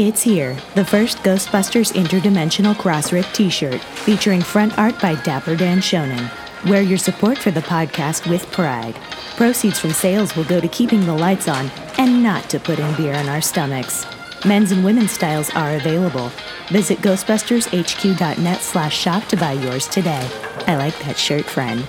It's 0.00 0.22
here, 0.22 0.56
the 0.76 0.84
first 0.84 1.18
Ghostbusters 1.24 1.92
Interdimensional 1.92 2.76
Crossrip 2.76 3.34
t 3.34 3.50
shirt, 3.50 3.80
featuring 3.80 4.40
front 4.40 4.78
art 4.78 4.94
by 5.00 5.16
Dapper 5.16 5.56
Dan 5.56 5.78
Shonen. 5.78 6.30
Wear 6.70 6.82
your 6.82 6.98
support 6.98 7.36
for 7.36 7.50
the 7.50 7.62
podcast 7.62 8.30
with 8.30 8.48
pride. 8.52 8.94
Proceeds 9.34 9.80
from 9.80 9.90
sales 9.90 10.36
will 10.36 10.44
go 10.44 10.60
to 10.60 10.68
keeping 10.68 11.04
the 11.04 11.12
lights 11.12 11.48
on 11.48 11.68
and 11.98 12.22
not 12.22 12.48
to 12.50 12.60
put 12.60 12.78
in 12.78 12.94
beer 12.94 13.14
in 13.14 13.28
our 13.28 13.40
stomachs. 13.40 14.06
Men's 14.46 14.70
and 14.70 14.84
women's 14.84 15.10
styles 15.10 15.50
are 15.50 15.74
available. 15.74 16.30
Visit 16.68 16.98
ghostbustershq.net 16.98 18.60
slash 18.60 18.96
shop 18.96 19.24
to 19.24 19.36
buy 19.36 19.54
yours 19.54 19.88
today. 19.88 20.30
I 20.68 20.76
like 20.76 20.96
that 21.00 21.18
shirt, 21.18 21.44
friend. 21.44 21.84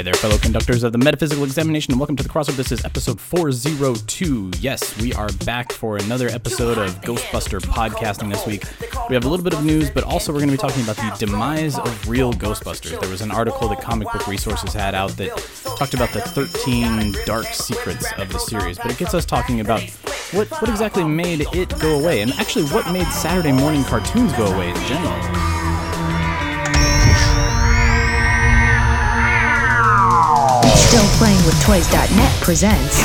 Hey 0.00 0.04
there, 0.04 0.14
fellow 0.14 0.38
conductors 0.38 0.82
of 0.82 0.92
the 0.92 0.98
Metaphysical 0.98 1.44
Examination, 1.44 1.92
and 1.92 2.00
welcome 2.00 2.16
to 2.16 2.22
the 2.22 2.28
crossover. 2.30 2.56
This 2.56 2.72
is 2.72 2.82
episode 2.86 3.20
402. 3.20 4.52
Yes, 4.58 4.98
we 4.98 5.12
are 5.12 5.28
back 5.44 5.72
for 5.72 5.98
another 5.98 6.28
episode 6.28 6.78
of 6.78 7.02
Ghostbuster 7.02 7.60
podcasting 7.60 8.32
this 8.32 8.46
week. 8.46 8.64
We 9.10 9.14
have 9.14 9.26
a 9.26 9.28
little 9.28 9.44
bit 9.44 9.52
of 9.52 9.62
news, 9.62 9.90
but 9.90 10.04
also 10.04 10.32
we're 10.32 10.38
going 10.38 10.48
to 10.48 10.56
be 10.56 10.58
talking 10.58 10.82
about 10.84 10.96
the 10.96 11.26
demise 11.26 11.78
of 11.78 12.08
real 12.08 12.32
Ghostbusters. 12.32 12.98
There 12.98 13.10
was 13.10 13.20
an 13.20 13.30
article 13.30 13.68
that 13.68 13.82
Comic 13.82 14.10
Book 14.10 14.26
Resources 14.26 14.72
had 14.72 14.94
out 14.94 15.10
that 15.18 15.36
talked 15.76 15.92
about 15.92 16.14
the 16.14 16.22
13 16.22 17.14
dark 17.26 17.48
secrets 17.48 18.10
of 18.16 18.32
the 18.32 18.38
series, 18.38 18.78
but 18.78 18.90
it 18.90 18.96
gets 18.96 19.12
us 19.12 19.26
talking 19.26 19.60
about 19.60 19.82
what, 20.32 20.48
what 20.48 20.70
exactly 20.70 21.04
made 21.04 21.42
it 21.52 21.78
go 21.78 22.00
away, 22.00 22.22
and 22.22 22.32
actually 22.38 22.64
what 22.68 22.90
made 22.90 23.06
Saturday 23.08 23.52
morning 23.52 23.84
cartoons 23.84 24.32
go 24.32 24.46
away 24.46 24.70
in 24.70 24.76
general. 24.86 25.59
Still 30.90 31.06
Playing 31.18 31.38
with 31.46 31.54
Toys.net 31.62 32.32
presents 32.42 32.98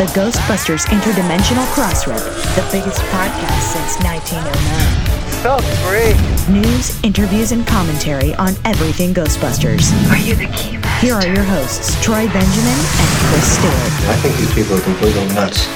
the 0.00 0.08
Ghostbusters 0.16 0.86
Interdimensional 0.86 1.66
Crossrip, 1.74 2.24
the 2.56 2.62
biggest 2.72 3.02
podcast 3.12 3.60
since 3.60 3.98
1909. 4.02 5.42
So 5.42 5.58
free. 5.84 6.16
News, 6.50 6.98
interviews, 7.04 7.52
and 7.52 7.66
commentary 7.66 8.34
on 8.36 8.54
everything 8.64 9.12
Ghostbusters. 9.12 9.92
Are 10.10 10.16
you 10.16 10.36
the 10.36 10.46
key 10.56 10.78
master? 10.78 11.06
Here 11.06 11.14
are 11.14 11.26
your 11.26 11.42
hosts, 11.42 12.02
Troy 12.02 12.26
Benjamin 12.28 12.72
and 12.72 13.10
Chris 13.28 13.58
Stewart. 13.58 13.92
I 14.08 14.16
think 14.22 14.34
these 14.38 14.54
people 14.54 14.76
are 14.76 14.80
completely 14.80 15.26
nuts. 15.34 15.68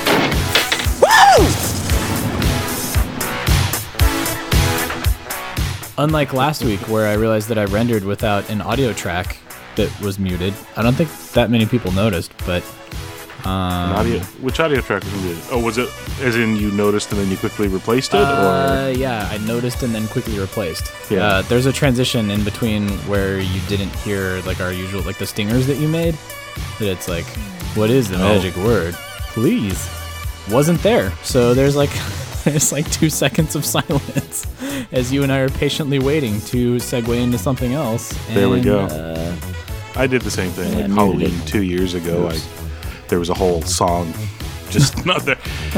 Woo! 1.03 1.45
Unlike 6.03 6.33
last 6.33 6.65
week, 6.65 6.81
where 6.89 7.07
I 7.07 7.13
realized 7.13 7.51
that 7.51 7.59
I 7.59 7.67
rendered 7.67 8.05
without 8.05 8.49
an 8.49 8.63
audio 8.63 8.95
track 8.95 9.37
that 9.81 9.91
was 10.01 10.19
muted, 10.19 10.55
I 10.77 10.83
don't 10.83 10.95
think 10.95 11.11
that 11.33 11.51
many 11.51 11.67
people 11.67 11.91
noticed, 11.93 12.33
but 12.47 12.63
An 13.45 13.93
audio, 13.97 14.19
which 14.45 14.61
audio 14.61 14.81
track 14.83 15.03
was 15.05 15.15
muted? 15.23 15.43
Oh, 15.51 15.63
was 15.65 15.79
it 15.79 15.89
as 16.21 16.37
in 16.37 16.57
you 16.57 16.71
noticed 16.73 17.11
and 17.13 17.21
then 17.21 17.31
you 17.31 17.37
quickly 17.39 17.69
replaced 17.69 18.13
it, 18.15 18.21
uh, 18.21 18.89
or 18.89 18.91
yeah, 18.93 19.29
I 19.33 19.39
noticed 19.39 19.83
and 19.83 19.95
then 19.95 20.07
quickly 20.09 20.39
replaced. 20.39 20.93
Yeah. 21.11 21.25
Uh, 21.27 21.43
there's 21.49 21.67
a 21.67 21.73
transition 21.73 22.31
in 22.31 22.45
between 22.45 22.89
where 23.09 23.41
you 23.41 23.61
didn't 23.69 23.95
hear 24.05 24.43
like 24.45 24.61
our 24.61 24.73
usual 24.73 25.01
like 25.03 25.17
the 25.19 25.27
stingers 25.27 25.67
that 25.69 25.79
you 25.79 25.89
made. 25.89 26.15
That 26.79 26.89
it's 26.97 27.09
like, 27.09 27.25
what 27.77 27.89
is 27.91 28.09
the 28.11 28.17
Oh. 28.17 28.29
magic 28.35 28.55
word? 28.57 28.95
Please, 29.35 29.89
wasn't 30.51 30.83
there. 30.83 31.11
So 31.23 31.55
there's 31.55 31.77
like 31.77 31.91
there's 32.45 32.73
like 32.73 32.91
two 32.91 33.09
seconds 33.09 33.57
of 33.57 33.65
silence 33.77 34.47
as 34.93 35.11
you 35.13 35.23
and 35.23 35.33
I 35.33 35.39
are 35.39 35.49
patiently 35.49 35.99
waiting 35.99 36.41
to 36.53 36.77
segue 36.77 37.17
into 37.17 37.39
something 37.39 37.73
else. 37.73 38.13
There 38.35 38.49
we 38.51 38.61
go. 38.61 38.81
Uh, 38.81 39.35
I 40.01 40.07
did 40.07 40.23
the 40.23 40.31
same 40.31 40.51
thing. 40.51 40.73
Yeah, 40.73 40.87
Like 40.87 40.93
Halloween 40.93 41.39
two 41.45 41.63
years 41.63 41.93
ago, 41.93 42.29
I 42.29 42.41
there 43.09 43.19
was 43.19 43.29
a 43.29 43.35
whole 43.35 43.61
song 43.61 44.15
just 44.71 45.05
not 45.13 45.23
there. 45.27 45.37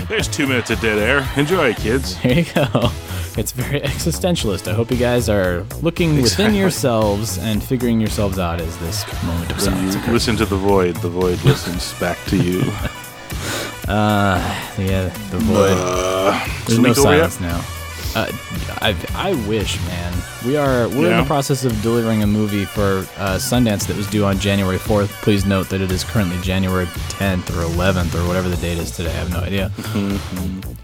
There's 0.08 0.28
two 0.28 0.46
minutes 0.46 0.70
of 0.70 0.80
dead 0.80 0.98
air. 0.98 1.28
Enjoy, 1.36 1.70
it, 1.70 1.78
kids. 1.78 2.22
There 2.22 2.34
you 2.40 2.44
go. 2.54 2.90
It's 3.36 3.50
very 3.50 3.80
existentialist. 3.80 4.70
I 4.70 4.74
hope 4.74 4.92
you 4.92 4.96
guys 4.96 5.28
are 5.28 5.64
looking 5.80 6.22
within 6.22 6.54
yourselves 6.54 7.38
and 7.38 7.64
figuring 7.64 7.98
yourselves 7.98 8.38
out 8.38 8.60
as 8.60 8.78
this 8.78 9.04
moment 9.24 9.50
of 9.50 9.56
When 9.56 9.74
silence 9.74 10.06
you 10.06 10.12
listen 10.12 10.36
to 10.36 10.44
the 10.44 10.56
void, 10.56 10.96
the 10.96 11.08
void 11.08 11.42
listens 11.42 11.98
back 11.98 12.18
to 12.26 12.36
you. 12.36 12.62
Uh, 13.88 14.38
yeah, 14.78 15.08
the 15.30 15.38
void. 15.38 15.76
There's 16.66 16.78
no 16.78 16.92
silence 16.92 17.40
now. 17.40 17.60
Uh, 18.14 18.30
I, 18.80 18.94
I 19.14 19.34
wish, 19.48 19.78
man. 19.86 20.12
We 20.44 20.56
are 20.56 20.88
we're 20.88 21.10
in 21.12 21.16
the 21.18 21.24
process 21.24 21.64
of 21.64 21.80
delivering 21.82 22.22
a 22.22 22.26
movie 22.26 22.64
for 22.64 22.98
uh, 23.16 23.36
Sundance 23.38 23.86
that 23.86 23.96
was 23.96 24.06
due 24.08 24.24
on 24.24 24.38
January 24.38 24.76
4th. 24.76 25.08
Please 25.22 25.46
note 25.46 25.68
that 25.70 25.80
it 25.80 25.90
is 25.90 26.04
currently 26.04 26.38
January 26.42 26.86
10th 26.86 27.50
or 27.50 27.64
11th 27.76 28.14
or 28.14 28.26
whatever 28.26 28.48
the 28.48 28.56
date 28.56 28.76
is 28.78 28.90
today. 28.90 29.10
I 29.10 29.12
have 29.14 29.30
no 29.30 29.38
idea. 29.40 29.70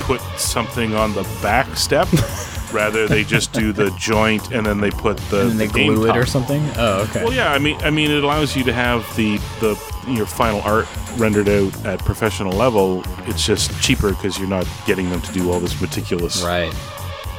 put 0.00 0.20
something 0.36 0.94
on 0.94 1.12
the 1.14 1.22
back 1.42 1.76
step. 1.76 2.08
Rather, 2.72 3.08
they 3.08 3.24
just 3.24 3.52
do 3.52 3.72
the 3.72 3.90
joint 3.98 4.52
and 4.52 4.64
then 4.64 4.80
they 4.80 4.90
put 4.90 5.16
the, 5.28 5.40
And 5.42 5.50
then 5.50 5.58
they 5.58 5.66
the 5.66 5.72
glue 5.72 6.04
it 6.04 6.08
top. 6.08 6.16
or 6.16 6.26
something. 6.26 6.62
Oh, 6.76 7.02
okay. 7.08 7.24
Well, 7.24 7.32
yeah, 7.32 7.52
I 7.52 7.58
mean, 7.58 7.76
I 7.82 7.90
mean, 7.90 8.10
it 8.12 8.22
allows 8.22 8.54
you 8.56 8.62
to 8.64 8.72
have 8.72 9.04
the 9.16 9.38
the 9.60 9.74
your 10.08 10.26
final 10.26 10.60
art 10.62 10.86
rendered 11.16 11.48
out 11.48 11.84
at 11.86 11.98
professional 12.04 12.52
level. 12.52 13.02
It's 13.26 13.44
just 13.44 13.78
cheaper 13.82 14.10
because 14.10 14.38
you're 14.38 14.48
not 14.48 14.66
getting 14.86 15.10
them 15.10 15.20
to 15.22 15.32
do 15.32 15.50
all 15.52 15.60
this 15.60 15.80
meticulous 15.80 16.42
Right. 16.42 16.72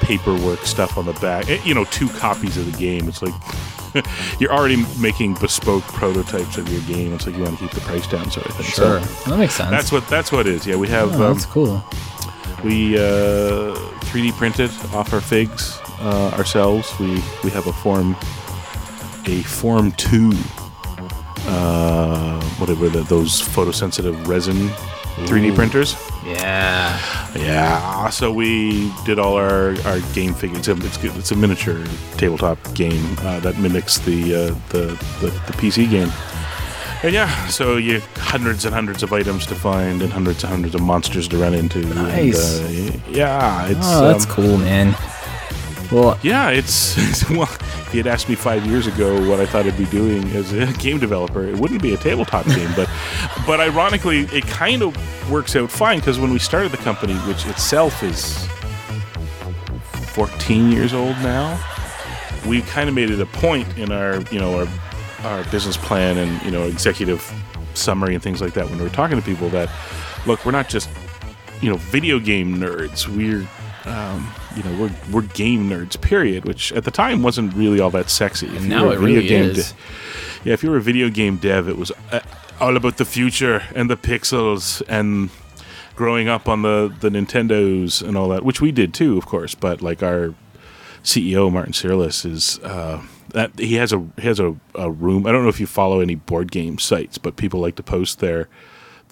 paperwork 0.02 0.60
stuff 0.66 0.98
on 0.98 1.06
the 1.06 1.14
back. 1.14 1.50
Eh, 1.50 1.60
You 1.66 1.74
know, 1.74 1.86
two 1.86 2.08
copies 2.10 2.58
of 2.58 2.72
the 2.72 2.78
game. 2.78 3.08
It's 3.08 3.22
like 3.22 3.34
you're 4.40 4.54
already 4.54 4.86
making 5.00 5.34
bespoke 5.36 5.84
prototypes 5.84 6.58
of 6.58 6.70
your 6.72 6.82
game. 6.84 7.14
It's 7.14 7.26
like 7.28 7.36
you 7.36 7.44
want 7.44 7.58
to 7.60 7.66
keep 7.66 7.74
the 7.74 7.82
price 7.82 8.08
down, 8.08 8.30
sort 8.32 8.46
of 8.48 8.56
thing. 8.56 8.66
Sure. 8.68 9.02
So 9.02 9.30
that 9.32 9.38
makes 9.40 9.56
sense. 9.56 9.70
that's 9.70 9.92
what 9.92 10.08
that's 10.08 10.32
what 10.32 10.48
it 10.48 10.54
is. 10.56 10.66
Yeah, 10.66 10.76
we 10.78 10.88
have 10.88 11.10
Oh, 11.20 11.26
um, 11.28 11.34
that's 11.34 11.46
cool. 11.46 11.84
we 12.64 12.98
uh, 12.98 13.76
3D 14.12 14.32
printed 14.38 14.70
off 14.94 15.12
our 15.14 15.20
figs 15.22 15.78
uh, 16.00 16.30
ourselves. 16.38 16.90
We 17.00 17.22
we 17.44 17.50
have 17.52 17.68
a 17.68 17.74
form 17.74 18.16
a 19.26 19.42
form 19.44 19.92
two 19.94 20.32
uh, 21.48 22.42
whatever 22.58 22.90
the, 22.90 23.04
those 23.04 23.42
photosensitive 23.42 24.28
resin 24.28 24.70
3D 25.26 25.54
printers. 25.56 25.96
Yeah. 26.26 27.00
Yeah. 27.36 28.10
So 28.10 28.32
we 28.32 28.92
did 29.06 29.20
all 29.20 29.36
our, 29.36 29.76
our 29.86 30.00
game 30.14 30.34
figures. 30.34 30.60
It's 30.60 30.68
a, 30.68 30.86
it's, 30.86 31.04
it's 31.18 31.32
a 31.32 31.36
miniature 31.36 31.86
tabletop 32.18 32.58
game 32.74 33.16
uh, 33.20 33.40
that 33.42 33.58
mimics 33.58 33.98
the, 34.00 34.34
uh, 34.34 34.38
the, 34.70 34.84
the 35.20 35.28
the 35.48 35.54
PC 35.54 35.90
game. 35.90 36.12
And 37.04 37.14
yeah, 37.14 37.48
so 37.48 37.78
you 37.78 38.00
hundreds 38.16 38.64
and 38.66 38.76
hundreds 38.76 39.02
of 39.02 39.12
items 39.12 39.48
to 39.48 39.56
find 39.56 40.04
and 40.04 40.14
hundreds 40.14 40.44
and 40.44 40.52
hundreds 40.52 40.76
of 40.76 40.82
monsters 40.82 41.28
to 41.30 41.38
run 41.38 41.56
into. 41.56 41.80
Nice. 41.96 42.60
And, 42.60 42.90
uh, 42.92 43.00
yeah, 43.10 43.66
it's 43.68 43.80
Oh, 43.82 44.08
that's 44.08 44.26
um, 44.26 44.32
cool, 44.32 44.58
man. 44.58 44.96
Well, 45.92 46.18
Yeah, 46.24 46.50
it's, 46.50 46.98
it's 47.10 47.30
well. 47.30 47.44
If 47.44 47.94
you 47.94 48.04
had 48.04 48.08
asked 48.08 48.30
me 48.30 48.36
five 48.36 48.66
years 48.66 48.88
ago 48.88 49.28
what 49.30 49.40
I 49.42 49.46
thought 49.46 49.66
I'd 49.66 49.78
be 49.78 49.86
doing 49.86 50.24
as 50.30 50.54
a 50.54 50.68
game 50.74 51.00
developer, 51.00 51.44
it 51.44 51.58
wouldn't 51.58 51.82
be 51.82 51.94
a 51.94 51.98
tabletop 51.98 52.46
game. 52.56 52.72
But, 52.76 52.90
but 53.46 53.60
ironically, 53.60 54.22
it 54.32 54.48
kind 54.48 54.82
of 54.82 54.96
works 55.30 55.56
out 55.56 55.70
fine 55.70 56.00
because 56.00 56.20
when 56.20 56.32
we 56.32 56.40
started 56.40 56.72
the 56.72 56.78
company, 56.78 57.14
which 57.28 57.46
itself 57.46 58.04
is 58.04 58.48
14 60.14 60.72
years 60.72 60.94
old 60.94 61.16
now, 61.18 61.62
we 62.48 62.62
kind 62.62 62.88
of 62.88 62.96
made 62.96 63.10
it 63.10 63.20
a 63.20 63.26
point 63.26 63.78
in 63.78 63.92
our, 63.92 64.22
you 64.32 64.40
know, 64.40 64.60
our 64.60 64.68
our 65.24 65.44
business 65.52 65.78
plan 65.78 66.18
and 66.18 66.42
you 66.44 66.52
know 66.52 66.64
executive 66.64 67.32
summary 67.74 68.14
and 68.14 68.24
things 68.24 68.42
like 68.42 68.54
that 68.54 68.68
when 68.68 68.78
we 68.78 68.84
were 68.84 68.90
talking 68.90 69.18
to 69.18 69.24
people 69.24 69.50
that 69.50 69.70
look, 70.26 70.46
we're 70.46 70.52
not 70.52 70.70
just 70.70 70.90
you 71.62 71.70
know 71.70 71.78
video 71.78 72.20
game 72.20 72.56
nerds. 72.58 73.08
We're 73.08 73.48
um, 73.86 74.28
you 74.56 74.64
know 74.64 74.82
we're 74.82 74.92
we're 75.12 75.28
game 75.34 75.70
nerds. 75.70 76.00
Period. 76.00 76.46
Which 76.46 76.72
at 76.74 76.84
the 76.84 76.92
time 76.92 77.24
wasn't 77.24 77.54
really 77.54 77.80
all 77.80 77.92
that 77.92 78.10
sexy. 78.10 78.48
If 78.48 78.64
now 78.64 78.90
it 78.90 79.00
video 79.00 79.06
really 79.06 79.28
game 79.28 79.44
is. 79.52 79.72
de- 79.72 79.78
yeah, 80.44 80.54
if 80.54 80.64
you 80.64 80.72
were 80.72 80.78
a 80.78 80.82
video 80.82 81.10
game 81.10 81.38
dev, 81.38 81.68
it 81.70 81.78
was 81.78 81.92
uh, 82.12 82.20
all 82.60 82.76
about 82.76 82.98
the 82.98 83.06
future 83.06 83.64
and 83.76 83.90
the 83.90 83.98
pixels 83.98 84.82
and 84.88 85.30
growing 85.96 86.28
up 86.28 86.48
on 86.48 86.62
the 86.64 86.94
the 87.00 87.10
Nintendos 87.10 88.02
and 88.06 88.18
all 88.18 88.30
that, 88.30 88.44
which 88.44 88.62
we 88.62 88.72
did 88.72 88.94
too, 88.94 89.18
of 89.18 89.26
course. 89.26 89.56
But 89.56 89.82
like 89.82 90.02
our 90.02 90.34
CEO 91.04 91.52
Martin 91.52 91.74
Cirulis 91.74 92.26
is 92.26 92.60
uh, 92.60 93.02
that 93.30 93.58
he 93.60 93.76
has 93.76 93.94
a 93.94 94.06
he 94.20 94.28
has 94.28 94.40
a, 94.40 94.56
a 94.76 94.90
room. 94.92 95.26
I 95.28 95.32
don't 95.32 95.44
know 95.44 95.50
if 95.50 95.60
you 95.60 95.68
follow 95.68 96.00
any 96.00 96.16
board 96.16 96.52
game 96.52 96.78
sites, 96.80 97.18
but 97.18 97.36
people 97.36 97.60
like 97.60 97.76
to 97.76 97.84
post 97.84 98.20
their 98.20 98.48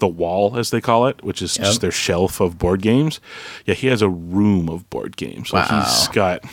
the 0.00 0.08
wall 0.08 0.58
as 0.58 0.70
they 0.70 0.80
call 0.80 1.06
it, 1.06 1.22
which 1.22 1.40
is 1.40 1.54
just 1.54 1.80
their 1.80 1.90
shelf 1.92 2.40
of 2.40 2.58
board 2.58 2.82
games. 2.82 3.20
Yeah, 3.66 3.74
he 3.74 3.86
has 3.86 4.02
a 4.02 4.08
room 4.08 4.68
of 4.68 4.88
board 4.90 5.16
games. 5.16 5.52
Like 5.52 5.70
Wow. 5.70 5.82
he's 5.84 6.08
got 6.08 6.44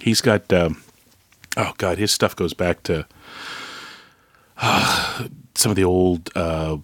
he's 0.00 0.20
got 0.20 0.52
um, 0.52 0.82
oh 1.56 1.72
god, 1.78 1.98
his 1.98 2.12
stuff 2.12 2.36
goes 2.36 2.52
back 2.54 2.82
to 2.84 3.06
some 5.54 5.70
of 5.70 5.76
the 5.76 5.84
old 5.84 6.30
uh, 6.34 6.76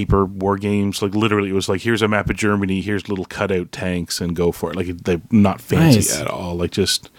paper 0.00 0.24
war 0.24 0.56
games. 0.56 1.02
Like 1.02 1.14
literally, 1.14 1.50
it 1.50 1.54
was 1.54 1.68
like 1.68 1.82
here's 1.82 2.02
a 2.02 2.08
map 2.08 2.30
of 2.30 2.36
Germany, 2.36 2.80
here's 2.80 3.08
little 3.08 3.24
cutout 3.26 3.70
tanks, 3.72 4.20
and 4.20 4.34
go 4.34 4.52
for 4.52 4.70
it. 4.70 4.76
Like 4.76 4.86
they're 5.04 5.20
not 5.30 5.60
fancy 5.60 5.98
Nice. 5.98 6.20
at 6.20 6.26
all. 6.26 6.54
Like 6.56 6.70
just 6.70 7.10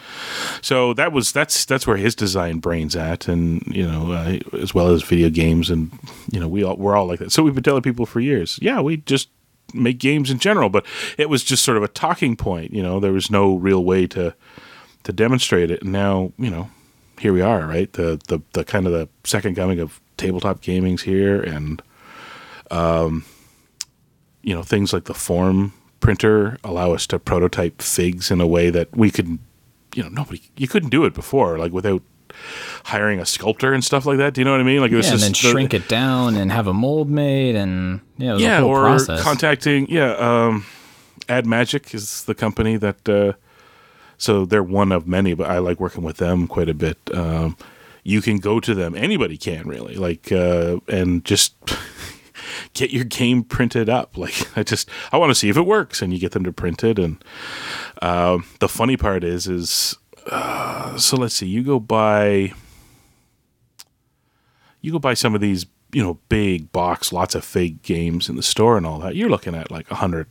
so 0.62 0.94
that 0.96 1.12
was 1.12 1.32
that's 1.32 1.66
that's 1.66 1.86
where 1.86 1.98
his 1.98 2.16
design 2.16 2.60
brains 2.60 2.96
at, 2.96 3.28
and 3.28 3.62
you 3.68 3.88
know 3.88 4.12
uh, 4.12 4.40
as 4.58 4.74
well 4.74 4.88
as 4.88 5.04
video 5.04 5.30
games, 5.30 5.70
and 5.70 5.92
you 6.32 6.40
know 6.40 6.48
we 6.48 6.64
all 6.64 6.76
we're 6.78 6.96
all 6.96 7.06
like 7.06 7.20
that. 7.20 7.32
So 7.32 7.44
we've 7.44 7.54
been 7.54 7.64
telling 7.64 7.84
people 7.84 8.06
for 8.06 8.20
years, 8.20 8.58
yeah, 8.62 8.82
we 8.82 8.98
just 8.98 9.30
make 9.74 10.00
games 10.00 10.30
in 10.30 10.40
general, 10.40 10.70
but 10.70 10.86
it 11.18 11.30
was 11.30 11.44
just 11.44 11.64
sort 11.64 11.78
of 11.78 11.84
a 11.84 11.88
talking 11.88 12.36
point. 12.36 12.74
You 12.74 12.84
know, 12.84 13.00
there 13.00 13.14
was 13.14 13.30
no 13.32 13.56
real 13.56 13.84
way 13.84 14.08
to 14.08 14.34
to 15.04 15.14
demonstrate 15.14 15.72
it. 15.72 15.82
And 15.82 15.92
now, 15.92 16.32
you 16.38 16.50
know, 16.50 16.70
here 17.20 17.34
we 17.34 17.42
are, 17.42 17.66
right? 17.66 17.92
The 17.94 18.20
the 18.28 18.40
the 18.54 18.64
kind 18.64 18.86
of 18.88 18.92
the 18.92 19.08
second 19.24 19.56
coming 19.56 19.80
of 19.80 20.00
tabletop 20.18 20.62
gaming's 20.62 21.04
here, 21.04 21.42
and 21.42 21.82
um, 22.72 23.26
you 24.42 24.56
know, 24.56 24.64
things 24.64 24.94
like 24.94 25.04
the 25.06 25.14
form 25.14 25.74
printer 26.00 26.58
allow 26.64 26.94
us 26.94 27.06
to 27.08 27.20
prototype 27.20 27.82
figs 27.82 28.32
in 28.32 28.42
a 28.42 28.48
way 28.48 28.70
that 28.72 28.96
we 28.96 29.12
could, 29.12 29.38
you 29.96 30.02
know, 30.04 30.10
nobody 30.10 30.42
you 30.58 30.68
couldn't 30.68 30.90
do 30.90 31.06
it 31.06 31.14
before, 31.14 31.58
like 31.60 31.72
without 31.72 32.02
hiring 32.86 33.20
a 33.20 33.26
sculptor 33.26 33.74
and 33.74 33.84
stuff 33.84 34.06
like 34.06 34.18
that. 34.18 34.34
Do 34.34 34.42
you 34.42 34.46
know 34.46 34.52
what 34.52 34.62
I 34.62 34.64
mean? 34.64 34.80
Like 34.82 34.92
it 34.92 34.96
was 34.96 35.08
yeah, 35.08 35.14
and 35.14 35.20
just 35.22 35.42
then 35.44 35.50
the- 35.50 35.54
shrink 35.54 35.74
it 35.74 35.88
down 35.88 36.36
and 36.36 36.52
have 36.52 36.68
a 36.68 36.74
mold 36.74 37.10
made, 37.10 37.56
and 37.56 38.02
yeah, 38.18 38.38
yeah, 38.38 38.60
whole 38.62 38.70
or 38.70 38.82
process. 38.84 39.22
contacting 39.22 39.88
yeah. 39.90 40.14
Um, 40.14 40.66
Ad 41.30 41.46
Magic 41.46 41.94
is 41.94 42.24
the 42.24 42.34
company 42.34 42.78
that. 42.78 43.08
Uh, 43.08 43.34
so 44.18 44.46
they're 44.46 44.62
one 44.62 44.92
of 44.92 45.08
many, 45.08 45.34
but 45.34 45.50
I 45.50 45.58
like 45.58 45.80
working 45.80 46.04
with 46.04 46.18
them 46.18 46.48
quite 46.48 46.70
a 46.70 46.76
bit. 46.76 47.00
Um, 47.12 47.58
you 48.04 48.22
can 48.22 48.38
go 48.38 48.60
to 48.60 48.76
them; 48.76 48.94
anybody 48.96 49.36
can 49.36 49.68
really 49.68 49.96
like, 49.96 50.32
uh, 50.32 50.78
and 50.88 51.26
just 51.26 51.56
get 52.74 52.92
your 52.92 53.04
game 53.04 53.44
printed 53.44 53.90
up. 53.90 54.18
Like 54.22 54.56
I 54.56 54.62
just 54.62 54.88
I 55.12 55.18
want 55.18 55.32
to 55.32 55.36
see 55.36 55.50
if 55.50 55.58
it 55.58 55.66
works, 55.66 56.02
and 56.02 56.14
you 56.14 56.20
get 56.20 56.34
them 56.34 56.44
to 56.44 56.54
print 56.54 56.84
it. 56.84 57.00
And 57.00 57.24
um, 58.04 58.46
the 58.60 58.70
funny 58.70 58.96
part 58.96 59.24
is, 59.24 59.48
is 59.48 59.98
uh, 60.30 60.96
so 60.98 61.18
let's 61.18 61.34
see, 61.34 61.48
you 61.48 61.64
go 61.64 61.80
buy 61.80 62.54
you 64.82 64.92
go 64.92 65.00
buy 65.00 65.14
some 65.14 65.36
of 65.36 65.42
these, 65.42 65.66
you 65.94 66.04
know, 66.04 66.20
big 66.28 66.72
box, 66.72 67.14
lots 67.14 67.36
of 67.36 67.46
fake 67.46 67.82
games 67.84 68.28
in 68.28 68.36
the 68.36 68.44
store 68.44 68.78
and 68.78 68.86
all 68.86 69.00
that. 69.00 69.16
You're 69.16 69.30
looking 69.30 69.56
at 69.56 69.72
like 69.72 69.90
a 69.92 69.96
hundred, 69.96 70.28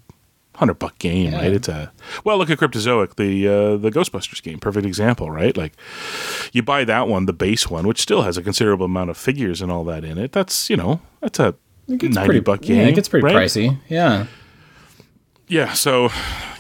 hundred 0.56 0.74
buck 0.74 0.98
game, 0.98 1.32
right? 1.32 1.52
It's 1.52 1.68
a 1.68 1.92
well, 2.24 2.36
look 2.36 2.50
at 2.50 2.58
Cryptozoic, 2.58 3.16
the 3.16 3.48
uh, 3.48 3.76
the 3.76 3.90
Ghostbusters 3.90 4.42
game, 4.42 4.58
perfect 4.58 4.86
example, 4.86 5.30
right? 5.30 5.56
Like 5.56 5.74
you 6.52 6.62
buy 6.62 6.84
that 6.84 7.08
one, 7.08 7.26
the 7.26 7.32
base 7.32 7.70
one, 7.70 7.86
which 7.86 8.00
still 8.00 8.22
has 8.22 8.36
a 8.36 8.42
considerable 8.42 8.86
amount 8.86 9.10
of 9.10 9.16
figures 9.16 9.62
and 9.62 9.70
all 9.70 9.84
that 9.84 10.04
in 10.04 10.18
it. 10.18 10.32
That's 10.32 10.68
you 10.68 10.76
know, 10.76 11.00
that's 11.20 11.38
a 11.38 11.54
It 11.90 11.98
gets 11.98 12.14
ninety 12.14 12.28
pretty, 12.28 12.40
buck 12.40 12.62
game. 12.62 12.78
Yeah, 12.78 12.84
it 12.84 12.94
gets 12.94 13.08
pretty 13.08 13.24
right? 13.26 13.36
pricey. 13.36 13.78
Yeah. 13.88 14.26
Yeah, 15.50 15.72
so 15.72 16.10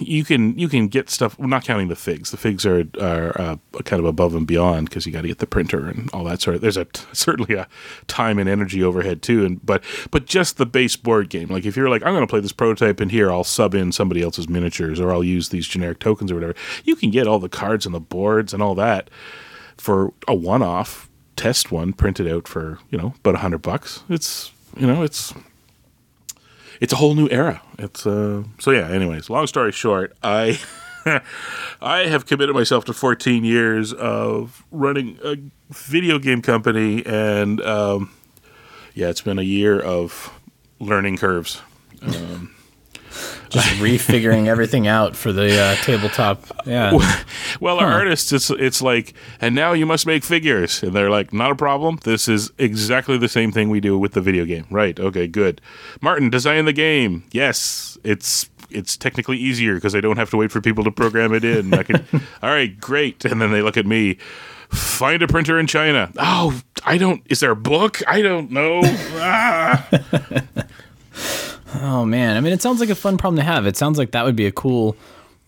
you 0.00 0.24
can 0.24 0.58
you 0.58 0.68
can 0.68 0.88
get 0.88 1.10
stuff. 1.10 1.38
Well, 1.38 1.46
not 1.46 1.62
counting 1.62 1.86
the 1.86 1.94
figs. 1.94 2.32
The 2.32 2.36
figs 2.36 2.66
are 2.66 2.86
are 3.00 3.40
uh, 3.40 3.56
kind 3.84 4.00
of 4.00 4.04
above 4.06 4.34
and 4.34 4.48
beyond 4.48 4.88
because 4.88 5.06
you 5.06 5.12
got 5.12 5.22
to 5.22 5.28
get 5.28 5.38
the 5.38 5.46
printer 5.46 5.86
and 5.86 6.10
all 6.12 6.24
that 6.24 6.42
sort 6.42 6.56
of. 6.56 6.60
There's 6.60 6.76
a 6.76 6.88
certainly 7.12 7.54
a 7.54 7.68
time 8.08 8.40
and 8.40 8.48
energy 8.48 8.82
overhead 8.82 9.22
too. 9.22 9.44
And 9.44 9.64
but 9.64 9.84
but 10.10 10.26
just 10.26 10.56
the 10.56 10.66
base 10.66 10.96
board 10.96 11.30
game. 11.30 11.46
Like 11.46 11.64
if 11.64 11.76
you're 11.76 11.88
like 11.88 12.02
I'm 12.02 12.12
going 12.12 12.26
to 12.26 12.30
play 12.30 12.40
this 12.40 12.50
prototype 12.50 12.98
and 12.98 13.12
here 13.12 13.30
I'll 13.30 13.44
sub 13.44 13.76
in 13.76 13.92
somebody 13.92 14.22
else's 14.22 14.48
miniatures 14.48 14.98
or 14.98 15.12
I'll 15.12 15.22
use 15.22 15.50
these 15.50 15.68
generic 15.68 16.00
tokens 16.00 16.32
or 16.32 16.34
whatever. 16.34 16.56
You 16.82 16.96
can 16.96 17.12
get 17.12 17.28
all 17.28 17.38
the 17.38 17.48
cards 17.48 17.86
and 17.86 17.94
the 17.94 18.00
boards 18.00 18.52
and 18.52 18.60
all 18.60 18.74
that 18.74 19.08
for 19.76 20.12
a 20.26 20.34
one-off 20.34 21.08
test 21.36 21.70
one 21.70 21.92
printed 21.92 22.26
out 22.26 22.48
for 22.48 22.78
you 22.90 22.98
know 22.98 23.14
about 23.20 23.36
a 23.36 23.38
hundred 23.38 23.62
bucks. 23.62 24.02
It's 24.08 24.50
you 24.76 24.86
know 24.86 25.02
it's 25.02 25.32
it's 26.80 26.92
a 26.92 26.96
whole 26.96 27.14
new 27.14 27.28
era. 27.30 27.62
It's 27.78 28.06
uh 28.06 28.44
so 28.58 28.70
yeah, 28.70 28.88
anyways, 28.88 29.30
long 29.30 29.46
story 29.46 29.72
short, 29.72 30.16
I 30.22 30.58
I 31.80 32.00
have 32.08 32.26
committed 32.26 32.54
myself 32.54 32.84
to 32.86 32.92
14 32.92 33.44
years 33.44 33.92
of 33.92 34.64
running 34.70 35.18
a 35.24 35.36
video 35.70 36.18
game 36.18 36.42
company 36.42 37.04
and 37.06 37.60
um 37.62 38.10
yeah, 38.94 39.08
it's 39.08 39.20
been 39.22 39.38
a 39.38 39.42
year 39.42 39.80
of 39.80 40.32
learning 40.78 41.16
curves. 41.16 41.62
Just 43.48 43.68
refiguring 43.80 44.46
everything 44.46 44.86
out 44.86 45.16
for 45.16 45.32
the 45.32 45.60
uh, 45.60 45.74
tabletop. 45.76 46.44
Yeah. 46.66 46.92
Well, 47.58 47.78
our 47.78 47.92
artists, 47.92 48.32
it's 48.32 48.48
it's 48.50 48.80
like, 48.80 49.12
and 49.40 49.54
now 49.54 49.72
you 49.72 49.84
must 49.84 50.06
make 50.06 50.22
figures, 50.24 50.82
and 50.82 50.92
they're 50.94 51.10
like, 51.10 51.32
not 51.32 51.50
a 51.50 51.54
problem. 51.56 51.98
This 52.04 52.28
is 52.28 52.52
exactly 52.58 53.18
the 53.18 53.28
same 53.28 53.50
thing 53.50 53.68
we 53.70 53.80
do 53.80 53.98
with 53.98 54.12
the 54.12 54.20
video 54.20 54.44
game, 54.44 54.66
right? 54.70 54.98
Okay, 54.98 55.26
good. 55.26 55.60
Martin, 56.00 56.30
design 56.30 56.64
the 56.64 56.72
game. 56.72 57.24
Yes, 57.32 57.98
it's 58.04 58.48
it's 58.70 58.96
technically 58.96 59.36
easier 59.36 59.74
because 59.74 59.94
I 59.96 60.00
don't 60.00 60.16
have 60.16 60.30
to 60.30 60.36
wait 60.36 60.52
for 60.52 60.60
people 60.60 60.84
to 60.84 60.90
program 60.92 61.34
it 61.34 61.44
in. 61.44 61.74
I 61.74 61.82
can, 61.82 62.06
all 62.42 62.50
right, 62.50 62.78
great. 62.80 63.24
And 63.24 63.42
then 63.42 63.50
they 63.50 63.62
look 63.62 63.76
at 63.76 63.86
me. 63.86 64.16
Find 64.70 65.20
a 65.20 65.26
printer 65.26 65.58
in 65.58 65.66
China. 65.66 66.12
Oh, 66.16 66.60
I 66.84 66.96
don't. 66.96 67.22
Is 67.26 67.40
there 67.40 67.50
a 67.50 67.56
book? 67.56 68.00
I 68.06 68.22
don't 68.22 68.52
know. 68.52 68.80
ah. 68.84 69.88
Oh 71.74 72.04
man, 72.04 72.36
I 72.36 72.40
mean, 72.40 72.52
it 72.52 72.62
sounds 72.62 72.80
like 72.80 72.88
a 72.90 72.94
fun 72.94 73.16
problem 73.18 73.36
to 73.36 73.42
have. 73.42 73.66
It 73.66 73.76
sounds 73.76 73.98
like 73.98 74.12
that 74.12 74.24
would 74.24 74.36
be 74.36 74.46
a 74.46 74.52
cool 74.52 74.96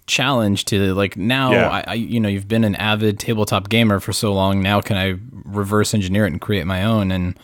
challenge 0.06 0.64
to 0.66 0.94
like 0.94 1.16
now. 1.16 1.52
Yeah. 1.52 1.68
I, 1.68 1.84
I, 1.88 1.94
you 1.94 2.20
know, 2.20 2.28
you've 2.28 2.48
been 2.48 2.64
an 2.64 2.74
avid 2.76 3.18
tabletop 3.18 3.68
gamer 3.68 4.00
for 4.00 4.12
so 4.12 4.32
long. 4.32 4.62
Now, 4.62 4.80
can 4.80 4.96
I 4.96 5.18
reverse 5.44 5.94
engineer 5.94 6.24
it 6.24 6.32
and 6.32 6.40
create 6.40 6.66
my 6.66 6.84
own? 6.84 7.10
And 7.10 7.38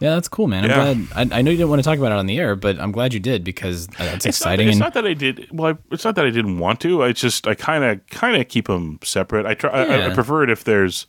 yeah, 0.00 0.10
that's 0.14 0.28
cool, 0.28 0.48
man. 0.48 0.64
I'm 0.64 0.70
Yeah. 0.70 0.94
glad. 1.04 1.32
I, 1.32 1.38
I 1.38 1.42
know 1.42 1.50
you 1.50 1.56
didn't 1.56 1.70
want 1.70 1.80
to 1.82 1.84
talk 1.88 1.98
about 1.98 2.12
it 2.12 2.18
on 2.18 2.26
the 2.26 2.38
air, 2.38 2.56
but 2.56 2.78
I'm 2.80 2.92
glad 2.92 3.14
you 3.14 3.20
did 3.20 3.42
because 3.44 3.86
that's 3.86 4.26
It's 4.26 4.44
not, 4.44 4.54
exciting. 4.54 4.66
that, 4.66 4.70
it's 4.70 4.74
and 4.76 4.80
not 4.80 4.94
that 4.94 5.06
I 5.06 5.14
did. 5.14 5.48
Well, 5.52 5.72
I, 5.74 5.94
it's 5.94 6.04
not 6.04 6.14
that 6.16 6.24
I 6.26 6.30
didn't 6.30 6.58
want 6.58 6.80
to. 6.80 7.02
I 7.02 7.12
just 7.12 7.46
I 7.46 7.54
kind 7.54 7.84
of 7.84 8.06
kind 8.08 8.36
of 8.40 8.48
keep 8.48 8.66
them 8.66 8.98
separate. 9.02 9.46
I 9.46 9.54
try. 9.54 9.70
I, 9.70 10.10
I 10.10 10.14
prefer 10.14 10.42
it 10.42 10.50
if 10.50 10.64
there's 10.64 11.06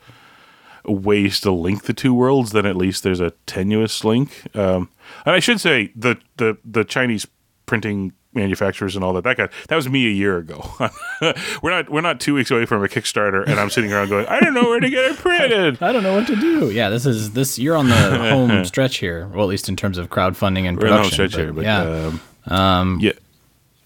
ways 0.87 1.39
to 1.41 1.51
link 1.51 1.83
the 1.83 1.93
two 1.93 2.13
worlds. 2.13 2.51
Then 2.51 2.65
at 2.65 2.75
least 2.75 3.03
there's 3.03 3.19
a 3.19 3.31
tenuous 3.45 4.03
link. 4.03 4.43
Um, 4.55 4.89
and 5.25 5.35
I 5.35 5.39
should 5.39 5.59
say 5.61 5.91
the 5.95 6.17
the 6.37 6.57
the 6.65 6.83
Chinese 6.83 7.27
printing 7.65 8.13
manufacturers 8.33 8.95
and 8.97 9.03
all 9.05 9.13
that 9.13 9.23
that 9.23 9.37
guy 9.37 9.47
that 9.69 9.75
was 9.77 9.87
me 9.87 10.05
a 10.07 10.09
year 10.09 10.37
ago 10.37 10.69
we're 11.63 11.69
not 11.71 11.89
we're 11.89 12.01
not 12.01 12.19
two 12.19 12.33
weeks 12.33 12.51
away 12.51 12.65
from 12.65 12.83
a 12.83 12.87
kickstarter 12.89 13.47
and 13.47 13.57
i'm 13.61 13.69
sitting 13.69 13.93
around 13.93 14.09
going 14.09 14.25
i 14.27 14.41
don't 14.41 14.53
know 14.53 14.63
where 14.65 14.81
to 14.81 14.89
get 14.89 15.05
it 15.05 15.15
printed 15.15 15.77
I 15.81 15.93
don't 15.93 16.03
know 16.03 16.13
what 16.15 16.27
to 16.27 16.35
do. 16.35 16.69
Yeah, 16.69 16.89
this 16.89 17.05
is 17.05 17.31
this. 17.31 17.57
You're 17.57 17.77
on 17.77 17.87
the 17.87 17.95
home 17.95 18.65
stretch 18.65 18.97
here. 18.97 19.27
Well, 19.29 19.43
at 19.43 19.47
least 19.49 19.69
in 19.69 19.77
terms 19.77 19.97
of 19.97 20.09
crowdfunding 20.09 20.67
and 20.67 20.77
we're 20.77 20.89
not 20.89 21.03
production. 21.05 21.29
stretch 21.29 21.35
here 21.35 21.53
but 21.53 21.63
yeah, 21.63 21.81
um, 21.81 22.21
Um, 22.53 22.99
Yeah. 22.99 23.13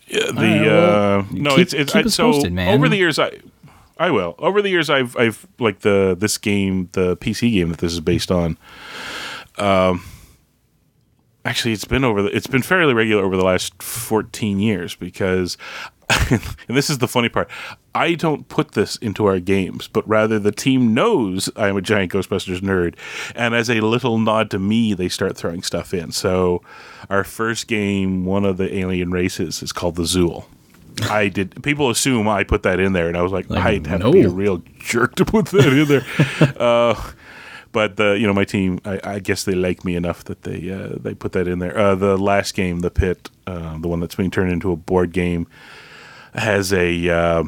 Yeah, 0.07 0.25
the 0.25 0.33
right, 0.33 0.61
well, 0.65 1.19
uh, 1.19 1.25
no, 1.31 1.49
keep- 1.51 1.59
it's 1.59 1.73
it's 1.75 1.95
I, 1.95 2.01
so 2.05 2.31
posted, 2.31 2.51
man. 2.51 2.73
over 2.73 2.89
the 2.89 2.97
years 2.97 3.19
I 3.19 3.29
I 3.99 4.11
will 4.11 4.33
over 4.39 4.61
the 4.61 4.69
years 4.69 4.89
I've 4.89 5.15
I've 5.17 5.45
like 5.59 5.81
the 5.81 6.15
this 6.17 6.37
game 6.37 6.89
the 6.93 7.17
PC 7.17 7.51
game 7.51 7.69
that 7.69 7.79
this 7.79 7.91
is 7.91 7.99
based 7.99 8.31
on. 8.31 8.57
Um, 9.57 10.05
actually, 11.43 11.73
it's 11.73 11.85
been 11.85 12.05
over 12.05 12.23
the 12.23 12.35
it's 12.35 12.47
been 12.47 12.61
fairly 12.61 12.93
regular 12.93 13.23
over 13.23 13.35
the 13.35 13.43
last 13.43 13.83
fourteen 13.83 14.59
years 14.59 14.95
because, 14.95 15.57
and 16.29 16.41
this 16.69 16.89
is 16.89 16.99
the 16.99 17.09
funny 17.09 17.27
part. 17.27 17.49
I 17.93 18.13
don't 18.13 18.47
put 18.47 18.71
this 18.71 18.95
into 18.97 19.25
our 19.25 19.39
games, 19.39 19.89
but 19.89 20.07
rather 20.07 20.39
the 20.39 20.53
team 20.53 20.93
knows 20.93 21.49
I'm 21.57 21.75
a 21.75 21.81
giant 21.81 22.13
Ghostbusters 22.13 22.61
nerd, 22.61 22.95
and 23.35 23.53
as 23.53 23.69
a 23.69 23.81
little 23.81 24.17
nod 24.17 24.49
to 24.51 24.59
me, 24.59 24.93
they 24.93 25.09
start 25.09 25.35
throwing 25.35 25.61
stuff 25.61 25.93
in. 25.93 26.13
So, 26.13 26.61
our 27.09 27.25
first 27.25 27.67
game, 27.67 28.23
one 28.23 28.45
of 28.45 28.55
the 28.55 28.73
alien 28.77 29.11
races, 29.11 29.61
is 29.61 29.73
called 29.73 29.95
the 29.97 30.03
Zuul. 30.03 30.45
I 31.03 31.29
did. 31.29 31.61
People 31.63 31.89
assume 31.89 32.27
I 32.27 32.43
put 32.43 32.63
that 32.63 32.79
in 32.79 32.93
there, 32.93 33.07
and 33.07 33.17
I 33.17 33.21
was 33.21 33.31
like, 33.31 33.49
Like, 33.49 33.63
I'd 33.63 33.87
have 33.87 34.01
to 34.01 34.11
be 34.11 34.21
a 34.21 34.29
real 34.29 34.61
jerk 34.79 35.15
to 35.15 35.25
put 35.25 35.47
that 35.47 35.73
in 35.73 35.87
there. 35.87 36.05
uh, 36.61 37.11
but 37.71 37.97
the 37.97 38.17
you 38.19 38.25
know 38.25 38.33
my 38.33 38.45
team, 38.45 38.79
I, 38.85 38.99
I 39.03 39.19
guess 39.19 39.43
they 39.43 39.53
like 39.53 39.85
me 39.85 39.95
enough 39.95 40.23
that 40.25 40.43
they 40.43 40.71
uh, 40.71 40.97
they 40.99 41.13
put 41.13 41.33
that 41.33 41.47
in 41.47 41.59
there. 41.59 41.77
Uh, 41.77 41.95
the 41.95 42.17
last 42.17 42.53
game, 42.53 42.79
the 42.79 42.91
pit, 42.91 43.29
uh, 43.45 43.77
the 43.77 43.87
one 43.87 43.99
that's 43.99 44.15
being 44.15 44.31
turned 44.31 44.51
into 44.51 44.71
a 44.71 44.75
board 44.75 45.11
game, 45.11 45.47
has 46.33 46.73
a 46.73 47.09
uh, 47.09 47.43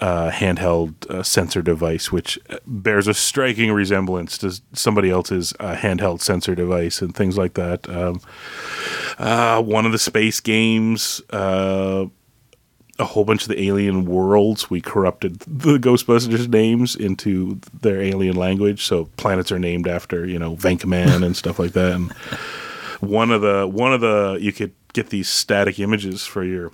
uh, 0.00 0.30
handheld 0.30 1.08
uh, 1.08 1.22
sensor 1.22 1.62
device 1.62 2.10
which 2.10 2.38
bears 2.66 3.06
a 3.06 3.14
striking 3.14 3.72
resemblance 3.72 4.36
to 4.36 4.60
somebody 4.72 5.08
else's 5.08 5.54
uh, 5.60 5.74
handheld 5.74 6.20
sensor 6.20 6.54
device 6.54 7.00
and 7.00 7.14
things 7.14 7.38
like 7.38 7.54
that. 7.54 7.88
Um, 7.88 8.20
uh, 9.18 9.62
one 9.62 9.86
of 9.86 9.92
the 9.92 9.98
space 9.98 10.40
games. 10.40 11.22
A 12.98 13.04
whole 13.04 13.24
bunch 13.24 13.42
of 13.42 13.48
the 13.48 13.60
alien 13.64 14.04
worlds. 14.04 14.70
We 14.70 14.80
corrupted 14.80 15.40
the 15.40 15.78
Ghostbusters 15.78 16.48
names 16.48 16.94
into 16.94 17.60
their 17.80 18.00
alien 18.00 18.36
language, 18.36 18.84
so 18.84 19.06
planets 19.16 19.50
are 19.50 19.58
named 19.58 19.88
after 19.88 20.24
you 20.26 20.38
know 20.38 20.54
Venkman 20.54 21.24
and 21.24 21.36
stuff 21.36 21.58
like 21.58 21.72
that. 21.72 21.92
And 21.92 22.12
one 23.00 23.32
of 23.32 23.40
the 23.40 23.66
one 23.66 23.92
of 23.92 24.00
the 24.00 24.38
you 24.40 24.52
could 24.52 24.72
get 24.92 25.10
these 25.10 25.28
static 25.28 25.80
images 25.80 26.24
for 26.24 26.44
your 26.44 26.70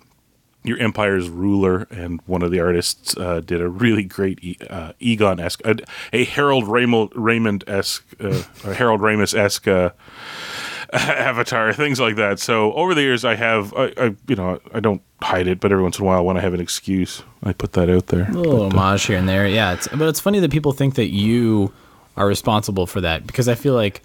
your 0.62 0.78
empire's 0.78 1.28
ruler, 1.28 1.86
and 1.90 2.20
one 2.26 2.42
of 2.42 2.50
the 2.50 2.60
artists 2.60 3.16
uh, 3.16 3.40
did 3.40 3.60
a 3.60 3.68
really 3.68 4.04
great 4.04 4.62
uh, 4.68 4.92
Egon 5.00 5.40
esque, 5.40 5.62
a, 5.64 5.76
a 6.12 6.24
Harold 6.24 6.68
Raymond 6.68 7.64
esque, 7.66 8.04
uh, 8.20 8.42
or 8.64 8.74
Harold 8.74 9.00
Ramis 9.00 9.34
esque. 9.34 9.66
Uh, 9.68 9.90
avatar 10.92 11.72
things 11.72 12.00
like 12.00 12.16
that 12.16 12.40
so 12.40 12.72
over 12.72 12.96
the 12.96 13.00
years 13.00 13.24
i 13.24 13.36
have 13.36 13.72
I, 13.74 13.92
I 13.96 14.16
you 14.26 14.34
know 14.34 14.58
i 14.74 14.80
don't 14.80 15.00
hide 15.22 15.46
it 15.46 15.60
but 15.60 15.70
every 15.70 15.82
once 15.82 15.98
in 15.98 16.04
a 16.04 16.06
while 16.06 16.24
when 16.24 16.36
i 16.36 16.40
have 16.40 16.54
an 16.54 16.60
excuse 16.60 17.22
i 17.42 17.52
put 17.52 17.72
that 17.72 17.90
out 17.90 18.06
there 18.06 18.28
a 18.28 18.32
little 18.32 18.64
homage 18.64 19.04
here 19.04 19.18
and 19.18 19.28
there. 19.28 19.46
Yeah, 19.46 19.72
it's, 19.74 19.88
but 19.88 20.08
it's 20.08 20.20
funny 20.20 20.40
that 20.40 20.50
people 20.50 20.72
think 20.72 20.94
that 20.94 21.10
you 21.10 21.72
are 22.16 22.26
responsible 22.26 22.86
for 22.86 23.00
that 23.00 23.26
because 23.26 23.48
I 23.48 23.54
feel 23.54 23.74
like, 23.74 24.02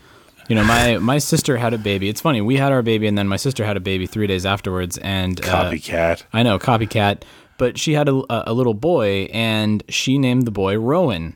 you 0.48 0.56
know, 0.56 0.64
my 0.64 0.98
my 1.00 1.18
sister 1.18 1.58
had 1.58 1.74
a 1.74 1.78
baby. 1.78 2.08
It's 2.10 2.22
funny. 2.22 2.40
We 2.42 2.58
had 2.58 2.72
our 2.72 2.82
baby, 2.82 3.08
and 3.08 3.18
then 3.18 3.28
my 3.28 3.36
sister 3.38 3.66
had 3.66 3.78
a 3.78 3.80
baby 3.80 4.06
three 4.08 4.28
days 4.28 4.46
afterwards, 4.46 4.98
and 5.00 5.40
uh, 5.42 5.72
copycat 5.72 6.24
I 6.32 6.44
know, 6.44 6.60
copycat. 6.60 7.24
But 7.58 7.80
she 7.80 7.94
had 7.94 8.08
a, 8.10 8.22
a 8.30 8.54
little 8.54 8.74
boy, 8.74 9.30
and 9.34 9.84
she 9.90 10.18
named 10.18 10.46
the 10.46 10.52
boy 10.52 10.78
Rowan. 10.78 11.36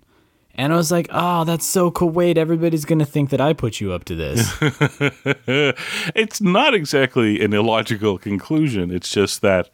And 0.59 0.73
I 0.73 0.75
was 0.75 0.91
like, 0.91 1.07
oh, 1.09 1.45
that's 1.45 1.65
so 1.65 1.89
cool. 1.89 2.09
Wait, 2.09 2.37
everybody's 2.37 2.83
going 2.83 2.99
to 2.99 3.05
think 3.05 3.29
that 3.29 3.39
I 3.39 3.53
put 3.53 3.79
you 3.79 3.93
up 3.93 4.03
to 4.05 4.15
this. 4.15 4.53
it's 6.15 6.41
not 6.41 6.73
exactly 6.73 7.41
an 7.41 7.53
illogical 7.53 8.17
conclusion 8.17 8.91
it's 8.91 9.09
just 9.09 9.41
that 9.41 9.69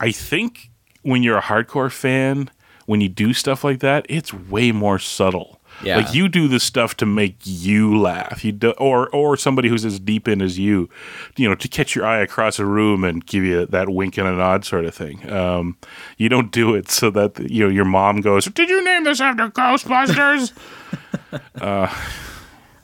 i 0.00 0.10
think 0.10 0.70
when 1.02 1.22
you're 1.22 1.38
a 1.38 1.42
hardcore 1.42 1.90
fan 1.90 2.50
when 2.86 3.00
you 3.00 3.08
do 3.08 3.32
stuff 3.32 3.64
like 3.64 3.80
that 3.80 4.06
it's 4.08 4.32
way 4.32 4.72
more 4.72 4.98
subtle 4.98 5.57
Yeah. 5.82 5.98
like 5.98 6.12
you 6.12 6.28
do 6.28 6.48
this 6.48 6.64
stuff 6.64 6.96
to 6.96 7.06
make 7.06 7.36
you 7.44 7.96
laugh. 7.98 8.44
You 8.44 8.52
do, 8.52 8.70
or 8.72 9.08
or 9.10 9.36
somebody 9.36 9.68
who's 9.68 9.84
as 9.84 10.00
deep 10.00 10.26
in 10.26 10.42
as 10.42 10.58
you 10.58 10.88
you 11.36 11.48
know 11.48 11.54
to 11.54 11.68
catch 11.68 11.94
your 11.94 12.04
eye 12.04 12.18
across 12.18 12.58
a 12.58 12.64
room 12.66 13.04
and 13.04 13.24
give 13.24 13.44
you 13.44 13.66
that 13.66 13.88
wink 13.88 14.18
and 14.18 14.26
a 14.26 14.32
nod 14.32 14.64
sort 14.64 14.84
of 14.84 14.94
thing. 14.94 15.30
Um, 15.30 15.76
you 16.16 16.28
don't 16.28 16.50
do 16.50 16.74
it 16.74 16.90
so 16.90 17.10
that 17.10 17.38
you 17.38 17.64
know 17.64 17.70
your 17.70 17.84
mom 17.84 18.20
goes 18.20 18.46
did 18.46 18.68
you 18.68 18.82
name 18.84 19.04
this 19.04 19.20
after 19.20 19.48
ghostbusters 19.48 20.52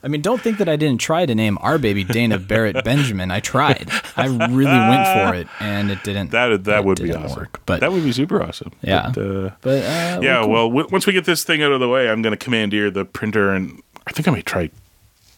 I 0.05 0.07
mean, 0.07 0.21
don't 0.21 0.39
think 0.39 0.59
that 0.59 0.69
I 0.69 0.75
didn't 0.75 1.01
try 1.01 1.25
to 1.25 1.33
name 1.33 1.57
our 1.61 1.79
baby 1.79 2.03
Dana 2.03 2.37
Barrett 2.37 2.85
Benjamin. 2.85 3.31
I 3.31 3.39
tried. 3.39 3.89
I 4.15 4.27
really 4.27 4.65
went 4.65 5.07
for 5.07 5.33
it, 5.35 5.47
and 5.59 5.89
it 5.89 6.03
didn't. 6.03 6.29
that 6.29 6.63
that 6.65 6.85
would 6.85 7.01
be 7.01 7.11
awesome 7.11 7.39
work. 7.39 7.59
But 7.65 7.79
that 7.79 7.91
would 7.91 8.03
be 8.03 8.11
super 8.11 8.41
awesome 8.43 8.71
yeah, 8.83 9.11
but, 9.15 9.21
uh, 9.21 9.49
but 9.61 9.83
uh, 9.83 10.19
yeah, 10.21 10.45
well, 10.45 10.69
w- 10.69 10.87
once 10.91 11.07
we 11.07 11.13
get 11.13 11.25
this 11.25 11.43
thing 11.43 11.63
out 11.63 11.71
of 11.71 11.79
the 11.79 11.89
way, 11.89 12.07
I'm 12.07 12.21
going 12.21 12.31
to 12.33 12.37
commandeer 12.37 12.91
the 12.91 13.03
printer, 13.03 13.49
and 13.51 13.81
I 14.05 14.11
think 14.11 14.27
I 14.27 14.31
may 14.31 14.43
try. 14.43 14.69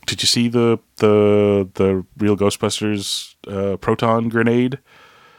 Did 0.05 0.21
you 0.21 0.27
see 0.27 0.49
the 0.49 0.79
the 0.97 1.69
the 1.75 2.05
real 2.17 2.35
Ghostbusters 2.35 3.35
uh, 3.47 3.77
proton 3.77 4.27
grenade? 4.27 4.79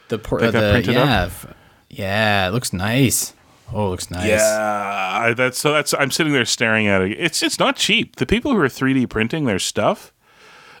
the, 0.07 0.17
por- 0.17 0.39
that 0.39 0.53
got 0.53 0.61
the 0.61 0.71
printed 0.71 0.97
up? 0.97 1.05
yeah, 1.07 1.23
f- 1.25 1.53
yeah, 1.89 2.47
it 2.47 2.51
looks 2.51 2.73
nice. 2.73 3.33
Oh, 3.73 3.87
it 3.87 3.89
looks 3.89 4.09
nice. 4.11 4.27
Yeah, 4.27 5.19
I- 5.21 5.33
that's 5.33 5.57
so. 5.59 5.71
That's 5.73 5.93
I'm 5.93 6.11
sitting 6.11 6.33
there 6.33 6.45
staring 6.45 6.87
at 6.87 7.01
it. 7.01 7.11
It's 7.19 7.43
it's 7.43 7.59
not 7.59 7.75
cheap. 7.75 8.15
The 8.17 8.25
people 8.25 8.51
who 8.51 8.59
are 8.59 8.67
3D 8.67 9.07
printing 9.09 9.45
their 9.45 9.59
stuff, 9.59 10.11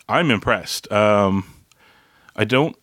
I'm 0.07 0.31
impressed. 0.31 0.91
Um, 0.91 1.45
I 2.35 2.45
don't. 2.45 2.75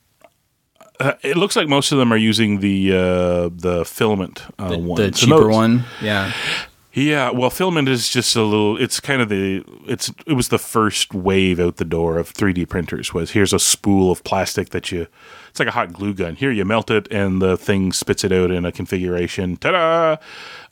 Uh, 1.01 1.13
it 1.23 1.37
looks 1.37 1.57
like 1.57 1.69
most 1.69 1.93
of 1.93 1.99
them 1.99 2.13
are 2.13 2.17
using 2.17 2.61
the 2.61 2.93
uh, 2.93 3.49
the 3.53 3.85
filament 3.85 4.43
uh, 4.59 4.69
the, 4.71 4.79
one, 4.79 4.97
the 5.01 5.13
So 5.17 5.27
cheaper 5.27 5.41
those- 5.41 5.55
one. 5.55 5.85
Yeah, 6.01 6.33
Yeah, 6.97 7.29
well, 7.29 7.51
filament 7.51 7.91
is 7.91 8.09
just 8.09 8.35
a 8.37 8.43
little. 8.43 8.79
It's 8.79 9.01
kind 9.01 9.21
of 9.21 9.29
the. 9.29 9.63
It's 9.87 10.11
it 10.27 10.33
was 10.33 10.49
the 10.49 10.59
first 10.59 11.13
wave 11.13 11.61
out 11.61 11.77
the 11.77 11.85
door 11.85 12.17
of 12.17 12.33
3D 12.33 12.71
printers. 12.71 13.13
Was 13.13 13.33
here's 13.33 13.53
a 13.53 13.59
spool 13.59 14.11
of 14.11 14.25
plastic 14.25 14.71
that 14.71 14.91
you. 14.91 15.07
It's 15.51 15.59
like 15.59 15.69
a 15.69 15.73
hot 15.73 15.93
glue 15.93 16.15
gun. 16.15 16.37
Here 16.37 16.51
you 16.51 16.65
melt 16.65 16.91
it, 16.91 17.07
and 17.11 17.43
the 17.43 17.59
thing 17.59 17.93
spits 17.93 18.25
it 18.25 18.33
out 18.33 18.51
in 18.51 18.65
a 18.65 18.73
configuration. 18.73 19.59
Ta-da! 19.59 20.17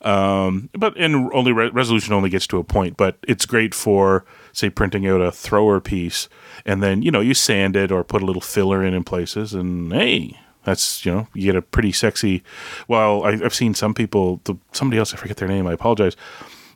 Um, 0.01 0.71
but 0.73 0.97
and 0.97 1.31
only 1.31 1.51
re- 1.51 1.69
resolution 1.69 2.11
only 2.11 2.31
gets 2.31 2.47
to 2.47 2.57
a 2.57 2.63
point. 2.63 2.97
But 2.97 3.17
it's 3.27 3.45
great 3.45 3.75
for 3.75 4.25
say 4.51 4.71
printing 4.71 5.05
out 5.05 5.21
a 5.21 5.31
thrower 5.31 5.79
piece, 5.79 6.27
and 6.65 6.81
then 6.81 7.03
you 7.03 7.11
know 7.11 7.21
you 7.21 7.35
sand 7.35 7.75
it 7.75 7.91
or 7.91 8.03
put 8.03 8.23
a 8.23 8.25
little 8.25 8.41
filler 8.41 8.83
in 8.83 8.95
in 8.95 9.03
places, 9.03 9.53
and 9.53 9.93
hey, 9.93 10.39
that's 10.65 11.05
you 11.05 11.11
know 11.13 11.27
you 11.33 11.45
get 11.45 11.55
a 11.55 11.61
pretty 11.61 11.91
sexy. 11.91 12.43
Well, 12.87 13.23
I, 13.23 13.29
I've 13.43 13.53
seen 13.53 13.73
some 13.73 13.93
people. 13.93 14.41
The, 14.43 14.55
somebody 14.73 14.99
else, 14.99 15.13
I 15.13 15.17
forget 15.17 15.37
their 15.37 15.47
name. 15.47 15.67
I 15.67 15.73
apologize. 15.73 16.15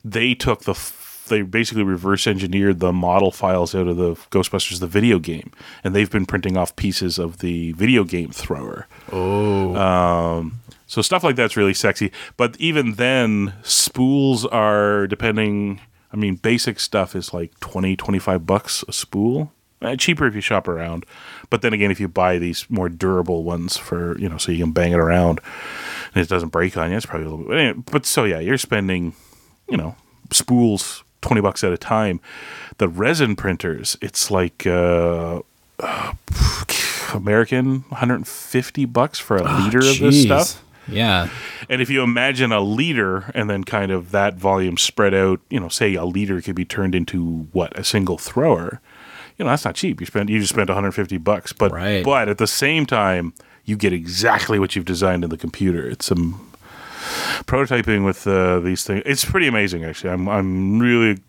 They 0.05 0.33
took 0.33 0.61
the. 0.61 0.75
They 1.27 1.43
basically 1.43 1.83
reverse 1.83 2.25
engineered 2.25 2.79
the 2.79 2.91
model 2.91 3.29
files 3.29 3.75
out 3.75 3.87
of 3.87 3.97
the 3.97 4.15
Ghostbusters, 4.31 4.79
the 4.79 4.87
video 4.87 5.19
game, 5.19 5.51
and 5.83 5.93
they've 5.95 6.09
been 6.09 6.25
printing 6.25 6.57
off 6.57 6.75
pieces 6.75 7.19
of 7.19 7.37
the 7.37 7.71
video 7.73 8.03
game 8.03 8.31
thrower. 8.31 8.87
Oh, 9.11 9.75
Um, 9.75 10.61
so 10.87 11.03
stuff 11.03 11.23
like 11.23 11.35
that's 11.35 11.55
really 11.55 11.75
sexy. 11.75 12.11
But 12.35 12.57
even 12.59 12.93
then, 12.95 13.53
spools 13.61 14.43
are 14.47 15.05
depending. 15.05 15.81
I 16.11 16.15
mean, 16.15 16.33
basic 16.37 16.79
stuff 16.79 17.15
is 17.15 17.31
like 17.31 17.59
20, 17.59 17.95
25 17.95 18.47
bucks 18.47 18.83
a 18.87 18.91
spool. 18.93 19.51
Eh, 19.83 19.95
cheaper 19.97 20.25
if 20.25 20.33
you 20.33 20.41
shop 20.41 20.67
around. 20.67 21.05
But 21.49 21.61
then 21.61 21.73
again, 21.73 21.91
if 21.91 21.99
you 21.99 22.07
buy 22.07 22.37
these 22.37 22.65
more 22.69 22.89
durable 22.89 23.43
ones 23.43 23.75
for, 23.77 24.17
you 24.19 24.29
know, 24.29 24.37
so 24.37 24.51
you 24.51 24.63
can 24.63 24.71
bang 24.71 24.91
it 24.91 24.99
around 24.99 25.39
and 26.13 26.23
it 26.23 26.29
doesn't 26.29 26.49
break 26.49 26.77
on 26.77 26.91
you, 26.91 26.97
it's 26.97 27.05
probably 27.05 27.27
a 27.27 27.29
little 27.29 27.45
bit. 27.45 27.57
anyway, 27.57 27.83
But 27.91 28.05
so, 28.05 28.23
yeah, 28.23 28.39
you're 28.39 28.57
spending, 28.57 29.13
you 29.67 29.77
know, 29.77 29.95
spools 30.31 31.03
20 31.21 31.41
bucks 31.41 31.63
at 31.63 31.73
a 31.73 31.77
time. 31.77 32.19
The 32.77 32.87
resin 32.87 33.35
printers, 33.35 33.97
it's 34.01 34.29
like, 34.29 34.65
uh, 34.67 35.41
uh, 35.79 36.13
American 37.13 37.81
150 37.89 38.85
bucks 38.85 39.17
for 39.17 39.37
a 39.37 39.63
liter 39.63 39.79
of 39.79 39.99
this 39.99 40.21
stuff. 40.21 40.63
Yeah, 40.91 41.29
And 41.69 41.83
if 41.83 41.89
you 41.91 42.01
imagine 42.01 42.51
a 42.51 42.61
liter 42.61 43.31
and 43.35 43.47
then 43.47 43.63
kind 43.63 43.91
of 43.91 44.09
that 44.09 44.35
volume 44.35 44.75
spread 44.75 45.13
out, 45.13 45.39
you 45.49 45.59
know, 45.59 45.69
say 45.69 45.93
a 45.93 46.03
liter 46.03 46.41
could 46.41 46.55
be 46.55 46.65
turned 46.65 46.95
into 46.95 47.47
what 47.51 47.77
a 47.77 47.83
single 47.83 48.17
thrower. 48.17 48.81
You 49.39 49.45
know, 49.45 49.51
that's 49.51 49.65
not 49.65 49.73
cheap. 49.75 49.99
You 50.01 50.05
spend 50.05 50.29
you 50.29 50.39
just 50.39 50.53
spent 50.53 50.69
150 50.69 51.17
bucks, 51.17 51.53
but 51.53 51.71
Right. 51.71 52.03
but 52.03 52.27
at 52.29 52.37
the 52.37 52.45
same 52.47 52.85
time, 52.85 53.33
you 53.65 53.75
get 53.77 53.93
exactly 53.93 54.59
what 54.59 54.75
you've 54.75 54.85
designed 54.85 55.23
in 55.23 55.29
the 55.31 55.37
computer. 55.37 55.87
It's 55.89 56.05
some 56.05 56.51
prototyping 57.45 58.05
with 58.05 58.27
uh, 58.27 58.59
these 58.59 58.83
things. 58.83 59.03
It's 59.05 59.25
pretty 59.25 59.47
amazing, 59.47 59.83
actually. 59.85 60.11
I'm 60.11 60.27
I'm 60.27 60.79
really 60.79 61.19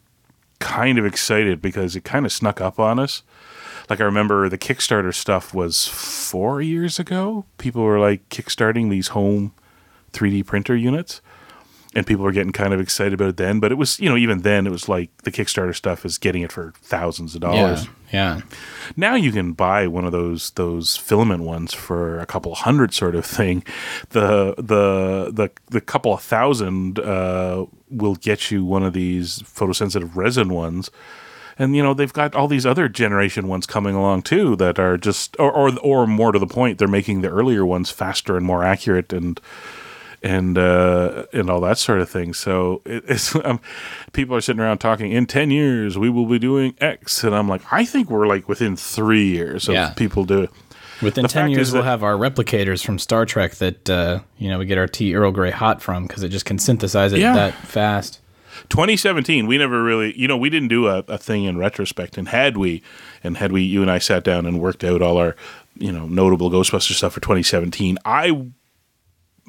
kind 0.59 0.99
of 0.99 1.07
excited 1.07 1.63
because 1.63 1.97
it 1.97 2.05
kind 2.05 2.27
of 2.27 2.33
snuck 2.33 2.61
up 2.61 2.79
on 2.79 2.99
us. 2.99 3.23
Like 3.89 4.01
I 4.01 4.05
remember 4.05 4.49
the 4.49 4.59
Kickstarter 4.59 5.15
stuff 5.15 5.55
was 5.55 5.87
four 5.89 6.61
years 6.61 6.99
ago. 6.99 7.45
People 7.59 7.83
were 7.83 7.99
like 7.99 8.29
kickstarting 8.29 8.91
these 8.91 9.09
home 9.09 9.53
3D 10.13 10.45
printer 10.47 10.77
units, 10.77 11.21
and 11.95 12.07
people 12.07 12.25
were 12.25 12.31
getting 12.33 12.53
kind 12.53 12.73
of 12.73 12.81
excited 12.81 13.13
about 13.15 13.31
it 13.31 13.37
then. 13.37 13.59
But 13.61 13.73
it 13.73 13.75
was, 13.75 13.99
you 13.99 14.09
know, 14.09 14.17
even 14.17 14.43
then, 14.43 14.67
it 14.67 14.71
was 14.71 14.89
like 14.89 15.11
the 15.25 15.31
Kickstarter 15.33 15.75
stuff 15.75 16.05
is 16.05 16.19
getting 16.19 16.43
it 16.43 16.53
for 16.53 16.73
thousands 16.83 17.35
of 17.35 17.43
Yeah. 17.43 17.49
dollars. 17.51 17.89
Yeah. 18.13 18.41
Now 18.97 19.15
you 19.15 19.31
can 19.33 19.53
buy 19.53 19.87
one 19.87 20.05
of 20.05 20.11
those 20.13 20.51
those 20.51 20.97
filament 20.97 21.43
ones 21.45 21.73
for 21.73 22.19
a 22.21 22.27
couple 22.27 22.55
hundred, 22.55 22.93
sort 22.95 23.15
of 23.15 23.25
thing. 23.27 23.65
The 24.11 24.55
the 24.57 25.31
the 25.33 25.51
the 25.71 25.81
couple 25.81 26.13
of 26.15 26.21
thousand 26.23 26.99
uh, 26.99 27.67
will 27.89 28.15
get 28.17 28.51
you 28.51 28.65
one 28.65 28.83
of 28.85 28.93
these 28.93 29.41
photosensitive 29.43 30.15
resin 30.17 30.49
ones. 30.49 30.91
And 31.59 31.77
you 31.77 31.83
know 31.83 31.93
they've 31.95 32.13
got 32.13 32.35
all 32.35 32.49
these 32.49 32.65
other 32.67 32.89
generation 32.89 33.47
ones 33.47 33.67
coming 33.67 33.95
along 33.95 34.23
too 34.23 34.57
that 34.57 34.79
are 34.79 34.97
just, 34.97 35.37
or, 35.39 35.53
or 35.53 35.79
or 35.83 36.07
more 36.07 36.33
to 36.33 36.39
the 36.39 36.47
point, 36.47 36.79
they're 36.79 36.89
making 36.89 37.21
the 37.21 37.29
earlier 37.29 37.67
ones 37.67 37.91
faster 37.91 38.37
and 38.37 38.47
more 38.47 38.65
accurate 38.65 39.13
and 39.13 39.39
and 40.23 40.59
uh, 40.59 41.25
and 41.33 41.49
all 41.51 41.61
that 41.63 41.79
sort 41.79 42.01
of 42.01 42.09
thing. 42.11 42.33
So 42.35 42.83
it, 42.85 43.05
it's 43.09 43.35
um, 43.45 43.61
people 44.13 44.37
are 44.37 44.41
sitting 44.41 44.61
around 44.61 44.79
talking. 44.79 45.13
In 45.13 45.27
ten 45.27 45.51
years, 45.51 45.97
we 45.99 46.11
will 46.11 46.27
be 46.27 46.39
doing 46.39 46.75
X, 46.81 47.25
and 47.25 47.35
I'm 47.35 47.49
like, 47.49 47.63
I 47.73 47.85
think 47.85 48.11
we're 48.11 48.27
like 48.27 48.49
within 48.49 48.77
three 48.77 49.27
years 49.29 49.69
of 49.69 49.75
Yeah. 49.75 49.91
people 49.95 50.25
do 50.25 50.43
it. 50.43 50.51
Within 51.03 51.23
The 51.23 51.29
10 51.29 51.49
years, 51.49 51.73
we'll 51.73 51.83
have 51.85 52.03
our 52.03 52.13
replicators 52.15 52.85
from 52.85 52.99
Star 52.99 53.25
Trek 53.25 53.55
that, 53.55 53.89
uh, 53.89 54.19
you 54.37 54.51
know, 54.51 54.59
we 54.59 54.67
get 54.67 54.77
our 54.77 54.87
tea 54.87 55.15
Earl 55.15 55.33
Grey 55.33 55.51
hot 55.51 55.81
from 55.81 56.07
because 56.07 56.23
it 56.23 56.29
just 56.29 56.45
can 56.45 56.59
synthesize 56.59 57.15
it 57.15 57.21
Yeah. 57.21 57.33
that 57.33 57.55
fast. 57.55 58.21
2017, 58.69 59.47
we 59.47 59.57
never 59.57 59.83
really, 59.83 60.15
you 60.19 60.29
know, 60.29 60.37
we 60.37 60.51
didn't 60.51 60.69
do 60.69 60.89
a, 60.89 60.99
a 61.09 61.17
thing 61.17 61.45
in 61.45 61.57
retrospect. 61.57 62.19
And 62.19 62.29
had 62.29 62.59
we, 62.59 62.83
and 63.25 63.39
had 63.39 63.51
we, 63.51 63.63
you 63.63 63.81
and 63.81 63.91
I 63.91 63.97
sat 63.99 64.25
down 64.25 64.45
and 64.45 64.61
worked 64.61 64.85
out 64.85 65.01
all 65.01 65.17
our, 65.17 65.37
you 65.79 65.91
know, 65.91 66.07
notable 66.07 66.51
Ghostbuster 66.51 66.93
stuff 66.93 67.15
for 67.15 67.21
2017, 67.21 67.97
I, 68.05 68.49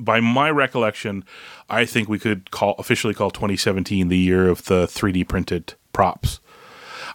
by 0.03 0.20
my 0.20 0.50
recollection, 0.50 1.24
I 1.70 1.86
think 1.86 2.10
we 2.10 2.20
could 2.20 2.51
call 2.51 2.75
officially 2.77 3.13
call 3.13 3.31
2017 3.31 4.08
the 4.08 4.17
year 4.17 4.48
of 4.48 4.65
the 4.65 4.86
3D 4.86 5.27
printed 5.27 5.75
props. 5.93 6.39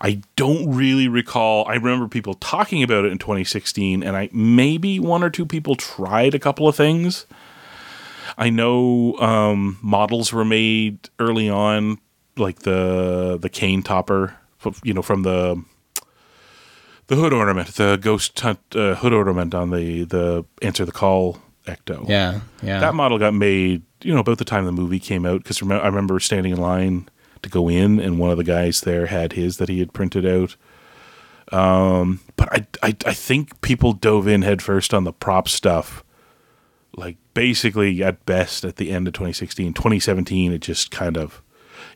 I 0.01 0.23
don't 0.37 0.75
really 0.75 1.09
recall. 1.09 1.67
I 1.67 1.75
remember 1.75 2.09
people 2.09 2.35
talking 2.35 2.83
about 2.83 3.05
it 3.05 3.13
in 3.13 3.19
2016, 3.19 4.03
and 4.03 4.17
I 4.17 4.29
maybe 4.33 5.01
one 5.01 5.23
or 5.23 5.31
two 5.31 5.47
people 5.47 5.75
tried 5.75 6.35
a 6.35 6.39
couple 6.39 6.69
of 6.69 6.77
things. 6.77 7.27
I 8.37 8.51
know 8.51 9.17
um, 9.19 9.79
models 9.83 10.33
were 10.33 10.45
made 10.45 11.09
early 11.19 11.49
on, 11.49 11.99
like 12.37 12.61
the 12.61 13.39
the 13.41 13.49
cane 13.49 13.83
topper, 13.83 14.37
you 14.83 14.93
know, 14.93 15.03
from 15.03 15.23
the 15.23 15.63
the 17.07 17.17
hood 17.17 17.33
ornament, 17.33 17.69
the 17.75 17.97
ghost 17.97 18.39
hunt, 18.41 18.59
uh, 18.75 18.97
hood 18.97 19.13
ornament 19.13 19.55
on 19.55 19.71
the 19.71 20.05
the 20.05 20.45
answer 20.61 20.85
the 20.85 20.93
call 20.93 21.39
ecto. 21.67 22.09
Yeah. 22.09 22.41
Yeah. 22.63 22.81
that 22.81 22.95
model 22.95 23.19
got 23.19 23.35
made, 23.35 23.83
you 24.03 24.15
know, 24.15 24.21
about 24.21 24.39
the 24.39 24.45
time 24.45 24.65
the 24.65 24.73
movie 24.73 24.99
came 24.99 25.27
out. 25.27 25.43
Because 25.43 25.63
I 25.63 25.87
remember 25.87 26.19
standing 26.21 26.53
in 26.53 26.59
line 26.59 27.09
to 27.43 27.49
go 27.49 27.69
in, 27.69 28.01
and 28.01 28.19
one 28.19 28.31
of 28.31 28.37
the 28.37 28.45
guys 28.45 28.81
there 28.81 29.07
had 29.07 29.33
his 29.35 29.59
that 29.59 29.69
he 29.69 29.79
had 29.79 29.93
printed 29.93 30.27
out. 30.27 30.57
Um, 31.53 32.21
but 32.37 32.53
I, 32.53 32.67
I, 32.83 32.97
I 33.07 33.13
think 33.15 33.61
people 33.61 33.93
dove 33.93 34.27
in 34.27 34.43
headfirst 34.43 34.93
on 34.93 35.05
the 35.05 35.13
prop 35.13 35.49
stuff. 35.49 36.03
Like 36.97 37.17
basically, 37.35 38.03
at 38.03 38.25
best, 38.27 38.65
at 38.65 38.77
the 38.77 38.91
end 38.91 39.07
of 39.07 39.13
2016, 39.15 39.75
2017, 39.75 40.53
it 40.53 40.61
just 40.61 40.91
kind 40.91 41.17
of 41.17 41.43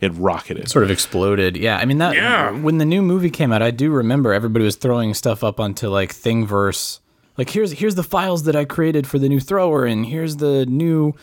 it 0.00 0.12
rocketed. 0.14 0.68
sort 0.68 0.84
of 0.84 0.90
exploded. 0.90 1.56
Yeah, 1.56 1.78
I 1.78 1.84
mean 1.84 1.98
that. 1.98 2.14
Yeah. 2.14 2.50
When 2.50 2.78
the 2.78 2.84
new 2.84 3.02
movie 3.02 3.30
came 3.30 3.52
out, 3.52 3.62
I 3.62 3.70
do 3.70 3.90
remember 3.90 4.32
everybody 4.32 4.64
was 4.64 4.76
throwing 4.76 5.14
stuff 5.14 5.42
up 5.42 5.58
onto 5.58 5.88
like 5.88 6.14
Thingiverse. 6.14 7.00
Like 7.38 7.50
here's 7.50 7.72
here's 7.72 7.94
the 7.94 8.02
files 8.02 8.42
that 8.44 8.56
I 8.56 8.64
created 8.64 9.06
for 9.06 9.18
the 9.18 9.28
new 9.28 9.40
thrower, 9.40 9.87
and 9.87 10.04
here's 10.04 10.37
the 10.37 10.66
new, 10.66 11.14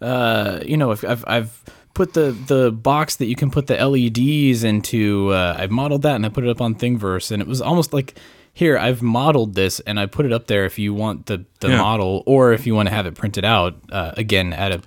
uh, 0.00 0.60
you 0.64 0.76
know, 0.76 0.90
I've 0.92 1.04
I've, 1.04 1.24
I've 1.26 1.64
put 1.94 2.14
the 2.14 2.32
the 2.46 2.72
box 2.72 3.16
that 3.16 3.26
you 3.26 3.36
can 3.36 3.50
put 3.50 3.66
the 3.66 3.76
LEDs 3.76 4.64
into. 4.64 5.30
Uh, 5.30 5.56
I've 5.58 5.70
modeled 5.70 6.02
that 6.02 6.16
and 6.16 6.24
I 6.26 6.28
put 6.28 6.44
it 6.44 6.50
up 6.50 6.60
on 6.60 6.74
Thingiverse, 6.74 7.30
and 7.30 7.40
it 7.42 7.48
was 7.48 7.60
almost 7.60 7.92
like. 7.92 8.14
Here, 8.52 8.76
I've 8.76 9.00
modeled 9.00 9.54
this 9.54 9.78
and 9.80 9.98
I 9.98 10.06
put 10.06 10.26
it 10.26 10.32
up 10.32 10.48
there 10.48 10.64
if 10.64 10.76
you 10.76 10.92
want 10.92 11.26
the, 11.26 11.44
the 11.60 11.68
Yeah. 11.68 11.76
model 11.78 12.24
or 12.26 12.52
if 12.52 12.66
you 12.66 12.74
want 12.74 12.88
to 12.88 12.94
have 12.94 13.06
it 13.06 13.14
printed 13.14 13.44
out, 13.44 13.76
uh, 13.92 14.10
again, 14.16 14.52
at 14.52 14.72
a 14.72 14.80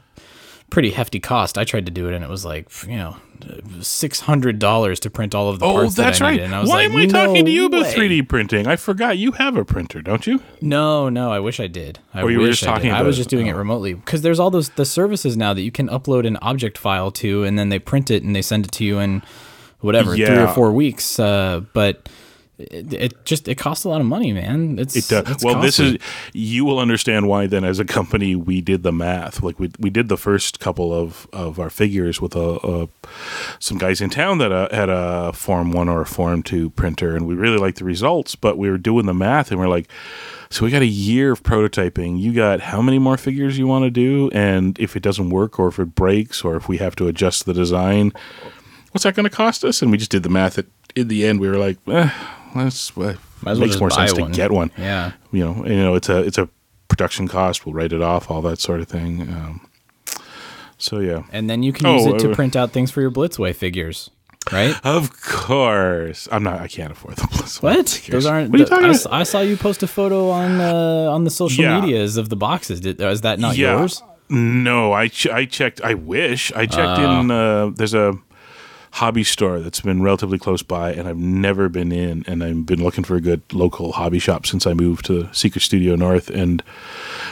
pretty 0.74 0.90
hefty 0.90 1.20
cost. 1.20 1.58
I 1.58 1.64
tried 1.64 1.86
to 1.86 1.92
do 1.92 2.08
it, 2.10 2.14
and 2.16 2.24
it 2.24 2.30
was 2.30 2.44
like 2.44 2.68
you 2.88 2.98
know 2.98 3.16
six 3.82 4.20
hundred 4.22 4.58
dollars 4.60 5.00
to 5.02 5.10
print 5.10 5.36
all 5.36 5.50
of 5.50 5.60
the 5.60 5.66
Oh, 5.66 5.74
parts. 5.74 5.96
that's 5.96 6.20
that 6.20 6.26
I 6.26 6.28
right. 6.28 6.32
needed. 6.34 6.46
And 6.46 6.56
I 6.56 6.62
was 6.62 6.70
Why 6.70 6.88
like, 6.88 6.92
am 6.92 6.98
I 6.98 7.06
talking 7.06 7.46
to 7.46 7.52
you 7.52 7.66
about 7.68 7.86
3D 7.86 8.28
printing? 8.28 8.68
I 8.68 8.76
forgot 8.76 9.18
you 9.18 9.34
have 9.34 9.56
a 9.58 9.64
printer, 9.66 10.02
don't 10.02 10.26
you? 10.26 10.42
No, 10.62 11.10
no. 11.10 11.32
I 11.32 11.40
wish 11.40 11.60
I 11.60 11.68
did. 11.68 12.00
I 12.14 12.22
Or 12.24 12.32
you 12.32 12.40
were 12.40 12.48
just 12.48 12.64
I 12.64 12.68
talking. 12.74 12.92
I 12.92 13.02
was 13.04 13.18
just 13.18 13.30
doing 13.30 13.48
it 13.48 13.54
Oh. 13.54 13.58
remotely 13.58 13.94
because 13.94 14.22
there's 14.24 14.40
all 14.40 14.50
those 14.50 14.70
the 14.70 14.86
services 14.86 15.38
now 15.38 15.54
that 15.54 15.62
you 15.62 15.72
can 15.72 15.88
upload 15.90 16.26
an 16.26 16.38
object 16.42 16.78
file 16.78 17.12
to, 17.12 17.44
and 17.44 17.58
then 17.60 17.70
they 17.70 17.80
print 17.80 18.10
it 18.10 18.24
and 18.24 18.36
they 18.36 18.42
send 18.42 18.66
it 18.66 18.72
to 18.74 18.84
you 18.84 19.00
in 19.00 19.22
whatever 19.82 20.16
three 20.16 20.26
or 20.26 20.48
four 20.48 20.72
weeks. 20.72 21.20
Uh, 21.20 21.62
but 21.74 22.08
it, 22.58 22.94
it 22.94 23.26
just 23.26 23.48
it 23.48 23.56
costs 23.56 23.84
a 23.84 23.90
lot 23.90 24.00
of 24.00 24.06
money, 24.08 24.32
man. 24.32 24.78
It's 24.78 24.96
It 24.96 25.08
does. 25.08 25.30
it's 25.30 25.44
Well, 25.44 25.60
this 25.60 25.80
is 25.80 25.98
you 26.34 26.66
will 26.66 26.80
understand 26.80 27.28
why. 27.28 27.48
Then, 27.48 27.64
as 27.64 27.80
a 27.80 27.86
company, 27.86 28.36
we 28.36 28.62
did 28.62 28.84
the 28.84 28.92
math. 28.92 29.42
Like 29.42 29.60
we 29.60 29.72
we 29.80 29.90
did 29.90 30.08
the 30.08 30.18
first 30.18 30.60
couple 30.60 30.94
of 30.94 31.28
of 31.34 31.60
our 31.60 31.70
figures 31.70 32.22
with 32.22 32.36
a, 32.36 32.60
a 32.64 32.88
some 33.60 33.78
guys 33.78 34.02
in 34.02 34.10
town 34.10 34.38
that 34.38 34.52
uh, 34.52 34.74
had 34.74 34.90
a 34.90 35.34
Form 35.34 35.72
One 35.72 35.90
or 35.90 36.02
a 36.02 36.06
Form 36.06 36.44
Two 36.44 36.70
printer, 36.72 37.16
and 37.16 37.28
we 37.28 37.34
really 37.34 37.58
liked 37.58 37.80
the 37.80 37.86
results. 37.86 38.36
But 38.36 38.58
we 38.58 38.70
were 38.70 38.78
doing 38.78 39.08
the 39.08 39.14
math, 39.14 39.50
and 39.50 39.60
we're 39.60 39.68
like, 39.68 39.90
so 40.54 40.64
we 40.64 40.70
got 40.70 40.84
a 40.84 40.88
year 40.88 41.32
of 41.32 41.42
prototyping. 41.42 42.20
You 42.20 42.34
got 42.34 42.60
how 42.60 42.80
many 42.84 43.00
more 43.00 43.18
figures 43.18 43.58
you 43.58 43.66
want 43.66 43.86
to 43.86 43.90
do? 43.90 44.30
And 44.32 44.78
if 44.78 44.96
it 44.96 45.02
doesn't 45.02 45.32
work, 45.32 45.58
or 45.58 45.70
if 45.70 45.80
it 45.80 45.96
breaks, 45.96 46.44
or 46.44 46.56
if 46.56 46.70
we 46.70 46.78
have 46.78 46.96
to 46.98 47.08
adjust 47.08 47.46
the 47.46 47.54
design, 47.56 48.14
what's 48.92 49.04
that 49.04 49.16
going 49.16 49.24
to 49.24 49.36
cost 49.36 49.66
us? 49.66 49.82
And 49.82 49.90
we 49.90 49.98
just 49.98 50.12
did 50.12 50.22
the 50.22 50.30
math. 50.30 50.60
At, 50.60 50.68
in 50.96 51.08
the 51.08 51.26
end, 51.26 51.40
we 51.40 51.48
were 51.48 51.58
like, 51.58 51.78
eh, 51.88 52.12
let's. 52.56 52.92
Uh, 52.98 53.16
well 53.44 53.56
makes 53.58 53.80
more 53.80 53.92
sense 53.92 54.14
one. 54.14 54.32
to 54.32 54.36
get 54.38 54.52
one 54.52 54.72
Yeah. 54.78 55.12
you 55.32 55.44
know, 55.44 55.66
you 55.66 55.76
know, 55.76 55.96
it's 55.96 56.10
a 56.10 56.20
it's 56.20 56.38
a 56.38 56.48
production 56.88 57.28
cost. 57.28 57.66
We'll 57.66 57.74
write 57.76 57.92
it 57.94 58.02
off, 58.02 58.30
all 58.32 58.42
that 58.44 58.60
sort 58.60 58.80
of 58.82 58.88
thing. 58.88 59.22
Um, 59.22 59.68
so 60.78 61.00
yeah, 61.00 61.24
And 61.32 61.50
then 61.50 61.64
you 61.64 61.74
can 61.74 61.86
Oh, 61.86 61.96
use 61.96 62.06
it 62.08 62.20
to 62.20 62.32
uh, 62.32 62.36
print 62.36 62.56
out 62.56 62.72
things 62.72 62.92
for 62.92 63.02
your 63.02 63.12
Blitzway 63.12 63.56
figures, 63.56 64.10
right? 64.52 64.76
of 64.84 65.12
course, 65.22 66.28
I'm 66.32 66.44
not. 66.44 66.60
I 66.60 66.68
can't 66.68 66.92
afford 66.92 67.16
the 67.16 67.28
plus. 67.32 67.62
What? 67.62 67.90
figures. 67.90 68.12
Those 68.24 68.26
aren't. 68.26 68.50
What 68.52 68.56
are 68.56 68.60
you 68.60 68.66
the- 68.66 68.70
talking 68.70 68.86
I, 68.86 68.90
about? 68.96 69.14
I 69.14 69.24
saw 69.24 69.40
you 69.42 69.56
post 69.58 69.84
a 69.84 69.88
photo 69.88 70.30
on 70.30 70.60
uh, 70.60 71.12
on 71.12 71.24
the 71.24 71.30
social 71.32 71.64
Yeah. 71.64 71.80
medias 71.82 72.18
of 72.18 72.30
the 72.30 72.36
boxes. 72.36 72.80
Did, 72.82 73.00
is 73.02 73.22
that 73.22 73.40
not 73.40 73.56
yeah. 73.58 73.78
yours? 73.80 74.02
No, 74.30 74.94
I 74.94 75.08
ch- 75.10 75.28
I 75.28 75.46
checked. 75.46 75.82
I 75.82 75.94
wish 75.94 76.52
I 76.54 76.66
checked 76.66 77.00
Ah. 77.00 77.20
in. 77.22 77.32
Uh, 77.32 77.70
there's 77.76 77.94
a 77.94 78.14
hobby 78.98 79.24
store 79.24 79.60
that's 79.60 79.82
been 79.82 80.04
relatively 80.04 80.38
close 80.38 80.62
by, 80.62 80.94
and 80.94 81.08
I've 81.08 81.18
never 81.18 81.68
been 81.68 81.92
in. 81.92 82.24
And 82.28 82.44
I've 82.44 82.66
been 82.66 82.84
looking 82.84 83.04
for 83.04 83.16
a 83.16 83.22
good 83.22 83.42
local 83.52 83.92
hobby 83.94 84.20
shop 84.20 84.46
since 84.46 84.68
I 84.68 84.74
moved 84.74 85.06
to 85.06 85.28
Secret 85.34 85.62
Studio 85.62 85.96
North, 85.96 86.30
and 86.30 86.62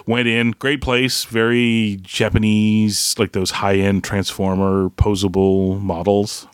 went 0.08 0.28
in. 0.28 0.52
Great 0.52 0.82
place, 0.82 1.24
very 1.26 2.00
Japanese, 2.02 3.16
like 3.20 3.34
those 3.34 3.52
high 3.52 3.76
end 3.76 4.04
transformer 4.04 4.90
posable 4.90 5.80
models. 5.80 6.48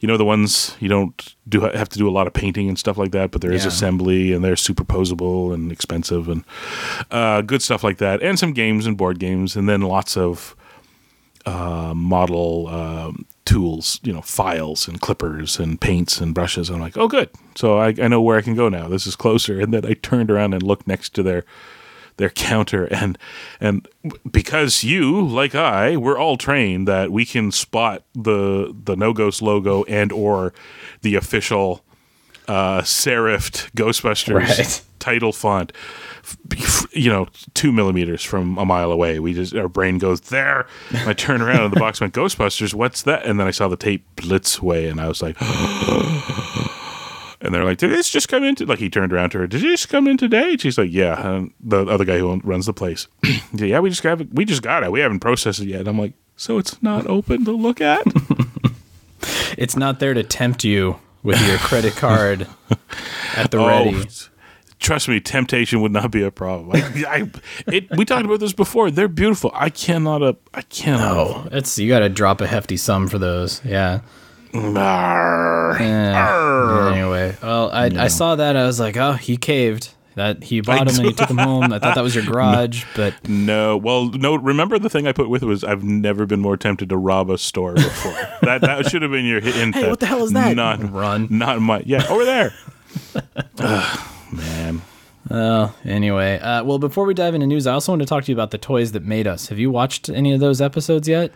You 0.00 0.08
know 0.08 0.16
the 0.18 0.24
ones 0.26 0.76
you 0.78 0.88
don't 0.88 1.34
do 1.48 1.60
have 1.60 1.88
to 1.88 1.98
do 1.98 2.08
a 2.08 2.10
lot 2.10 2.26
of 2.26 2.32
painting 2.34 2.68
and 2.68 2.78
stuff 2.78 2.98
like 2.98 3.12
that, 3.12 3.30
but 3.30 3.40
there 3.40 3.52
is 3.52 3.62
Yeah. 3.62 3.68
assembly 3.68 4.32
and 4.32 4.44
they're 4.44 4.56
super 4.56 4.84
posable 4.84 5.54
and 5.54 5.72
expensive 5.72 6.28
and 6.28 6.44
uh, 7.10 7.40
good 7.42 7.62
stuff 7.62 7.82
like 7.84 7.98
that, 7.98 8.22
and 8.22 8.38
some 8.38 8.52
games 8.52 8.86
and 8.86 8.96
board 8.96 9.18
games, 9.18 9.56
and 9.56 9.68
then 9.68 9.80
lots 9.82 10.16
of 10.16 10.54
uh, 11.46 11.94
model 11.94 12.66
um, 12.68 13.24
tools, 13.46 14.00
you 14.02 14.12
know, 14.12 14.20
files 14.20 14.86
and 14.86 15.00
clippers 15.00 15.58
and 15.58 15.80
paints 15.80 16.20
and 16.20 16.34
brushes. 16.34 16.68
I'm 16.68 16.80
like, 16.80 16.98
oh, 16.98 17.08
good. 17.08 17.30
So 17.54 17.78
I, 17.78 17.94
I 18.02 18.08
know 18.08 18.20
where 18.20 18.36
I 18.36 18.42
can 18.42 18.54
go 18.54 18.68
now. 18.68 18.88
This 18.88 19.06
is 19.06 19.16
closer. 19.16 19.60
And 19.60 19.72
then 19.72 19.86
I 19.86 19.94
turned 19.94 20.30
around 20.30 20.52
and 20.52 20.62
looked 20.62 20.86
next 20.86 21.14
to 21.14 21.22
their 21.22 21.44
their 22.18 22.30
counter 22.30 22.86
and 22.86 23.18
and 23.60 23.86
because 24.30 24.82
you 24.82 25.20
like 25.20 25.54
I 25.54 25.98
we're 25.98 26.18
all 26.18 26.38
trained 26.38 26.88
that 26.88 27.12
we 27.12 27.26
can 27.26 27.52
spot 27.52 28.04
the 28.14 28.74
the 28.84 28.96
no 28.96 29.12
ghost 29.12 29.42
logo 29.42 29.84
and 29.84 30.10
or 30.12 30.54
the 31.02 31.14
official 31.14 31.84
uh 32.48 32.80
serifed 32.82 33.70
ghostbusters 33.72 34.34
Right. 34.58 34.82
title 34.98 35.32
font 35.32 35.72
you 36.92 37.08
know 37.08 37.28
two 37.54 37.70
millimeters 37.72 38.22
from 38.22 38.58
a 38.58 38.64
mile 38.64 38.90
away. 38.90 39.18
We 39.20 39.32
just 39.34 39.54
our 39.54 39.68
brain 39.68 39.98
goes 39.98 40.20
there. 40.22 40.66
I 40.92 41.12
turn 41.12 41.40
around 41.42 41.62
and 41.64 41.72
the 41.72 41.78
box 41.80 42.00
went 42.00 42.14
ghostbusters 42.14 42.74
what's 42.74 43.02
that? 43.02 43.24
And 43.26 43.38
then 43.38 43.46
i 43.46 43.50
saw 43.52 43.68
the 43.68 43.76
tape 43.76 44.04
blitz 44.16 44.58
blitzway 44.58 44.90
and 44.90 45.00
i 45.00 45.06
was 45.08 45.22
like 45.22 45.36
and 47.40 47.54
they're 47.54 47.64
like 47.64 47.78
did 47.78 47.90
this 47.90 48.10
just 48.10 48.28
come 48.28 48.42
in 48.44 48.54
to-" 48.56 48.66
like 48.66 48.78
he 48.80 48.90
turned 48.90 49.12
around 49.12 49.30
to 49.30 49.38
her 49.38 49.46
did 49.46 49.60
this 49.62 49.86
come 49.86 50.06
in 50.08 50.16
today? 50.16 50.52
And 50.52 50.60
she's 50.60 50.78
like 50.78 50.90
yeah. 50.92 51.28
And 51.28 51.52
the 51.60 51.84
other 51.86 52.04
guy 52.04 52.18
who 52.18 52.40
runs 52.42 52.66
the 52.66 52.72
place 52.72 53.06
yeah 53.52 53.78
we 53.80 53.90
just 53.90 54.02
got 54.02 54.20
it 54.20 54.32
we 54.34 54.44
just 54.44 54.62
got 54.62 54.82
it 54.82 54.90
we 54.90 55.00
haven't 55.00 55.20
processed 55.20 55.60
it 55.60 55.68
yet. 55.68 55.80
And 55.80 55.88
i'm 55.88 55.98
like 55.98 56.14
so 56.36 56.58
it's 56.58 56.82
not 56.82 57.06
open 57.06 57.44
to 57.44 57.52
look 57.52 57.80
at? 57.80 58.04
It's 59.58 59.76
not 59.76 60.00
there 60.00 60.12
to 60.12 60.22
tempt 60.22 60.64
you 60.64 60.98
with 61.22 61.40
your 61.46 61.58
credit 61.58 61.94
card 61.96 62.46
at 63.36 63.50
the 63.50 63.58
Oh, 63.58 63.66
ready. 63.66 64.06
trust 64.78 65.08
me, 65.08 65.20
temptation 65.20 65.80
would 65.82 65.92
not 65.92 66.10
be 66.10 66.22
a 66.22 66.30
problem. 66.30 66.70
I, 66.74 67.04
I, 67.08 67.30
it, 67.72 67.88
we 67.96 68.04
talked 68.04 68.24
about 68.26 68.40
this 68.40 68.52
before. 68.52 68.90
They're 68.90 69.08
beautiful. 69.08 69.50
I 69.54 69.70
cannot. 69.70 70.22
Uh, 70.22 70.34
I 70.54 70.62
cannot. 70.62 71.16
Oh, 71.16 71.48
it's 71.52 71.78
you 71.78 71.88
got 71.88 72.00
to 72.00 72.08
drop 72.08 72.40
a 72.40 72.46
hefty 72.46 72.76
sum 72.76 73.08
for 73.08 73.18
those. 73.18 73.64
Yeah. 73.64 74.00
Arr. 74.54 75.76
Yeah. 75.80 76.92
Anyway, 76.92 77.36
well, 77.42 77.70
I, 77.70 77.86
I 77.86 78.08
saw 78.08 78.36
that. 78.36 78.56
I 78.56 78.64
was 78.66 78.80
like, 78.80 78.96
oh, 78.96 79.12
he 79.12 79.36
caved. 79.36 79.90
That 80.16 80.42
he 80.44 80.60
bought 80.62 80.88
him 80.88 80.96
and 80.96 81.06
he 81.06 81.12
took 81.12 81.28
him 81.30 81.36
home. 81.50 81.72
I 81.72 81.78
thought 81.78 81.94
that 81.94 82.00
was 82.02 82.14
your 82.14 82.24
garage, 82.24 82.84
but 82.96 83.14
No, 83.28 83.76
well, 83.76 84.06
no. 84.06 84.34
Remember 84.34 84.78
the 84.78 84.88
thing 84.90 85.06
I 85.06 85.12
put 85.12 85.28
with 85.28 85.42
was 85.42 85.62
I've 85.62 85.84
never 85.84 86.26
been 86.26 86.40
more 86.40 86.56
tempted 86.56 86.88
to 86.88 86.96
rob 86.96 87.30
a 87.30 87.36
store 87.38 87.74
before. 87.74 88.12
that 88.42 88.62
that 88.62 88.90
should 88.90 89.02
have 89.02 89.10
been 89.10 89.26
your 89.26 89.40
hint. 89.40 89.74
Hey, 89.74 89.88
what 89.88 90.00
the 90.00 90.06
hell 90.06 90.24
is 90.24 90.32
that? 90.32 90.56
Not 90.56 90.90
Run. 90.92 91.28
Not 91.30 91.60
my. 91.60 91.82
Yeah, 91.86 92.04
over 92.08 92.24
there. 92.24 92.52
Ugh, 93.58 94.08
man. 94.32 94.82
Oh, 95.30 95.74
anyway. 95.84 96.38
Uh, 96.38 96.64
well, 96.64 96.78
before 96.78 97.04
we 97.04 97.12
dive 97.14 97.34
into 97.34 97.46
news, 97.46 97.66
I 97.66 97.72
also 97.72 97.92
want 97.92 98.00
to 98.02 98.06
talk 98.06 98.24
to 98.24 98.32
you 98.32 98.36
about 98.36 98.52
the 98.52 98.58
toys 98.58 98.92
that 98.92 99.04
made 99.04 99.26
us. 99.26 99.48
Have 99.48 99.58
you 99.58 99.70
watched 99.70 100.08
any 100.08 100.32
of 100.32 100.40
those 100.40 100.60
episodes 100.60 101.08
yet? 101.08 101.32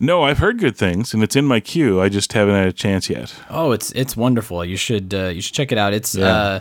No, 0.00 0.24
I've 0.24 0.38
heard 0.38 0.58
good 0.58 0.76
things, 0.76 1.14
and 1.14 1.22
it's 1.22 1.36
in 1.36 1.44
my 1.44 1.60
queue. 1.60 2.00
I 2.00 2.08
just 2.08 2.32
haven't 2.32 2.54
had 2.56 2.66
a 2.66 2.72
chance 2.72 3.08
yet. 3.08 3.32
Oh, 3.48 3.70
it's 3.72 3.92
it's 3.92 4.16
wonderful. 4.16 4.64
You 4.64 4.76
should 4.76 5.14
uh, 5.14 5.26
you 5.26 5.40
should 5.40 5.54
check 5.54 5.70
it 5.70 5.78
out. 5.78 5.94
It's 5.94 6.16
Yeah. 6.16 6.26
uh, 6.26 6.60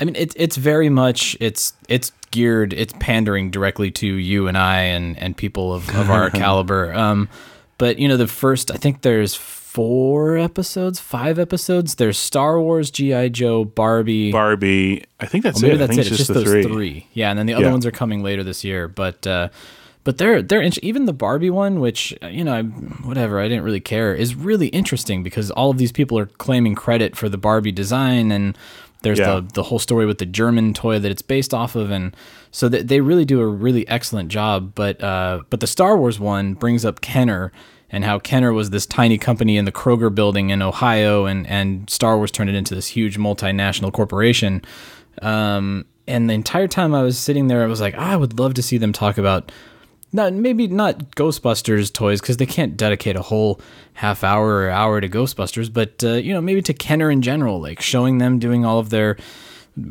I 0.00 0.04
mean 0.04 0.16
it's 0.16 0.34
it's 0.38 0.56
very 0.56 0.88
much 0.88 1.36
it's 1.40 1.72
it's 1.88 2.10
geared 2.30 2.72
it's 2.72 2.92
pandering 2.98 3.50
directly 3.50 3.90
to 3.92 4.06
you 4.06 4.48
and 4.48 4.58
I 4.58 4.80
and 4.80 5.16
and 5.18 5.36
people 5.36 5.72
of, 5.72 5.88
of 5.94 6.10
our 6.10 6.30
caliber. 6.42 6.92
Um, 6.94 7.28
but 7.78 7.98
you 7.98 8.08
know 8.08 8.16
the 8.16 8.26
first 8.26 8.70
I 8.70 8.76
think 8.76 9.02
there's 9.02 9.34
four 9.34 10.38
episodes, 10.38 11.00
five 11.00 11.38
episodes. 11.38 11.96
There's 11.96 12.16
Star 12.18 12.60
Wars, 12.60 12.90
GI 12.92 13.30
Joe, 13.30 13.64
Barbie. 13.64 14.30
Barbie. 14.30 15.04
I 15.18 15.26
think 15.26 15.42
that's 15.42 15.60
Well, 15.60 15.72
maybe 15.72 15.80
it. 15.80 15.84
I 15.84 15.86
that's 15.88 15.96
think 15.96 16.06
it. 16.06 16.10
it's 16.12 16.16
just, 16.18 16.32
those 16.34 16.44
the 16.44 16.62
three. 16.62 17.08
Yeah, 17.12 17.30
and 17.30 17.38
then 17.38 17.46
the 17.46 17.54
other 17.54 17.64
Yeah. 17.66 17.72
ones 17.72 17.84
are 17.84 17.90
coming 17.90 18.22
later 18.22 18.44
this 18.44 18.62
year. 18.62 18.86
But 18.86 19.26
uh, 19.26 19.48
but 20.04 20.18
they're 20.18 20.42
they're 20.42 20.60
int- 20.62 20.78
even 20.82 21.06
the 21.06 21.12
Barbie 21.12 21.50
one, 21.50 21.80
which 21.80 22.14
uh, 22.22 22.28
you 22.28 22.44
know, 22.44 22.54
I, 22.54 22.62
whatever, 22.62 23.40
I 23.40 23.48
didn't 23.48 23.64
really 23.64 23.80
care, 23.80 24.14
is 24.14 24.34
really 24.36 24.68
interesting 24.68 25.22
because 25.24 25.50
all 25.50 25.70
of 25.70 25.78
these 25.78 25.90
people 25.92 26.16
are 26.18 26.26
claiming 26.26 26.74
credit 26.76 27.16
for 27.16 27.28
the 27.28 27.38
Barbie 27.38 27.72
design, 27.72 28.30
and 28.30 28.56
there's 29.04 29.20
Yeah. 29.20 29.36
the 29.36 29.46
the 29.54 29.62
whole 29.62 29.78
story 29.78 30.04
with 30.06 30.18
the 30.18 30.26
German 30.26 30.74
toy 30.74 30.98
that 30.98 31.10
it's 31.10 31.22
based 31.22 31.54
off 31.54 31.76
of, 31.76 31.90
and 31.92 32.16
so 32.50 32.68
that 32.68 32.88
they 32.88 33.00
really 33.00 33.24
do 33.24 33.40
a 33.40 33.46
really 33.46 33.86
excellent 33.86 34.28
job. 34.30 34.72
But 34.74 35.00
uh, 35.02 35.42
but 35.50 35.60
the 35.60 35.68
Star 35.68 35.96
Wars 35.96 36.18
one 36.18 36.54
brings 36.54 36.84
up 36.84 37.00
Kenner. 37.00 37.52
And 37.90 38.04
how 38.04 38.18
Kenner 38.18 38.52
was 38.52 38.70
this 38.70 38.86
tiny 38.86 39.18
company 39.18 39.56
in 39.56 39.66
the 39.66 39.70
Kroger 39.70 40.12
building 40.12 40.50
in 40.50 40.62
Ohio, 40.62 41.26
and, 41.26 41.46
and 41.46 41.88
Star 41.88 42.16
Wars 42.16 42.32
turned 42.32 42.50
it 42.50 42.56
into 42.56 42.74
this 42.74 42.88
huge 42.88 43.18
multinational 43.18 43.92
corporation. 43.92 44.62
Um, 45.22 45.84
and 46.08 46.28
the 46.28 46.34
entire 46.34 46.66
time 46.66 46.92
I 46.92 47.02
was 47.02 47.16
sitting 47.18 47.46
there, 47.46 47.62
I 47.62 47.66
was 47.66 47.80
like, 47.80 47.94
I 47.94 48.16
would 48.16 48.36
love 48.36 48.54
to 48.54 48.62
see 48.64 48.78
them 48.78 48.92
talk 48.92 49.16
about 49.16 49.52
not 50.14 50.32
maybe 50.32 50.68
not 50.68 51.10
Ghostbusters 51.16 51.92
toys 51.92 52.20
because 52.20 52.36
they 52.36 52.46
can't 52.46 52.76
dedicate 52.76 53.16
a 53.16 53.22
whole 53.22 53.60
half 53.94 54.22
hour 54.22 54.62
or 54.62 54.70
hour 54.70 55.00
to 55.00 55.08
Ghostbusters, 55.08 55.70
but 55.70 56.02
uh, 56.04 56.12
you 56.12 56.32
know 56.32 56.40
maybe 56.40 56.62
to 56.62 56.72
Kenner 56.72 57.10
in 57.10 57.20
general, 57.20 57.60
like 57.60 57.82
showing 57.82 58.18
them 58.18 58.38
doing 58.38 58.64
all 58.64 58.78
of 58.78 58.90
their 58.90 59.16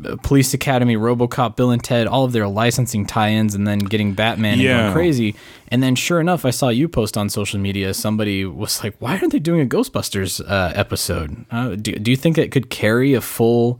uh, 0.04 0.16
Police 0.22 0.54
Academy, 0.54 0.96
RoboCop, 0.96 1.56
Bill 1.56 1.70
and 1.70 1.84
Ted, 1.84 2.06
all 2.06 2.24
of 2.24 2.32
their 2.32 2.48
licensing 2.48 3.04
tie-ins, 3.04 3.54
and 3.54 3.66
then 3.66 3.80
getting 3.80 4.14
Batman 4.14 4.54
and 4.54 4.62
going 4.62 4.92
crazy. 4.94 5.34
And 5.68 5.82
then, 5.82 5.94
sure 5.94 6.20
enough, 6.20 6.46
I 6.46 6.50
saw 6.50 6.70
you 6.70 6.88
post 6.88 7.18
on 7.18 7.28
social 7.28 7.60
media. 7.60 7.92
Somebody 7.92 8.46
was 8.46 8.82
like, 8.82 8.96
"Why 9.00 9.18
aren't 9.18 9.32
they 9.32 9.38
doing 9.38 9.60
a 9.60 9.66
Ghostbusters 9.66 10.40
uh, 10.40 10.72
episode? 10.74 11.44
Uh, 11.50 11.74
do, 11.74 11.92
do 11.92 12.10
you 12.10 12.16
think 12.16 12.38
it 12.38 12.50
could 12.50 12.70
carry 12.70 13.12
a 13.12 13.20
full 13.20 13.78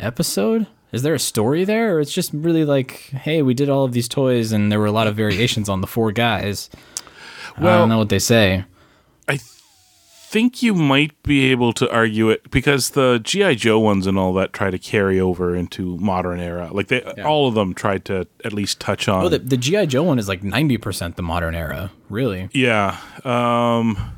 episode? 0.00 0.66
Is 0.92 1.02
there 1.02 1.14
a 1.14 1.18
story 1.20 1.64
there, 1.64 1.96
or 1.96 2.00
it's 2.00 2.12
just 2.12 2.32
really 2.32 2.64
like, 2.64 2.92
hey, 3.12 3.42
we 3.42 3.54
did 3.54 3.68
all 3.70 3.84
of 3.84 3.92
these 3.92 4.08
toys, 4.08 4.50
and 4.52 4.70
there 4.72 4.80
were 4.80 4.86
a 4.86 4.92
lot 4.92 5.06
of 5.06 5.14
variations 5.16 5.68
on 5.68 5.80
the 5.80 5.86
four 5.86 6.10
guys? 6.12 6.68
I 7.56 7.62
Well- 7.62 7.78
don't 7.80 7.88
know 7.88 7.98
what 7.98 8.08
they 8.08 8.18
say. 8.18 8.64
I 9.28 9.38
think 10.32 10.62
you 10.62 10.74
might 10.74 11.20
be 11.24 11.50
able 11.50 11.72
to 11.72 11.90
argue 11.92 12.30
it 12.30 12.50
because 12.52 12.90
the 12.90 13.20
GI 13.22 13.56
Joe 13.56 13.80
ones 13.80 14.06
and 14.06 14.16
all 14.18 14.32
that 14.34 14.52
try 14.52 14.70
to 14.70 14.78
carry 14.78 15.18
over 15.20 15.56
into 15.56 15.96
modern 15.98 16.38
era. 16.38 16.68
Like 16.72 16.86
they, 16.86 17.02
all 17.22 17.48
of 17.48 17.54
them 17.54 17.74
tried 17.74 18.04
to 18.06 18.26
at 18.44 18.52
least 18.52 18.78
touch 18.80 19.08
on. 19.08 19.24
Oh, 19.24 19.28
the, 19.28 19.40
the 19.40 19.56
GI 19.56 19.86
Joe 19.86 20.04
one 20.04 20.18
is 20.20 20.28
like 20.28 20.44
ninety 20.44 20.76
percent 20.76 21.16
the 21.16 21.22
modern 21.22 21.54
era, 21.56 21.90
really. 22.08 22.48
yeah. 22.52 22.98
Um, 23.24 24.12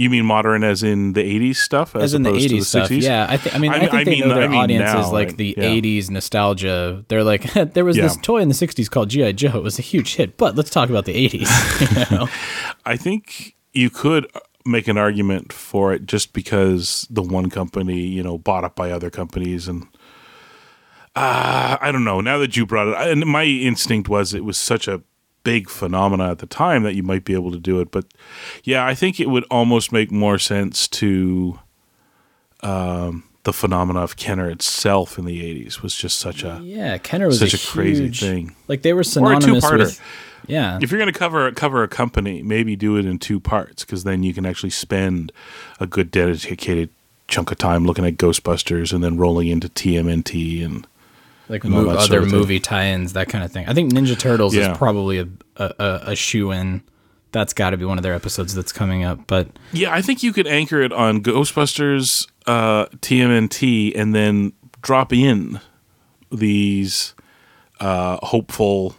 you 0.00 0.08
mean 0.08 0.24
modern 0.24 0.64
as 0.64 0.82
in 0.82 1.12
the 1.12 1.22
'80s 1.22 1.56
stuff, 1.56 1.94
as, 1.94 2.02
As 2.02 2.14
in 2.14 2.22
the 2.22 2.30
opposed 2.30 2.48
to 2.48 2.54
'80s 2.56 2.64
stuff, 2.64 2.88
60s? 2.88 3.02
yeah. 3.02 3.26
I, 3.28 3.36
th- 3.36 3.54
I 3.54 3.58
mean, 3.58 3.70
I, 3.70 3.76
I 3.76 3.78
think 3.80 3.92
mean- 3.92 4.04
they 4.04 4.10
mean- 4.12 4.20
know 4.28 4.34
their 4.34 4.44
I 4.44 4.48
mean 4.48 4.60
audience 4.60 4.88
is 4.88 4.94
now, 4.94 5.12
like 5.12 5.28
like, 5.28 5.36
the 5.36 5.54
yeah. 5.58 5.64
'80s 5.64 6.10
nostalgia. 6.10 7.04
They're 7.08 7.22
like, 7.24 7.52
there 7.74 7.84
was 7.84 7.96
this 7.96 8.16
toy 8.22 8.38
in 8.38 8.48
the 8.48 8.54
'60s 8.54 8.90
called 8.90 9.10
GI 9.10 9.34
Joe. 9.34 9.56
It 9.58 9.62
was 9.62 9.78
a 9.78 9.82
huge 9.82 10.14
hit, 10.14 10.36
but 10.38 10.56
let's 10.56 10.70
talk 10.70 10.88
about 10.88 11.04
the 11.04 11.14
'80s. 11.28 12.10
you 12.10 12.16
know? 12.16 12.28
I 12.86 12.96
think 12.96 13.56
you 13.72 13.90
could 13.90 14.26
make 14.64 14.88
an 14.88 14.96
argument 14.98 15.52
for 15.52 15.92
it 15.92 16.06
just 16.06 16.32
because 16.32 17.06
the 17.10 17.22
one 17.22 17.50
company, 17.50 18.00
you 18.00 18.22
know, 18.22 18.38
bought 18.38 18.64
up 18.64 18.76
by 18.76 18.90
other 18.90 19.10
companies 19.10 19.68
and 19.68 19.86
uh, 21.16 21.76
I 21.80 21.90
don't 21.92 22.04
know. 22.04 22.20
Now 22.20 22.38
that 22.38 22.56
you 22.56 22.64
brought 22.66 22.88
it, 22.88 22.96
and 23.10 23.26
my 23.26 23.44
instinct 23.44 24.08
was 24.08 24.32
it 24.32 24.44
was 24.44 24.56
such 24.56 24.86
a 24.86 25.02
big 25.42 25.68
phenomena 25.70 26.30
at 26.30 26.38
the 26.38 26.46
time 26.46 26.82
that 26.82 26.94
you 26.94 27.02
might 27.02 27.24
be 27.24 27.34
able 27.34 27.50
to 27.52 27.58
do 27.58 27.80
it. 27.80 27.90
But 27.90 28.04
yeah, 28.64 28.86
I 28.86 28.94
think 28.94 29.18
it 29.20 29.28
would 29.30 29.44
almost 29.50 29.92
make 29.92 30.10
more 30.10 30.38
sense 30.38 30.86
to 30.88 31.58
um, 32.62 33.24
the 33.44 33.52
phenomena 33.52 34.00
of 34.00 34.16
Kenner 34.16 34.50
itself 34.50 35.18
in 35.18 35.24
the 35.24 35.40
'80s 35.42 35.82
was 35.82 35.94
just 35.96 36.18
such 36.18 36.42
a 36.44 36.60
Yeah, 36.62 36.98
Kenner 36.98 37.26
was 37.26 37.38
Such 37.38 37.54
a, 37.54 37.56
a 37.56 37.60
crazy 37.70 38.04
huge- 38.04 38.20
thing. 38.20 38.54
Like 38.68 38.82
they 38.82 38.92
were 38.92 39.04
synonymous 39.04 39.46
or 39.64 39.74
a 39.74 39.78
two-parter. 39.78 39.78
with. 39.78 40.00
Yeah, 40.46 40.78
if 40.82 40.90
you're 40.90 40.98
going 40.98 41.12
to 41.12 41.18
cover 41.18 41.50
cover 41.52 41.82
a 41.82 41.88
company, 41.88 42.42
maybe 42.42 42.74
do 42.76 42.96
it 42.96 43.06
in 43.06 43.18
two 43.18 43.38
parts 43.40 43.84
because 43.84 44.04
then 44.04 44.22
you 44.22 44.34
can 44.34 44.44
actually 44.46 44.70
spend 44.70 45.32
a 45.78 45.86
good 45.86 46.10
dedicated 46.10 46.90
chunk 47.28 47.52
of 47.52 47.58
time 47.58 47.86
looking 47.86 48.04
at 48.04 48.16
Ghostbusters 48.16 48.92
and 48.92 49.04
then 49.04 49.16
rolling 49.16 49.46
into 49.48 49.68
TMNT 49.68 50.64
and 50.64 50.86
like 51.50 51.64
mo- 51.64 51.88
other 51.90 52.00
sort 52.06 52.22
of 52.22 52.30
thing. 52.30 52.38
movie 52.38 52.60
tie-ins, 52.60 53.12
that 53.14 53.28
kind 53.28 53.44
of 53.44 53.52
thing. 53.52 53.66
I 53.68 53.74
think 53.74 53.92
Ninja 53.92 54.18
Turtles 54.18 54.54
Yeah. 54.54 54.72
is 54.72 54.78
probably 54.78 55.18
a 55.18 55.28
a, 55.56 55.74
a, 55.78 56.00
a 56.12 56.16
shoe 56.16 56.50
in. 56.52 56.82
That's 57.32 57.52
got 57.52 57.70
to 57.70 57.76
be 57.76 57.84
one 57.84 57.96
of 57.98 58.02
their 58.02 58.14
episodes 58.14 58.54
that's 58.54 58.72
coming 58.72 59.04
up. 59.04 59.26
But 59.26 59.48
yeah, 59.72 59.92
I 59.92 60.00
think 60.02 60.22
you 60.22 60.32
could 60.32 60.46
anchor 60.48 60.80
it 60.80 60.92
on 60.92 61.22
Ghostbusters, 61.22 62.26
uh, 62.46 62.86
TMNT, 62.96 63.92
and 63.94 64.14
then 64.14 64.52
drop 64.82 65.12
in 65.12 65.60
these 66.32 67.14
uh, 67.80 68.18
hopeful, 68.22 68.94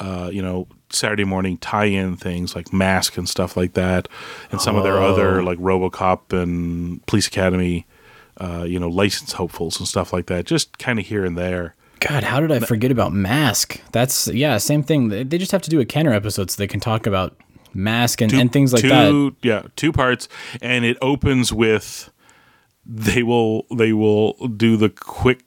uh, 0.00 0.30
you 0.32 0.42
know, 0.42 0.66
Saturday 0.90 1.24
morning 1.24 1.56
tie-in 1.58 2.16
things 2.16 2.54
like 2.56 2.72
Mask 2.72 3.16
and 3.18 3.28
stuff 3.28 3.56
like 3.56 3.74
that, 3.74 4.08
and 4.50 4.60
some 4.60 4.76
of 4.76 4.84
their 4.84 4.98
Oh. 4.98 5.12
other 5.12 5.42
like 5.42 5.58
RoboCop 5.58 6.32
and 6.32 7.04
Police 7.06 7.26
Academy, 7.26 7.86
uh, 8.38 8.64
you 8.66 8.78
know, 8.78 8.88
license 8.88 9.32
hopefuls 9.32 9.78
and 9.78 9.88
stuff 9.88 10.12
like 10.12 10.26
that. 10.26 10.46
Just 10.46 10.78
kind 10.78 10.98
of 10.98 11.06
here 11.06 11.24
and 11.24 11.36
there. 11.36 11.74
God, 12.00 12.22
how 12.22 12.40
did 12.40 12.52
I 12.52 12.60
forget 12.60 12.90
about 12.90 13.12
Mask? 13.12 13.80
That's 13.92 14.28
yeah, 14.28 14.58
same 14.58 14.82
thing. 14.82 15.08
They 15.08 15.38
just 15.38 15.52
have 15.52 15.62
to 15.62 15.70
do 15.70 15.80
a 15.80 15.84
Kenner 15.84 16.12
episode 16.12 16.50
so 16.50 16.56
they 16.56 16.68
can 16.68 16.80
talk 16.80 17.06
about 17.06 17.36
Mask 17.74 18.20
and, 18.20 18.32
and 18.32 18.52
things 18.52 18.72
like 18.72 18.82
two, 18.82 18.88
that. 18.88 19.36
Yeah, 19.42 19.62
two 19.74 19.92
parts, 19.92 20.28
and 20.62 20.84
it 20.84 20.96
opens 21.02 21.52
with 21.52 22.10
they 22.86 23.22
will 23.22 23.66
they 23.74 23.92
will 23.92 24.32
do 24.48 24.76
the 24.76 24.88
quick 24.88 25.40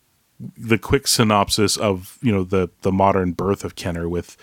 the 0.58 0.78
quick 0.78 1.08
synopsis 1.08 1.78
of 1.78 2.18
you 2.22 2.32
know 2.32 2.44
the 2.44 2.70
the 2.82 2.92
modern 2.92 3.32
birth 3.32 3.64
of 3.64 3.76
Kenner 3.76 4.10
with 4.10 4.38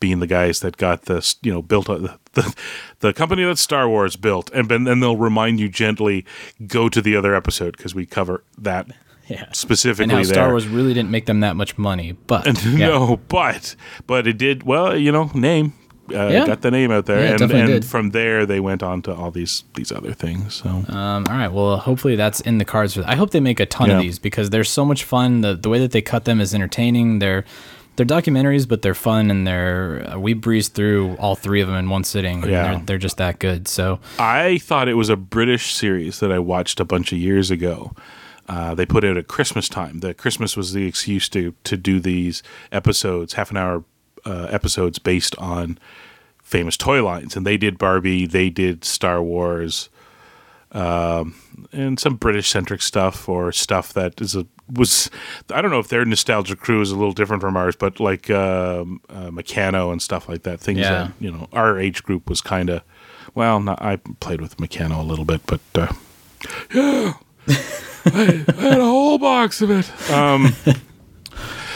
being 0.00 0.20
the 0.20 0.26
guys 0.26 0.60
that 0.60 0.76
got 0.76 1.02
this 1.02 1.36
you 1.42 1.52
know 1.52 1.62
built 1.62 1.88
a, 1.88 2.18
the 2.34 2.54
the 3.00 3.12
company 3.12 3.44
that 3.44 3.58
Star 3.58 3.88
Wars 3.88 4.16
built, 4.16 4.50
and 4.52 4.68
then 4.68 5.00
they'll 5.00 5.16
remind 5.16 5.60
you 5.60 5.68
gently 5.68 6.24
go 6.66 6.88
to 6.88 7.00
the 7.02 7.16
other 7.16 7.34
episode 7.34 7.76
because 7.76 7.94
we 7.94 8.06
cover 8.06 8.42
that 8.56 8.86
Yeah. 9.28 9.44
specifically 9.52 10.04
And 10.04 10.12
how 10.12 10.16
there. 10.18 10.24
Star 10.24 10.48
Wars 10.50 10.66
really 10.66 10.94
didn't 10.94 11.10
make 11.10 11.26
them 11.26 11.40
that 11.40 11.54
much 11.54 11.76
money, 11.76 12.12
but 12.26 12.46
yeah. 12.64 12.88
No, 12.88 13.20
but 13.28 13.76
but 14.06 14.26
it 14.26 14.38
did 14.38 14.62
well. 14.62 14.96
You 14.96 15.12
know, 15.12 15.30
name 15.34 15.74
uh, 16.10 16.28
Yeah. 16.28 16.46
got 16.46 16.62
the 16.62 16.70
name 16.70 16.90
out 16.90 17.04
there, 17.04 17.22
Yeah, 17.22 17.44
and 17.44 17.52
and 17.52 17.84
from 17.84 18.10
there 18.12 18.46
they 18.46 18.58
went 18.58 18.82
on 18.82 19.02
to 19.02 19.14
all 19.14 19.30
these 19.30 19.64
these 19.74 19.92
other 19.92 20.14
things. 20.14 20.54
So 20.54 20.70
Um, 20.70 21.26
all 21.28 21.36
right. 21.36 21.52
Well, 21.52 21.76
hopefully 21.76 22.16
that's 22.16 22.40
in 22.40 22.56
the 22.56 22.64
cards. 22.64 22.94
For, 22.94 23.04
I 23.06 23.16
hope 23.16 23.30
they 23.32 23.40
make 23.40 23.60
a 23.60 23.66
ton 23.66 23.90
of 23.90 24.00
these 24.00 24.18
because 24.18 24.48
they're 24.48 24.64
so 24.64 24.86
much 24.86 25.04
fun. 25.04 25.42
The 25.42 25.54
the 25.54 25.68
way 25.68 25.78
that 25.80 25.90
they 25.90 26.00
cut 26.00 26.24
them 26.24 26.40
is 26.40 26.54
entertaining. 26.54 27.18
They're 27.18 27.44
they're 27.98 28.06
documentaries, 28.06 28.66
but 28.66 28.80
they're 28.80 28.94
fun 28.94 29.30
and 29.30 29.46
they're 29.46 30.08
uh, 30.08 30.18
we 30.18 30.32
breezed 30.32 30.72
through 30.74 31.16
all 31.16 31.34
three 31.34 31.60
of 31.60 31.66
them 31.66 31.76
in 31.76 31.90
one 31.90 32.04
sitting. 32.04 32.42
Yeah. 32.44 32.76
they're, 32.76 32.82
they're 32.86 32.98
just 32.98 33.16
that 33.16 33.40
good. 33.40 33.66
So 33.66 33.98
I 34.18 34.58
thought 34.58 34.88
it 34.88 34.94
was 34.94 35.08
a 35.08 35.16
British 35.16 35.74
series 35.74 36.20
that 36.20 36.30
I 36.30 36.38
watched 36.38 36.78
a 36.78 36.84
bunch 36.84 37.12
of 37.12 37.18
years 37.18 37.50
ago. 37.50 37.92
Uh, 38.48 38.74
they 38.74 38.86
put 38.86 39.02
it 39.04 39.16
at 39.16 39.26
Christmas 39.26 39.68
time. 39.68 39.98
The 39.98 40.14
Christmas 40.14 40.56
was 40.56 40.72
the 40.72 40.86
excuse 40.86 41.28
to 41.30 41.54
to 41.64 41.76
do 41.76 41.98
these 41.98 42.42
episodes, 42.70 43.34
half 43.34 43.50
an 43.50 43.56
hour 43.56 43.84
uh, 44.24 44.46
episodes 44.50 44.98
based 45.00 45.36
on 45.36 45.76
famous 46.42 46.76
toy 46.76 47.04
lines, 47.04 47.36
and 47.36 47.46
they 47.46 47.56
did 47.56 47.78
Barbie, 47.78 48.26
they 48.26 48.48
did 48.48 48.84
Star 48.84 49.20
Wars, 49.22 49.90
um, 50.72 51.34
and 51.72 51.98
some 51.98 52.14
British 52.14 52.48
centric 52.48 52.80
stuff 52.80 53.28
or 53.28 53.52
stuff 53.52 53.92
that 53.92 54.20
is 54.20 54.34
a 54.34 54.46
was 54.72 55.10
I 55.52 55.60
don't 55.62 55.70
know 55.70 55.78
if 55.78 55.88
their 55.88 56.04
nostalgia 56.04 56.56
crew 56.56 56.80
is 56.80 56.90
a 56.90 56.96
little 56.96 57.12
different 57.12 57.40
from 57.40 57.56
ours, 57.56 57.76
but 57.76 58.00
like 58.00 58.30
um 58.30 59.00
uh, 59.08 59.30
Meccano 59.30 59.90
and 59.92 60.00
stuff 60.02 60.28
like 60.28 60.42
that. 60.42 60.60
Things 60.60 60.80
Yeah. 60.80 60.90
that 60.90 61.12
you 61.20 61.30
know 61.32 61.48
our 61.52 61.78
age 61.78 62.02
group 62.02 62.28
was 62.28 62.40
kind 62.40 62.68
of 62.70 62.82
well. 63.34 63.60
Not, 63.60 63.80
I 63.82 63.96
played 64.20 64.40
with 64.40 64.56
Meccano 64.58 64.98
a 64.98 65.02
little 65.02 65.24
bit, 65.24 65.40
but 65.46 65.60
uh, 65.74 65.92
yeah, 66.74 67.14
I, 67.48 67.54
I 68.06 68.60
had 68.60 68.78
a 68.78 68.84
whole 68.84 69.18
box 69.18 69.60
of 69.62 69.70
it. 69.70 69.90
Um, 70.10 70.54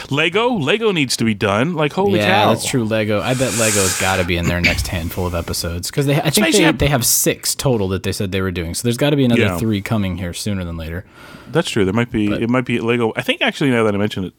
Lego, 0.09 0.49
Lego 0.53 0.91
needs 0.91 1.17
to 1.17 1.23
be 1.23 1.33
done. 1.33 1.73
Like 1.75 1.93
holy 1.93 2.19
cow. 2.19 2.25
yeah, 2.25 2.43
cow, 2.43 2.49
that's 2.53 2.65
true. 2.67 2.83
Lego. 2.83 3.21
I 3.21 3.33
bet 3.33 3.57
Lego's 3.57 3.99
got 3.99 4.17
to 4.17 4.23
be 4.25 4.37
in 4.37 4.45
their 4.45 4.61
next 4.61 4.87
handful 4.87 5.25
of 5.27 5.35
episodes 5.35 5.89
because 5.89 6.05
they. 6.05 6.15
I 6.21 6.29
think 6.29 6.53
they, 6.55 6.71
they 6.71 6.87
have 6.87 7.05
six 7.05 7.55
total 7.55 7.87
that 7.89 8.03
they 8.03 8.11
said 8.11 8.31
they 8.31 8.41
were 8.41 8.51
doing. 8.51 8.73
So 8.73 8.83
there's 8.83 8.97
got 8.97 9.11
to 9.11 9.15
be 9.15 9.25
another 9.25 9.41
Yeah. 9.41 9.57
three 9.57 9.81
coming 9.81 10.17
here 10.17 10.33
sooner 10.33 10.63
than 10.63 10.77
later. 10.77 11.05
That's 11.51 11.69
true. 11.69 11.85
There 11.85 11.93
might 11.93 12.11
be. 12.11 12.29
But- 12.29 12.41
it 12.43 12.49
might 12.49 12.65
be 12.65 12.79
Lego. 12.79 13.13
I 13.15 13.21
think 13.21 13.41
actually 13.41 13.71
now 13.71 13.83
that 13.83 13.93
I 13.93 13.97
mention 13.97 14.23
it, 14.25 14.33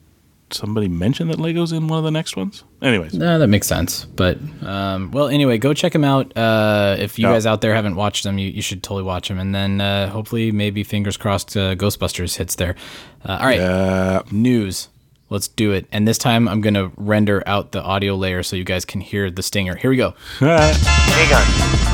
somebody 0.51 0.89
mentioned 0.89 1.31
that 1.31 1.41
Lego's 1.41 1.73
in 1.73 1.89
one 1.89 1.99
of 1.99 2.05
the 2.05 2.11
next 2.11 2.37
ones. 2.37 2.63
Anyways, 2.83 3.15
No, 3.15 3.39
that 3.39 3.49
makes 3.49 3.67
sense. 3.67 4.05
But 4.05 4.39
um, 4.63 5.11
well, 5.11 5.29
anyway, 5.29 5.59
go 5.59 5.73
check 5.75 5.93
them 5.93 6.05
out. 6.05 6.37
Uh, 6.37 6.97
if 6.99 7.19
you 7.19 7.25
guys 7.27 7.47
out 7.47 7.61
there 7.61 7.75
haven't 7.75 7.97
watched 7.97 8.25
them, 8.25 8.39
you, 8.39 8.49
you 8.51 8.63
should 8.63 8.83
totally 8.83 9.03
watch 9.05 9.29
them. 9.29 9.39
And 9.39 9.55
then 9.55 9.81
uh, 9.81 10.09
hopefully, 10.11 10.53
maybe 10.53 10.85
fingers 10.85 11.17
crossed, 11.17 11.57
uh, 11.57 11.75
Ghostbusters 11.75 12.37
hits 12.37 12.57
there. 12.57 12.77
Uh, 13.25 13.39
all 13.41 13.47
right, 13.47 14.33
news. 14.33 14.89
Let's 15.31 15.49
do 15.49 15.73
it. 15.73 15.87
And 15.91 16.07
this 16.07 16.19
time, 16.19 16.47
I'm 16.49 16.61
gonna 16.61 16.93
render 16.97 17.43
out 17.47 17.73
the 17.73 17.83
audio 17.83 18.15
layer 18.15 18.43
so 18.43 18.57
you 18.57 18.65
guys 18.65 18.85
can 18.85 19.01
hear 19.01 19.31
the 19.31 19.43
stinger. 19.43 19.75
Here 19.75 19.91
we 19.91 19.97
go. 19.97 20.15
Egon, 20.41 21.45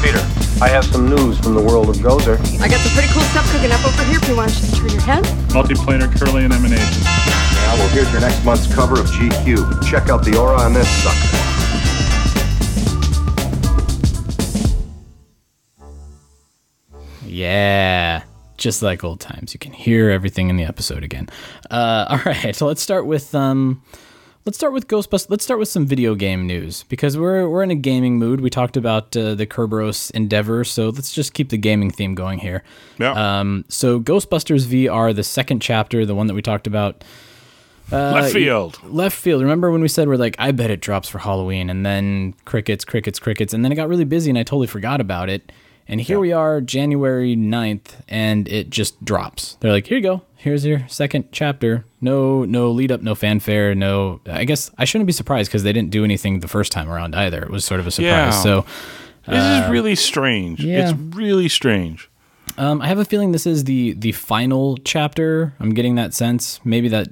Peter, 0.03 0.21
I 0.61 0.69
have 0.69 0.85
some 0.85 1.09
news 1.09 1.39
from 1.39 1.55
the 1.55 1.63
world 1.63 1.89
of 1.89 1.97
Gozer. 1.97 2.39
I 2.61 2.69
got 2.69 2.81
some 2.81 2.93
pretty 2.93 3.13
cool 3.13 3.23
stuff 3.23 3.51
cooking 3.53 3.71
up 3.71 3.85
over 3.87 4.03
here 4.05 4.19
if 4.21 4.29
you 4.29 4.37
want 4.37 4.51
to 4.53 4.61
just 4.61 4.77
turn 4.77 4.91
your 4.91 5.01
head. 5.03 5.25
Multiplanar 5.51 6.11
curling 6.19 6.53
emanation. 6.53 7.05
Now, 7.05 7.77
well, 7.77 7.89
here's 7.91 8.11
your 8.11 8.21
next 8.21 8.45
month's 8.45 8.73
cover 8.75 8.99
of 8.99 9.07
GQ. 9.07 9.89
Check 9.89 10.09
out 10.09 10.25
the 10.25 10.37
aura 10.37 10.61
on 10.61 10.73
this 10.73 10.89
sucker. 11.03 11.37
Yeah, 17.25 18.23
just 18.61 18.83
like 18.83 19.03
old 19.03 19.19
times. 19.19 19.53
You 19.53 19.59
can 19.59 19.73
hear 19.73 20.11
everything 20.11 20.49
in 20.49 20.57
the 20.57 20.65
episode 20.65 21.03
again. 21.03 21.29
Uh, 21.71 22.07
all 22.11 22.21
right, 22.25 22.55
so 22.55 22.67
let's 22.67 22.81
start 22.81 23.07
with 23.07 23.35
um, 23.35 23.83
let's 24.45 24.57
start 24.57 24.73
with 24.73 24.87
Ghostbusters. 24.87 25.31
Let's 25.31 25.43
start 25.43 25.59
with 25.59 25.69
some 25.69 25.87
video 25.87 26.15
game 26.15 26.47
news 26.47 26.85
because 26.85 27.19
we're 27.19 27.49
we're 27.49 27.65
in 27.65 27.71
a 27.73 27.77
gaming 27.77 28.19
mood. 28.19 28.41
We 28.41 28.51
talked 28.51 28.77
about 28.77 29.17
uh, 29.17 29.35
the 29.35 29.47
Kerberos 29.47 30.13
Endeavor, 30.13 30.63
so 30.63 30.91
let's 30.91 31.13
just 31.13 31.35
keep 31.35 31.49
the 31.49 31.59
gaming 31.59 31.91
theme 31.91 32.15
going 32.15 32.39
here. 32.39 32.63
yeah. 32.99 33.41
Um, 33.41 33.65
so 33.69 33.99
Ghostbusters 33.99 34.67
VR, 34.67 35.15
the 35.15 35.25
second 35.25 35.61
chapter, 35.61 36.07
the 36.07 36.15
one 36.15 36.29
that 36.29 36.35
we 36.35 36.43
talked 36.43 36.69
about. 36.69 37.03
Uh, 37.91 38.13
Left 38.13 38.33
field. 38.33 38.79
Left 38.85 39.17
field. 39.17 39.43
Remember 39.43 39.73
when 39.73 39.81
we 39.81 39.89
said 39.89 40.07
we're 40.07 40.15
like, 40.15 40.37
I 40.39 40.53
bet 40.53 40.71
it 40.71 40.81
drops 40.81 41.09
for 41.09 41.19
Halloween, 41.19 41.69
and 41.69 41.85
then 41.85 42.35
crickets, 42.45 42.85
crickets, 42.85 43.19
crickets, 43.19 43.53
and 43.53 43.65
then 43.65 43.73
it 43.73 43.75
got 43.75 43.89
really 43.89 44.05
busy, 44.05 44.31
and 44.31 44.39
I 44.39 44.45
totally 44.45 44.69
forgot 44.69 45.01
about 45.01 45.29
it. 45.29 45.51
And 45.91 46.01
here 46.01 46.21
we 46.21 46.33
are, 46.33 46.61
January 46.61 47.35
9th, 47.37 47.97
and 48.09 48.47
it 48.49 48.71
just 48.71 49.05
drops. 49.05 49.57
They're 49.59 49.73
like, 49.73 49.89
here 49.89 49.99
you 49.99 50.03
go. 50.05 50.23
Here's 50.37 50.65
your 50.65 50.87
second 50.89 51.31
chapter. 51.33 51.85
No, 52.01 52.45
no 52.45 52.71
lead 52.71 52.93
up, 52.93 53.03
no 53.03 53.15
fanfare, 53.17 53.75
no. 53.75 54.21
I 54.27 54.45
guess 54.45 54.71
I 54.79 54.85
shouldn't 54.85 55.07
be 55.09 55.13
surprised 55.13 55.51
because 55.51 55.65
they 55.65 55.73
didn't 55.73 55.91
do 55.91 56.05
anything 56.05 56.41
the 56.41 56.49
first 56.49 56.71
time 56.71 56.89
around 56.89 57.15
either. 57.17 57.43
It 57.43 57.51
was 57.51 57.65
sort 57.65 57.81
of 57.81 57.89
a 57.89 57.91
surprise. 57.91 58.09
Yeah. 58.09 58.31
So 58.31 58.65
This 59.27 59.65
is 59.65 59.69
really 59.71 59.97
strange. 59.97 60.65
uh, 60.65 60.69
yeah. 60.69 60.91
It's 60.91 60.99
really 61.17 61.49
strange. 61.49 62.09
Um, 62.57 62.81
I 62.81 62.87
have 62.89 62.99
a 62.99 63.05
feeling 63.05 63.33
this 63.33 63.47
is 63.47 63.65
the 63.65 63.93
the 63.95 64.13
final 64.13 64.77
chapter. 64.79 65.55
I'm 65.61 65.71
getting 65.71 65.95
that 65.97 66.15
sense. 66.15 66.61
Maybe 66.65 66.89
that 66.89 67.09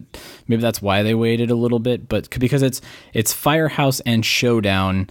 maybe 0.46 0.62
that's 0.62 0.82
why 0.82 1.02
they 1.02 1.14
waited 1.14 1.50
a 1.50 1.54
little 1.54 1.78
bit, 1.78 2.08
but 2.08 2.28
because 2.38 2.62
it's 2.62 2.80
it's 3.12 3.32
Firehouse 3.32 4.00
and 4.00 4.24
Showdown, 4.24 5.08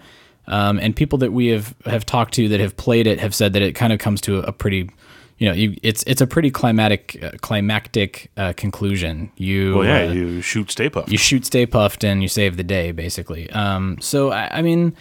um, 0.47 0.79
and 0.79 0.95
people 0.95 1.19
that 1.19 1.31
we 1.33 1.47
have 1.47 1.75
have 1.85 2.05
talked 2.05 2.33
to 2.35 2.47
that 2.49 2.59
have 2.59 2.75
played 2.77 3.07
it 3.07 3.19
have 3.19 3.35
said 3.35 3.53
that 3.53 3.61
it 3.61 3.73
kind 3.73 3.93
of 3.93 3.99
comes 3.99 4.21
to 4.21 4.39
a, 4.39 4.43
a 4.43 4.51
pretty, 4.51 4.89
you 5.37 5.47
know, 5.47 5.53
you, 5.53 5.75
it's 5.83 6.03
it's 6.07 6.21
a 6.21 6.27
pretty 6.27 6.51
climatic 6.51 7.19
uh, 7.21 7.31
climactic 7.41 8.31
uh, 8.37 8.53
conclusion. 8.55 9.31
You 9.35 9.77
Well, 9.77 9.85
yeah, 9.85 10.09
uh, 10.09 10.11
you 10.13 10.41
shoot 10.41 10.71
Stay 10.71 10.89
Puft. 10.89 11.09
you 11.09 11.17
shoot 11.17 11.45
Stay 11.45 11.65
Puft 11.65 12.03
and 12.03 12.21
you 12.21 12.27
save 12.27 12.57
the 12.57 12.63
day, 12.63 12.91
basically. 12.91 13.49
Um, 13.51 13.97
so 13.99 14.31
I, 14.31 14.59
I 14.59 14.61
mean, 14.61 14.95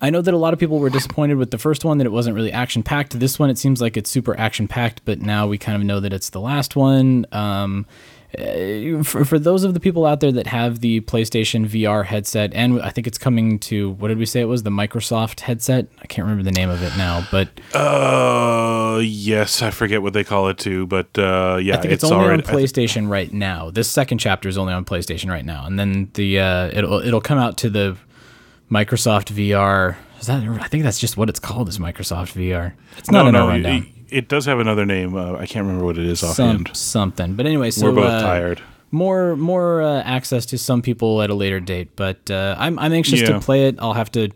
I 0.00 0.10
know 0.10 0.20
that 0.20 0.34
a 0.34 0.36
lot 0.36 0.52
of 0.52 0.58
people 0.58 0.80
were 0.80 0.90
disappointed 0.90 1.36
with 1.36 1.50
the 1.50 1.58
first 1.58 1.84
one 1.84 1.98
that 1.98 2.06
it 2.06 2.12
wasn't 2.12 2.36
really 2.36 2.52
action 2.52 2.82
packed. 2.82 3.18
This 3.18 3.38
one, 3.38 3.50
it 3.50 3.58
seems 3.58 3.80
like 3.80 3.96
it's 3.96 4.10
super 4.10 4.38
action 4.38 4.68
packed, 4.68 5.02
but 5.04 5.20
now 5.20 5.46
we 5.46 5.56
kind 5.56 5.76
of 5.76 5.82
know 5.82 6.00
that 6.00 6.12
it's 6.12 6.30
the 6.30 6.40
last 6.40 6.76
one. 6.76 7.26
Um, 7.32 7.86
for, 9.04 9.24
for 9.24 9.38
those 9.38 9.64
of 9.64 9.74
the 9.74 9.80
people 9.80 10.06
out 10.06 10.20
there 10.20 10.32
that 10.32 10.46
have 10.46 10.80
the 10.80 11.00
PlayStation 11.02 11.66
VR 11.66 12.04
headset, 12.04 12.52
and 12.54 12.80
I 12.82 12.90
think 12.90 13.06
it's 13.06 13.18
coming 13.18 13.58
to 13.60 13.90
what 13.92 14.08
did 14.08 14.18
we 14.18 14.26
say 14.26 14.40
it 14.40 14.46
was 14.46 14.62
the 14.62 14.70
Microsoft 14.70 15.40
headset? 15.40 15.88
I 16.02 16.06
can't 16.06 16.26
remember 16.26 16.44
the 16.44 16.56
name 16.56 16.70
of 16.70 16.82
it 16.82 16.96
now, 16.96 17.26
but 17.30 17.48
Uh, 17.74 19.00
yes, 19.02 19.62
I 19.62 19.70
forget 19.70 20.02
what 20.02 20.12
they 20.12 20.24
call 20.24 20.48
it 20.48 20.58
too, 20.58 20.86
but 20.86 21.06
uh, 21.18 21.58
yeah, 21.60 21.76
I 21.76 21.80
think 21.80 21.92
it's, 21.92 22.04
it's, 22.04 22.12
only 22.12 22.26
already. 22.26 22.44
on 22.44 22.54
PlayStation 22.54 23.08
right 23.08 23.32
now. 23.32 23.70
This 23.70 23.90
second 23.90 24.18
chapter 24.18 24.48
is 24.48 24.58
only 24.58 24.72
on 24.72 24.84
PlayStation 24.84 25.30
right 25.30 25.44
now, 25.44 25.66
and 25.66 25.78
then 25.78 26.10
the 26.14 26.40
uh, 26.40 26.70
it'll 26.72 27.00
it'll 27.00 27.20
come 27.20 27.38
out 27.38 27.56
to 27.58 27.70
the 27.70 27.96
Microsoft 28.70 29.32
VR. 29.32 29.96
Is 30.20 30.26
that? 30.26 30.42
I 30.42 30.68
think 30.68 30.84
that's 30.84 30.98
just 30.98 31.16
what 31.16 31.28
it's 31.28 31.40
called. 31.40 31.68
Is 31.68 31.78
Microsoft 31.78 32.34
VR? 32.34 32.72
It's 32.98 33.10
not 33.10 33.22
no, 33.22 33.28
in 33.28 33.34
no, 33.34 33.48
rundown. 33.48 33.93
It 34.14 34.28
does 34.28 34.46
have 34.46 34.58
another 34.60 34.86
name. 34.86 35.16
Uh, 35.16 35.34
I 35.34 35.46
can't 35.46 35.66
remember 35.66 35.84
what 35.84 35.98
it 35.98 36.06
is 36.06 36.20
Some, 36.20 36.30
offhand. 36.30 36.70
something. 36.76 37.34
But 37.34 37.46
anyway, 37.46 37.70
so 37.70 37.86
We're 37.86 37.96
both 38.02 38.12
uh, 38.12 38.20
tired. 38.22 38.62
More 38.90 39.34
more 39.36 39.82
uh, 39.82 40.02
access 40.02 40.46
to 40.46 40.58
some 40.58 40.80
people 40.82 41.20
at 41.22 41.30
a 41.30 41.34
later 41.34 41.58
date, 41.60 41.96
but 41.96 42.30
uh, 42.30 42.54
I'm 42.58 42.78
I'm 42.78 42.92
anxious 42.92 43.20
Yeah. 43.20 43.32
to 43.32 43.40
play 43.40 43.66
it. 43.66 43.76
I'll 43.80 43.94
have 43.94 44.12
to 44.12 44.28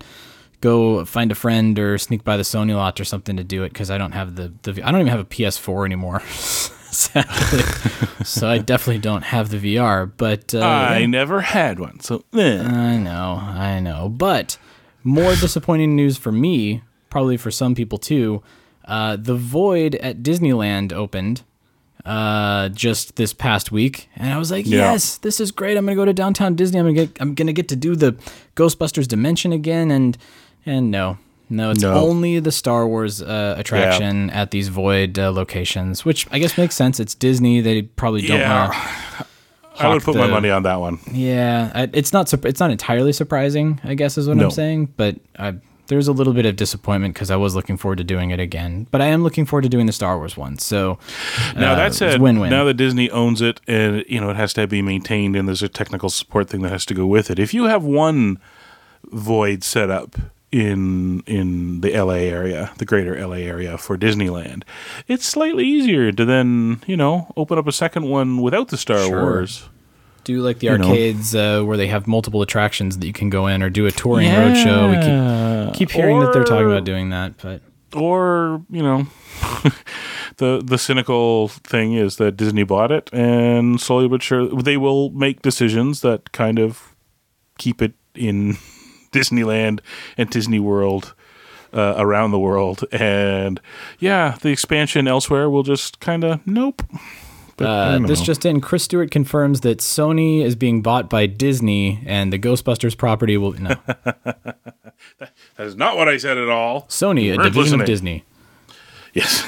go 0.61 1.05
find 1.05 1.31
a 1.31 1.37
friend 1.37 1.79
or 1.79 1.97
sneak 1.99 2.25
by 2.25 2.37
the 2.37 2.43
Sony 2.43 2.75
lot 2.75 2.99
or 3.01 3.05
something 3.05 3.37
to 3.37 3.45
do 3.45 3.63
it 3.63 3.73
because 3.73 3.91
I 3.91 3.99
don't 3.99 4.13
have 4.13 4.35
the, 4.35 4.53
the 4.63 4.83
I 4.83 4.91
don't 4.91 5.01
even 5.03 5.11
have 5.13 5.21
a 5.21 5.25
PS4 5.25 5.87
anymore. 5.87 6.21
Sadly. 6.91 7.63
so 8.25 8.49
I 8.49 8.59
definitely 8.59 8.99
don't 9.01 9.23
have 9.23 9.51
the 9.51 9.59
VR, 9.59 10.11
but 10.17 10.55
uh, 10.55 10.59
I 10.61 10.99
yeah. 11.01 11.07
never 11.07 11.41
had 11.43 11.79
one, 11.79 12.01
so 12.01 12.25
eh. 12.35 12.61
I 12.61 12.97
know, 12.97 13.41
I 13.41 13.79
know. 13.79 14.09
But 14.09 14.59
more 15.05 15.35
disappointing 15.37 15.95
news 15.95 16.17
for 16.17 16.33
me, 16.33 16.83
probably 17.11 17.37
for 17.37 17.51
some 17.53 17.75
people 17.75 17.99
too. 17.99 18.43
Uh, 18.89 19.17
the 19.17 19.35
Void 19.37 19.95
at 19.97 20.23
Disneyland 20.23 20.93
opened 20.93 21.43
uh, 22.07 22.71
just 22.71 23.17
this 23.17 23.33
past 23.35 23.71
week, 23.71 24.09
and 24.17 24.33
I 24.33 24.39
was 24.39 24.51
like, 24.51 24.67
Yeah. 24.67 24.93
"Yes, 24.93 25.19
this 25.19 25.41
is 25.41 25.51
great! 25.51 25.77
I'm 25.77 25.85
gonna 25.85 25.95
go 25.97 26.05
to 26.07 26.13
downtown 26.15 26.55
Disney. 26.55 26.79
I'm 26.81 26.87
gonna 26.87 27.07
get, 27.07 27.21
I'm 27.21 27.35
gonna 27.35 27.53
get 27.53 27.69
to 27.69 27.77
do 27.77 27.95
the 27.97 28.17
Ghostbusters 28.57 29.07
Dimension 29.07 29.53
again." 29.53 29.91
And 29.91 30.17
and 30.65 30.91
no, 30.91 31.19
no, 31.51 31.71
it's 31.71 31.83
No. 31.83 31.95
only 31.95 32.39
the 32.41 32.51
Star 32.53 32.89
Wars 32.89 33.21
uh, 33.21 33.55
attraction 33.59 34.31
at 34.31 34.53
these 34.53 34.69
Void 34.69 35.19
uh, 35.19 35.31
locations, 35.33 36.05
which 36.07 36.27
I 36.31 36.39
guess 36.39 36.57
makes 36.57 36.75
sense. 36.75 36.99
It's 36.99 37.15
Disney; 37.15 37.61
they 37.61 37.83
probably 37.83 38.23
don't 38.23 38.41
Yeah. 38.41 38.69
want. 38.69 39.27
I 39.81 39.89
would 39.89 40.03
put 40.03 40.17
my 40.17 40.27
money 40.27 40.51
on 40.51 40.63
that 40.65 40.81
one. 40.81 40.99
Yeah, 41.13 41.87
it's 41.93 42.13
not 42.13 42.33
it's 42.45 42.59
not 42.59 42.71
entirely 42.71 43.13
surprising, 43.13 43.81
I 43.85 43.95
guess 43.95 44.17
is 44.19 44.27
what 44.27 44.37
No. 44.39 44.45
I'm 44.47 44.51
saying, 44.51 44.95
but 44.97 45.17
I, 45.39 45.55
there's 45.89 46.09
a 46.09 46.13
little 46.13 46.33
bit 46.33 46.47
of 46.47 46.57
disappointment 46.57 47.15
because 47.15 47.31
I 47.31 47.37
was 47.37 47.55
looking 47.55 47.77
forward 47.77 47.99
to 47.99 48.05
doing 48.05 48.31
it 48.31 48.41
again, 48.41 48.87
but 48.91 49.01
I 49.03 49.07
am 49.07 49.23
looking 49.23 49.45
forward 49.45 49.63
to 49.63 49.69
doing 49.69 49.87
the 49.87 49.93
Star 49.93 50.17
Wars 50.17 50.37
one. 50.37 50.59
So 50.59 50.99
Now 51.57 51.73
uh, 51.73 51.77
that 51.77 51.87
it's 51.89 51.97
said, 51.99 52.21
win-win. 52.21 52.51
now 52.51 52.65
that 52.65 52.75
Disney 52.75 53.11
owns 53.11 53.41
it, 53.43 53.61
and 53.67 54.05
you 54.09 54.21
know 54.21 54.31
it 54.31 54.37
has 54.37 54.53
to 54.55 54.67
be 54.67 54.81
maintained, 54.83 55.35
and 55.37 55.49
there's 55.49 55.63
a 55.63 55.69
technical 55.69 56.09
support 56.11 56.49
thing 56.49 56.63
that 56.63 56.71
has 56.71 56.87
to 56.87 56.95
go 56.95 57.07
with 57.07 57.31
it. 57.31 57.39
If 57.39 57.53
you 57.53 57.65
have 57.65 57.83
one 57.85 58.39
void 59.11 59.65
set 59.65 59.91
up 59.91 60.17
in 60.51 61.21
in 61.27 61.81
the 61.83 61.93
LA 61.99 62.15
area, 62.33 62.71
the 62.79 62.85
greater 62.87 63.15
LA 63.27 63.37
area 63.37 63.77
for 63.77 63.99
Disneyland, 63.99 64.63
it's 65.07 65.27
slightly 65.27 65.65
easier 65.67 66.11
to 66.13 66.25
then 66.25 66.81
you 66.87 66.97
know 66.97 67.33
open 67.37 67.59
up 67.59 67.67
a 67.67 67.73
second 67.73 68.05
one 68.09 68.39
without 68.41 68.69
the 68.69 68.77
Star 68.79 69.05
Sure. 69.07 69.23
Wars. 69.23 69.69
Do 70.29 70.43
like 70.43 70.59
the 70.59 70.67
you 70.67 70.73
arcades 70.73 71.35
uh, 71.35 71.63
where 71.63 71.79
they 71.79 71.87
have 71.87 72.07
multiple 72.07 72.43
attractions 72.43 72.99
that 72.99 73.07
you 73.07 73.15
can 73.15 73.31
go 73.31 73.47
in, 73.47 73.63
or 73.63 73.71
do 73.71 73.87
a 73.87 73.91
touring 73.91 74.29
roadshow. 74.29 74.91
We 74.91 75.73
keep 75.73 75.89
keep 75.89 75.91
hearing 75.91 76.21
that 76.21 76.35
they're 76.35 76.45
talking 76.45 76.67
about 76.67 76.85
doing 76.85 77.09
that, 77.11 77.39
but 77.39 77.63
or 77.95 78.63
you 78.69 78.83
know 78.83 79.07
the 80.37 80.61
the 80.63 80.77
cynical 80.77 81.49
thing 81.49 81.95
is 81.95 82.17
that 82.17 82.37
Disney 82.37 82.63
bought 82.63 82.93
it 82.93 83.09
and 83.13 83.81
slowly 83.81 84.07
but 84.07 84.23
sure 84.23 84.49
they 84.49 84.77
will 84.77 85.09
make 85.11 85.41
decisions 85.41 86.03
that 86.03 86.33
kind 86.33 86.59
of 86.59 86.95
keep 87.57 87.81
it 87.81 87.95
in 88.15 88.59
Disneyland 89.13 89.81
and 90.19 90.29
Disney 90.29 90.61
World 90.61 91.15
uh, 91.73 91.95
around 91.97 92.33
the 92.33 92.39
world. 92.39 92.85
And 92.93 93.63
yeah 93.99 94.37
the 94.43 94.51
expansion 94.51 95.09
elsewhere 95.09 95.49
will 95.49 95.63
just 95.63 96.01
kind 96.01 96.23
of 96.25 96.47
nope 96.47 96.83
But 97.59 97.67
Uh, 97.67 97.99
this 98.07 98.21
know. 98.21 98.25
just 98.25 98.47
in: 98.47 98.61
Chris 98.63 98.85
Stewart 98.85 99.11
confirms 99.11 99.61
that 99.61 99.79
Sony 99.79 100.43
is 100.43 100.55
being 100.57 100.81
bought 100.81 101.11
by 101.11 101.27
Disney, 101.27 102.01
and 102.07 102.33
the 102.33 102.39
Ghostbusters 102.39 102.97
property 102.97 103.37
will 103.37 103.53
no 103.53 103.75
that 103.87 105.35
is 105.59 105.77
not 105.77 105.97
what 105.97 106.09
I 106.09 106.17
said 106.17 106.39
at 106.39 106.49
all 106.49 106.83
Sony, 106.89 107.33
a 107.33 107.37
division 107.43 107.55
listening. 107.79 107.81
of 107.81 107.87
Disney. 107.87 108.25
Yes. 109.15 109.43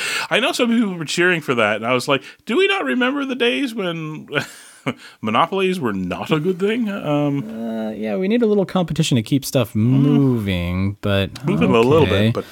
I 0.30 0.38
know 0.40 0.52
some 0.52 0.68
people 0.68 0.94
were 0.94 1.04
cheering 1.04 1.40
for 1.40 1.54
that, 1.56 1.76
and 1.76 1.86
I 1.86 1.92
was 1.92 2.06
like, 2.08 2.22
do 2.44 2.56
we 2.56 2.66
not 2.68 2.84
remember 2.84 3.24
the 3.24 3.34
days 3.34 3.74
when 3.74 4.28
monopolies 5.20 5.80
were 5.80 5.92
not 5.92 6.30
a 6.30 6.38
good 6.38 6.58
thing? 6.60 6.88
Um, 6.88 7.48
Uh, 7.48 7.90
yeah, 7.90 8.16
we 8.16 8.28
need 8.28 8.42
a 8.42 8.46
little 8.46 8.66
competition 8.66 9.16
to 9.16 9.22
keep 9.22 9.44
stuff 9.44 9.74
moving, 9.74 10.96
but 11.00 11.44
moving 11.44 11.70
a 11.74 11.80
little 11.80 12.06
bit, 12.06 12.34
but 12.34 12.44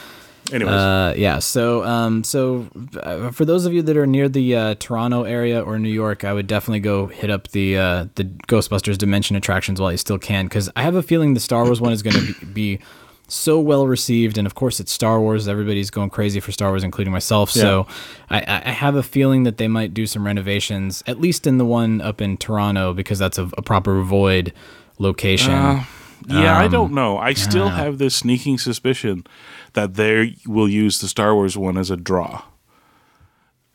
anyways. 0.53 0.75
Uh, 0.75 1.15
yeah. 1.17 1.39
So, 1.39 1.85
um, 1.85 2.25
so 2.25 2.67
uh, 3.03 3.31
for 3.31 3.45
those 3.45 3.67
of 3.67 3.73
you 3.73 3.83
that 3.83 3.97
are 3.97 4.07
near 4.07 4.29
the 4.29 4.57
uh, 4.57 4.75
Toronto 4.79 5.25
area 5.25 5.63
or 5.63 5.79
New 5.79 5.89
York, 5.89 6.25
I 6.25 6.33
would 6.33 6.47
definitely 6.47 6.81
go 6.81 7.07
hit 7.07 7.31
up 7.31 7.49
the 7.49 7.79
uh, 7.79 8.07
the 8.15 8.25
Ghostbusters 8.25 8.99
Dimension 8.99 9.37
attractions 9.37 9.81
while 9.81 9.91
you 9.91 9.99
still 9.99 10.19
can, 10.19 10.47
because 10.47 10.71
I 10.77 10.83
have 10.83 10.95
a 10.95 11.03
feeling 11.03 11.35
the 11.35 11.41
Star 11.41 11.65
Wars 11.65 11.81
one 11.81 11.93
is 11.93 12.03
going 12.03 12.17
to 12.17 12.35
be, 12.47 12.77
be 12.77 12.85
so 13.27 13.59
well 13.59 13.87
received, 13.87 14.37
and 14.37 14.47
of 14.47 14.55
course 14.55 14.81
it's 14.81 14.93
Star 14.93 15.21
Wars. 15.21 15.49
Everybody's 15.49 15.91
going 15.91 16.11
crazy 16.11 16.41
for 16.41 16.53
Star 16.53 16.71
Wars, 16.71 16.85
including 16.85 17.13
myself. 17.13 17.51
So, 17.51 17.87
I, 18.29 18.41
I 18.41 18.63
I 18.67 18.71
have 18.73 18.97
a 18.97 19.03
feeling 19.03 19.45
that 19.45 19.57
they 19.57 19.69
might 19.69 19.95
do 19.95 20.07
some 20.07 20.27
renovations, 20.27 21.03
at 21.07 21.21
least 21.21 21.47
in 21.47 21.59
the 21.59 21.65
one 21.65 22.01
up 22.01 22.21
in 22.21 22.37
Toronto, 22.37 22.93
because 22.93 23.19
that's 23.19 23.39
a, 23.39 23.51
a 23.57 23.63
proper 23.63 24.03
void 24.03 24.53
location. 24.99 25.53
Uh, 25.53 25.85
yeah, 26.27 26.57
I 26.57 26.67
um, 26.67 26.71
don't 26.71 26.93
know. 26.93 27.19
I 27.19 27.35
still 27.35 27.69
have 27.69 27.99
this 27.99 28.15
sneaking 28.17 28.59
suspicion 28.59 29.27
that 29.75 29.95
they 29.95 30.37
will 30.47 30.69
use 30.69 31.01
the 31.01 31.09
Star 31.09 31.35
Wars 31.35 31.57
one 31.57 31.77
as 31.79 31.91
a 31.91 31.97
draw. 31.97 32.43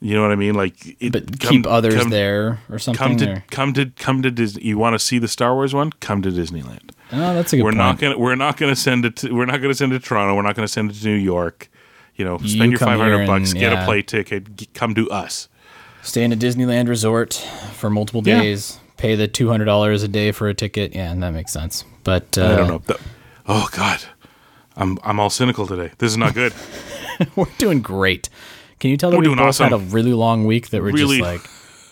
You 0.02 0.16
know 0.16 0.22
what 0.22 0.32
I 0.32 0.36
mean? 0.36 0.56
Like, 0.56 0.96
it, 1.02 1.12
but 1.12 1.40
come- 1.42 1.50
keep 1.52 1.68
others 1.68 1.96
come- 1.96 2.10
there 2.10 2.60
or 2.70 2.80
something. 2.80 2.98
Come 2.98 3.18
to 3.18 3.32
or- 3.34 3.44
come 3.52 3.74
to 3.74 3.86
come 3.98 4.22
to 4.22 4.32
Disney. 4.32 4.64
You 4.64 4.78
want 4.78 4.94
to 4.94 5.00
see 5.00 5.20
the 5.20 5.28
Star 5.28 5.54
Wars 5.56 5.74
one? 5.74 5.92
Come 6.00 6.22
to 6.22 6.30
Disneyland. 6.32 6.92
oh, 7.12 7.34
that's 7.34 7.52
a 7.52 7.58
good 7.58 7.64
we're 7.64 7.72
point. 7.72 7.78
not 7.78 8.00
gonna 8.00 8.18
we're 8.18 8.36
not 8.36 8.56
gonna 8.56 8.78
send 8.78 9.04
it 9.04 9.18
to 9.18 9.34
we're 9.34 9.46
not 9.46 9.62
gonna 9.62 9.74
send 9.74 9.92
it 9.92 10.00
to 10.00 10.06
Toronto. 10.06 10.36
We're 10.36 10.42
not 10.44 10.56
gonna 10.56 10.70
send 10.70 10.92
it 10.92 10.94
to 10.96 11.06
New 11.06 11.16
York. 11.16 11.70
You 12.16 12.24
know, 12.26 12.38
spend 12.38 12.54
You 12.54 12.70
your 12.72 12.80
five 12.80 12.98
hundred 13.00 13.28
bucks, 13.28 13.52
and- 13.52 13.60
get 13.60 13.74
a 13.74 13.84
play 13.86 14.02
ticket, 14.02 14.56
g- 14.56 14.70
come 14.74 14.96
to 14.96 15.10
us. 15.12 15.50
Stay 16.02 16.24
in 16.24 16.32
a 16.32 16.38
Disneyland 16.38 16.88
resort 16.88 17.34
for 17.74 17.90
multiple 17.90 18.22
Yeah. 18.26 18.42
days. 18.42 18.80
Pay 18.96 19.16
the 19.16 19.28
two 19.28 19.50
hundred 19.50 19.66
dollars 19.66 20.02
a 20.04 20.08
day 20.08 20.32
for 20.32 20.48
a 20.48 20.54
ticket. 20.54 20.96
Yeah, 20.96 21.12
and 21.12 21.22
that 21.24 21.32
makes 21.34 21.52
sense. 21.52 21.84
But 22.06 22.38
uh, 22.38 22.46
I 22.46 22.56
don't 22.56 22.68
know. 22.70 22.82
The- 22.86 23.00
oh 23.48 23.68
God, 23.74 24.00
I'm 24.80 24.98
I'm 25.04 25.20
all 25.20 25.30
cynical 25.30 25.68
today. 25.68 25.92
This 26.00 26.10
is 26.12 26.18
not 26.18 26.34
good. 26.34 26.54
we're 27.36 27.46
doing 27.60 27.82
great. 27.82 28.30
Can 28.80 28.90
you 28.90 28.98
tell 28.98 29.12
that 29.12 29.18
We're 29.18 29.30
we 29.30 29.36
both 29.36 29.58
had 29.58 29.74
a 29.74 29.78
really 29.78 30.14
long 30.14 30.46
week 30.46 30.70
that 30.70 30.82
we're 30.82 30.92
Really. 30.92 31.20
just 31.20 31.30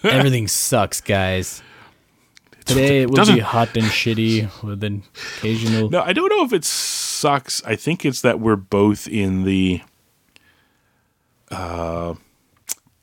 like 0.04 0.13
everything 0.13 0.47
sucks, 0.47 1.02
guys. 1.02 1.62
Today 2.65 3.02
it 3.04 3.10
will 3.10 3.26
be 3.26 3.39
hot 3.39 3.76
and 3.78 3.86
shitty 3.86 4.63
with 4.63 4.84
an 4.84 5.04
occasional. 5.38 5.89
No, 5.89 6.02
I 6.02 6.12
don't 6.13 6.30
know 6.30 6.43
if 6.43 6.52
it 6.54 6.65
sucks. 6.65 7.63
I 7.65 7.76
think 7.76 8.06
it's 8.06 8.21
that 8.21 8.39
we're 8.39 8.56
both 8.58 9.08
in 9.08 9.43
the 9.43 9.82
uh 11.52 12.15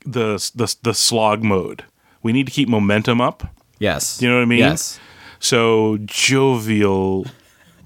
the 0.05 0.51
the 0.55 0.75
the 0.83 0.93
slog 0.93 1.43
mode. 1.43 1.83
We 2.21 2.31
need 2.33 2.45
to 2.47 2.51
keep 2.51 2.69
momentum 2.69 3.21
up. 3.21 3.43
Yes, 3.79 4.21
You 4.21 4.29
know 4.29 4.35
what 4.37 4.43
I 4.43 4.45
mean? 4.45 4.59
Yes, 4.59 4.99
So 5.39 5.97
jovial. 6.05 7.25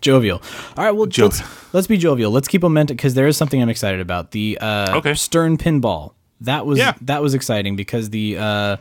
Jovial. 0.01 0.41
All 0.77 0.83
right, 0.85 0.91
well, 0.91 1.05
Jo- 1.05 1.25
let's 1.25 1.73
let's 1.73 1.87
be 1.87 1.97
jovial. 1.97 2.31
Let's 2.31 2.47
keep 2.47 2.61
momentum 2.61 2.95
because 2.97 3.13
there 3.13 3.27
is 3.27 3.37
something 3.37 3.61
I'm 3.61 3.69
excited 3.69 3.99
about. 3.99 4.31
The 4.31 4.57
uh, 4.59 4.97
Okay. 4.97 5.13
Stern 5.13 5.57
Pinball. 5.57 6.13
That 6.41 6.65
was 6.65 6.79
Yeah. 6.79 6.93
that 7.01 7.21
was 7.21 7.33
exciting 7.33 7.75
because 7.75 8.09
the 8.11 8.37
uh, 8.37 8.77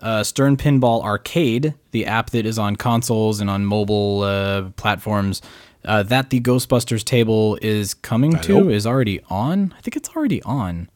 uh, 0.00 0.22
Stern 0.24 0.56
Pinball 0.56 1.02
Arcade, 1.02 1.74
the 1.90 2.06
app 2.06 2.30
that 2.30 2.46
is 2.46 2.58
on 2.58 2.76
consoles 2.76 3.40
and 3.40 3.48
on 3.50 3.64
mobile 3.64 4.22
uh, 4.22 4.62
platforms, 4.76 5.42
uh, 5.84 6.02
that 6.04 6.30
the 6.30 6.40
Ghostbusters 6.40 7.04
table 7.04 7.58
is 7.62 7.94
coming 7.94 8.32
to 8.38 8.54
Hello? 8.58 8.68
is 8.68 8.86
already 8.86 9.20
on. 9.30 9.74
I 9.76 9.80
think 9.80 9.96
it's 9.96 10.08
already 10.10 10.42
on 10.42 10.88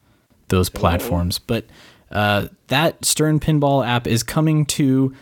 those 0.48 0.68
platforms, 0.70 1.38
but 1.40 1.64
uh, 2.12 2.46
that 2.68 3.04
Stern 3.04 3.40
Pinball 3.40 3.84
app 3.84 4.06
is 4.06 4.22
coming 4.22 4.64
to 4.66 5.12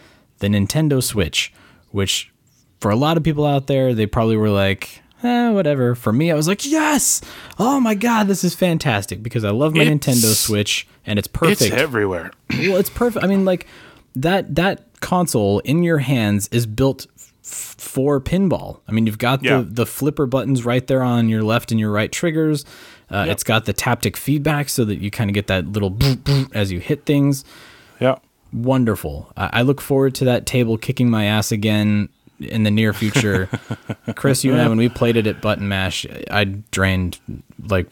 the 0.41 0.49
Nintendo 0.49 1.03
Switch, 1.03 1.51
which 1.93 2.31
for 2.85 2.91
a 2.91 2.97
lot 2.97 3.17
of 3.17 3.23
people 3.23 3.47
out 3.47 3.67
there, 3.67 3.95
they 3.95 4.05
probably 4.05 4.37
were 4.37 4.51
like, 4.51 5.01
eh, 5.23 5.49
whatever. 5.49 5.95
For 5.95 6.13
me, 6.13 6.31
I 6.31 6.35
was 6.35 6.47
like, 6.47 6.67
yes! 6.67 7.23
Oh 7.59 7.81
my 7.81 7.95
god, 7.95 8.29
this 8.29 8.45
is 8.45 8.55
fantastic 8.55 9.23
because 9.23 9.43
I 9.43 9.49
love 9.53 9.75
my 9.75 9.85
It's- 9.85 9.97
Nintendo 9.97 10.35
Switch 10.35 10.87
and 11.07 11.19
it's 11.19 11.27
perfect. 11.27 11.63
It's 11.63 11.73
everywhere. 11.73 12.31
well, 12.51 12.77
it's 12.77 12.91
perfect. 12.91 13.25
I 13.25 13.27
mean, 13.29 13.47
like 13.47 13.67
that 14.17 14.55
that 14.57 15.01
console 15.01 15.61
in 15.61 15.83
your 15.83 15.97
hands 15.97 16.49
is 16.53 16.67
built 16.67 17.07
f- 17.43 17.75
for 17.79 18.21
pinball. 18.21 18.81
I 18.87 18.93
mean, 18.93 19.07
you've 19.07 19.17
got 19.17 19.43
Yeah. 19.43 19.61
the 19.61 19.63
the 19.65 19.87
flipper 19.87 20.27
buttons 20.27 20.67
right 20.67 20.87
there 20.87 21.03
on 21.03 21.31
your 21.31 21.43
left 21.43 21.71
and 21.71 21.81
your 21.81 21.91
right 21.91 22.13
triggers. 22.13 22.67
Uh, 23.11 23.25
It's 23.31 23.45
got 23.45 23.65
the 23.65 23.73
taptic 23.73 24.15
feedback 24.17 24.69
so 24.69 24.85
that 24.85 24.97
you 25.01 25.11
kind 25.11 25.31
of 25.31 25.35
get 25.35 25.47
that 25.47 25.73
little 25.73 25.91
boop, 25.91 26.17
boop 26.17 26.51
as 26.55 26.71
you 26.71 26.81
hit 26.81 27.07
things 27.07 27.45
Yeah. 27.99 28.17
wonderful. 28.53 29.33
I, 29.39 29.61
I 29.61 29.63
look 29.63 29.81
forward 29.81 30.15
to 30.17 30.25
that 30.27 30.45
table 30.45 30.77
kicking 30.77 31.09
my 31.09 31.25
ass 31.25 31.51
again 31.51 32.11
in 32.41 32.63
the 32.65 32.71
near 32.71 32.93
future. 32.93 33.49
Chris, 34.17 34.45
you 34.45 34.53
and 34.53 34.61
I, 34.63 34.69
when 34.69 34.79
we 34.79 34.89
played 34.89 35.17
it 35.17 35.27
at 35.27 35.41
Button 35.41 35.69
Mash, 35.69 36.05
I 36.31 36.45
drained 36.45 37.19
like 37.69 37.89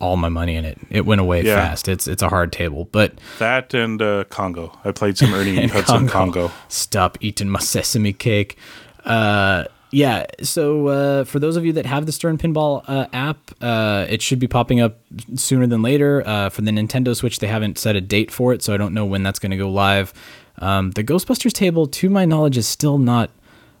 all 0.00 0.16
my 0.16 0.28
money 0.28 0.56
in 0.56 0.64
it. 0.64 0.78
It 0.90 1.06
went 1.06 1.20
away 1.20 1.42
Yeah. 1.42 1.56
fast. 1.56 1.88
It's 1.88 2.06
it's 2.06 2.22
a 2.22 2.28
hard 2.28 2.52
table, 2.52 2.88
but 2.92 3.12
That 3.38 3.72
and 3.74 4.00
uh, 4.02 4.24
Congo. 4.24 4.76
I 4.84 4.92
played 4.92 5.16
some 5.18 5.32
Ernie 5.32 5.66
Hudson 5.68 6.08
Congo. 6.08 6.50
Stop 6.68 7.18
eating 7.20 7.48
my 7.48 7.60
sesame 7.60 8.12
cake. 8.12 8.58
Uh, 9.04 9.64
yeah. 9.90 10.26
So 10.42 10.88
uh, 10.88 11.24
for 11.24 11.38
those 11.38 11.56
of 11.56 11.64
you 11.64 11.72
that 11.74 11.86
have 11.86 12.06
the 12.06 12.12
Stern 12.12 12.36
Pinball 12.36 12.82
uh, 12.88 13.06
app, 13.12 13.38
uh, 13.60 14.06
it 14.08 14.22
should 14.22 14.40
be 14.40 14.48
popping 14.48 14.80
up 14.80 14.98
sooner 15.36 15.66
than 15.68 15.82
later. 15.82 16.22
Uh, 16.26 16.48
for 16.48 16.62
the 16.62 16.72
Nintendo 16.72 17.14
Switch, 17.14 17.38
they 17.38 17.46
haven't 17.46 17.78
set 17.78 17.94
a 17.94 18.00
date 18.00 18.30
for 18.32 18.52
it, 18.52 18.62
so 18.62 18.74
I 18.74 18.76
don't 18.76 18.92
know 18.92 19.04
when 19.06 19.22
that's 19.22 19.38
going 19.38 19.50
to 19.52 19.56
go 19.56 19.70
live. 19.70 20.12
Um, 20.58 20.90
the 20.92 21.04
Ghostbusters 21.04 21.52
table, 21.52 21.86
to 21.86 22.10
my 22.10 22.24
knowledge, 22.24 22.56
is 22.56 22.66
still 22.66 22.98
not 22.98 23.30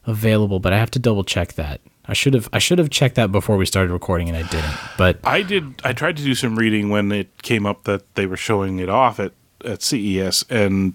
available, 0.06 0.60
but 0.60 0.72
I 0.72 0.78
have 0.78 0.90
to 0.92 0.98
double 0.98 1.24
check 1.24 1.54
that. 1.54 1.80
I 2.06 2.12
should 2.12 2.34
have 2.34 2.48
I 2.52 2.58
should 2.58 2.78
have 2.78 2.90
checked 2.90 3.14
that 3.14 3.32
before 3.32 3.56
we 3.56 3.64
started 3.64 3.92
recording, 3.92 4.28
and 4.28 4.36
I 4.36 4.42
didn't. 4.48 4.76
But 4.98 5.18
I 5.24 5.42
did. 5.42 5.80
I 5.84 5.92
tried 5.92 6.16
to 6.18 6.22
do 6.22 6.34
some 6.34 6.56
reading 6.56 6.90
when 6.90 7.10
it 7.12 7.42
came 7.42 7.64
up 7.64 7.84
that 7.84 8.14
they 8.14 8.26
were 8.26 8.36
showing 8.36 8.78
it 8.78 8.88
off 8.88 9.18
at 9.18 9.32
at 9.64 9.82
CES, 9.82 10.44
and 10.50 10.94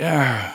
yeah, 0.00 0.54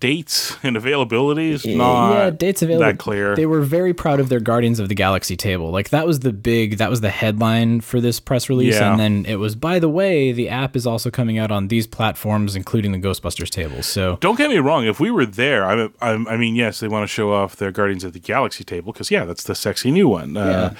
dates 0.00 0.56
and 0.62 0.76
availability 0.76 1.50
is 1.50 1.64
not 1.64 2.12
yeah, 2.12 2.30
dates 2.30 2.62
available. 2.62 2.86
that 2.86 2.98
clear. 2.98 3.36
They 3.36 3.46
were 3.46 3.60
very 3.60 3.92
proud 3.92 4.18
of 4.18 4.30
their 4.30 4.40
Guardians 4.40 4.80
of 4.80 4.88
the 4.88 4.94
Galaxy 4.94 5.36
table. 5.36 5.70
Like 5.70 5.90
that 5.90 6.06
was 6.06 6.20
the 6.20 6.32
big, 6.32 6.78
that 6.78 6.90
was 6.90 7.02
the 7.02 7.10
headline 7.10 7.82
for 7.82 8.00
this 8.00 8.18
press 8.18 8.48
release. 8.48 8.74
Yeah. 8.74 8.90
And 8.90 8.98
then 8.98 9.26
it 9.26 9.36
was, 9.36 9.54
by 9.54 9.78
the 9.78 9.88
way, 9.88 10.32
the 10.32 10.48
app 10.48 10.74
is 10.74 10.86
also 10.86 11.10
coming 11.10 11.38
out 11.38 11.52
on 11.52 11.68
these 11.68 11.86
platforms, 11.86 12.56
including 12.56 12.92
the 12.92 12.98
Ghostbusters 12.98 13.50
table. 13.50 13.82
So 13.82 14.16
Don't 14.20 14.38
get 14.38 14.50
me 14.50 14.58
wrong. 14.58 14.86
If 14.86 14.98
we 14.98 15.10
were 15.10 15.26
there, 15.26 15.64
I, 15.64 15.88
I, 16.00 16.12
I 16.12 16.36
mean, 16.36 16.56
yes, 16.56 16.80
they 16.80 16.88
want 16.88 17.04
to 17.04 17.08
show 17.08 17.32
off 17.32 17.56
their 17.56 17.70
Guardians 17.70 18.02
of 18.02 18.14
the 18.14 18.20
Galaxy 18.20 18.64
table 18.64 18.92
because 18.92 19.10
yeah, 19.10 19.24
that's 19.24 19.44
the 19.44 19.54
sexy 19.54 19.90
new 19.90 20.08
one. 20.08 20.36
Uh, 20.36 20.74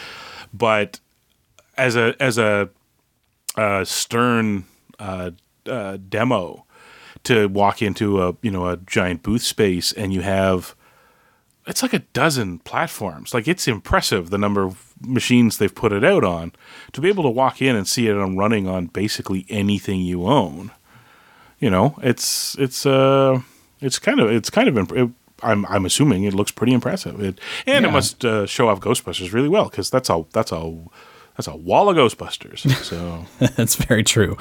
but 0.53 0.99
as 1.77 1.95
a 1.97 2.15
as 2.21 2.39
a 2.39 2.71
uh, 3.57 3.85
stern 3.85 4.65
uh, 4.99 5.31
uh, 5.67 5.99
demo 6.09 6.65
to 7.25 7.49
walk 7.49 7.83
into 7.83 8.23
a 8.23 8.37
you 8.43 8.51
know 8.51 8.69
a 8.69 8.77
giant 8.77 9.23
booth 9.23 9.43
space 9.43 9.93
and 9.93 10.13
you 10.13 10.23
have 10.23 10.75
it's 11.67 11.83
like 11.83 11.93
a 11.93 12.01
dozen 12.01 12.59
platforms. 12.61 13.33
Like 13.33 13.47
it's 13.47 13.69
impressive 13.69 14.31
the 14.31 14.39
number 14.39 14.63
of 14.63 14.95
machines 15.01 15.59
they've 15.59 15.75
put 15.75 15.93
it 15.93 16.05
out 16.05 16.25
on. 16.25 16.53
To 16.93 17.01
be 17.01 17.09
able 17.09 17.23
to 17.25 17.31
walk 17.31 17.63
in 17.63 17.77
and 17.77 17.87
see 17.87 18.09
it 18.09 18.17
on 18.17 18.37
running 18.37 18.67
on 18.67 18.87
basically 18.87 19.47
anything 19.49 20.01
you 20.01 20.27
own, 20.27 20.73
you 21.59 21.71
know, 21.71 21.95
it's 22.03 22.57
it's 22.59 22.87
uh 22.87 23.41
it's 23.81 23.99
kind 23.99 24.21
of 24.21 24.31
it's 24.31 24.51
kind 24.51 24.69
of 24.69 24.77
imp- 24.77 24.93
it, 24.93 25.11
I'm 25.43 25.65
I'm 25.67 25.87
assuming 25.87 26.25
it 26.25 26.35
looks 26.35 26.51
pretty 26.51 26.73
impressive. 26.73 27.21
It 27.21 27.39
and 27.67 27.85
it 27.87 27.93
must 27.93 28.25
uh, 28.25 28.47
show 28.47 28.69
off 28.69 28.81
Ghostbusters 28.81 29.33
really 29.33 29.49
well 29.49 29.69
because 29.69 29.91
that's 29.91 30.11
all 30.11 30.29
that's 30.33 30.53
all 30.53 30.93
that's 31.37 31.47
a 31.47 31.57
wall 31.57 31.89
of 31.89 31.97
Ghostbusters. 31.97 32.69
So 32.83 33.27
that's 33.57 33.77
very 33.77 34.03
true. 34.03 34.37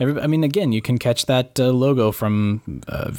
Every, 0.00 0.20
I 0.20 0.26
mean, 0.26 0.42
again, 0.44 0.72
you 0.72 0.80
can 0.80 0.96
catch 0.98 1.26
that 1.26 1.60
uh, 1.60 1.68
logo 1.70 2.10
from 2.10 2.62
uh, 2.88 3.12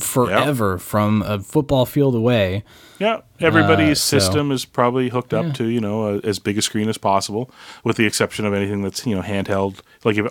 forever 0.00 0.78
from 0.78 1.22
a 1.22 1.38
football 1.40 1.86
field 1.86 2.14
away. 2.14 2.64
Yeah, 2.98 3.20
everybody's 3.40 3.98
Uh, 3.98 4.04
so- 4.04 4.18
system 4.18 4.50
is 4.50 4.64
probably 4.64 5.08
hooked 5.10 5.34
up 5.34 5.46
Yeah. 5.46 5.52
to 5.52 5.64
you 5.66 5.80
know 5.80 6.06
a, 6.16 6.18
as 6.26 6.38
big 6.38 6.58
a 6.58 6.62
screen 6.62 6.88
as 6.88 6.98
possible, 6.98 7.50
with 7.84 7.96
the 7.96 8.06
exception 8.06 8.46
of 8.46 8.54
anything 8.54 8.82
that's 8.82 9.06
you 9.06 9.14
know 9.14 9.22
handheld. 9.22 9.80
Like 10.04 10.16
if 10.16 10.26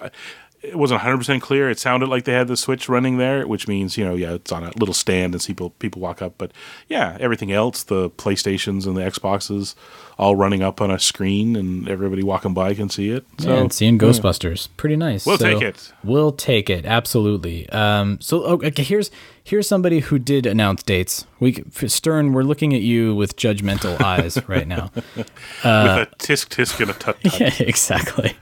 it 0.63 0.77
wasn't 0.77 0.99
100 1.01 1.17
percent 1.17 1.41
clear, 1.43 1.69
it 1.69 1.77
sounded 1.79 2.07
like 2.07 2.23
they 2.23 2.31
had 2.33 2.47
the 2.47 2.55
switch 2.57 2.87
running 2.87 3.17
there, 3.17 3.45
which 3.45 3.67
means 3.67 3.97
you 3.97 4.05
know 4.05 4.15
yeah 4.15 4.33
it's 4.33 4.51
on 4.51 4.63
a 4.63 4.71
little 4.79 4.93
stand 4.93 5.35
and 5.35 5.43
people 5.45 5.71
people 5.71 6.01
walk 6.01 6.21
up. 6.21 6.35
But 6.37 6.51
yeah, 6.87 7.17
everything 7.19 7.51
else, 7.51 7.83
the 7.83 8.09
PlayStations 8.11 8.87
and 8.87 8.95
the 8.97 9.01
Xboxes, 9.01 9.75
all 10.17 10.35
running 10.35 10.61
up 10.61 10.81
on 10.81 10.91
a 10.91 10.99
screen 10.99 11.55
and 11.55 11.87
everybody 11.89 12.23
walking 12.23 12.53
by 12.53 12.73
can 12.73 12.89
see 12.89 13.09
it. 13.09 13.25
So 13.39 13.49
yeah, 13.53 13.61
and 13.61 13.73
seeing 13.73 13.97
Ghostbusters, 13.97 14.69
pretty 14.77 14.95
nice. 14.95 15.25
We'll 15.25 15.37
So, 15.37 15.45
take 15.53 15.61
it. 15.61 15.91
We'll 16.03 16.31
take 16.31 16.69
it 16.69 16.85
absolutely. 16.85 17.69
Um, 17.69 18.19
so 18.21 18.43
oh, 18.43 18.53
okay, 18.63 18.83
here's 18.83 19.09
here's 19.45 19.67
somebody 19.67 19.99
who 19.99 20.17
did 20.19 20.45
announce 20.45 20.83
dates. 20.83 21.25
We 21.39 21.63
Stern, 21.87 22.31
we're 22.33 22.43
looking 22.43 22.73
at 22.73 22.81
you 22.81 23.13
with 23.15 23.35
judgmental 23.35 23.99
eyes 24.03 24.37
right 24.47 24.67
now. 24.67 24.91
with 24.95 25.27
a 25.63 26.07
tisk 26.19 26.47
tisk 26.49 26.79
and 26.79 26.91
a 26.91 26.93
tut 26.93 27.17
tut. 27.23 27.39
Yeah, 27.39 27.53
exactly. 27.59 28.35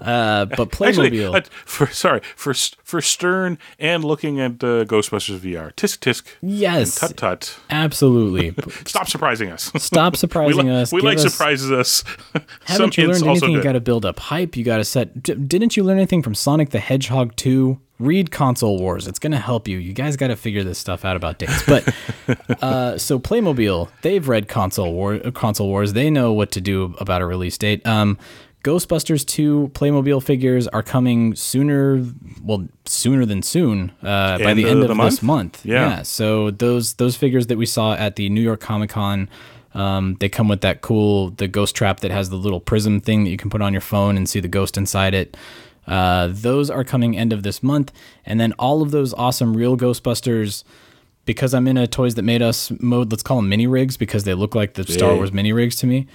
Uh, 0.00 0.44
but 0.46 0.80
Actually, 0.82 1.10
Playmobil. 1.10 1.34
uh, 1.34 1.40
for 1.64 1.86
sorry 1.88 2.20
for 2.36 2.54
for 2.86 3.00
Stern 3.00 3.58
and 3.80 4.04
looking 4.04 4.40
at 4.40 4.52
uh, 4.62 4.84
Ghostbusters 4.84 5.38
VR. 5.40 5.72
Tisk 5.74 5.98
tisk. 5.98 6.22
yes, 6.40 6.94
tut 6.94 7.16
tut. 7.16 7.58
absolutely. 7.68 8.54
Stop 8.86 9.08
surprising 9.08 9.50
us. 9.50 9.72
Stop 9.76 10.12
we 10.14 10.16
surprising 10.18 10.66
li- 10.68 10.72
us. 10.82 10.92
we 10.92 11.00
like 11.00 11.18
us- 11.18 11.24
surprises 11.32 11.72
us. 11.72 12.04
Haven't 12.64 12.96
you 12.96 13.08
learned 13.08 13.24
anything? 13.26 13.50
You 13.50 13.62
got 13.62 13.72
to 13.72 13.80
build 13.80 14.06
up 14.06 14.20
hype. 14.20 14.56
You 14.56 14.62
got 14.62 14.76
to 14.76 14.84
set. 14.84 15.20
D- 15.20 15.34
didn't 15.34 15.76
you 15.76 15.82
learn 15.82 15.96
anything 15.98 16.22
from 16.22 16.36
Sonic 16.36 16.70
the 16.70 16.78
Hedgehog 16.78 17.34
2? 17.34 17.80
Read 17.98 18.30
Console 18.30 18.78
Wars. 18.78 19.08
It's 19.08 19.18
going 19.18 19.32
to 19.32 19.38
help 19.38 19.66
you. 19.66 19.78
You 19.78 19.94
guys 19.94 20.16
got 20.18 20.28
to 20.28 20.36
figure 20.36 20.62
this 20.62 20.78
stuff 20.78 21.02
out 21.04 21.16
about 21.16 21.38
dates. 21.38 21.62
But 21.66 21.92
uh, 22.62 22.98
so 22.98 23.18
Playmobil, 23.18 23.88
they've 24.02 24.28
read 24.28 24.48
Console 24.48 24.92
War, 24.92 25.14
uh, 25.14 25.30
Console 25.30 25.68
Wars. 25.68 25.94
They 25.94 26.10
know 26.10 26.32
what 26.32 26.52
to 26.52 26.60
do 26.60 26.94
about 27.00 27.22
a 27.22 27.26
release 27.26 27.56
date. 27.56 27.84
Um, 27.86 28.18
Ghostbusters 28.66 29.24
2 29.24 29.70
Playmobil 29.74 30.20
figures 30.20 30.66
are 30.66 30.82
coming 30.82 31.36
sooner, 31.36 32.04
well, 32.42 32.66
sooner 32.84 33.24
than 33.24 33.40
soon, 33.40 33.92
uh, 34.02 34.38
by 34.38 34.50
End 34.50 34.58
the 34.58 34.64
of 34.64 34.70
end 34.70 34.82
the 34.82 34.90
of 34.90 34.96
month? 34.96 35.10
this 35.12 35.22
month. 35.22 35.64
Yeah. 35.64 36.02
So 36.02 36.50
those 36.50 36.94
those 36.94 37.16
figures 37.16 37.46
that 37.46 37.58
we 37.58 37.64
saw 37.66 37.94
at 37.94 38.16
the 38.16 38.28
New 38.28 38.40
York 38.40 38.58
Comic 38.58 38.90
Con, 38.90 39.28
um, 39.72 40.16
they 40.18 40.28
come 40.28 40.48
with 40.48 40.62
that 40.62 40.80
cool 40.80 41.30
the 41.30 41.46
ghost 41.46 41.76
trap 41.76 42.00
that 42.00 42.10
has 42.10 42.28
the 42.30 42.34
little 42.34 42.58
prism 42.58 43.00
thing 43.00 43.22
that 43.22 43.30
you 43.30 43.36
can 43.36 43.50
put 43.50 43.62
on 43.62 43.72
your 43.72 43.80
phone 43.80 44.16
and 44.16 44.28
see 44.28 44.40
the 44.40 44.48
ghost 44.48 44.76
inside 44.76 45.14
it. 45.14 45.36
Uh, 45.86 46.28
those 46.28 46.68
are 46.68 46.82
coming 46.82 47.16
end 47.16 47.32
of 47.32 47.44
this 47.44 47.62
month, 47.62 47.92
and 48.24 48.40
then 48.40 48.52
all 48.58 48.82
of 48.82 48.90
those 48.90 49.14
awesome 49.14 49.56
real 49.56 49.76
Ghostbusters. 49.76 50.64
Because 51.24 51.54
I'm 51.54 51.66
in 51.66 51.76
a 51.76 51.86
toys 51.88 52.14
that 52.16 52.22
made 52.22 52.40
us 52.40 52.72
mode, 52.80 53.10
let's 53.10 53.22
call 53.22 53.38
them 53.38 53.48
mini 53.48 53.66
rigs 53.66 53.96
because 53.96 54.22
they 54.24 54.34
look 54.34 54.54
like 54.54 54.74
the 54.74 54.84
Star 54.84 55.14
Wars 55.14 55.32
mini 55.32 55.52
rigs 55.52 55.74
to 55.76 55.86
me. 55.86 56.06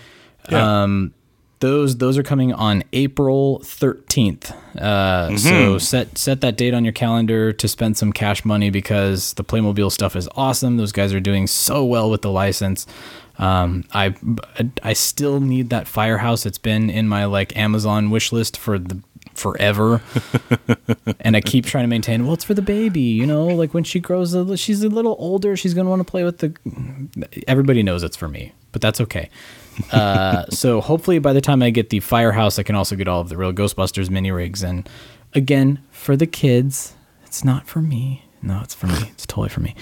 Yeah. 0.49 0.83
Um, 0.83 1.13
those 1.61 1.97
those 1.97 2.17
are 2.17 2.23
coming 2.23 2.51
on 2.53 2.83
April 2.91 3.61
13th. 3.63 4.51
Uh, 4.77 5.37
So 5.37 5.77
set 5.77 6.17
set 6.17 6.41
that 6.41 6.57
date 6.57 6.73
on 6.73 6.83
your 6.83 6.91
calendar 6.93 7.53
to 7.53 7.67
spend 7.67 7.97
some 7.97 8.11
cash 8.11 8.43
money 8.43 8.69
because 8.69 9.33
the 9.33 9.43
Playmobil 9.43 9.91
stuff 9.91 10.15
is 10.15 10.27
awesome. 10.35 10.77
Those 10.77 10.91
guys 10.91 11.13
are 11.13 11.19
doing 11.21 11.47
so 11.47 11.85
well 11.85 12.09
with 12.09 12.21
the 12.21 12.31
license. 12.31 12.85
Um, 13.37 13.85
I 13.93 14.13
I 14.83 14.93
still 14.93 15.39
need 15.39 15.69
that 15.69 15.87
firehouse. 15.87 16.45
It's 16.45 16.57
been 16.59 16.89
in 16.89 17.07
my 17.07 17.25
like 17.25 17.55
Amazon 17.57 18.09
wish 18.11 18.31
list 18.31 18.57
for 18.57 18.77
the 18.77 18.99
forever, 19.33 20.01
and 21.21 21.35
I 21.37 21.41
keep 21.41 21.65
trying 21.65 21.85
to 21.85 21.87
maintain. 21.87 22.25
Well, 22.25 22.33
it's 22.33 22.43
for 22.43 22.53
the 22.53 22.61
baby, 22.61 23.01
you 23.01 23.25
know. 23.25 23.45
Like 23.47 23.73
when 23.73 23.83
she 23.83 23.99
grows, 23.99 24.33
a, 24.33 24.57
she's 24.57 24.83
a 24.83 24.89
little 24.89 25.15
older. 25.17 25.55
She's 25.55 25.73
gonna 25.73 25.89
want 25.89 26.01
to 26.01 26.11
play 26.11 26.23
with 26.23 26.39
the. 26.39 26.53
Everybody 27.47 27.81
knows 27.81 28.03
it's 28.03 28.17
for 28.17 28.27
me, 28.27 28.53
but 28.73 28.81
that's 28.81 28.99
okay. 29.01 29.29
Uh, 29.91 30.45
so 30.49 30.81
hopefully 30.81 31.19
by 31.19 31.33
the 31.33 31.41
time 31.41 31.61
I 31.61 31.69
get 31.69 31.89
the 31.89 31.99
firehouse, 31.99 32.59
I 32.59 32.63
can 32.63 32.75
also 32.75 32.95
get 32.95 33.07
all 33.07 33.21
of 33.21 33.29
the 33.29 33.37
real 33.37 33.53
Ghostbusters 33.53 34.09
mini 34.09 34.31
rigs. 34.31 34.63
And 34.63 34.87
again, 35.33 35.79
for 35.91 36.15
the 36.15 36.27
kids, 36.27 36.93
it's 37.25 37.43
not 37.43 37.67
for 37.67 37.81
me. 37.81 38.25
No, 38.41 38.59
it's 38.61 38.73
for 38.73 38.87
me. 38.87 39.09
It's 39.11 39.25
totally 39.25 39.49
for 39.49 39.61
me. 39.61 39.75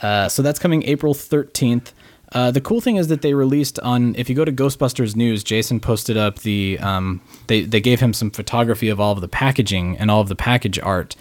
Uh, 0.00 0.28
so 0.28 0.42
that's 0.42 0.58
coming 0.58 0.82
April 0.84 1.14
13th. 1.14 1.92
Uh, 2.32 2.50
the 2.50 2.60
cool 2.60 2.80
thing 2.80 2.96
is 2.96 3.08
that 3.08 3.22
they 3.22 3.34
released 3.34 3.78
on. 3.80 4.14
If 4.14 4.28
you 4.30 4.36
go 4.36 4.44
to 4.44 4.52
Ghostbusters 4.52 5.16
News, 5.16 5.42
Jason 5.42 5.80
posted 5.80 6.16
up 6.16 6.40
the. 6.40 6.78
Um, 6.78 7.20
they 7.48 7.62
they 7.62 7.80
gave 7.80 7.98
him 7.98 8.12
some 8.12 8.30
photography 8.30 8.88
of 8.88 9.00
all 9.00 9.12
of 9.12 9.20
the 9.20 9.28
packaging 9.28 9.98
and 9.98 10.10
all 10.10 10.20
of 10.20 10.28
the 10.28 10.36
package 10.36 10.78
art, 10.78 11.16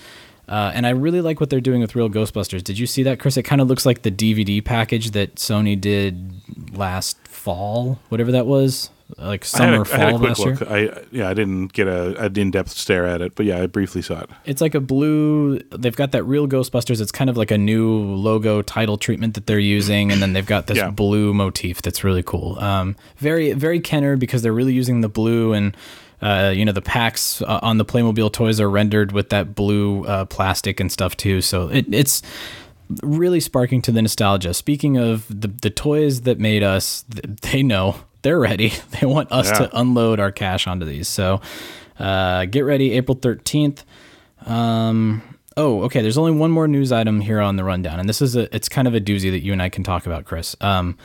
uh, 0.50 0.72
and 0.74 0.86
I 0.86 0.90
really 0.90 1.22
like 1.22 1.40
what 1.40 1.50
they're 1.50 1.62
doing 1.62 1.82
with 1.82 1.96
Real 1.96 2.10
Ghostbusters. 2.10 2.64
Did 2.64 2.78
you 2.80 2.88
see 2.88 3.04
that, 3.04 3.20
Chris? 3.20 3.38
It 3.38 3.44
kind 3.44 3.62
of 3.62 3.68
looks 3.68 3.86
like 3.86 4.02
the 4.02 4.12
DVD 4.12 4.64
package 4.64 5.12
that 5.12 5.36
Sony 5.36 5.80
did 5.80 6.34
last 6.74 7.18
fall, 7.28 8.00
whatever 8.10 8.32
that 8.34 8.46
was, 8.46 8.90
like 9.18 9.44
summer 9.44 9.82
a, 9.82 9.94
I 9.94 9.98
had 9.98 10.08
a 10.08 10.12
fall 10.12 10.20
quick 10.20 10.30
last 10.30 10.40
year. 10.46 10.56
look. 10.56 10.70
I 10.70 11.04
yeah, 11.12 11.30
I 11.30 11.34
didn't 11.34 11.74
get 11.74 11.88
a 11.88 12.16
an 12.26 12.38
in 12.38 12.52
depth 12.52 12.70
stare 12.72 13.06
at 13.08 13.22
it, 13.22 13.34
but 13.36 13.46
yeah, 13.46 13.62
I 13.62 13.66
briefly 13.68 14.02
saw 14.04 14.20
it. 14.22 14.30
It's 14.46 14.62
like 14.62 14.76
a 14.76 14.80
blue. 14.80 15.60
They've 15.72 15.96
got 15.96 16.12
that 16.12 16.24
real 16.24 16.48
Ghostbusters. 16.48 17.02
It's 17.02 17.12
kind 17.12 17.30
of 17.30 17.36
like 17.38 17.50
a 17.52 17.58
new 17.58 17.90
logo 18.04 18.62
title 18.62 18.98
treatment 18.98 19.34
that 19.34 19.48
they're 19.48 19.58
using, 19.60 20.12
and 20.12 20.22
then 20.22 20.34
they've 20.34 20.46
got 20.46 20.68
this 20.68 20.78
Yeah. 20.80 20.92
blue 20.92 21.34
motif 21.34 21.82
that's 21.82 22.04
really 22.04 22.24
cool. 22.24 22.60
Um, 22.60 22.96
very 23.18 23.54
very 23.54 23.80
Kenner 23.80 24.16
because 24.16 24.42
they're 24.44 24.54
really 24.54 24.74
using 24.74 25.02
the 25.02 25.10
blue 25.10 25.54
and. 25.54 25.76
Uh, 26.22 26.52
you 26.56 26.66
know 26.66 26.72
the 26.74 26.82
packs 26.82 27.42
uh, 27.44 27.60
on 27.62 27.78
the 27.78 27.86
Playmobil 27.86 28.32
toys 28.34 28.60
are 28.60 28.70
rendered 28.70 29.12
with 29.14 29.30
that 29.30 29.56
blue 29.56 30.04
uh, 30.06 30.26
plastic 30.26 30.80
and 30.80 30.92
stuff 30.92 31.16
too. 31.16 31.42
So 31.42 31.70
it, 31.70 31.86
it's 31.94 32.22
really 33.04 33.40
sparking 33.40 33.82
to 33.84 33.92
the 33.92 34.02
nostalgia. 34.02 34.54
Speaking 34.54 34.98
of 34.98 35.26
the 35.30 35.48
the 35.48 35.70
toys 35.70 36.22
that 36.22 36.40
made 36.40 36.64
us, 36.64 37.06
they 37.42 37.64
know 37.64 37.96
they're 38.22 38.40
ready. 38.40 38.74
They 39.00 39.06
want 39.08 39.32
us 39.32 39.48
Yeah. 39.48 39.68
to 39.68 39.80
unload 39.80 40.20
our 40.20 40.32
cash 40.32 40.68
onto 40.68 40.86
these. 40.86 41.08
So 41.08 41.40
uh, 42.00 42.46
get 42.46 42.62
ready, 42.66 42.92
April 42.94 43.18
thirteenth. 43.22 43.86
Um, 44.46 45.22
oh, 45.58 45.84
okay. 45.84 46.02
There's 46.02 46.18
only 46.18 46.32
one 46.32 46.52
more 46.52 46.68
news 46.68 46.92
item 46.92 47.22
here 47.22 47.40
on 47.40 47.56
the 47.56 47.64
rundown, 47.64 48.00
and 48.00 48.10
this 48.10 48.22
is 48.22 48.36
a 48.36 48.54
it's 48.56 48.68
kind 48.70 48.88
of 48.88 48.94
a 48.94 49.00
doozy 49.02 49.32
that 49.32 49.40
you 49.40 49.54
and 49.54 49.62
I 49.62 49.70
can 49.70 49.84
talk 49.84 50.06
about, 50.06 50.26
Chris. 50.26 50.56
Um, 50.62 50.98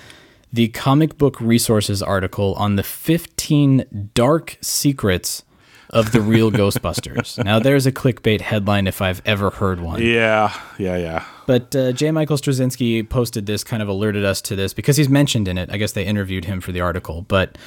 the 0.54 0.68
comic 0.68 1.18
book 1.18 1.40
resources 1.40 2.00
article 2.00 2.54
on 2.54 2.76
the 2.76 2.84
15 2.84 4.10
dark 4.14 4.56
secrets 4.60 5.42
of 5.90 6.12
the 6.12 6.20
real 6.20 6.50
Ghostbusters. 6.60 7.44
Now, 7.44 7.58
there's 7.58 7.86
a 7.86 7.92
clickbait 7.92 8.40
headline 8.40 8.86
if 8.86 9.02
I've 9.02 9.20
ever 9.26 9.50
heard 9.50 9.80
one. 9.80 10.00
Yeah, 10.00 10.56
yeah, 10.78 10.96
yeah. 10.96 11.24
But 11.46 11.74
uh, 11.74 11.90
J. 11.90 12.12
Michael 12.12 12.36
Straczynski 12.36 13.08
posted 13.08 13.46
this, 13.46 13.64
kind 13.64 13.82
of 13.82 13.88
alerted 13.88 14.24
us 14.24 14.40
to 14.42 14.54
this 14.54 14.72
because 14.72 14.96
he's 14.96 15.08
mentioned 15.08 15.48
in 15.48 15.58
it. 15.58 15.70
I 15.72 15.76
guess 15.76 15.90
they 15.90 16.04
interviewed 16.04 16.44
him 16.44 16.60
for 16.60 16.70
the 16.70 16.80
article, 16.80 17.22
but 17.22 17.58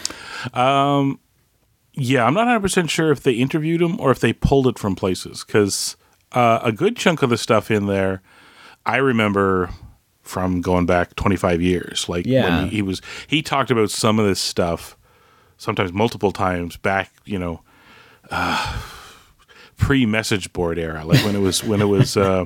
Yeah, 1.93 2.23
I'm 2.25 2.33
not 2.33 2.45
100 2.45 2.61
percent 2.61 2.89
sure 2.89 3.11
if 3.11 3.21
they 3.21 3.33
interviewed 3.33 3.81
him 3.81 3.99
or 3.99 4.11
if 4.11 4.19
they 4.19 4.31
pulled 4.31 4.67
it 4.67 4.79
from 4.79 4.95
places 4.95 5.43
because 5.43 5.97
uh, 6.31 6.59
a 6.63 6.71
good 6.71 6.95
chunk 6.95 7.21
of 7.21 7.29
the 7.29 7.37
stuff 7.37 7.69
in 7.69 7.87
there, 7.87 8.21
I 8.85 8.97
remember 8.97 9.71
from 10.27 10.61
going 10.61 10.85
back 10.85 11.15
25 11.15 11.61
years. 11.61 12.07
Like 12.07 12.25
Yeah. 12.25 12.43
when 12.59 12.69
he, 12.69 12.77
he 12.77 12.81
was, 12.81 13.01
he 13.27 13.41
talked 13.41 13.71
about 13.71 13.89
some 13.91 14.19
of 14.19 14.25
this 14.25 14.39
stuff, 14.39 14.97
sometimes 15.57 15.93
multiple 15.93 16.31
times 16.31 16.77
back. 16.77 17.11
You 17.25 17.39
know, 17.39 17.61
uh, 18.29 18.81
pre-message 19.77 20.51
board 20.53 20.77
era, 20.77 21.05
like 21.05 21.23
when 21.23 21.35
it 21.35 21.41
was 21.41 21.63
when 21.63 21.81
it 21.81 21.85
was. 21.85 22.17
Uh, 22.17 22.45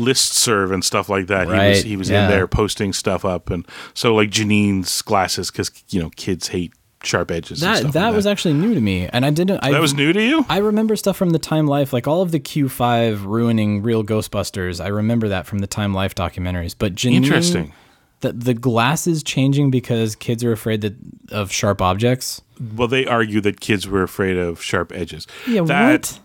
list 0.00 0.32
serve 0.32 0.72
and 0.72 0.84
stuff 0.84 1.08
like 1.08 1.28
that 1.28 1.46
he 1.46 1.52
was 1.68 1.82
he 1.84 1.96
was 1.96 2.10
yeah. 2.10 2.24
in 2.24 2.28
there 2.28 2.48
posting 2.48 2.92
stuff 2.92 3.24
up 3.24 3.48
and 3.48 3.64
so 3.94 4.12
like 4.12 4.28
Janine's 4.28 5.02
glasses 5.02 5.52
because 5.52 5.70
you 5.90 6.02
know 6.02 6.10
kids 6.16 6.48
hate 6.48 6.72
sharp 7.04 7.30
edges 7.30 7.62
and 7.62 7.72
that 7.72 7.78
stuff 7.80 7.92
that 7.92 8.06
like 8.06 8.16
was 8.16 8.26
actually 8.26 8.54
new 8.54 8.74
to 8.74 8.80
me, 8.80 9.08
and 9.08 9.24
I 9.24 9.30
didn't. 9.30 9.60
I, 9.62 9.72
that 9.72 9.80
was 9.80 9.94
new 9.94 10.12
to 10.12 10.22
you 10.22 10.44
I 10.48 10.58
remember 10.58 10.96
stuff 10.96 11.16
from 11.16 11.30
the 11.30 11.38
Time 11.38 11.66
Life, 11.66 11.92
like 11.92 12.06
all 12.06 12.22
of 12.22 12.30
the 12.30 12.40
Q5 12.40 13.24
ruining 13.24 13.82
real 13.82 14.04
Ghostbusters. 14.04 14.82
I 14.82 14.88
remember 14.88 15.28
that 15.28 15.46
from 15.46 15.58
the 15.58 15.66
Time 15.66 15.94
Life 15.94 16.14
documentaries. 16.14 16.74
But 16.78 16.94
Janine, 16.94 17.16
Interesting. 17.16 17.72
The 18.20 18.32
the 18.32 18.54
glasses 18.54 19.22
changing 19.22 19.70
because 19.70 20.16
kids 20.16 20.42
are 20.44 20.52
afraid 20.52 20.80
that 20.82 20.94
of 21.30 21.52
sharp 21.52 21.82
objects. 21.82 22.42
Well, 22.74 22.88
they 22.88 23.06
argue 23.06 23.40
that 23.42 23.60
kids 23.60 23.88
were 23.88 24.02
afraid 24.02 24.36
of 24.36 24.62
sharp 24.62 24.92
edges. 24.92 25.26
Yeah, 25.46 25.62
that, 25.64 25.92
what? 25.92 26.20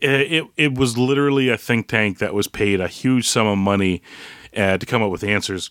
It, 0.00 0.46
it 0.56 0.78
was 0.78 0.96
literally 0.96 1.48
a 1.48 1.58
think 1.58 1.88
tank 1.88 2.18
that 2.18 2.32
was 2.32 2.46
paid 2.46 2.80
a 2.80 2.86
huge 2.86 3.28
sum 3.28 3.48
of 3.48 3.58
money 3.58 4.00
uh, 4.56 4.78
to 4.78 4.86
come 4.86 5.02
up 5.02 5.10
with 5.10 5.24
answers. 5.24 5.70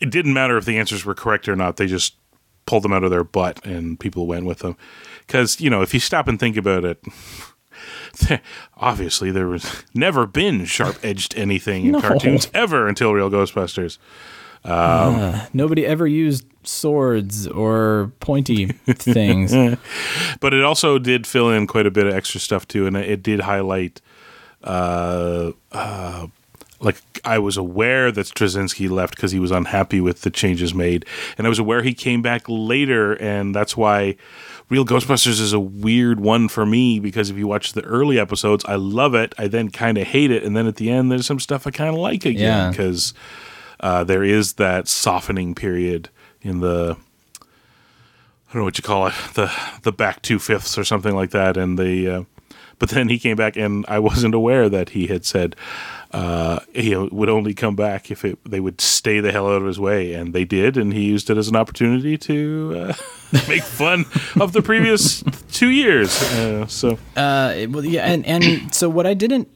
It 0.00 0.10
didn't 0.10 0.32
matter 0.32 0.56
if 0.56 0.64
the 0.64 0.78
answers 0.78 1.04
were 1.04 1.14
correct 1.14 1.48
or 1.48 1.56
not. 1.56 1.76
They 1.76 1.86
just 1.86 2.14
pulled 2.66 2.82
them 2.84 2.92
out 2.92 3.04
of 3.04 3.10
their 3.10 3.24
butt 3.24 3.64
and 3.64 3.98
people 4.00 4.26
went 4.26 4.46
with 4.46 4.60
them. 4.60 4.76
Because, 5.26 5.60
you 5.60 5.70
know, 5.70 5.82
if 5.82 5.92
you 5.94 6.00
stop 6.00 6.28
and 6.28 6.38
think 6.38 6.56
about 6.56 6.84
it, 6.84 7.02
obviously 8.76 9.30
there 9.30 9.46
was 9.48 9.82
never 9.94 10.26
been 10.26 10.64
sharp 10.64 10.96
edged 11.02 11.34
anything 11.36 11.86
in 11.86 11.92
No. 11.92 12.00
cartoons 12.00 12.48
ever 12.54 12.88
until 12.88 13.12
Real 13.12 13.30
Ghostbusters. 13.30 13.98
Nobody 15.52 15.86
ever 15.86 16.06
used 16.06 16.46
swords 16.62 17.46
or 17.46 18.12
pointy 18.20 18.66
things. 18.86 19.52
but 20.40 20.54
it 20.54 20.64
also 20.64 20.98
did 20.98 21.26
fill 21.26 21.50
in 21.50 21.66
quite 21.66 21.86
a 21.86 21.90
bit 21.90 22.06
of 22.06 22.14
extra 22.14 22.40
stuff 22.40 22.66
too, 22.66 22.86
and 22.86 22.96
it 22.96 23.22
did 23.22 23.40
highlight. 23.40 24.00
Uh, 24.62 25.52
uh, 25.72 26.26
like 26.80 27.00
I 27.24 27.38
was 27.38 27.56
aware 27.56 28.12
that 28.12 28.26
Straczynski 28.26 28.90
left 28.90 29.16
because 29.16 29.32
he 29.32 29.38
was 29.38 29.50
unhappy 29.50 30.00
with 30.00 30.22
the 30.22 30.30
changes 30.30 30.74
made, 30.74 31.06
and 31.38 31.46
I 31.46 31.50
was 31.50 31.58
aware 31.58 31.82
he 31.82 31.94
came 31.94 32.20
back 32.22 32.42
later, 32.48 33.14
and 33.14 33.54
that's 33.54 33.76
why 33.76 34.16
Real 34.68 34.84
Ghostbusters 34.84 35.40
is 35.40 35.52
a 35.52 35.60
weird 35.60 36.20
one 36.20 36.48
for 36.48 36.64
me 36.66 36.98
because 37.00 37.30
if 37.30 37.36
you 37.36 37.46
watch 37.46 37.72
the 37.74 37.82
early 37.84 38.18
episodes, 38.18 38.64
I 38.66 38.74
love 38.74 39.14
it. 39.14 39.34
I 39.38 39.46
then 39.46 39.70
kind 39.70 39.96
of 39.98 40.06
hate 40.08 40.30
it, 40.30 40.42
and 40.42 40.56
then 40.56 40.66
at 40.66 40.76
the 40.76 40.90
end, 40.90 41.10
there's 41.10 41.26
some 41.26 41.40
stuff 41.40 41.66
I 41.66 41.70
kind 41.70 41.90
of 41.90 41.96
like 41.96 42.24
Yeah. 42.24 42.30
again 42.32 42.70
because 42.70 43.14
uh, 43.80 44.04
there 44.04 44.24
is 44.24 44.54
that 44.54 44.88
softening 44.88 45.54
period 45.54 46.08
in 46.42 46.60
the 46.60 46.96
I 47.40 48.52
don't 48.52 48.60
know 48.60 48.64
what 48.64 48.78
you 48.78 48.82
call 48.84 49.06
it, 49.08 49.14
the 49.34 49.50
the 49.82 49.92
back 49.92 50.22
two 50.22 50.38
fifths 50.38 50.76
or 50.78 50.84
something 50.84 51.14
like 51.14 51.30
that. 51.30 51.56
And 51.56 51.78
the 51.78 52.08
uh, 52.08 52.22
but 52.78 52.90
then 52.90 53.08
he 53.08 53.18
came 53.18 53.36
back, 53.36 53.56
and 53.56 53.84
I 53.88 53.98
wasn't 53.98 54.34
aware 54.34 54.68
that 54.68 54.90
he 54.90 55.06
had 55.08 55.24
said, 55.24 55.56
uh, 56.14 56.60
know, 56.76 57.08
would 57.10 57.28
only 57.28 57.54
come 57.54 57.74
back 57.74 58.08
if 58.08 58.24
it, 58.24 58.38
they 58.48 58.60
would 58.60 58.80
stay 58.80 59.18
the 59.18 59.32
hell 59.32 59.48
out 59.48 59.60
of 59.60 59.66
his 59.66 59.80
way, 59.80 60.14
and 60.14 60.32
they 60.32 60.44
did, 60.44 60.76
and 60.76 60.92
he 60.92 61.04
used 61.06 61.28
it 61.28 61.36
as 61.36 61.48
an 61.48 61.56
opportunity 61.56 62.16
to 62.16 62.72
uh, 62.76 62.94
make 63.48 63.64
fun 63.64 64.04
of 64.40 64.52
the 64.52 64.62
previous 64.62 65.24
two 65.50 65.70
years. 65.70 66.22
Uh, 66.22 66.66
so, 66.68 66.92
uh, 67.16 67.66
well, 67.68 67.84
yeah, 67.84 68.04
and 68.04 68.24
and 68.26 68.72
so 68.72 68.88
what 68.88 69.08
I 69.08 69.14
didn't, 69.14 69.48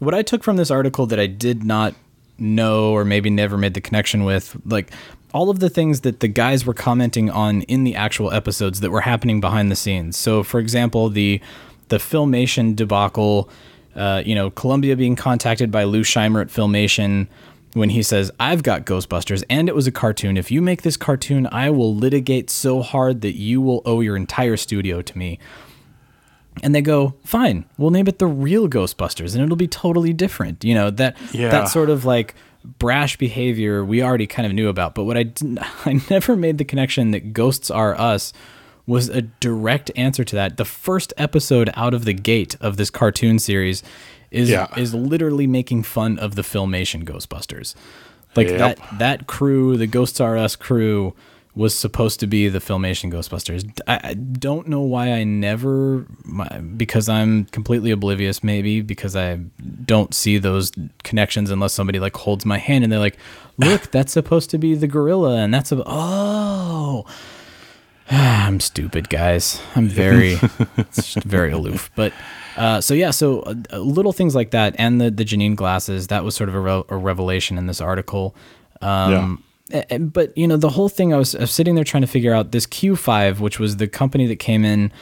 what 0.00 0.12
I 0.12 0.22
took 0.22 0.42
from 0.42 0.56
this 0.56 0.70
article 0.70 1.06
that 1.06 1.20
I 1.20 1.28
did 1.28 1.62
not 1.62 1.94
know 2.38 2.90
or 2.90 3.04
maybe 3.04 3.30
never 3.30 3.56
made 3.56 3.74
the 3.74 3.80
connection 3.80 4.24
with, 4.24 4.56
like 4.64 4.90
all 5.32 5.48
of 5.48 5.60
the 5.60 5.70
things 5.70 6.00
that 6.00 6.18
the 6.18 6.28
guys 6.28 6.66
were 6.66 6.74
commenting 6.74 7.30
on 7.30 7.62
in 7.62 7.84
the 7.84 7.94
actual 7.94 8.32
episodes 8.32 8.80
that 8.80 8.90
were 8.90 9.02
happening 9.02 9.40
behind 9.40 9.70
the 9.70 9.76
scenes. 9.76 10.16
So, 10.16 10.42
for 10.42 10.58
example, 10.58 11.08
the 11.08 11.40
the 11.86 11.98
filmation 11.98 12.74
debacle 12.74 13.48
uh, 13.94 14.22
you 14.24 14.34
know, 14.34 14.50
Columbia 14.50 14.96
being 14.96 15.16
contacted 15.16 15.70
by 15.70 15.84
Lou 15.84 16.02
Scheimer 16.02 16.40
at 16.40 16.48
Filmation 16.48 17.26
when 17.74 17.90
he 17.90 18.02
says, 18.02 18.30
I've 18.40 18.62
got 18.62 18.84
Ghostbusters 18.84 19.44
and 19.48 19.68
it 19.68 19.74
was 19.74 19.86
a 19.86 19.92
cartoon. 19.92 20.36
If 20.36 20.50
you 20.50 20.60
make 20.60 20.82
this 20.82 20.96
cartoon, 20.96 21.48
I 21.52 21.70
will 21.70 21.94
litigate 21.94 22.50
so 22.50 22.82
hard 22.82 23.20
that 23.20 23.36
you 23.36 23.60
will 23.60 23.82
owe 23.84 24.00
your 24.00 24.16
entire 24.16 24.56
studio 24.56 25.02
to 25.02 25.18
me. 25.18 25.38
And 26.62 26.74
they 26.74 26.82
go, 26.82 27.14
fine, 27.24 27.64
we'll 27.78 27.90
name 27.90 28.08
it 28.08 28.18
the 28.18 28.26
real 28.26 28.68
Ghostbusters 28.68 29.34
and 29.34 29.42
it'll 29.42 29.56
be 29.56 29.68
totally 29.68 30.12
different. 30.12 30.64
You 30.64 30.74
know, 30.74 30.90
that 30.90 31.16
yeah. 31.32 31.50
that 31.50 31.66
sort 31.66 31.90
of 31.90 32.04
like 32.04 32.34
brash 32.78 33.16
behavior 33.16 33.82
we 33.82 34.02
already 34.02 34.26
kind 34.26 34.46
of 34.46 34.52
knew 34.52 34.68
about. 34.68 34.94
But 34.94 35.04
what 35.04 35.16
I 35.16 35.22
didn't 35.24 35.58
I 35.86 36.00
never 36.10 36.36
made 36.36 36.58
the 36.58 36.64
connection 36.64 37.12
that 37.12 37.32
Ghosts 37.32 37.70
R 37.70 37.98
Us 37.98 38.32
was 38.90 39.08
a 39.08 39.22
direct 39.22 39.92
answer 39.94 40.24
to 40.24 40.34
that. 40.34 40.56
The 40.56 40.64
first 40.64 41.14
episode 41.16 41.70
out 41.74 41.94
of 41.94 42.04
the 42.04 42.12
gate 42.12 42.56
of 42.60 42.76
this 42.76 42.90
cartoon 42.90 43.38
series 43.38 43.84
is 44.32 44.50
yeah. 44.50 44.66
is 44.76 44.92
literally 44.92 45.46
making 45.46 45.84
fun 45.84 46.18
of 46.18 46.34
the 46.34 46.42
filmation 46.42 47.04
Ghostbusters. 47.04 47.76
Like 48.34 48.48
yep. 48.48 48.58
that 48.58 48.98
that 48.98 49.26
crew, 49.28 49.76
the 49.76 49.86
Ghosts 49.86 50.20
R 50.20 50.36
Us 50.36 50.56
crew 50.56 51.14
was 51.54 51.72
supposed 51.72 52.18
to 52.20 52.26
be 52.26 52.48
the 52.48 52.58
filmation 52.58 53.12
Ghostbusters. 53.12 53.68
I, 53.86 54.00
I 54.02 54.14
don't 54.14 54.66
know 54.66 54.80
why 54.80 55.12
I 55.12 55.22
never 55.22 56.04
because 56.76 57.08
I'm 57.08 57.44
completely 57.46 57.92
oblivious 57.92 58.42
maybe 58.42 58.80
because 58.80 59.14
I 59.14 59.36
don't 59.84 60.12
see 60.14 60.38
those 60.38 60.72
connections 61.04 61.50
unless 61.50 61.72
somebody 61.72 62.00
like 62.00 62.16
holds 62.16 62.44
my 62.44 62.58
hand 62.58 62.82
and 62.82 62.92
they're 62.92 62.98
like, 62.98 63.18
"Look, 63.56 63.92
that's 63.92 64.12
supposed 64.12 64.50
to 64.50 64.58
be 64.58 64.74
the 64.74 64.88
gorilla 64.88 65.36
and 65.36 65.54
that's 65.54 65.70
a 65.70 65.80
oh, 65.86 67.04
I'm 68.12 68.58
stupid, 68.58 69.08
guys. 69.08 69.60
I'm 69.76 69.86
very, 69.86 70.34
very 71.24 71.52
aloof. 71.52 71.90
But 71.94 72.12
uh, 72.56 72.80
so 72.80 72.92
yeah, 72.92 73.12
so 73.12 73.42
uh, 73.42 73.78
little 73.78 74.12
things 74.12 74.34
like 74.34 74.50
that, 74.50 74.74
and 74.78 75.00
the 75.00 75.10
the 75.10 75.24
Janine 75.24 75.54
glasses. 75.54 76.08
That 76.08 76.24
was 76.24 76.34
sort 76.34 76.48
of 76.48 76.56
a, 76.56 76.60
re- 76.60 76.84
a 76.88 76.96
revelation 76.96 77.56
in 77.56 77.66
this 77.66 77.80
article. 77.80 78.34
Um, 78.80 79.44
yeah. 79.68 79.98
But 79.98 80.36
you 80.36 80.48
know, 80.48 80.56
the 80.56 80.70
whole 80.70 80.88
thing. 80.88 81.14
I 81.14 81.18
was, 81.18 81.36
I 81.36 81.40
was 81.42 81.52
sitting 81.52 81.76
there 81.76 81.84
trying 81.84 82.00
to 82.00 82.08
figure 82.08 82.34
out 82.34 82.50
this 82.50 82.66
Q5, 82.66 83.38
which 83.38 83.60
was 83.60 83.76
the 83.76 83.86
company 83.86 84.26
that 84.26 84.36
came 84.36 84.64
in. 84.64 84.92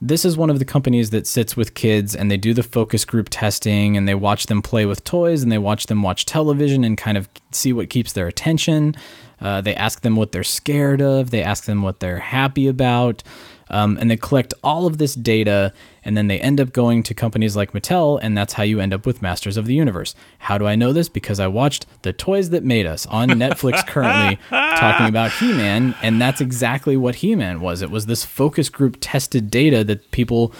This 0.00 0.26
is 0.26 0.36
one 0.36 0.50
of 0.50 0.58
the 0.58 0.66
companies 0.66 1.08
that 1.10 1.26
sits 1.26 1.56
with 1.56 1.72
kids 1.72 2.14
and 2.14 2.30
they 2.30 2.36
do 2.36 2.52
the 2.52 2.62
focus 2.62 3.06
group 3.06 3.28
testing 3.30 3.96
and 3.96 4.06
they 4.06 4.14
watch 4.14 4.46
them 4.46 4.60
play 4.60 4.84
with 4.84 5.04
toys 5.04 5.42
and 5.42 5.50
they 5.50 5.58
watch 5.58 5.86
them 5.86 6.02
watch 6.02 6.26
television 6.26 6.84
and 6.84 6.98
kind 6.98 7.16
of 7.16 7.28
see 7.50 7.72
what 7.72 7.88
keeps 7.88 8.12
their 8.12 8.26
attention. 8.26 8.94
Uh, 9.40 9.62
they 9.62 9.74
ask 9.74 10.02
them 10.02 10.14
what 10.16 10.32
they're 10.32 10.44
scared 10.44 11.00
of. 11.00 11.30
They 11.30 11.42
ask 11.42 11.64
them 11.64 11.80
what 11.80 12.00
they're 12.00 12.18
happy 12.18 12.68
about. 12.68 13.22
Um, 13.68 13.98
and 14.00 14.10
they 14.10 14.16
collect 14.16 14.54
all 14.62 14.86
of 14.86 14.98
this 14.98 15.14
data, 15.14 15.72
and 16.04 16.16
then 16.16 16.28
they 16.28 16.38
end 16.40 16.60
up 16.60 16.72
going 16.72 17.02
to 17.04 17.14
companies 17.14 17.56
like 17.56 17.72
Mattel, 17.72 18.18
and 18.22 18.36
that's 18.36 18.52
how 18.52 18.62
you 18.62 18.80
end 18.80 18.94
up 18.94 19.06
with 19.06 19.22
Masters 19.22 19.56
of 19.56 19.66
the 19.66 19.74
Universe. 19.74 20.14
How 20.38 20.56
do 20.56 20.66
I 20.66 20.76
know 20.76 20.92
this? 20.92 21.08
Because 21.08 21.40
I 21.40 21.48
watched 21.48 21.86
The 22.02 22.12
Toys 22.12 22.50
That 22.50 22.62
Made 22.62 22.86
Us 22.86 23.06
on 23.06 23.28
Netflix 23.30 23.84
currently 23.86 24.38
talking 24.50 25.06
about 25.06 25.32
He 25.32 25.52
Man, 25.52 25.94
and 26.02 26.20
that's 26.20 26.40
exactly 26.40 26.96
what 26.96 27.16
He 27.16 27.34
Man 27.34 27.60
was. 27.60 27.82
It 27.82 27.90
was 27.90 28.06
this 28.06 28.24
focus 28.24 28.68
group 28.68 28.98
tested 29.00 29.50
data 29.50 29.82
that 29.84 30.10
people 30.12 30.52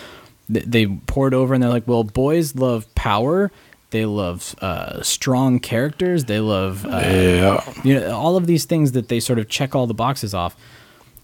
they 0.49 0.87
poured 0.87 1.35
over, 1.35 1.55
and 1.55 1.63
they're 1.63 1.71
like, 1.71 1.89
well, 1.89 2.05
boys 2.05 2.55
love 2.55 2.93
power 2.95 3.51
they 3.91 4.05
love 4.05 4.55
uh, 4.61 5.01
strong 5.03 5.61
characters. 5.61 6.25
They 6.25 6.41
love 6.41 6.85
uh, 6.85 7.01
yeah. 7.05 7.73
you 7.85 7.99
know 7.99 8.17
all 8.17 8.37
of 8.37 8.47
these 8.47 8.65
things 8.65 8.93
that 8.93 9.09
they 9.09 9.21
sort 9.21 9.39
of 9.39 9.49
check 9.49 9.75
all 9.75 9.87
the 9.87 9.95
boxes 9.95 10.35
off. 10.35 10.57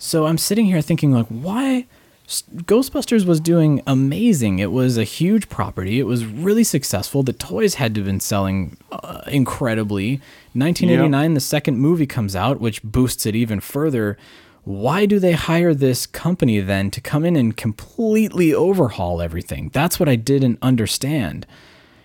So 0.03 0.27
I'm 0.27 0.37
sitting 0.37 0.67
here 0.67 0.83
thinking 0.83 1.13
like, 1.13 1.29
why? 1.29 1.87
Ghostbusters 2.27 3.25
was 3.25 3.39
doing 3.39 3.83
amazing. 3.87 4.59
It 4.59 4.73
was 4.73 4.99
a 4.99 5.05
huge 5.05 5.49
property. 5.49 6.01
It 6.01 6.09
was 6.09 6.25
really 6.25 6.65
successful. 6.65 7.23
The 7.23 7.33
toys 7.33 7.75
had 7.75 7.95
to 7.95 8.01
have 8.01 8.07
been 8.07 8.19
selling 8.19 8.77
uh, 8.91 9.21
incredibly. 9.29 10.15
1989, 10.55 11.31
yep. 11.31 11.35
the 11.37 11.41
second 11.41 11.79
movie 11.79 12.07
comes 12.07 12.35
out, 12.35 12.61
which 12.61 12.83
boosts 12.83 13.27
it 13.27 13.37
even 13.37 13.61
further. 13.61 14.19
Why 14.65 15.07
do 15.07 15.21
they 15.21 15.33
hire 15.33 15.73
this 15.73 16.05
company 16.07 16.59
then 16.59 16.91
to 16.91 17.01
come 17.01 17.25
in 17.25 17.37
and 17.37 17.57
completely 17.57 18.53
overhaul 18.53 19.23
everything? 19.23 19.71
That's 19.73 20.01
what 20.01 20.09
I 20.09 20.17
didn't 20.17 20.59
understand. 20.63 21.47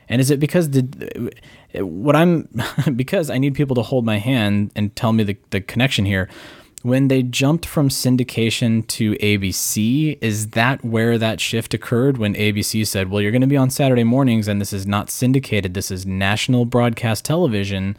And 0.08 0.22
is 0.22 0.30
it 0.30 0.40
because 0.40 0.70
the 0.70 1.34
what 1.74 2.16
I'm 2.16 2.48
because 2.96 3.32
I 3.32 3.40
need 3.40 3.56
people 3.56 3.76
to 3.76 3.82
hold 3.82 4.06
my 4.06 4.20
hand 4.20 4.72
and 4.76 4.96
tell 4.96 5.14
me 5.14 5.24
the, 5.24 5.38
the 5.50 5.62
connection 5.62 6.06
here. 6.06 6.30
When 6.84 7.08
they 7.08 7.24
jumped 7.24 7.66
from 7.66 7.90
syndication 7.90 8.86
to 8.88 9.14
ABC, 9.16 10.18
is 10.22 10.50
that 10.50 10.86
where 10.86 11.18
that 11.18 11.42
shift 11.42 11.74
occurred? 11.74 12.18
When 12.18 12.36
ABC 12.36 12.86
said, 12.86 13.10
"Well, 13.10 13.22
you're 13.22 13.32
going 13.32 13.42
to 13.42 13.48
be 13.48 13.58
on 13.58 13.70
Saturday 13.70 14.04
mornings, 14.04 14.48
and 14.48 14.62
this 14.62 14.72
is 14.72 14.86
not 14.86 15.10
syndicated. 15.10 15.74
This 15.74 15.90
is 15.90 16.06
national 16.06 16.66
broadcast 16.66 17.26
television. 17.26 17.98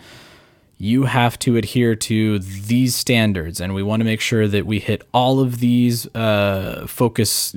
You 0.78 1.04
have 1.04 1.38
to 1.40 1.56
adhere 1.56 1.96
to 1.96 2.38
these 2.38 2.94
standards, 2.94 3.60
and 3.60 3.74
we 3.74 3.82
want 3.82 4.00
to 4.00 4.04
make 4.04 4.20
sure 4.20 4.46
that 4.46 4.64
we 4.64 4.78
hit 4.78 5.02
all 5.12 5.40
of 5.40 5.58
these 5.58 6.06
uh, 6.14 6.86
focus 6.86 7.54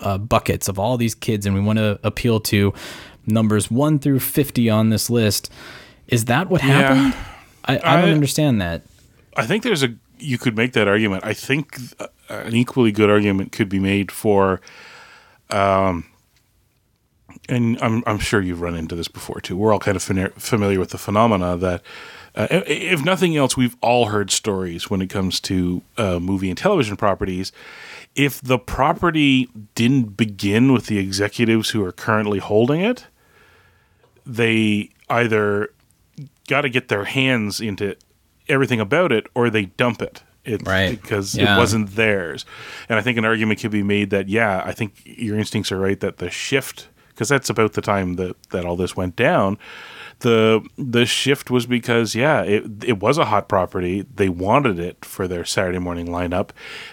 uh, 0.00 0.18
buckets 0.18 0.66
of 0.66 0.78
all 0.78 0.96
these 0.96 1.14
kids, 1.14 1.44
and 1.44 1.54
we 1.54 1.60
want 1.60 1.78
to 1.78 2.00
appeal 2.02 2.40
to 2.40 2.72
numbers 3.26 3.70
1 3.70 3.98
through 3.98 4.20
50 4.20 4.70
on 4.70 4.90
this 4.90 5.10
list. 5.10 5.50
Is 6.08 6.26
that 6.26 6.50
what 6.50 6.60
happened? 6.60 7.12
Yeah. 7.12 7.24
I, 7.66 7.74
I 7.76 7.96
don't 7.96 8.10
I, 8.10 8.12
understand 8.12 8.60
that. 8.60 8.82
I 9.36 9.46
think 9.46 9.62
there's 9.62 9.82
a 9.82 9.94
you 10.18 10.38
could 10.38 10.56
make 10.56 10.72
that 10.72 10.88
argument. 10.88 11.24
I 11.24 11.34
think 11.34 11.78
an 12.28 12.54
equally 12.54 12.92
good 12.92 13.10
argument 13.10 13.52
could 13.52 13.68
be 13.68 13.78
made 13.78 14.10
for 14.10 14.60
um 15.50 16.06
and 17.48 17.78
I'm 17.82 18.02
I'm 18.06 18.18
sure 18.18 18.40
you've 18.40 18.60
run 18.60 18.74
into 18.74 18.94
this 18.94 19.08
before 19.08 19.40
too. 19.40 19.56
We're 19.56 19.72
all 19.72 19.78
kind 19.78 19.96
of 19.96 20.02
familiar 20.02 20.80
with 20.80 20.90
the 20.90 20.98
phenomena 20.98 21.56
that 21.58 21.82
uh, 22.36 22.48
if 22.50 23.04
nothing 23.04 23.36
else, 23.36 23.56
we've 23.56 23.76
all 23.80 24.06
heard 24.06 24.30
stories 24.30 24.90
when 24.90 25.00
it 25.00 25.08
comes 25.08 25.38
to 25.40 25.82
uh, 25.96 26.18
movie 26.18 26.48
and 26.48 26.58
television 26.58 26.96
properties 26.96 27.52
if 28.14 28.40
the 28.40 28.58
property 28.58 29.48
didn't 29.74 30.16
begin 30.16 30.72
with 30.72 30.86
the 30.86 30.98
executives 30.98 31.70
who 31.70 31.84
are 31.84 31.92
currently 31.92 32.38
holding 32.38 32.80
it, 32.80 33.06
they 34.24 34.90
either 35.10 35.72
got 36.48 36.62
to 36.62 36.68
get 36.68 36.88
their 36.88 37.04
hands 37.04 37.60
into 37.60 37.96
everything 38.48 38.80
about 38.80 39.12
it 39.12 39.26
or 39.34 39.50
they 39.50 39.66
dump 39.66 40.02
it. 40.02 40.22
It, 40.44 40.66
right. 40.66 41.00
Because 41.00 41.34
yeah. 41.34 41.56
it 41.56 41.58
wasn't 41.58 41.96
theirs. 41.96 42.44
And 42.88 42.98
I 42.98 43.02
think 43.02 43.16
an 43.16 43.24
argument 43.24 43.60
could 43.60 43.70
be 43.70 43.82
made 43.82 44.10
that, 44.10 44.28
yeah, 44.28 44.62
I 44.64 44.72
think 44.72 45.00
your 45.04 45.38
instincts 45.38 45.72
are 45.72 45.78
right 45.78 45.98
that 46.00 46.18
the 46.18 46.28
shift, 46.28 46.88
because 47.08 47.30
that's 47.30 47.48
about 47.48 47.72
the 47.72 47.80
time 47.80 48.14
that, 48.16 48.50
that 48.50 48.66
all 48.66 48.76
this 48.76 48.94
went 48.94 49.16
down, 49.16 49.58
the 50.20 50.66
the 50.78 51.06
shift 51.06 51.50
was 51.50 51.66
because 51.66 52.14
yeah, 52.14 52.42
it 52.42 52.84
it 52.84 53.00
was 53.00 53.18
a 53.18 53.26
hot 53.26 53.48
property. 53.48 54.06
They 54.14 54.28
wanted 54.28 54.78
it 54.78 55.04
for 55.04 55.28
their 55.28 55.44
Saturday 55.44 55.78
morning 55.78 56.06
lineup, 56.06 56.50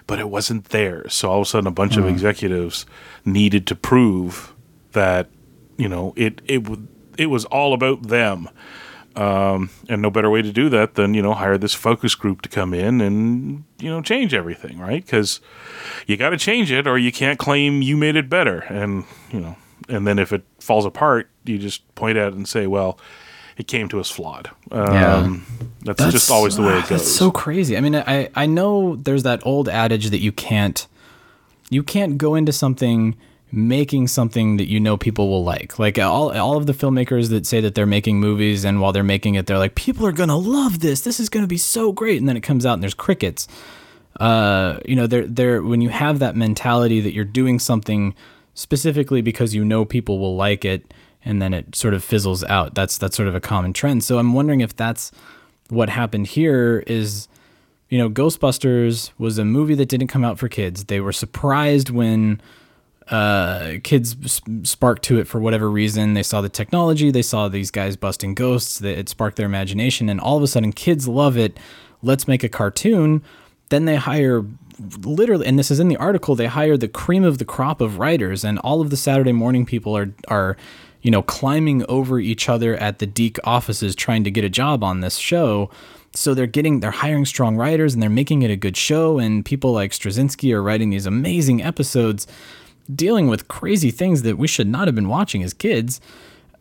but 0.07 0.19
it 0.19 0.29
wasn't 0.29 0.65
theirs. 0.65 1.13
So 1.13 1.29
all 1.29 1.41
of 1.41 1.47
a 1.47 1.49
sudden, 1.49 1.67
a 1.67 1.71
bunch 1.71 1.93
mm. 1.93 1.99
of 1.99 2.03
hmm. 2.03 2.09
executives 2.09 2.85
needed 3.23 3.67
to 3.67 3.75
prove 3.75 4.53
that 4.91 5.29
you 5.77 5.87
know 5.87 6.13
it 6.15 6.41
it 6.45 6.67
it 7.17 7.27
was 7.27 7.45
all 7.45 7.73
about 7.73 8.07
them. 8.07 8.49
Um, 9.15 9.69
and 9.89 10.01
no 10.01 10.09
better 10.09 10.29
way 10.29 10.41
to 10.41 10.53
do 10.53 10.69
that 10.69 10.95
than 10.95 11.13
you 11.13 11.21
know 11.21 11.33
hire 11.33 11.57
this 11.57 11.73
focus 11.73 12.15
group 12.15 12.41
to 12.43 12.49
come 12.49 12.73
in 12.73 13.01
and 13.01 13.65
you 13.79 13.89
know 13.89 14.01
change 14.01 14.33
everything, 14.33 14.79
right? 14.79 15.03
Because 15.03 15.41
you 16.07 16.15
got 16.15 16.29
to 16.29 16.37
change 16.37 16.71
it, 16.71 16.87
or 16.87 16.97
you 16.97 17.11
can't 17.11 17.37
claim 17.37 17.81
you 17.81 17.97
made 17.97 18.15
it 18.15 18.29
better. 18.29 18.59
And 18.59 19.03
you 19.31 19.41
know, 19.41 19.57
and 19.89 20.07
then 20.07 20.17
if 20.17 20.31
it 20.31 20.43
falls 20.59 20.85
apart, 20.85 21.29
you 21.43 21.57
just 21.57 21.93
point 21.95 22.17
at 22.17 22.29
it 22.29 22.35
and 22.35 22.47
say, 22.47 22.67
"Well, 22.67 22.97
it 23.57 23.67
came 23.67 23.89
to 23.89 23.99
us 23.99 24.09
flawed." 24.09 24.49
Um, 24.71 24.93
yeah. 24.93 25.37
That's, 25.83 25.99
that's, 25.99 26.11
just 26.13 26.31
always 26.31 26.55
the 26.55 26.61
way 26.61 26.77
it 26.77 26.81
goes. 26.81 26.89
That's 26.89 27.11
so 27.11 27.31
crazy. 27.31 27.75
I 27.75 27.81
mean, 27.81 27.95
I 27.95 28.29
I 28.33 28.45
know 28.45 28.95
there's 28.95 29.23
that 29.23 29.45
old 29.45 29.67
adage 29.67 30.09
that 30.11 30.21
you 30.21 30.31
can't 30.31 30.87
you 31.69 31.83
can't 31.83 32.17
go 32.17 32.35
into 32.35 32.53
something 32.53 33.17
making 33.51 34.07
something 34.07 34.57
that 34.57 34.69
you 34.69 34.79
know 34.79 34.97
people 34.97 35.29
will 35.29 35.43
like. 35.43 35.77
Like 35.79 35.99
all 35.99 36.31
all 36.37 36.57
of 36.57 36.65
the 36.65 36.73
filmmakers 36.73 37.29
that 37.29 37.45
say 37.45 37.61
that 37.61 37.75
they're 37.75 37.85
making 37.85 38.19
movies 38.19 38.63
and 38.63 38.81
while 38.81 38.91
they're 38.91 39.03
making 39.03 39.35
it 39.35 39.45
they're 39.45 39.57
like 39.57 39.75
people 39.75 40.05
are 40.05 40.11
going 40.11 40.29
to 40.29 40.35
love 40.35 40.79
this. 40.79 41.01
This 41.01 41.19
is 41.19 41.29
going 41.29 41.43
to 41.43 41.47
be 41.47 41.57
so 41.57 41.91
great 41.91 42.19
and 42.19 42.29
then 42.29 42.37
it 42.37 42.41
comes 42.41 42.65
out 42.65 42.73
and 42.73 42.83
there's 42.83 42.93
crickets. 42.93 43.47
Uh, 44.19 44.79
you 44.85 44.95
know, 44.95 45.07
they're 45.07 45.27
they're 45.27 45.61
when 45.61 45.81
you 45.81 45.89
have 45.89 46.19
that 46.19 46.35
mentality 46.35 47.01
that 47.01 47.13
you're 47.13 47.25
doing 47.25 47.59
something 47.59 48.13
specifically 48.53 49.21
because 49.21 49.55
you 49.55 49.63
know 49.63 49.85
people 49.85 50.19
will 50.19 50.35
like 50.35 50.65
it, 50.65 50.93
and 51.23 51.41
then 51.41 51.53
it 51.53 51.75
sort 51.75 51.93
of 51.93 52.03
fizzles 52.03 52.43
out. 52.43 52.75
That's 52.75 52.97
that's 52.97 53.15
sort 53.15 53.29
of 53.29 53.35
a 53.35 53.39
common 53.39 53.73
trend. 53.73 54.03
So 54.03 54.19
I'm 54.19 54.33
wondering 54.33 54.61
if 54.61 54.75
that's 54.75 55.11
what 55.69 55.89
happened 55.89 56.27
here 56.27 56.83
is 56.87 57.29
you 57.91 57.97
know, 57.97 58.09
Ghostbusters 58.09 59.11
was 59.17 59.37
a 59.37 59.43
movie 59.45 59.75
that 59.75 59.87
didn't 59.87 60.07
come 60.07 60.23
out 60.23 60.39
for 60.39 60.47
kids. 60.47 60.85
They 60.85 61.01
were 61.01 61.11
surprised 61.11 61.89
when 61.89 62.41
uh, 63.11 63.73
kids 63.83 64.41
sparked 64.63 65.03
to 65.03 65.19
it 65.19 65.27
for 65.27 65.39
whatever 65.39 65.69
reason. 65.69 66.13
They 66.13 66.23
saw 66.23 66.41
the 66.41 66.49
technology, 66.49 67.11
they 67.11 67.21
saw 67.21 67.49
these 67.49 67.69
guys 67.69 67.97
busting 67.97 68.35
ghosts, 68.35 68.81
it 68.81 69.09
sparked 69.09 69.35
their 69.35 69.45
imagination, 69.45 70.09
and 70.09 70.19
all 70.19 70.37
of 70.37 70.43
a 70.43 70.47
sudden, 70.47 70.71
kids 70.71 71.07
love 71.07 71.37
it. 71.37 71.59
Let's 72.01 72.27
make 72.27 72.43
a 72.43 72.49
cartoon. 72.49 73.21
Then 73.69 73.85
they 73.85 73.97
hire 73.97 74.45
literally, 75.03 75.45
and 75.45 75.59
this 75.59 75.69
is 75.69 75.79
in 75.79 75.89
the 75.89 75.97
article, 75.97 76.35
they 76.35 76.47
hire 76.47 76.77
the 76.77 76.87
cream 76.87 77.23
of 77.23 77.37
the 77.37 77.45
crop 77.45 77.81
of 77.81 77.99
writers, 77.99 78.43
and 78.45 78.57
all 78.59 78.81
of 78.81 78.89
the 78.89 78.97
Saturday 78.97 79.33
morning 79.33 79.65
people 79.65 79.95
are 79.95 80.13
are 80.29 80.55
you 81.01 81.11
know 81.11 81.21
climbing 81.21 81.85
over 81.89 82.19
each 82.19 82.47
other 82.47 82.75
at 82.77 82.99
the 82.99 83.05
DiC 83.05 83.39
offices 83.43 83.95
trying 83.95 84.23
to 84.23 84.31
get 84.31 84.43
a 84.43 84.49
job 84.49 84.83
on 84.83 85.01
this 85.01 85.17
show 85.17 85.69
so 86.13 86.33
they're 86.33 86.47
getting 86.47 86.79
they're 86.79 86.91
hiring 86.91 87.25
strong 87.25 87.57
writers 87.57 87.93
and 87.93 88.03
they're 88.03 88.09
making 88.09 88.43
it 88.43 88.51
a 88.51 88.55
good 88.55 88.77
show 88.77 89.17
and 89.17 89.45
people 89.45 89.71
like 89.71 89.91
Straczynski 89.91 90.53
are 90.53 90.61
writing 90.61 90.89
these 90.89 91.05
amazing 91.05 91.63
episodes 91.63 92.27
dealing 92.95 93.27
with 93.27 93.47
crazy 93.47 93.91
things 93.91 94.21
that 94.23 94.37
we 94.37 94.47
should 94.47 94.67
not 94.67 94.87
have 94.87 94.95
been 94.95 95.07
watching 95.07 95.43
as 95.43 95.53
kids 95.53 96.01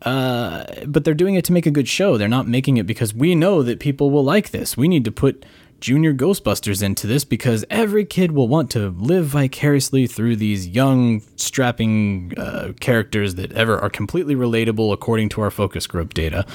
uh, 0.03 0.65
but 0.87 1.03
they're 1.03 1.13
doing 1.13 1.35
it 1.35 1.45
to 1.45 1.53
make 1.53 1.65
a 1.65 1.71
good 1.71 1.87
show 1.87 2.17
they're 2.17 2.27
not 2.27 2.47
making 2.47 2.77
it 2.77 2.85
because 2.85 3.13
we 3.13 3.35
know 3.35 3.61
that 3.63 3.79
people 3.79 4.09
will 4.09 4.23
like 4.23 4.51
this 4.51 4.75
we 4.75 4.87
need 4.87 5.05
to 5.05 5.11
put 5.11 5.45
junior 5.79 6.13
ghostbusters 6.13 6.83
into 6.83 7.07
this 7.07 7.25
because 7.25 7.65
every 7.69 8.05
kid 8.05 8.31
will 8.31 8.47
want 8.47 8.69
to 8.69 8.89
live 8.89 9.25
vicariously 9.25 10.05
through 10.05 10.35
these 10.35 10.67
young 10.67 11.21
strapping 11.35 12.31
uh, 12.37 12.71
characters 12.79 13.33
that 13.35 13.51
ever 13.53 13.79
are 13.79 13.89
completely 13.89 14.35
relatable 14.35 14.93
according 14.93 15.27
to 15.27 15.41
our 15.41 15.49
focus 15.49 15.87
group 15.87 16.13
data 16.13 16.45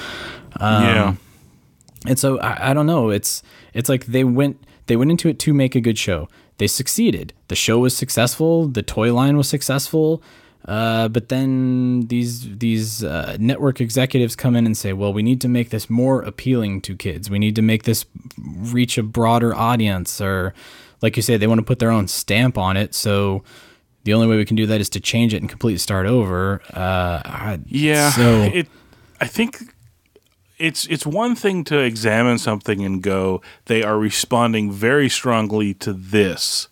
um, 0.60 0.84
yeah 0.84 1.14
and 2.06 2.18
so 2.18 2.38
I, 2.38 2.70
I 2.70 2.74
don't 2.74 2.86
know. 2.86 3.10
It's 3.10 3.42
it's 3.74 3.88
like 3.88 4.06
they 4.06 4.24
went 4.24 4.62
they 4.86 4.96
went 4.96 5.10
into 5.10 5.28
it 5.28 5.38
to 5.40 5.54
make 5.54 5.74
a 5.74 5.80
good 5.80 5.98
show. 5.98 6.28
They 6.58 6.66
succeeded. 6.66 7.32
The 7.48 7.54
show 7.54 7.78
was 7.78 7.96
successful. 7.96 8.68
The 8.68 8.82
toy 8.82 9.12
line 9.12 9.36
was 9.36 9.48
successful. 9.48 10.22
Uh, 10.66 11.06
but 11.08 11.28
then 11.28 12.06
these 12.08 12.58
these 12.58 13.04
uh, 13.04 13.36
network 13.38 13.80
executives 13.80 14.34
come 14.34 14.56
in 14.56 14.66
and 14.66 14.76
say, 14.76 14.92
"Well, 14.92 15.12
we 15.12 15.22
need 15.22 15.40
to 15.42 15.48
make 15.48 15.70
this 15.70 15.88
more 15.88 16.22
appealing 16.22 16.80
to 16.82 16.96
kids. 16.96 17.30
We 17.30 17.38
need 17.38 17.54
to 17.56 17.62
make 17.62 17.84
this 17.84 18.04
reach 18.36 18.98
a 18.98 19.04
broader 19.04 19.54
audience." 19.54 20.20
Or, 20.20 20.54
like 21.02 21.16
you 21.16 21.22
say, 21.22 21.36
they 21.36 21.46
want 21.46 21.60
to 21.60 21.64
put 21.64 21.78
their 21.78 21.92
own 21.92 22.08
stamp 22.08 22.58
on 22.58 22.76
it. 22.76 22.94
So 22.94 23.44
the 24.02 24.14
only 24.14 24.26
way 24.26 24.36
we 24.36 24.44
can 24.44 24.56
do 24.56 24.66
that 24.66 24.80
is 24.80 24.88
to 24.90 25.00
change 25.00 25.34
it 25.34 25.36
and 25.36 25.48
completely 25.48 25.78
start 25.78 26.06
over. 26.06 26.60
Uh, 26.72 27.58
yeah. 27.66 28.10
So 28.10 28.42
it, 28.42 28.66
I 29.20 29.26
think 29.28 29.72
it's 30.58 30.86
it's 30.86 31.06
one 31.06 31.34
thing 31.34 31.64
to 31.64 31.78
examine 31.78 32.38
something 32.38 32.84
and 32.84 33.02
go 33.02 33.42
they 33.66 33.82
are 33.82 33.98
responding 33.98 34.70
very 34.70 35.08
strongly 35.08 35.74
to 35.74 35.92
this. 35.92 36.68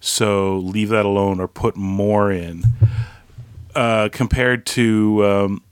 So 0.00 0.58
leave 0.58 0.88
that 0.88 1.04
alone 1.04 1.40
or 1.40 1.48
put 1.48 1.76
more 1.76 2.32
in. 2.32 2.64
Uh, 3.74 4.08
compared 4.12 4.66
to 4.66 5.24
um, 5.24 5.62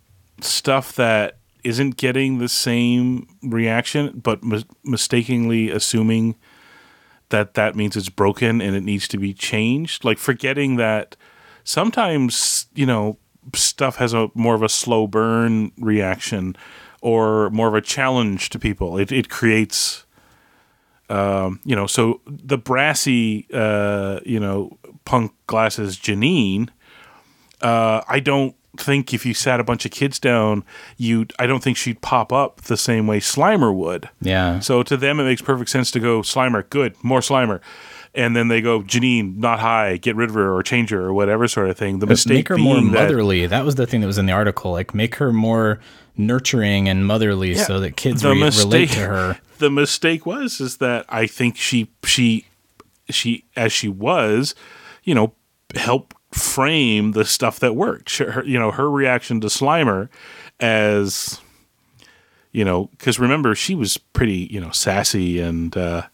stuff 0.40 0.94
that 0.94 1.36
isn't 1.64 1.98
getting 1.98 2.38
the 2.38 2.48
same 2.48 3.26
reaction 3.42 4.18
but 4.22 4.42
mis- 4.42 4.64
mistakenly 4.82 5.70
assuming 5.70 6.34
that 7.28 7.54
that 7.54 7.76
means 7.76 7.96
it's 7.96 8.08
broken 8.08 8.62
and 8.62 8.74
it 8.74 8.82
needs 8.82 9.06
to 9.08 9.18
be 9.18 9.34
changed. 9.34 10.04
Like 10.04 10.18
forgetting 10.18 10.76
that 10.76 11.16
sometimes 11.64 12.66
you 12.74 12.86
know 12.86 13.18
stuff 13.54 13.96
has 13.96 14.12
a 14.12 14.28
more 14.34 14.54
of 14.54 14.62
a 14.62 14.68
slow 14.68 15.06
burn 15.06 15.72
reaction 15.78 16.56
or 17.00 17.50
more 17.50 17.68
of 17.68 17.74
a 17.74 17.80
challenge 17.80 18.50
to 18.50 18.58
people. 18.58 18.98
It, 18.98 19.10
it 19.12 19.28
creates, 19.28 20.04
um, 21.08 21.60
you 21.64 21.74
know, 21.74 21.86
so 21.86 22.20
the 22.26 22.58
brassy, 22.58 23.46
uh, 23.52 24.20
you 24.24 24.40
know, 24.40 24.78
punk 25.04 25.32
glasses 25.46 25.96
Janine, 25.96 26.68
uh, 27.62 28.02
I 28.08 28.20
don't 28.20 28.54
think 28.76 29.12
if 29.12 29.26
you 29.26 29.34
sat 29.34 29.60
a 29.60 29.64
bunch 29.64 29.84
of 29.84 29.90
kids 29.90 30.18
down, 30.18 30.64
you 30.96 31.26
I 31.38 31.46
don't 31.46 31.62
think 31.62 31.76
she'd 31.76 32.00
pop 32.00 32.32
up 32.32 32.62
the 32.62 32.76
same 32.76 33.06
way 33.06 33.20
Slimer 33.20 33.74
would. 33.74 34.08
Yeah. 34.20 34.60
So 34.60 34.82
to 34.82 34.96
them, 34.96 35.20
it 35.20 35.24
makes 35.24 35.42
perfect 35.42 35.70
sense 35.70 35.90
to 35.92 36.00
go 36.00 36.20
Slimer, 36.22 36.68
good, 36.68 36.94
more 37.02 37.20
Slimer. 37.20 37.60
And 38.12 38.34
then 38.34 38.48
they 38.48 38.60
go 38.60 38.82
Janine, 38.82 39.36
not 39.36 39.60
high, 39.60 39.96
get 39.96 40.16
rid 40.16 40.30
of 40.30 40.34
her 40.34 40.52
or 40.52 40.62
change 40.64 40.90
her 40.90 41.00
or 41.00 41.12
whatever 41.12 41.46
sort 41.46 41.70
of 41.70 41.76
thing. 41.76 42.00
The 42.00 42.06
but 42.06 42.12
mistake 42.12 42.34
make 42.34 42.48
her 42.48 42.58
more 42.58 42.80
motherly. 42.80 43.42
That, 43.42 43.58
that 43.58 43.64
was 43.64 43.76
the 43.76 43.86
thing 43.86 44.00
that 44.00 44.08
was 44.08 44.18
in 44.18 44.26
the 44.26 44.32
article. 44.32 44.72
Like 44.72 44.94
make 44.94 45.16
her 45.16 45.32
more 45.32 45.78
nurturing 46.26 46.88
and 46.88 47.06
motherly 47.06 47.52
yeah, 47.52 47.64
so 47.64 47.80
that 47.80 47.96
kids 47.96 48.24
re- 48.24 48.38
mistake, 48.38 48.64
relate 48.64 48.90
to 48.90 49.06
her. 49.06 49.38
The 49.58 49.70
mistake 49.70 50.24
was 50.24 50.58
is 50.58 50.78
that 50.78 51.04
I 51.10 51.26
think 51.26 51.58
she 51.58 51.90
she 52.02 52.46
she 53.10 53.44
as 53.56 53.74
she 53.74 53.88
was, 53.88 54.54
you 55.04 55.14
know, 55.14 55.34
helped 55.74 56.16
frame 56.32 57.12
the 57.12 57.26
stuff 57.26 57.58
that 57.60 57.76
worked. 57.76 58.16
Her, 58.16 58.42
you 58.42 58.58
know, 58.58 58.70
her 58.70 58.90
reaction 58.90 59.38
to 59.42 59.48
Slimer 59.48 60.08
as 60.60 61.40
you 62.52 62.64
know, 62.64 62.86
because 62.96 63.18
remember 63.18 63.54
she 63.54 63.74
was 63.74 63.98
pretty 63.98 64.48
you 64.50 64.60
know 64.60 64.70
sassy 64.70 65.40
and 65.40 65.76
uh, 65.76 66.04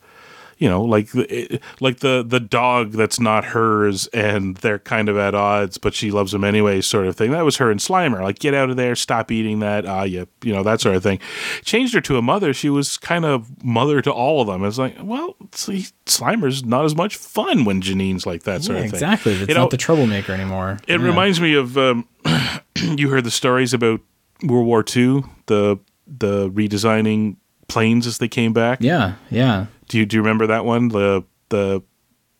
you 0.59 0.68
know, 0.68 0.82
like 0.82 1.09
the 1.11 1.61
like 1.80 2.00
the 2.00 2.24
the 2.26 2.40
dog 2.40 2.92
that's 2.92 3.20
not 3.20 3.44
hers, 3.46 4.07
and 4.09 4.57
they're 4.59 4.78
kind 4.78 5.09
of 5.09 5.18
at 5.18 5.34
odds, 5.34 5.76
but 5.76 5.92
she 5.92 6.11
loves 6.11 6.32
him 6.32 6.44
anyway, 6.44 6.80
sort 6.80 7.07
of 7.07 7.14
thing. 7.14 7.30
That 7.32 7.44
was 7.44 7.59
her 7.59 7.70
and 7.70 7.78
Slimer. 7.78 8.22
Like, 8.22 8.38
get 8.38 8.54
out 8.54 8.70
of 8.70 8.76
there, 8.76 8.96
stop 8.96 9.30
eating 9.30 9.59
that. 9.61 9.84
Ah, 9.84 10.04
you, 10.04 10.26
you 10.42 10.54
know, 10.54 10.62
that 10.62 10.80
sort 10.80 10.96
of 10.96 11.02
thing. 11.02 11.18
Changed 11.62 11.92
her 11.94 12.00
to 12.02 12.16
a 12.16 12.22
mother. 12.22 12.54
She 12.54 12.70
was 12.70 12.96
kind 12.96 13.26
of 13.26 13.62
mother 13.62 14.00
to 14.00 14.11
all 14.11 14.40
of 14.40 14.46
them. 14.46 14.64
It's 14.64 14.78
like, 14.78 14.96
well, 15.02 15.36
see, 15.52 15.86
Slimer's 16.07 16.64
not 16.64 16.86
as 16.86 16.96
much 16.96 17.16
fun 17.16 17.66
when 17.66 17.82
Janine's 17.82 18.24
like 18.24 18.44
that 18.44 18.62
sort 18.62 18.78
yeah, 18.78 18.84
of 18.84 18.90
thing. 18.90 18.96
Exactly. 18.96 19.32
It's 19.32 19.48
you 19.48 19.54
not 19.54 19.64
know, 19.64 19.68
the 19.68 19.76
troublemaker 19.76 20.32
anymore. 20.32 20.78
It 20.88 21.00
yeah. 21.00 21.07
reminds 21.07 21.38
me 21.38 21.54
of 21.54 21.76
um, 21.76 22.09
you 22.76 23.11
heard 23.11 23.24
the 23.24 23.30
stories 23.30 23.74
about 23.74 24.00
World 24.42 24.66
War 24.66 24.80
II, 24.80 25.22
the 25.46 25.78
the 26.07 26.48
redesigning 26.50 27.36
planes 27.68 28.07
as 28.07 28.18
they 28.18 28.28
came 28.28 28.52
back. 28.52 28.78
Yeah, 28.80 29.14
yeah. 29.30 29.66
Do 29.89 29.99
you 29.99 30.07
do 30.07 30.16
you 30.16 30.22
remember 30.22 30.47
that 30.47 30.64
one? 30.64 30.89
The 30.89 31.24
the 31.49 31.82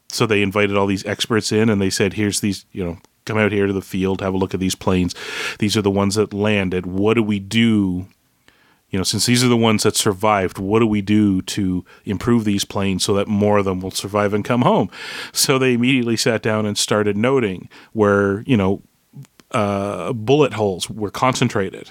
so 0.09 0.26
they 0.26 0.42
invited 0.42 0.76
all 0.76 0.86
these 0.86 1.05
experts 1.07 1.53
in 1.53 1.68
and 1.68 1.80
they 1.80 1.90
said, 1.90 2.14
"Here's 2.14 2.40
these, 2.40 2.64
you 2.72 2.84
know, 2.84 2.99
come 3.24 3.38
out 3.38 3.53
here 3.53 3.66
to 3.66 3.72
the 3.72 3.82
field, 3.82 4.20
have 4.20 4.34
a 4.34 4.38
look 4.38 4.55
at 4.55 4.61
these 4.61 4.74
planes. 4.74 5.14
These 5.59 5.76
are 5.76 5.82
the 5.82 5.90
ones 5.90 6.14
that 6.14 6.32
landed. 6.32 6.86
What 6.86 7.14
do 7.14 7.22
we 7.22 7.38
do?" 7.38 8.07
You 8.90 9.01
know, 9.01 9.05
since 9.05 9.26
these 9.26 9.42
are 9.42 9.49
the 9.49 9.57
ones 9.57 9.82
that 9.82 9.97
survived, 9.97 10.59
what 10.59 10.78
do 10.78 10.86
we 10.86 11.03
do 11.03 11.42
to 11.42 11.84
improve 12.05 12.44
these 12.44 12.64
planes 12.64 13.05
so 13.05 13.14
that 13.14 13.26
more 13.26 13.59
of 13.59 13.64
them 13.64 13.80
will 13.80 13.90
survive 13.90 14.32
and 14.32 14.44
come 14.44 14.62
home? 14.62 14.90
So 15.32 15.59
they 15.59 15.74
immediately 15.74 16.16
sat 16.16 16.40
down 16.40 16.66
and 16.66 16.78
started 16.78 17.16
noting 17.16 17.68
where, 17.92 18.42
you 18.42 18.57
know, 18.57 18.82
uh, 19.51 20.12
bullet 20.12 20.55
holes 20.55 20.88
were 20.88 21.11
concentrated. 21.11 21.90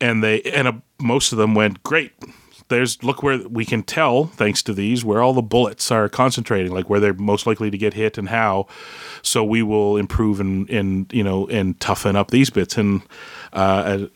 And 0.00 0.24
they 0.24 0.42
and 0.42 0.66
a, 0.66 0.82
most 1.00 1.30
of 1.30 1.38
them 1.38 1.54
went 1.54 1.84
great 1.84 2.12
there's 2.72 3.02
look 3.02 3.22
where 3.22 3.38
we 3.48 3.64
can 3.64 3.82
tell 3.82 4.26
thanks 4.26 4.62
to 4.64 4.72
these 4.72 5.04
where 5.04 5.22
all 5.22 5.32
the 5.32 5.42
bullets 5.42 5.90
are 5.90 6.08
concentrating 6.08 6.72
like 6.72 6.90
where 6.90 7.00
they're 7.00 7.14
most 7.14 7.46
likely 7.46 7.70
to 7.70 7.78
get 7.78 7.94
hit 7.94 8.18
and 8.18 8.28
how. 8.28 8.66
So 9.22 9.44
we 9.44 9.62
will 9.62 9.96
improve 9.96 10.40
and 10.40 10.68
and 10.70 11.12
you 11.12 11.22
know 11.22 11.46
and 11.48 11.78
toughen 11.78 12.16
up 12.16 12.30
these 12.30 12.50
bits. 12.50 12.76
And 12.76 13.02
uh, 13.52 14.06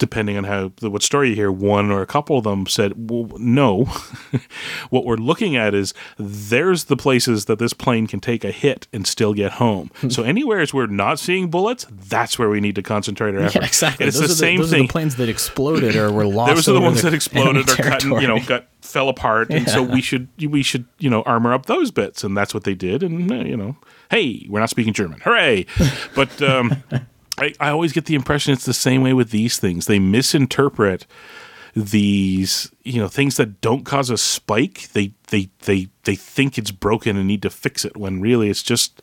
depending 0.00 0.36
on 0.36 0.44
how 0.44 0.72
what 0.80 1.02
story 1.02 1.28
you 1.28 1.36
hear, 1.36 1.52
one 1.52 1.92
or 1.92 2.02
a 2.02 2.06
couple 2.06 2.38
of 2.38 2.44
them 2.44 2.66
said, 2.66 3.10
"Well, 3.10 3.30
no. 3.38 3.84
what 4.90 5.04
we're 5.04 5.16
looking 5.16 5.54
at 5.54 5.74
is 5.74 5.94
there's 6.18 6.84
the 6.84 6.96
places 6.96 7.44
that 7.44 7.60
this 7.60 7.72
plane 7.72 8.08
can 8.08 8.18
take 8.18 8.42
a 8.42 8.50
hit 8.50 8.88
and 8.92 9.06
still 9.06 9.34
get 9.34 9.52
home. 9.52 9.90
so 10.08 10.24
anywhere 10.24 10.58
as 10.58 10.74
we're 10.74 10.86
not 10.86 11.20
seeing 11.20 11.50
bullets, 11.50 11.86
that's 11.90 12.38
where 12.38 12.48
we 12.48 12.60
need 12.60 12.74
to 12.74 12.82
concentrate 12.82 13.34
our 13.34 13.42
effort. 13.42 13.60
Yeah, 13.60 13.66
exactly. 13.66 14.04
And 14.04 14.08
it's 14.08 14.18
those 14.18 14.30
the 14.30 14.34
same 14.34 14.56
the, 14.56 14.62
those 14.62 14.70
thing. 14.70 14.80
Are 14.80 14.86
the 14.86 14.92
planes 14.92 15.16
that 15.16 15.28
exploded 15.28 15.94
or 15.94 16.10
were 16.10 16.26
lost. 16.26 16.54
those 16.54 16.68
are 16.68 16.72
the 16.72 16.80
ones 16.80 17.02
that 17.02 17.14
exploded 17.14 17.70
or 17.70 17.76
cut, 17.76 18.02
you 18.02 18.26
know, 18.26 18.40
got 18.40 18.66
fell 18.80 19.08
apart, 19.08 19.50
and 19.50 19.68
so 19.68 19.82
we 19.82 20.00
should 20.00 20.28
we 20.38 20.62
should 20.62 20.86
you 20.98 21.10
know 21.10 21.22
armor 21.22 21.52
up 21.52 21.66
those 21.66 21.90
bits, 21.90 22.24
and 22.24 22.36
that's 22.36 22.54
what 22.54 22.64
they 22.64 22.74
did. 22.74 23.02
And 23.02 23.30
uh, 23.30 23.36
you 23.36 23.56
know, 23.56 23.76
hey, 24.10 24.46
we're 24.48 24.60
not 24.60 24.70
speaking 24.70 24.92
German, 24.92 25.20
hooray! 25.20 25.66
But 26.14 26.40
um, 26.42 26.82
I, 27.40 27.54
I 27.58 27.70
always 27.70 27.92
get 27.92 28.04
the 28.04 28.14
impression 28.14 28.52
it's 28.52 28.66
the 28.66 28.74
same 28.74 29.02
way 29.02 29.12
with 29.12 29.30
these 29.30 29.58
things. 29.58 29.86
They 29.86 29.98
misinterpret 29.98 31.06
these 31.74 32.70
you 32.82 33.00
know 33.00 33.08
things 33.08 33.36
that 33.36 33.60
don't 33.60 33.84
cause 33.84 34.10
a 34.10 34.18
spike 34.18 34.88
they 34.92 35.12
they 35.28 35.48
they 35.60 35.88
they 36.02 36.16
think 36.16 36.58
it's 36.58 36.72
broken 36.72 37.16
and 37.16 37.28
need 37.28 37.42
to 37.42 37.50
fix 37.50 37.84
it 37.84 37.96
when 37.96 38.20
really 38.20 38.50
it's 38.50 38.62
just 38.62 39.00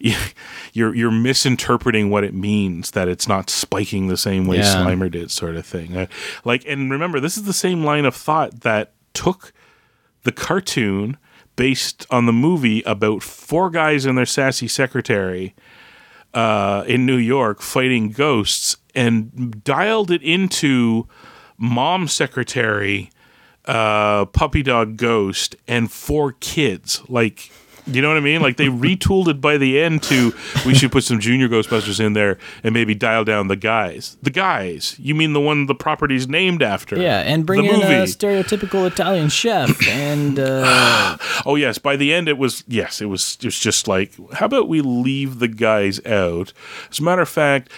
you're 0.72 0.94
you're 0.94 1.12
misinterpreting 1.12 2.10
what 2.10 2.24
it 2.24 2.34
means 2.34 2.90
that 2.92 3.08
it's 3.08 3.28
not 3.28 3.48
spiking 3.48 4.08
the 4.08 4.16
same 4.16 4.46
way 4.46 4.56
yeah. 4.56 4.74
Slimer 4.74 5.10
did 5.10 5.30
sort 5.30 5.54
of 5.54 5.64
thing 5.64 6.08
like 6.44 6.64
and 6.66 6.90
remember 6.90 7.20
this 7.20 7.36
is 7.36 7.44
the 7.44 7.52
same 7.52 7.84
line 7.84 8.04
of 8.04 8.16
thought 8.16 8.62
that 8.62 8.92
took 9.14 9.52
the 10.24 10.32
cartoon 10.32 11.16
based 11.54 12.06
on 12.10 12.26
the 12.26 12.32
movie 12.32 12.82
about 12.82 13.22
four 13.22 13.70
guys 13.70 14.04
and 14.06 14.18
their 14.18 14.26
sassy 14.26 14.66
secretary 14.66 15.54
uh, 16.34 16.84
in 16.86 17.06
New 17.06 17.16
York 17.16 17.60
fighting 17.60 18.10
ghosts 18.10 18.76
and 18.94 19.62
dialed 19.64 20.10
it 20.10 20.22
into 20.22 21.06
mom 21.58 22.08
secretary, 22.08 23.10
uh, 23.66 24.24
puppy 24.26 24.62
dog 24.62 24.96
ghost, 24.96 25.56
and 25.68 25.90
four 25.90 26.32
kids. 26.32 27.02
Like, 27.08 27.50
you 27.86 28.00
know 28.00 28.08
what 28.08 28.16
I 28.16 28.20
mean? 28.20 28.40
Like 28.40 28.56
they 28.56 28.66
retooled 28.68 29.28
it 29.28 29.40
by 29.40 29.58
the 29.58 29.80
end 29.80 30.02
to 30.04 30.32
we 30.64 30.74
should 30.74 30.92
put 30.92 31.04
some 31.04 31.18
junior 31.20 31.48
Ghostbusters 31.48 31.98
in 31.98 32.12
there 32.12 32.38
and 32.62 32.72
maybe 32.72 32.94
dial 32.94 33.24
down 33.24 33.48
the 33.48 33.56
guys. 33.56 34.16
The 34.22 34.30
guys. 34.30 34.96
You 34.98 35.14
mean 35.14 35.32
the 35.32 35.40
one 35.40 35.66
the 35.66 35.74
property's 35.74 36.28
named 36.28 36.62
after? 36.62 36.96
Yeah, 36.96 37.20
and 37.20 37.44
bring 37.44 37.62
the 37.62 37.68
in 37.68 37.80
movie. 37.80 37.94
a 37.94 38.02
stereotypical 38.04 38.86
Italian 38.86 39.28
chef 39.28 39.86
and 39.88 40.38
uh, 40.38 41.16
Oh 41.46 41.56
yes, 41.56 41.78
by 41.78 41.96
the 41.96 42.12
end 42.12 42.28
it 42.28 42.38
was 42.38 42.64
yes, 42.68 43.00
it 43.00 43.06
was 43.06 43.36
it 43.40 43.46
was 43.46 43.58
just 43.58 43.88
like 43.88 44.12
how 44.34 44.46
about 44.46 44.68
we 44.68 44.80
leave 44.80 45.38
the 45.38 45.48
guys 45.48 46.04
out? 46.06 46.52
As 46.90 46.98
a 47.00 47.02
matter 47.02 47.22
of 47.22 47.28
fact, 47.28 47.70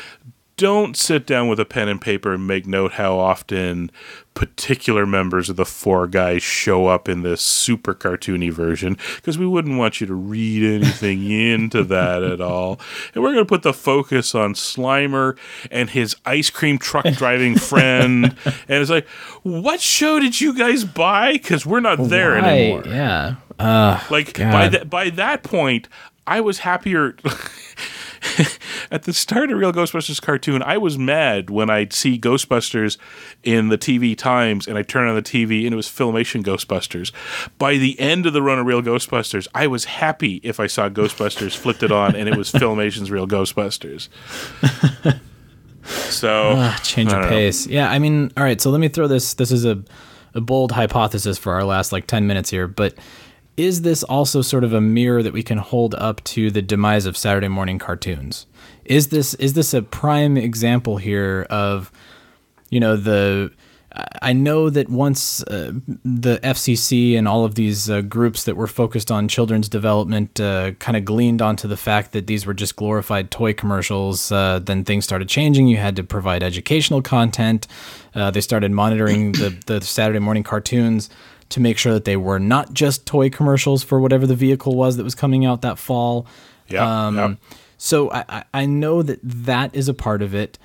don't 0.56 0.96
sit 0.96 1.26
down 1.26 1.48
with 1.48 1.58
a 1.58 1.64
pen 1.64 1.88
and 1.88 2.00
paper 2.00 2.32
and 2.34 2.46
make 2.46 2.66
note 2.66 2.92
how 2.92 3.18
often 3.18 3.90
particular 4.34 5.06
members 5.06 5.48
of 5.48 5.56
the 5.56 5.64
four 5.64 6.06
guys 6.08 6.42
show 6.42 6.86
up 6.88 7.08
in 7.08 7.22
this 7.22 7.40
super 7.40 7.94
cartoony 7.94 8.50
version 8.52 8.96
because 9.16 9.38
we 9.38 9.46
wouldn't 9.46 9.78
want 9.78 10.00
you 10.00 10.06
to 10.06 10.14
read 10.14 10.64
anything 10.82 11.30
into 11.30 11.82
that 11.84 12.22
at 12.22 12.40
all. 12.40 12.80
And 13.14 13.22
we're 13.22 13.32
going 13.32 13.44
to 13.44 13.48
put 13.48 13.62
the 13.62 13.72
focus 13.72 14.34
on 14.34 14.54
Slimer 14.54 15.36
and 15.70 15.90
his 15.90 16.16
ice 16.26 16.50
cream 16.50 16.78
truck 16.78 17.04
driving 17.14 17.56
friend. 17.56 18.24
and 18.44 18.80
it's 18.82 18.90
like, 18.90 19.06
what 19.42 19.80
show 19.80 20.18
did 20.18 20.40
you 20.40 20.52
guys 20.56 20.84
buy? 20.84 21.32
Because 21.34 21.64
we're 21.64 21.80
not 21.80 21.98
there 22.08 22.32
Right, 22.32 22.44
anymore. 22.44 22.82
Yeah. 22.86 23.34
Uh, 23.58 24.00
Like 24.10 24.34
God. 24.34 24.52
by 24.52 24.68
that 24.68 24.90
by 24.90 25.10
that 25.10 25.42
point, 25.44 25.88
I 26.26 26.40
was 26.40 26.60
happier. 26.60 27.16
At 28.90 29.04
the 29.04 29.12
start 29.12 29.50
of 29.50 29.58
Real 29.58 29.72
Ghostbusters 29.72 30.20
cartoon, 30.20 30.62
I 30.62 30.78
was 30.78 30.98
mad 30.98 31.50
when 31.50 31.70
I'd 31.70 31.92
see 31.92 32.18
Ghostbusters 32.18 32.96
in 33.42 33.68
the 33.68 33.78
TV 33.78 34.16
Times 34.16 34.66
and 34.66 34.76
I 34.78 34.82
turn 34.82 35.08
on 35.08 35.14
the 35.14 35.22
TV 35.22 35.64
and 35.64 35.72
it 35.72 35.76
was 35.76 35.88
Filmation 35.88 36.42
Ghostbusters. 36.42 37.12
By 37.58 37.76
the 37.76 37.98
end 37.98 38.26
of 38.26 38.32
the 38.32 38.42
run 38.42 38.58
of 38.58 38.66
Real 38.66 38.82
Ghostbusters, 38.82 39.46
I 39.54 39.66
was 39.66 39.84
happy 39.86 40.40
if 40.42 40.58
I 40.60 40.66
saw 40.66 40.88
Ghostbusters 40.88 41.56
flipped 41.56 41.82
it 41.82 41.92
on 41.92 42.14
and 42.16 42.28
it 42.28 42.36
was 42.36 42.50
Filmation's 42.52 43.10
Real 43.10 43.26
Ghostbusters. 43.26 44.08
So 45.84 46.54
Ah, 46.56 46.80
change 46.82 47.08
of 47.08 47.12
don't 47.12 47.22
know. 47.22 47.28
pace. 47.28 47.66
Yeah, 47.66 47.90
I 47.90 47.98
mean, 47.98 48.30
all 48.36 48.44
right. 48.44 48.60
So 48.60 48.70
let 48.70 48.80
me 48.80 48.88
throw 48.88 49.06
this. 49.06 49.34
This 49.34 49.52
is 49.52 49.64
a, 49.64 49.82
a 50.34 50.40
bold 50.40 50.72
hypothesis 50.72 51.36
for 51.38 51.52
our 51.52 51.64
last 51.64 51.92
like 51.92 52.06
ten 52.06 52.26
minutes 52.26 52.50
here, 52.50 52.66
but 52.66 52.94
is 53.56 53.82
this 53.82 54.02
also 54.02 54.42
sort 54.42 54.64
of 54.64 54.72
a 54.72 54.80
mirror 54.80 55.22
that 55.22 55.32
we 55.32 55.42
can 55.42 55.58
hold 55.58 55.94
up 55.94 56.22
to 56.24 56.50
the 56.50 56.62
demise 56.62 57.06
of 57.06 57.16
Saturday 57.16 57.48
morning 57.48 57.78
cartoons? 57.78 58.46
Is 58.84 59.08
this 59.08 59.34
is 59.34 59.54
this 59.54 59.72
a 59.72 59.82
prime 59.82 60.36
example 60.36 60.96
here 60.96 61.46
of, 61.50 61.92
you 62.70 62.80
know, 62.80 62.96
the 62.96 63.52
I- 64.22 64.32
know 64.32 64.70
that 64.70 64.88
once 64.88 65.44
uh, 65.44 65.72
the 66.04 66.40
FCC 66.42 67.16
and 67.16 67.28
all 67.28 67.44
of 67.44 67.54
these 67.54 67.88
uh, 67.88 68.00
groups 68.00 68.42
that 68.44 68.56
were 68.56 68.66
focused 68.66 69.12
on 69.12 69.28
children's 69.28 69.68
development 69.68 70.40
uh, 70.40 70.72
kind 70.80 70.96
of 70.96 71.04
gleaned 71.04 71.40
onto 71.40 71.68
the 71.68 71.76
fact 71.76 72.10
that 72.12 72.26
these 72.26 72.44
were 72.44 72.54
just 72.54 72.74
glorified 72.74 73.30
toy 73.30 73.52
commercials, 73.52 74.32
uh, 74.32 74.58
then 74.58 74.82
things 74.84 75.04
started 75.04 75.28
changing. 75.28 75.68
You 75.68 75.76
had 75.76 75.94
to 75.96 76.02
provide 76.02 76.42
educational 76.42 77.02
content. 77.02 77.68
Uh, 78.14 78.32
they 78.32 78.40
started 78.40 78.72
monitoring 78.72 79.32
the, 79.32 79.56
the 79.66 79.80
Saturday 79.80 80.18
morning 80.18 80.42
cartoons 80.42 81.08
to 81.54 81.60
make 81.60 81.78
sure 81.78 81.92
that 81.92 82.04
they 82.04 82.16
were 82.16 82.38
not 82.38 82.72
just 82.74 83.06
toy 83.06 83.30
commercials 83.30 83.82
for 83.82 83.98
whatever 84.00 84.26
the 84.26 84.34
vehicle 84.36 84.74
was 84.76 84.96
that 84.96 85.04
was 85.04 85.14
coming 85.14 85.44
out 85.44 85.62
that 85.62 85.78
fall. 85.78 86.26
Yeah, 86.68 87.06
Um, 87.06 87.16
yeah. 87.16 87.34
So 87.78 88.10
I, 88.12 88.44
I- 88.52 88.66
know 88.66 89.02
that 89.02 89.18
that 89.22 89.74
is 89.74 89.88
a 89.88 89.94
part 89.94 90.22
of 90.22 90.34
it, 90.34 90.58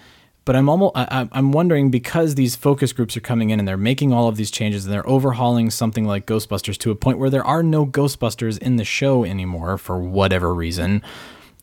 but 0.46 0.56
I'm 0.56 0.68
almost 0.70 0.96
I, 0.96 1.08
I- 1.12 1.30
I'm 1.34 1.52
wondering 1.52 1.92
because 1.92 2.36
these 2.36 2.56
focus 2.56 2.92
groups 2.94 3.16
are 3.18 3.22
coming 3.22 3.50
in 3.52 3.60
and 3.60 3.68
they're 3.68 3.78
making 3.78 4.14
all 4.14 4.28
of 4.28 4.36
these 4.38 4.50
changes 4.52 4.86
and 4.86 4.94
they're 4.94 5.08
overhauling 5.10 5.70
something 5.70 6.06
like 6.06 6.26
Ghostbusters 6.26 6.78
to 6.80 6.92
a 6.92 6.96
point 6.96 7.20
where 7.20 7.30
there 7.30 7.44
are 7.46 7.62
no 7.62 7.86
Ghostbusters 7.86 8.58
in 8.60 8.78
the 8.78 8.86
show 8.86 9.24
anymore 9.26 9.78
for 9.78 10.00
whatever 10.00 10.54
reason. 10.54 11.02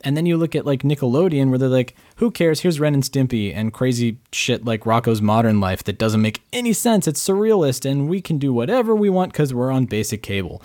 And 0.07 0.16
then 0.16 0.24
you 0.24 0.36
look 0.36 0.54
at 0.54 0.64
like 0.64 0.84
Nickelodeon 0.84 1.48
where 1.48 1.59
they're 1.59 1.68
like, 1.68 1.96
who 2.18 2.30
cares? 2.30 2.61
Here's 2.61 2.78
Ren 2.78 2.94
and 2.94 3.02
Stimpy 3.02 3.52
and 3.52 3.72
crazy 3.72 4.18
shit 4.30 4.64
like 4.64 4.82
Rocko's 4.84 5.20
Modern 5.20 5.59
Life 5.59 5.82
that 5.82 5.98
doesn't 5.98 6.22
make 6.22 6.42
any 6.52 6.72
sense. 6.72 7.09
It's 7.09 7.20
surrealist 7.26 7.84
and 7.84 8.09
we 8.09 8.20
can 8.20 8.38
do 8.38 8.52
whatever 8.52 8.94
we 8.94 9.11
want 9.11 9.32
because 9.32 9.52
we're 9.52 9.72
on 9.72 9.86
basic 9.86 10.22
cable. 10.22 10.62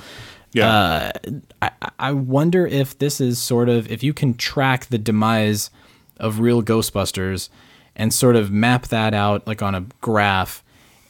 Yeah. 0.53 1.11
Uh, 1.25 1.31
I, 1.59 1.71
I 1.97 2.11
wonder 2.11 2.67
if 2.67 2.99
this 2.99 3.19
is 3.19 3.41
sort 3.41 3.67
of 3.67 3.91
if 3.91 4.03
you 4.03 4.13
can 4.13 4.35
track 4.35 4.85
the 4.85 4.99
demise 4.99 5.71
of 6.17 6.39
real 6.39 6.61
Ghostbusters 6.61 7.49
and 7.95 8.13
sort 8.13 8.35
of 8.35 8.51
map 8.51 8.89
that 8.89 9.15
out 9.15 9.47
like 9.47 9.63
on 9.63 9.73
a 9.73 9.85
graph 10.01 10.63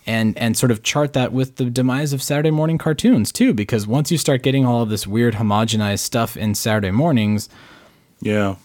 and 0.08 0.38
and 0.38 0.56
sort 0.56 0.72
of 0.72 0.84
chart 0.84 1.12
that 1.12 1.34
with 1.34 1.58
the 1.58 1.66
demise 1.66 2.14
of 2.14 2.24
Saturday 2.24 2.52
morning 2.52 2.78
cartoons 2.78 3.34
too 3.34 3.54
because 3.54 3.86
once 3.86 4.10
you 4.10 4.18
start 4.18 4.42
getting 4.42 4.66
all 4.66 4.84
of 4.84 4.88
this 4.88 5.06
weird 5.06 5.34
homogenized 5.34 6.00
stuff 6.00 6.38
in 6.38 6.56
Saturday 6.56 6.92
mornings 6.92 7.50
yeah. 8.22 8.56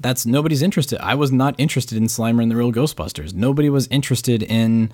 that's 0.00 0.24
nobody's 0.26 0.62
interested. 0.62 0.98
I 1.04 1.14
was 1.14 1.30
not 1.32 1.54
interested 1.58 1.98
in 1.98 2.04
Slimer 2.04 2.42
and 2.42 2.50
the 2.50 2.56
Real 2.56 2.72
Ghostbusters. 2.72 3.34
Nobody 3.34 3.68
was 3.70 3.86
interested 3.88 4.42
in, 4.42 4.90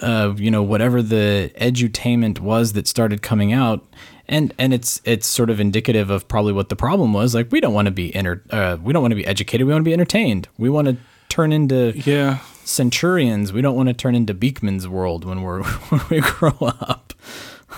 uh, 0.00 0.34
you 0.36 0.50
know, 0.50 0.62
whatever 0.62 1.00
the 1.02 1.50
edutainment 1.60 2.40
was 2.40 2.72
that 2.74 2.86
started 2.86 3.22
coming 3.22 3.52
out. 3.52 3.84
And 4.28 4.52
and 4.58 4.74
it's 4.74 5.00
it's 5.04 5.26
sort 5.26 5.50
of 5.50 5.60
indicative 5.60 6.10
of 6.10 6.26
probably 6.26 6.52
what 6.52 6.68
the 6.68 6.76
problem 6.76 7.12
was. 7.12 7.32
Like 7.34 7.52
we 7.52 7.60
don't 7.60 7.72
want 7.74 7.86
to 7.86 7.92
be 7.92 8.12
enter, 8.14 8.42
uh, 8.50 8.76
we 8.82 8.92
don't 8.92 9.00
want 9.02 9.12
to 9.12 9.16
be 9.16 9.26
educated. 9.26 9.66
We 9.66 9.72
want 9.72 9.84
to 9.84 9.88
be 9.88 9.92
entertained. 9.94 10.48
We 10.58 10.68
want 10.68 10.88
to 10.88 10.96
turn 11.28 11.52
into 11.52 11.92
Yeah. 12.04 12.38
centurions. 12.64 13.52
We 13.52 13.62
don't 13.62 13.76
want 13.76 13.88
to 13.88 13.92
turn 13.94 14.14
into 14.16 14.34
Beakman's 14.34 14.88
world 14.88 15.24
when 15.24 15.42
we're 15.42 15.62
when 15.90 16.00
we 16.10 16.20
grow 16.20 16.56
up. 16.60 17.05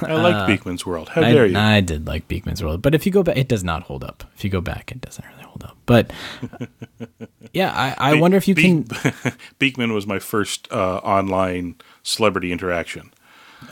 I 0.02 0.14
like 0.14 0.60
Beakman's 0.60 0.84
World. 0.86 1.08
How 1.10 1.22
Uh, 1.22 1.26
I, 1.26 1.32
dare 1.32 1.46
you? 1.46 1.56
I 1.58 1.80
did 1.80 2.06
like 2.06 2.28
Beakman's 2.28 2.62
World, 2.62 2.82
but 2.82 2.94
if 2.94 3.06
you 3.06 3.12
go 3.12 3.22
back, 3.22 3.36
it 3.36 3.48
does 3.48 3.64
not 3.64 3.84
hold 3.84 4.04
up. 4.04 4.24
If 4.36 4.44
you 4.44 4.50
go 4.50 4.60
back, 4.60 4.90
it 4.92 5.00
doesn't 5.00 5.24
really 5.26 5.42
hold 5.42 5.64
up. 5.64 5.76
But 5.86 6.12
yeah, 7.52 7.72
I, 7.72 8.10
I 8.10 8.14
Be- 8.14 8.20
wonder 8.20 8.36
if 8.36 8.48
you 8.48 8.54
Be- 8.54 8.62
can. 8.62 8.84
Beakman 9.60 9.94
was 9.94 10.06
my 10.06 10.18
first 10.18 10.68
uh, 10.72 10.98
online 10.98 11.76
celebrity 12.02 12.52
interaction. 12.52 13.12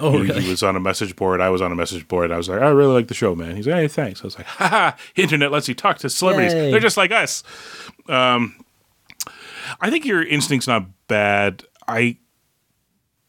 Oh, 0.01 0.13
he, 0.13 0.23
really? 0.23 0.43
he 0.43 0.51
was 0.51 0.63
on 0.65 0.75
a 0.75 0.81
message 0.81 1.15
board. 1.15 1.41
I 1.41 1.49
was 1.49 1.63
on 1.63 1.71
a 1.71 1.77
message 1.77 2.09
board. 2.09 2.33
I 2.33 2.37
was 2.37 2.49
like, 2.49 2.61
I 2.61 2.69
really 2.71 2.93
like 2.93 3.07
the 3.09 3.15
show, 3.15 3.35
man. 3.37 3.55
He's 3.55 3.67
like, 3.69 3.77
hey, 3.77 3.89
thanks. 3.89 4.21
I 4.21 4.25
was 4.25 4.37
like, 4.37 4.47
ha 4.47 4.69
ha, 4.69 4.97
internet 5.15 5.53
lets 5.53 5.69
you 5.69 5.75
talk 5.75 5.99
to 5.99 6.11
celebrities. 6.11 6.53
Yay. 6.55 6.71
They're 6.73 6.81
just 6.81 6.97
like 6.97 7.13
us. 7.13 7.45
Um, 8.09 8.57
I 9.81 9.91
think 9.91 10.05
your 10.05 10.23
instinct's 10.23 10.67
not 10.67 10.87
bad. 11.07 11.63
I 11.87 12.17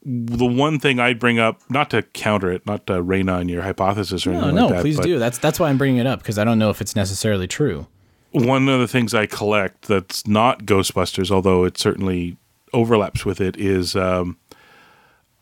the 0.09 0.45
one 0.45 0.79
thing 0.79 0.99
I'd 1.01 1.19
bring 1.19 1.37
up, 1.37 1.59
not 1.69 1.89
to 1.89 2.01
counter 2.01 2.49
it, 2.49 2.65
not 2.65 2.87
to 2.87 3.01
rain 3.01 3.27
on 3.27 3.49
your 3.49 3.61
hypothesis 3.61 4.25
or 4.25 4.31
No, 4.31 4.37
anything 4.39 4.55
no, 4.55 4.65
like 4.67 4.75
that. 4.75 4.81
please 4.81 4.99
do. 4.99 5.19
That's 5.19 5.37
that's 5.37 5.59
why 5.59 5.67
I'm 5.69 5.77
bringing 5.77 5.99
it 5.99 6.07
up 6.07 6.19
because 6.19 6.37
I 6.39 6.43
don't 6.45 6.57
know 6.59 6.69
if 6.69 6.79
it's 6.79 6.95
necessarily 6.95 7.47
true. 7.47 7.87
one 8.31 8.69
of 8.69 8.79
the 8.79 8.87
things 8.87 9.13
I 9.13 9.25
collect 9.25 9.87
that's 9.87 10.25
not 10.25 10.63
Ghostbusters, 10.65 11.29
although 11.29 11.65
it 11.65 11.77
certainly 11.77 12.37
overlaps 12.73 13.25
with 13.25 13.41
it, 13.41 13.57
is 13.57 13.95
um, 13.97 14.37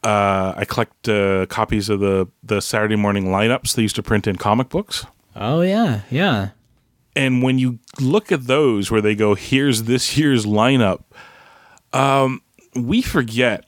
uh, 0.04 0.54
I 0.58 0.66
collect 0.66 1.08
uh, 1.10 1.46
copies 1.48 1.90
of 1.90 2.00
the 2.00 2.28
the 2.44 2.60
Saturday 2.62 2.96
morning 2.96 3.26
lineups 3.26 3.76
they 3.76 3.84
used 3.84 3.96
to 3.98 4.04
print 4.04 4.26
in 4.28 4.36
comic 4.36 4.70
books. 4.70 5.06
Oh 5.36 5.62
yeah, 5.62 6.02
yeah. 6.10 6.50
And 7.16 7.42
when 7.44 7.60
you 7.60 7.80
look 8.02 8.32
at 8.32 8.46
those, 8.48 8.90
where 8.92 9.02
they 9.02 9.16
go, 9.16 9.36
"Here's 9.36 9.84
this 9.84 10.18
year's 10.18 10.46
lineup," 10.46 11.04
um, 11.94 12.42
we 12.76 13.02
forget. 13.02 13.66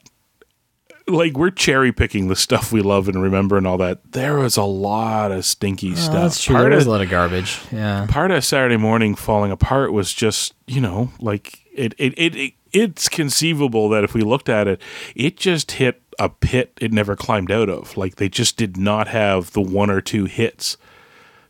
Like 1.08 1.36
we're 1.36 1.50
cherry 1.50 1.90
picking 1.92 2.28
the 2.28 2.36
stuff 2.36 2.70
we 2.72 2.82
love 2.82 3.08
and 3.08 3.22
remember 3.22 3.56
and 3.56 3.66
all 3.66 3.78
that. 3.78 4.12
There 4.12 4.36
was 4.38 4.56
a 4.56 4.62
lot 4.64 5.32
of 5.32 5.44
stinky 5.44 5.92
Oh, 5.92 5.96
stuff. 5.96 6.12
that's 6.14 6.42
true. 6.44 6.54
Part 6.54 6.64
There 6.64 6.72
of- 6.72 6.76
was 6.78 6.86
a 6.86 6.90
lot 6.90 7.00
of 7.02 7.10
garbage. 7.10 7.60
Yeah. 7.72 8.06
part 8.08 8.30
of 8.30 8.44
Saturday 8.44 8.76
morning 8.76 9.14
falling 9.14 9.50
apart 9.50 9.92
was 9.92 10.12
just 10.12 10.54
you 10.66 10.80
know 10.80 11.10
like 11.20 11.60
it 11.74 11.94
it, 11.98 12.14
it 12.18 12.36
it 12.36 12.52
it's 12.72 13.08
conceivable 13.08 13.88
that 13.88 14.04
if 14.04 14.12
we 14.12 14.20
looked 14.20 14.48
at 14.50 14.68
it, 14.68 14.80
it 15.14 15.36
just 15.38 15.72
hit 15.72 16.02
a 16.18 16.28
pit 16.28 16.76
it 16.80 16.92
never 16.92 17.16
climbed 17.16 17.50
out 17.50 17.70
of. 17.70 17.96
Like 17.96 18.16
they 18.16 18.28
just 18.28 18.56
did 18.56 18.76
not 18.76 19.08
have 19.08 19.52
the 19.52 19.62
one 19.62 19.88
or 19.90 20.00
two 20.02 20.26
hits 20.26 20.76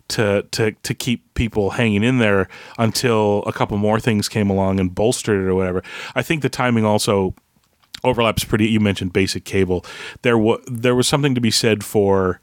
to 0.09 0.46
to 0.52 0.72
to 0.72 0.94
keep 0.94 1.34
people 1.34 1.70
hanging 1.70 2.02
in 2.04 2.18
there 2.18 2.48
until 2.78 3.42
a 3.46 3.52
couple 3.52 3.76
more 3.76 3.98
things 4.00 4.28
came 4.28 4.48
along 4.48 4.78
and 4.80 4.94
bolstered 4.94 5.44
it 5.44 5.48
or 5.48 5.54
whatever. 5.54 5.82
I 6.14 6.22
think 6.22 6.42
the 6.42 6.48
timing 6.48 6.84
also 6.84 7.34
overlaps 8.05 8.44
pretty. 8.44 8.68
You 8.68 8.80
mentioned 8.80 9.12
basic 9.12 9.44
cable. 9.44 9.84
There 10.22 10.38
was 10.38 10.61
there 10.66 10.94
was 10.94 11.07
something 11.09 11.34
to 11.34 11.40
be 11.40 11.51
said 11.51 11.84
for 11.84 12.40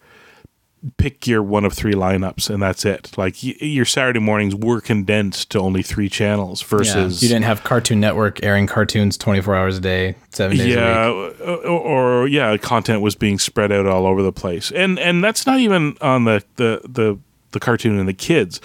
pick 0.98 1.26
your 1.26 1.42
one 1.42 1.66
of 1.66 1.74
three 1.74 1.96
lineups 1.96 2.48
and 2.48 2.62
that's 2.62 2.86
it. 2.86 3.18
Like 3.18 3.38
y- 3.44 3.56
your 3.60 3.86
Saturday 3.86 4.20
mornings 4.20 4.54
were 4.56 4.82
condensed 4.82 5.50
to 5.52 5.60
only 5.60 5.82
three 5.82 6.10
channels 6.10 6.62
Yeah. 6.62 6.68
versus 6.78 7.24
You 7.24 7.30
didn't 7.30 7.46
have 7.46 7.64
Cartoon 7.64 8.00
Network 8.00 8.44
airing 8.44 8.68
cartoons 8.68 9.18
24 9.18 9.56
hours 9.56 9.78
a 9.78 9.82
day, 9.82 10.16
seven 10.30 10.58
days 10.58 10.68
yeah, 10.76 11.06
a 11.08 11.16
week. 11.30 11.36
Uh, 11.42 11.44
or, 11.70 12.22
or 12.22 12.28
yeah, 12.28 12.56
content 12.58 13.02
was 13.02 13.16
being 13.16 13.40
spread 13.40 13.72
out 13.72 13.88
all 13.88 14.06
over 14.06 14.22
the 14.22 14.32
place, 14.34 14.70
and 14.72 15.00
and 15.00 15.24
that's 15.24 15.48
not 15.48 15.60
even 15.60 15.98
on 16.02 16.26
the 16.26 16.44
the 16.58 16.82
the 16.88 17.18
the 17.56 17.60
cartoon 17.60 17.98
and 17.98 18.08
the 18.08 18.14
kids. 18.14 18.62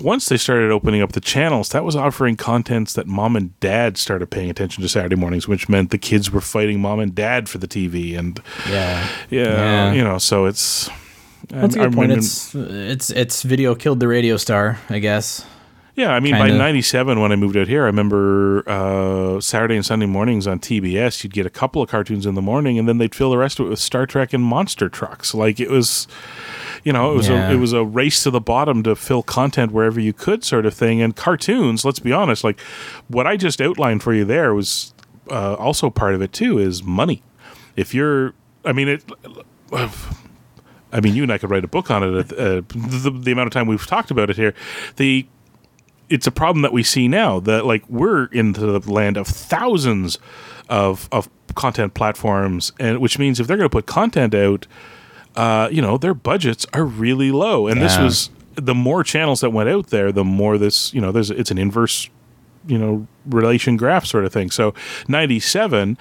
Once 0.00 0.28
they 0.28 0.36
started 0.36 0.70
opening 0.70 1.02
up 1.02 1.10
the 1.12 1.20
channels, 1.20 1.70
that 1.70 1.82
was 1.84 1.96
offering 1.96 2.36
contents 2.36 2.92
that 2.92 3.08
mom 3.08 3.34
and 3.34 3.58
dad 3.58 3.98
started 3.98 4.30
paying 4.30 4.48
attention 4.50 4.80
to 4.82 4.88
Saturday 4.88 5.16
mornings, 5.16 5.48
which 5.48 5.68
meant 5.68 5.90
the 5.90 5.98
kids 5.98 6.30
were 6.30 6.40
fighting 6.40 6.80
mom 6.80 7.00
and 7.00 7.12
dad 7.16 7.48
for 7.48 7.58
the 7.58 7.66
TV. 7.66 8.16
And 8.16 8.40
Yeah. 8.70 9.04
yeah, 9.30 9.42
Yeah. 9.42 9.92
you 9.92 10.04
know, 10.04 10.18
so 10.18 10.44
it's. 10.44 10.88
That's 11.48 11.74
a 11.76 11.80
I 11.80 11.84
good 11.84 11.94
point. 11.94 12.08
mean, 12.10 12.18
It's 12.18 12.54
it's 12.54 13.10
it's 13.10 13.42
video 13.42 13.74
killed 13.74 13.98
the 14.00 14.08
radio 14.08 14.36
star, 14.38 14.78
I 14.88 14.98
guess. 15.00 15.44
Yeah, 15.96 16.12
I 16.12 16.18
mean, 16.18 16.34
Kinda. 16.34 16.50
by 16.52 16.58
'97, 16.58 17.20
when 17.20 17.30
I 17.30 17.36
moved 17.36 17.56
out 17.56 17.68
here, 17.68 17.82
I 17.82 17.86
remember 17.86 18.64
uh, 18.68 19.40
Saturday 19.40 19.76
and 19.76 19.86
Sunday 19.86 20.06
mornings 20.06 20.44
on 20.46 20.58
TBS, 20.58 21.22
you'd 21.22 21.32
get 21.32 21.46
a 21.46 21.50
couple 21.50 21.82
of 21.82 21.88
cartoons 21.88 22.26
in 22.26 22.34
the 22.34 22.42
morning, 22.42 22.80
and 22.80 22.88
then 22.88 22.98
they'd 22.98 23.14
fill 23.14 23.30
the 23.30 23.38
rest 23.38 23.60
of 23.60 23.66
it 23.66 23.68
with 23.68 23.78
Star 23.78 24.04
Trek 24.04 24.32
and 24.32 24.42
monster 24.42 24.88
trucks. 24.88 25.34
Like 25.34 25.60
it 25.60 25.70
was, 25.70 26.08
you 26.84 26.92
know, 26.92 27.12
it 27.12 27.16
was 27.16 27.28
Yeah. 27.28 27.50
a 27.50 27.54
it 27.54 27.56
was 27.56 27.72
a 27.72 27.84
race 27.84 28.22
to 28.24 28.30
the 28.30 28.40
bottom 28.40 28.82
to 28.84 28.94
fill 28.94 29.22
content 29.22 29.72
wherever 29.72 29.98
you 29.98 30.12
could, 30.12 30.44
sort 30.44 30.66
of 30.66 30.74
thing. 30.74 31.00
And 31.02 31.16
cartoons, 31.16 31.84
let's 31.84 31.98
be 31.98 32.12
honest, 32.12 32.44
like 32.44 32.60
what 33.08 33.26
I 33.26 33.36
just 33.36 33.60
outlined 33.60 34.02
for 34.02 34.12
you 34.14 34.24
there 34.24 34.54
was 34.54 34.92
uh, 35.30 35.54
also 35.54 35.90
part 35.90 36.14
of 36.14 36.20
it 36.22 36.32
too. 36.32 36.58
Is 36.58 36.82
money. 36.82 37.22
If 37.76 37.94
you're, 37.94 38.34
I 38.64 38.72
mean, 38.72 38.88
it. 38.88 39.04
I 40.92 41.00
mean, 41.00 41.14
you 41.14 41.22
and 41.24 41.32
I 41.32 41.38
could 41.38 41.50
write 41.50 41.64
a 41.64 41.68
book 41.68 41.90
on 41.90 42.02
it. 42.04 42.32
Uh, 42.32 42.62
the, 42.68 43.10
the 43.10 43.32
amount 43.32 43.48
of 43.48 43.52
time 43.52 43.66
we've 43.66 43.84
talked 43.86 44.10
about 44.12 44.30
it 44.30 44.36
here, 44.36 44.54
the 44.96 45.26
it's 46.08 46.26
a 46.26 46.30
problem 46.30 46.62
that 46.62 46.72
we 46.72 46.82
see 46.82 47.08
now 47.08 47.40
that 47.40 47.64
like 47.66 47.82
we're 47.88 48.26
into 48.26 48.60
the 48.60 48.92
land 48.92 49.16
of 49.16 49.26
thousands 49.26 50.18
of 50.68 51.08
of 51.10 51.28
content 51.54 51.94
platforms, 51.94 52.72
and 52.78 52.98
which 53.00 53.18
means 53.18 53.40
if 53.40 53.46
they're 53.46 53.56
going 53.56 53.68
to 53.68 53.74
put 53.74 53.86
content 53.86 54.34
out, 54.34 54.66
uh, 55.36 55.68
you 55.70 55.82
know, 55.82 55.98
their 55.98 56.14
budgets 56.14 56.66
are 56.72 56.84
really 56.84 57.32
low, 57.32 57.66
and 57.66 57.80
this 57.80 57.98
was 57.98 58.30
the 58.54 58.74
more 58.74 59.02
channels 59.02 59.40
that 59.40 59.50
went 59.50 59.68
out 59.68 59.88
there, 59.88 60.12
the 60.12 60.24
more 60.24 60.58
this, 60.58 60.94
you 60.94 61.00
know, 61.00 61.12
there's 61.12 61.30
it's 61.30 61.50
an 61.50 61.58
inverse, 61.58 62.08
you 62.66 62.78
know, 62.78 63.06
relation 63.26 63.76
graph 63.76 64.06
sort 64.06 64.24
of 64.24 64.32
thing. 64.32 64.50
So 64.50 64.74
ninety 65.08 65.40
seven 65.40 65.98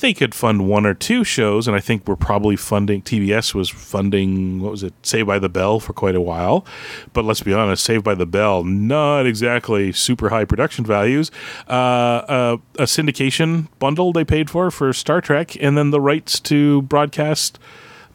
they 0.00 0.14
could 0.14 0.34
fund 0.34 0.68
one 0.68 0.86
or 0.86 0.94
two 0.94 1.24
shows, 1.24 1.68
and 1.68 1.76
I 1.76 1.80
think 1.80 2.06
we're 2.06 2.16
probably 2.16 2.56
funding. 2.56 3.02
TBS 3.02 3.54
was 3.54 3.68
funding 3.68 4.60
what 4.60 4.70
was 4.70 4.82
it, 4.82 4.94
Saved 5.02 5.26
by 5.26 5.38
the 5.38 5.48
Bell 5.48 5.80
for 5.80 5.92
quite 5.92 6.14
a 6.14 6.20
while, 6.20 6.64
but 7.12 7.24
let's 7.24 7.42
be 7.42 7.52
honest, 7.52 7.84
Saved 7.84 8.04
by 8.04 8.14
the 8.14 8.26
Bell 8.26 8.64
not 8.64 9.26
exactly 9.26 9.92
super 9.92 10.30
high 10.30 10.44
production 10.44 10.84
values. 10.84 11.30
Uh, 11.68 11.72
uh, 11.72 12.56
a 12.78 12.84
syndication 12.84 13.68
bundle 13.78 14.12
they 14.12 14.24
paid 14.24 14.48
for 14.48 14.70
for 14.70 14.92
Star 14.92 15.20
Trek, 15.20 15.56
and 15.60 15.76
then 15.76 15.90
the 15.90 16.00
rights 16.00 16.40
to 16.40 16.82
broadcast 16.82 17.58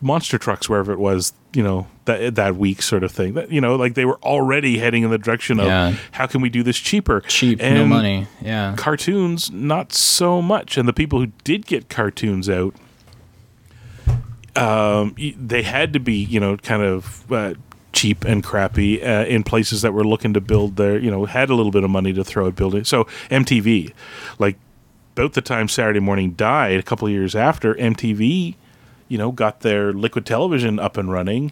monster 0.02 0.38
trucks 0.38 0.70
wherever 0.70 0.92
it 0.94 1.00
was, 1.00 1.34
you 1.54 1.64
know, 1.64 1.88
that 2.06 2.36
that 2.36 2.56
week 2.56 2.82
sort 2.82 3.04
of 3.04 3.12
thing. 3.12 3.34
That 3.34 3.52
you 3.52 3.60
know, 3.62 3.76
like 3.76 3.96
they 3.96 4.06
were 4.06 4.20
already 4.22 4.78
heading 4.78 5.04
in 5.04 5.10
the 5.10 5.18
direction 5.18 5.60
of 5.60 5.66
Yeah. 5.68 5.94
how 6.12 6.28
can 6.28 6.42
we 6.42 6.50
do 6.50 6.62
this 6.64 6.78
cheaper, 6.78 7.22
Cheap, 7.22 7.60
no 7.60 7.86
money. 7.86 8.28
Yeah. 8.42 8.76
cartoons 8.78 9.50
not 9.52 9.94
so 9.94 10.42
much 10.42 10.78
and 10.78 10.88
the 10.88 10.94
people 10.94 11.20
who 11.20 11.28
did 11.44 11.66
get 11.66 11.90
cartoons 11.90 12.48
out 12.50 12.76
um, 14.56 15.16
they 15.40 15.62
had 15.62 15.94
to 15.94 16.00
be 16.00 16.14
you 16.16 16.40
know 16.40 16.58
kind 16.58 16.82
of 16.82 17.32
uh, 17.32 17.54
cheap 17.94 18.26
and 18.26 18.44
crappy 18.44 19.02
uh, 19.04 19.26
in 19.26 19.44
places 19.44 19.82
that 19.84 19.94
were 19.94 20.04
looking 20.04 20.34
to 20.34 20.42
build 20.42 20.76
their 20.78 20.98
you 21.00 21.12
know 21.12 21.26
had 21.26 21.50
a 21.50 21.56
little 21.56 21.72
bit 21.72 21.84
of 21.84 21.90
money 21.90 22.14
to 22.14 22.24
throw 22.24 22.48
at 22.48 22.56
building 22.56 22.84
so 22.84 23.04
mtv 23.30 23.92
like 24.40 24.58
about 25.16 25.34
the 25.34 25.42
time 25.42 25.68
saturday 25.68 26.00
morning 26.00 26.32
died 26.32 26.80
a 26.80 26.84
couple 26.84 27.08
of 27.08 27.14
years 27.14 27.36
after 27.36 27.74
mtv 27.76 28.56
you 29.08 29.18
know 29.18 29.32
got 29.32 29.62
their 29.62 29.94
liquid 29.94 30.26
television 30.26 30.80
up 30.80 30.98
and 30.98 31.12
running. 31.12 31.52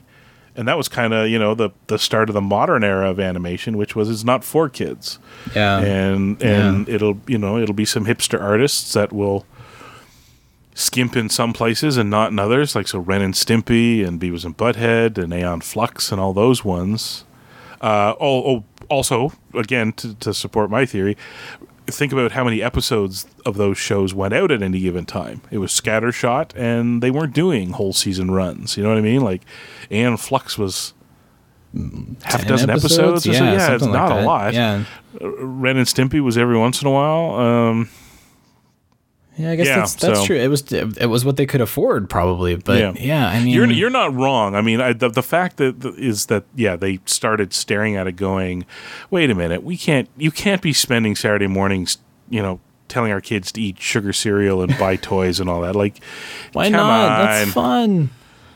And 0.58 0.70
that 0.70 0.78
was 0.78 0.88
kind 0.88 1.14
of 1.14 1.28
you 1.28 1.38
know 1.38 1.54
the 1.54 1.72
the 1.88 2.00
start 2.00 2.30
of 2.30 2.34
the 2.34 2.42
modern 2.42 2.84
era 2.84 3.10
of 3.10 3.20
animation 3.20 3.78
which 3.78 3.96
was 3.96 4.10
it's 4.10 4.24
not 4.24 4.44
for 4.44 4.70
kids. 4.70 5.20
Yeah. 5.56 5.80
and 5.80 6.42
and 6.42 6.88
it'll 6.88 7.20
you 7.28 7.38
know 7.38 7.58
it'll 7.58 7.76
be 7.76 7.86
some 7.86 8.06
hipster 8.06 8.42
artists 8.42 8.94
that 8.94 9.12
will 9.12 9.46
skimp 10.74 11.16
in 11.16 11.30
some 11.30 11.54
places 11.54 11.96
and 11.98 12.10
not 12.10 12.32
in 12.32 12.40
others 12.40 12.76
like 12.76 12.88
so 12.88 13.00
Ren 13.00 13.22
and 13.22 13.34
Stimpy 13.34 14.06
and 14.06 14.20
Beavis 14.20 14.44
and 14.44 14.56
Butthead 14.56 15.18
and 15.18 15.34
Aeon 15.34 15.62
Flux 15.62 16.12
and 16.12 16.20
all 16.20 16.34
those 16.34 16.64
ones. 16.64 17.26
Uh 17.82 18.14
oh, 18.20 18.56
oh 18.56 18.64
also 18.90 19.34
again 19.54 19.92
to, 19.94 20.14
to 20.16 20.34
support 20.34 20.70
my 20.70 20.86
theory 20.86 21.18
think 21.88 22.12
about 22.12 22.32
how 22.32 22.44
many 22.44 22.62
episodes 22.62 23.26
of 23.46 23.58
those 23.58 23.78
shows 23.78 24.14
went 24.14 24.34
out 24.34 24.52
at 24.52 24.62
any 24.62 24.80
given 24.80 25.06
time 25.06 25.42
it 25.52 25.60
was 25.60 25.72
scattershot 25.72 26.52
and 26.56 27.02
they 27.04 27.12
weren't 27.12 27.34
doing 27.34 27.72
whole 27.72 27.94
season 27.94 28.32
runs 28.32 28.76
you 28.78 28.84
know 28.84 28.90
what 28.90 28.98
i 28.98 29.02
mean 29.02 29.22
like 29.22 29.42
Aeon 29.92 30.18
Flux 30.18 30.58
was 30.58 30.94
half 32.24 32.44
a 32.44 32.46
dozen 32.48 32.70
episodes, 32.70 33.28
or 33.28 33.34
so. 33.34 33.44
Yeah, 33.44 33.54
yeah 33.54 33.74
it's 33.74 33.84
like 33.84 33.92
not 33.92 34.12
a 34.12 34.26
lot 34.26 34.54
Yeah. 34.54 34.86
Ren 35.22 35.78
and 35.78 35.88
Stimpy 35.88 36.22
was 36.22 36.38
every 36.38 36.58
once 36.58 36.82
in 36.82 36.88
a 36.88 36.92
while. 36.92 37.36
Um, 37.40 37.90
Yeah, 39.38 39.52
I 39.52 39.56
guess 39.58 39.68
Yeah, 39.68 39.76
that's 39.80 39.96
that's 39.96 40.20
so- 40.22 40.26
true. 40.26 40.38
It 40.38 40.48
was 40.48 40.72
it 40.72 41.08
was 41.10 41.26
what 41.26 41.36
they 41.38 41.46
could 41.46 41.62
afford 41.62 42.10
probably, 42.10 42.56
but 42.56 42.80
Yeah. 42.80 42.94
yeah, 42.98 43.28
I 43.28 43.40
mean 43.44 43.54
you're 43.54 43.70
you're 43.70 43.90
not 43.90 44.14
wrong. 44.16 44.56
I 44.56 44.62
mean, 44.62 44.80
I, 44.82 44.94
the 44.94 45.10
the 45.10 45.24
fact 45.24 45.58
that 45.58 45.82
th- 45.82 45.96
is 45.96 46.28
that 46.28 46.46
yeah, 46.56 46.76
they 46.76 47.00
started 47.06 47.52
staring 47.54 47.96
at 47.98 48.08
it, 48.08 48.14
going, 48.14 48.66
"Wait 49.10 49.30
a 49.30 49.36
minute, 49.36 49.64
we 49.64 49.76
can't. 49.78 50.08
You 50.18 50.32
can't 50.32 50.62
be 50.62 50.72
spending 50.74 51.16
Saturday 51.16 51.48
mornings, 51.48 51.98
you 52.30 52.42
know." 52.42 52.60
Telling 52.88 53.12
our 53.12 53.20
kids 53.20 53.52
to 53.54 53.62
eat 53.62 53.82
sugar 53.82 54.14
cereal 54.14 54.62
and 54.62 54.78
buy 54.78 54.96
toys 55.12 55.40
and 55.40 55.50
all 55.50 55.62
that, 55.62 55.76
like, 55.76 55.96
why 56.54 56.70
not? 56.70 56.84
on. 56.84 57.26
That's 57.26 57.52
fun. 57.52 58.10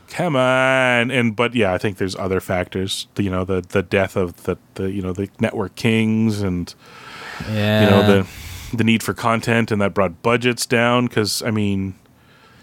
come 0.08 0.36
on 0.36 1.10
and 1.10 1.34
but 1.36 1.54
yeah 1.54 1.72
i 1.74 1.78
think 1.78 1.96
there's 1.98 2.14
other 2.16 2.40
factors 2.40 3.06
you 3.16 3.28
know 3.30 3.44
the 3.44 3.60
the 3.60 3.82
death 3.82 4.16
of 4.16 4.42
the, 4.44 4.56
the 4.74 4.90
you 4.90 5.02
know 5.02 5.12
the 5.12 5.28
network 5.40 5.74
kings 5.74 6.42
and 6.42 6.74
Yeah. 7.52 7.84
you 7.84 7.90
know 7.90 8.06
the 8.06 8.26
the 8.72 8.84
need 8.84 9.02
for 9.02 9.12
content 9.14 9.70
and 9.70 9.80
that 9.80 9.92
brought 9.94 10.22
budgets 10.22 10.66
down 10.66 11.06
because 11.06 11.42
i 11.42 11.50
mean 11.50 11.94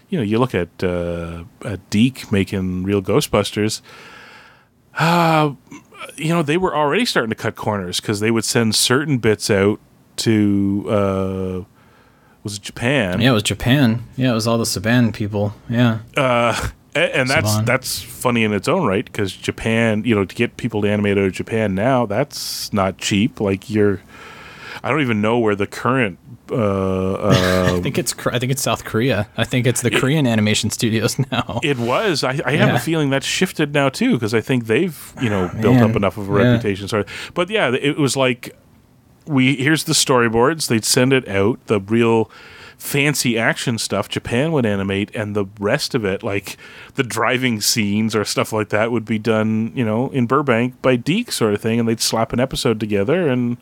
you 0.08 0.16
know 0.18 0.24
you 0.24 0.38
look 0.38 0.54
at 0.54 0.68
uh 0.82 1.44
at 1.64 1.90
DiC 1.90 2.32
making 2.32 2.82
real 2.84 3.02
ghostbusters 3.02 3.80
uh 4.98 5.52
you 6.16 6.28
know 6.30 6.42
they 6.42 6.56
were 6.56 6.74
already 6.74 7.04
starting 7.04 7.30
to 7.30 7.36
cut 7.36 7.56
corners 7.56 8.00
because 8.00 8.20
they 8.20 8.30
would 8.30 8.44
send 8.44 8.74
certain 8.74 9.18
bits 9.18 9.50
out 9.50 9.80
to 10.16 10.84
uh 10.88 11.64
was 12.42 12.56
it 12.56 12.62
japan 12.62 13.20
Yeah, 13.20 13.30
it 13.30 13.34
was 13.34 13.42
Japan. 13.42 14.04
Yeah, 14.16 14.30
it 14.30 14.34
was 14.34 14.46
all 14.46 14.58
the 14.58 14.64
Saban 14.64 15.12
people. 15.12 15.54
Yeah. 15.68 15.98
A- 16.16 17.16
and 17.16 17.28
that's 17.28 17.50
Saban. 17.56 17.66
that's 17.66 18.00
funny 18.02 18.42
in 18.44 18.52
its 18.52 18.66
own 18.68 18.86
right 18.86 19.04
because 19.04 19.32
Japan, 19.32 20.02
you 20.04 20.14
know, 20.14 20.24
to 20.24 20.34
get 20.34 20.56
people 20.56 20.82
to 20.82 20.88
animate 20.88 21.18
out 21.18 21.24
of 21.24 21.32
Japan 21.32 21.74
now, 21.74 22.06
that's 22.06 22.72
not 22.72 22.96
cheap. 22.98 23.40
Like 23.40 23.68
you're, 23.68 24.00
I 24.82 24.90
don't 24.90 25.00
even 25.00 25.20
know 25.20 25.38
where 25.38 25.54
the 25.54 25.66
current. 25.66 26.18
Uh, 26.50 26.54
uh, 27.14 27.72
I 27.76 27.80
think 27.80 27.98
it's 27.98 28.14
I 28.26 28.38
think 28.38 28.52
it's 28.52 28.62
South 28.62 28.84
Korea. 28.84 29.28
I 29.36 29.44
think 29.44 29.66
it's 29.66 29.82
the 29.82 29.90
Korean 29.90 30.26
animation 30.26 30.70
studios 30.70 31.18
now. 31.32 31.60
it 31.62 31.78
was. 31.78 32.24
I, 32.24 32.40
I 32.44 32.52
have 32.56 32.68
Yeah. 32.70 32.76
a 32.76 32.80
feeling 32.80 33.10
that's 33.10 33.26
shifted 33.26 33.74
now 33.74 33.88
too 33.88 34.14
because 34.14 34.34
I 34.34 34.40
think 34.40 34.66
they've 34.66 35.12
you 35.20 35.28
know 35.30 35.48
built 35.60 35.74
man. 35.76 35.90
up 35.90 35.96
enough 35.96 36.16
of 36.16 36.30
a 36.30 36.32
Yeah. 36.38 36.50
reputation. 36.52 36.88
Sorry, 36.88 37.04
but 37.34 37.50
yeah, 37.50 37.72
it 37.74 37.98
was 37.98 38.16
like 38.16 38.56
we 39.26 39.56
here's 39.56 39.84
the 39.84 39.92
storyboards. 39.92 40.68
They'd 40.68 40.84
send 40.84 41.12
it 41.12 41.28
out. 41.28 41.58
The 41.66 41.80
real 41.80 42.30
fancy 42.78 43.36
action 43.36 43.76
stuff 43.76 44.08
Japan 44.08 44.52
would 44.52 44.64
animate, 44.64 45.14
and 45.14 45.34
the 45.34 45.46
rest 45.58 45.94
of 45.96 46.04
it, 46.04 46.22
like 46.22 46.56
the 46.94 47.02
driving 47.02 47.60
scenes 47.60 48.14
or 48.14 48.24
stuff 48.24 48.52
like 48.52 48.68
that, 48.68 48.92
would 48.92 49.04
be 49.04 49.18
done, 49.18 49.72
you 49.74 49.84
know, 49.84 50.08
in 50.10 50.26
Burbank 50.26 50.80
by 50.80 50.94
DiC 50.96 51.32
sort 51.32 51.54
of 51.54 51.60
thing, 51.60 51.80
and 51.80 51.88
they'd 51.88 52.00
slap 52.00 52.32
an 52.32 52.38
episode 52.40 52.78
together. 52.80 53.28
And 53.28 53.56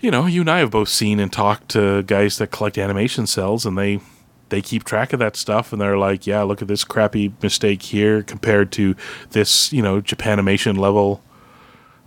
you 0.00 0.10
know, 0.10 0.26
you 0.26 0.42
and 0.42 0.50
I 0.50 0.58
have 0.58 0.70
both 0.70 0.88
seen 0.88 1.18
and 1.20 1.32
talked 1.32 1.68
to 1.70 2.02
guys 2.02 2.38
that 2.38 2.50
collect 2.50 2.78
animation 2.78 3.26
cells, 3.26 3.64
and 3.66 3.76
they 3.78 4.00
they 4.48 4.62
keep 4.62 4.84
track 4.84 5.12
of 5.12 5.18
that 5.18 5.34
stuff, 5.36 5.72
and 5.72 5.80
they're 5.80 5.98
like, 5.98 6.26
yeah, 6.26 6.42
look 6.42 6.62
at 6.62 6.68
this 6.68 6.84
crappy 6.84 7.32
mistake 7.42 7.82
here 7.82 8.22
compared 8.22 8.70
to 8.72 8.94
this, 9.30 9.72
you 9.72 9.82
know, 9.82 10.00
Japanimation 10.00 10.78
level 10.78 11.20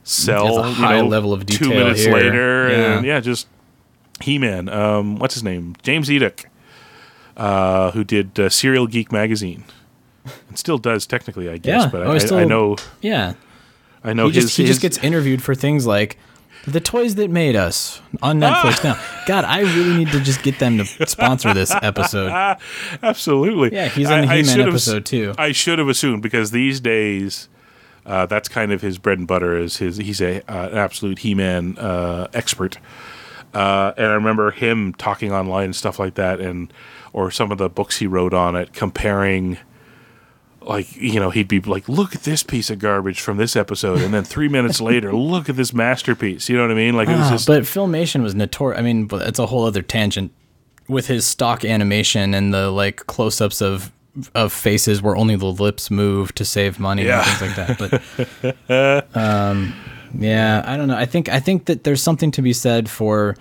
cell, 0.03 0.59
a 0.59 0.67
you 0.69 0.73
high 0.75 1.01
know, 1.01 1.07
level 1.07 1.33
of 1.33 1.45
detail. 1.45 1.67
two 1.69 1.73
minutes 1.75 2.03
here. 2.03 2.13
later, 2.13 2.69
Yeah. 2.69 2.97
and 2.97 3.05
yeah, 3.05 3.19
just 3.19 3.47
He-Man. 4.21 4.69
Um, 4.69 5.17
what's 5.17 5.33
his 5.33 5.43
name? 5.43 5.75
James 5.83 6.07
Eatock, 6.09 6.45
uh, 7.37 7.91
who 7.91 8.03
did 8.03 8.39
uh, 8.39 8.49
Cereal 8.49 8.87
Geek 8.87 9.11
magazine, 9.11 9.65
and 10.47 10.57
still 10.57 10.77
does 10.77 11.05
technically, 11.05 11.49
I 11.49 11.57
guess. 11.57 11.83
Yeah. 11.83 11.89
but 11.89 12.07
Oh, 12.07 12.11
I, 12.11 12.17
still- 12.19 12.37
I 12.37 12.45
know, 12.45 12.77
Yeah. 13.01 13.33
I 14.03 14.13
know 14.13 14.27
he 14.29 14.35
his. 14.35 14.45
just 14.45 14.57
he 14.57 14.63
his- 14.63 14.69
just 14.77 14.81
gets 14.81 14.97
interviewed 14.99 15.41
for 15.43 15.53
things 15.55 15.85
like 15.85 16.17
the 16.65 16.79
toys 16.79 17.15
that 17.15 17.29
made 17.29 17.55
us 17.55 18.01
on 18.21 18.39
Netflix 18.39 18.83
now. 18.83 18.99
God, 19.25 19.45
I 19.45 19.61
really 19.61 19.97
need 19.97 20.11
to 20.11 20.19
just 20.19 20.43
get 20.43 20.59
them 20.59 20.77
to 20.79 21.07
sponsor 21.07 21.53
this 21.53 21.71
episode. 21.81 22.31
Absolutely. 23.01 23.73
Yeah, 23.73 23.87
he's 23.87 24.09
on 24.09 24.21
the 24.21 24.27
I- 24.27 24.33
I 24.33 24.37
He-Man 24.37 24.45
should 24.45 24.59
have- 24.59 24.69
episode, 24.69 25.05
too. 25.05 25.33
I 25.37 25.51
should 25.51 25.79
have 25.79 25.87
assumed 25.87 26.21
because 26.21 26.51
these 26.51 26.79
days, 26.79 27.49
uh, 28.05 28.25
that's 28.25 28.49
kind 28.49 28.71
of 28.71 28.81
his 28.81 28.97
bread 28.97 29.17
and 29.19 29.27
butter. 29.27 29.57
Is 29.57 29.77
his 29.77 29.97
he's 29.97 30.21
a 30.21 30.41
uh, 30.51 30.69
an 30.69 30.77
absolute 30.77 31.19
He-Man 31.19 31.77
uh, 31.77 32.27
expert. 32.33 32.77
Uh, 33.53 33.93
and 33.97 34.07
I 34.07 34.13
remember 34.13 34.51
him 34.51 34.93
talking 34.93 35.31
online 35.31 35.65
and 35.65 35.75
stuff 35.75 35.97
like 35.99 36.15
that, 36.15 36.39
and 36.39 36.71
or 37.13 37.31
some 37.31 37.51
of 37.51 37.57
the 37.57 37.69
books 37.69 37.97
he 37.97 38.05
wrote 38.07 38.33
on 38.33 38.55
it, 38.55 38.73
comparing 38.73 39.57
like 40.61 40.95
you 40.95 41.19
know 41.19 41.29
he'd 41.29 41.47
be 41.47 41.59
like 41.61 41.87
look 41.89 42.15
at 42.15 42.23
this 42.23 42.43
piece 42.43 42.69
of 42.69 42.79
garbage 42.79 43.21
from 43.21 43.37
this 43.37 43.55
episode 43.55 44.01
and 44.01 44.13
then 44.13 44.23
three 44.23 44.47
minutes 44.49 44.81
later 44.91 45.13
look 45.13 45.47
at 45.49 45.55
this 45.55 45.73
masterpiece 45.73 46.49
you 46.49 46.55
know 46.57 46.63
what 46.63 46.71
i 46.71 46.75
mean 46.75 46.95
like 46.95 47.07
it 47.07 47.15
was 47.15 47.27
Ah, 47.27 47.31
just 47.31 47.47
but 47.47 47.63
filmation 47.63 48.21
was 48.23 48.35
notorious. 48.35 48.77
I 48.79 48.81
mean, 48.83 49.05
but 49.05 49.25
it's 49.27 49.39
a 49.39 49.45
whole 49.45 49.65
other 49.65 49.81
tangent 49.81 50.31
with 50.87 51.07
his 51.07 51.25
stock 51.25 51.63
animation 51.63 52.33
and 52.33 52.53
the 52.53 52.69
like 52.71 52.97
close-ups 53.07 53.61
of 53.61 53.91
of 54.35 54.51
faces 54.51 55.01
where 55.01 55.15
only 55.15 55.35
the 55.35 55.45
lips 55.45 55.89
move 55.89 56.33
to 56.35 56.43
save 56.43 56.79
money 56.79 57.05
Yeah. 57.05 57.23
and 57.25 57.37
things 57.37 57.57
like 57.57 57.77
that. 57.77 58.59
But 59.11 59.15
um, 59.15 59.73
yeah, 60.17 60.63
I 60.65 60.75
don't 60.77 60.87
know. 60.87 60.97
I 60.97 61.05
think 61.05 61.29
I 61.29 61.39
think 61.39 61.65
that 61.65 61.83
there's 61.83 62.01
something 62.01 62.31
to 62.31 62.41
be 62.41 62.51
said 62.53 62.89
for 62.89 63.37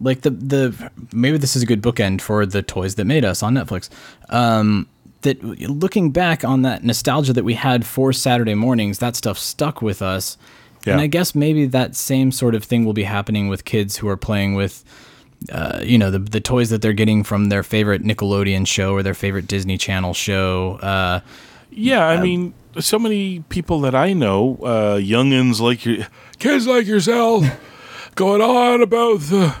like 0.00 0.22
the 0.22 0.30
the 0.30 0.90
maybe 1.12 1.38
this 1.38 1.54
is 1.56 1.62
a 1.62 1.66
good 1.66 1.80
bookend 1.80 2.20
for 2.20 2.44
the 2.44 2.60
toys 2.62 2.96
that 2.96 3.04
made 3.04 3.24
us 3.24 3.42
on 3.42 3.54
Netflix. 3.54 3.88
Um, 4.28 4.88
that 5.22 5.42
looking 5.42 6.10
back 6.10 6.44
on 6.44 6.62
that 6.62 6.84
nostalgia 6.84 7.32
that 7.32 7.44
we 7.44 7.54
had 7.54 7.86
for 7.86 8.12
Saturday 8.12 8.54
mornings, 8.54 8.98
that 8.98 9.16
stuff 9.16 9.38
stuck 9.38 9.82
with 9.82 10.02
us. 10.02 10.36
And 10.84 11.00
I 11.00 11.06
guess 11.06 11.34
maybe 11.34 11.66
that 11.66 11.94
same 11.94 12.32
sort 12.32 12.56
of 12.56 12.64
thing 12.64 12.84
will 12.84 12.92
be 12.92 13.04
happening 13.04 13.46
with 13.46 13.64
kids 13.64 13.98
who 13.98 14.08
are 14.08 14.16
playing 14.16 14.54
with, 14.54 14.84
uh, 15.52 15.80
you 15.82 15.96
know, 15.96 16.10
the 16.10 16.18
the 16.18 16.40
toys 16.40 16.70
that 16.70 16.82
they're 16.82 16.92
getting 16.92 17.22
from 17.22 17.50
their 17.50 17.62
favorite 17.62 18.02
Nickelodeon 18.02 18.66
show 18.66 18.92
or 18.92 19.02
their 19.04 19.14
favorite 19.14 19.46
Disney 19.46 19.78
Channel 19.78 20.12
show. 20.12 20.78
Uh, 20.82 21.20
yeah 21.74 22.06
i 22.06 22.20
mean 22.20 22.52
so 22.78 22.98
many 22.98 23.40
people 23.48 23.80
that 23.80 23.94
i 23.94 24.12
know 24.12 24.58
uh 24.62 24.96
youngins 24.98 25.60
like 25.60 25.84
your 25.84 26.06
kids 26.38 26.66
like 26.66 26.86
yourself 26.86 27.44
going 28.14 28.42
on 28.42 28.82
about 28.82 29.20
the 29.20 29.54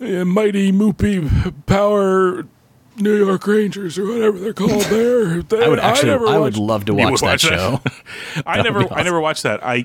uh, 0.00 0.24
mighty 0.24 0.72
moopy 0.72 1.52
power 1.66 2.46
New 2.96 3.14
York 3.16 3.46
Rangers 3.46 3.98
or 3.98 4.06
whatever 4.06 4.38
they're 4.38 4.52
called 4.52 4.82
there. 4.84 5.42
I 5.62 5.68
would 5.68 5.78
actually, 5.78 6.10
I, 6.10 6.12
never 6.12 6.24
would 6.26 6.40
watched- 6.40 6.56
love 6.58 6.84
to 6.86 6.92
You 6.92 6.98
watch 6.98 7.22
would 7.22 7.28
that 7.30 7.40
show. 7.40 7.80
I 8.46 8.58
That 8.58 8.64
never, 8.64 8.80
be 8.84 8.90
I 8.90 9.02
never 9.02 9.20
watched 9.20 9.42
that. 9.44 9.60
I, 9.64 9.84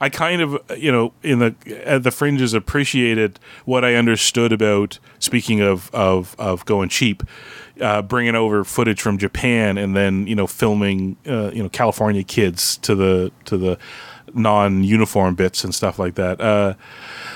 I 0.00 0.08
kind 0.10 0.42
of, 0.42 0.58
you 0.76 0.92
know, 0.92 1.12
in 1.22 1.38
the 1.38 1.54
at 1.84 2.02
the 2.02 2.10
fringes 2.10 2.52
appreciated 2.54 3.38
what 3.64 3.84
I 3.84 3.94
understood 3.94 4.52
about. 4.52 4.98
Speaking 5.18 5.60
of 5.60 5.90
of 5.94 6.36
of 6.38 6.64
going 6.66 6.90
cheap, 6.90 7.22
uh, 7.80 8.02
bringing 8.02 8.34
over 8.34 8.64
footage 8.64 9.00
from 9.00 9.16
Japan 9.18 9.78
and 9.78 9.96
then 9.96 10.26
you 10.26 10.34
know 10.34 10.46
filming, 10.46 11.16
uh, 11.26 11.50
you 11.52 11.62
know, 11.62 11.68
California 11.70 12.22
kids 12.22 12.76
to 12.78 12.94
the 12.94 13.32
to 13.46 13.56
the 13.56 13.78
non-uniform 14.36 15.34
bits 15.36 15.64
and 15.64 15.74
stuff 15.74 15.98
like 15.98 16.16
that. 16.16 16.40
Uh, 16.40 16.74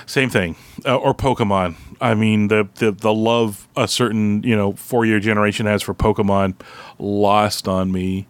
same 0.06 0.28
thing, 0.30 0.56
uh, 0.84 0.96
or 0.96 1.14
Pokemon. 1.14 1.76
I 2.00 2.14
mean, 2.14 2.48
the, 2.48 2.68
the 2.76 2.92
the 2.92 3.12
love 3.12 3.66
a 3.76 3.88
certain 3.88 4.42
you 4.42 4.54
know 4.56 4.72
four 4.74 5.04
year 5.04 5.20
generation 5.20 5.66
has 5.66 5.82
for 5.82 5.94
Pokemon 5.94 6.54
lost 6.98 7.66
on 7.68 7.90
me, 7.92 8.26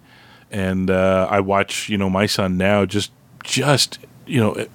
and 0.51 0.91
uh, 0.91 1.27
I 1.31 1.41
watch 1.41 1.89
you 1.89 1.99
know 1.99 2.09
my 2.11 2.27
son 2.27 2.57
now 2.57 2.85
just 2.87 3.13
just 3.45 3.99
you 4.27 4.41
know 4.41 4.67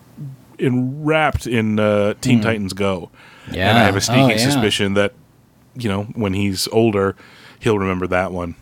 enwrapped 0.60 1.48
in 1.48 1.80
uh, 1.80 2.14
Teen 2.22 2.42
Titans 2.42 2.74
Go, 2.74 3.10
and 3.48 3.78
I 3.78 3.84
have 3.84 3.96
a 3.96 4.02
sneaking 4.02 4.26
Oh, 4.26 4.30
yeah. 4.30 4.38
suspicion 4.38 4.94
that 4.94 5.14
you 5.76 5.90
know 5.90 6.04
when 6.14 6.34
he's 6.34 6.68
older 6.70 7.16
he'll 7.60 7.80
remember 7.80 8.08
that 8.08 8.32
one. 8.32 8.56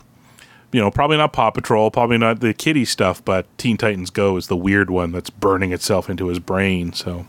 You 0.70 0.80
know, 0.80 0.90
probably 0.90 1.18
not 1.18 1.34
Paw 1.34 1.50
Patrol, 1.50 1.90
probably 1.90 2.16
not 2.16 2.40
the 2.40 2.54
kiddie 2.54 2.86
stuff, 2.86 3.22
but 3.22 3.46
Teen 3.58 3.76
Titans 3.76 4.08
Go 4.08 4.38
is 4.38 4.46
the 4.46 4.56
weird 4.56 4.88
one 4.88 5.12
that's 5.12 5.28
burning 5.28 5.70
itself 5.72 6.08
into 6.08 6.28
his 6.28 6.38
brain. 6.38 6.94
So 6.94 7.26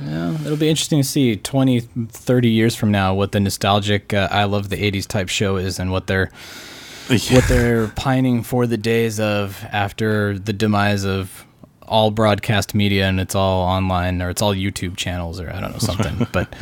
Yeah, 0.00 0.34
it'll 0.34 0.56
be 0.56 0.68
interesting 0.68 1.00
to 1.00 1.08
see 1.08 1.36
20, 1.36 1.80
30 1.80 2.48
years 2.48 2.76
from 2.76 2.90
now 2.90 3.14
what 3.14 3.32
the 3.32 3.40
nostalgic 3.40 4.12
uh, 4.12 4.28
I 4.30 4.44
love 4.44 4.68
the 4.68 4.76
80s 4.76 5.06
type 5.06 5.28
show 5.28 5.56
is 5.56 5.78
and 5.78 5.90
what 5.90 6.06
they're 6.06 6.30
what 7.08 7.44
they're 7.48 7.88
pining 7.88 8.42
for 8.42 8.66
the 8.66 8.76
days 8.76 9.20
of 9.20 9.64
after 9.70 10.38
the 10.38 10.52
demise 10.52 11.04
of 11.04 11.45
all 11.88 12.10
broadcast 12.10 12.74
media 12.74 13.06
and 13.06 13.20
it's 13.20 13.34
all 13.34 13.62
online 13.62 14.20
or 14.22 14.30
it's 14.30 14.42
all 14.42 14.54
YouTube 14.54 14.96
channels 14.96 15.40
or 15.40 15.50
I 15.50 15.60
don't 15.60 15.72
know 15.72 15.78
something. 15.78 16.26
but 16.32 16.52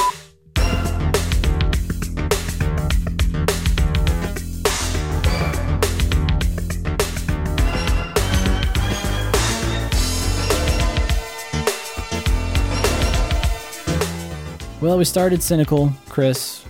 Well, 14.81 14.97
we 14.97 15.05
started 15.05 15.43
cynical, 15.43 15.93
Chris. 16.09 16.65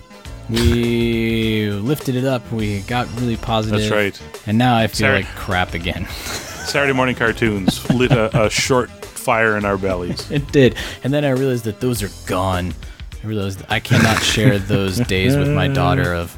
We 0.50 1.70
lifted 1.70 2.14
it 2.14 2.26
up. 2.26 2.50
We 2.52 2.80
got 2.82 3.08
really 3.18 3.38
positive. 3.38 3.80
That's 3.80 3.90
right. 3.90 4.22
And 4.46 4.58
now 4.58 4.76
I 4.76 4.86
feel 4.86 5.06
Sorry. 5.06 5.22
like 5.22 5.34
crap 5.34 5.72
again. 5.72 6.06
Saturday 6.08 6.92
morning 6.92 7.14
cartoons 7.14 7.88
lit 7.90 8.12
a, 8.12 8.44
a 8.44 8.50
short 8.50 8.90
fire 8.90 9.56
in 9.56 9.64
our 9.64 9.78
bellies. 9.78 10.30
it 10.30 10.52
did. 10.52 10.76
And 11.04 11.12
then 11.12 11.24
I 11.24 11.30
realized 11.30 11.64
that 11.64 11.80
those 11.80 12.02
are 12.02 12.10
gone. 12.26 12.74
I 13.22 13.26
realized 13.26 13.64
I 13.70 13.80
cannot 13.80 14.22
share 14.22 14.58
those 14.58 14.98
days 15.08 15.34
with 15.34 15.48
my 15.50 15.68
daughter 15.68 16.12
of 16.12 16.36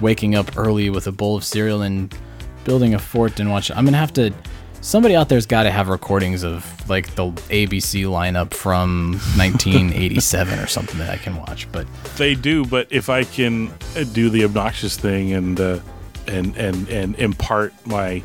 waking 0.00 0.36
up 0.36 0.56
early 0.56 0.90
with 0.90 1.08
a 1.08 1.12
bowl 1.12 1.36
of 1.36 1.44
cereal 1.44 1.82
and 1.82 2.16
building 2.64 2.94
a 2.94 3.00
fort 3.00 3.40
and 3.40 3.50
watching. 3.50 3.76
I'm 3.76 3.84
going 3.84 3.94
to 3.94 3.98
have 3.98 4.12
to. 4.14 4.32
Somebody 4.86 5.16
out 5.16 5.28
there's 5.28 5.46
got 5.46 5.64
to 5.64 5.70
have 5.72 5.88
recordings 5.88 6.44
of 6.44 6.88
like 6.88 7.12
the 7.16 7.24
ABC 7.24 8.04
lineup 8.04 8.54
from 8.54 9.14
1987 9.36 10.60
or 10.60 10.68
something 10.68 10.96
that 10.98 11.10
I 11.10 11.16
can 11.16 11.34
watch. 11.34 11.66
But 11.72 11.88
They 12.16 12.36
do, 12.36 12.64
but 12.64 12.86
if 12.90 13.10
I 13.10 13.24
can 13.24 13.74
uh, 13.96 14.04
do 14.12 14.30
the 14.30 14.44
obnoxious 14.44 14.96
thing 14.96 15.32
and 15.32 15.58
uh, 15.58 15.80
and 16.28 16.56
and 16.56 16.88
and 16.88 17.16
impart 17.16 17.74
my 17.84 18.22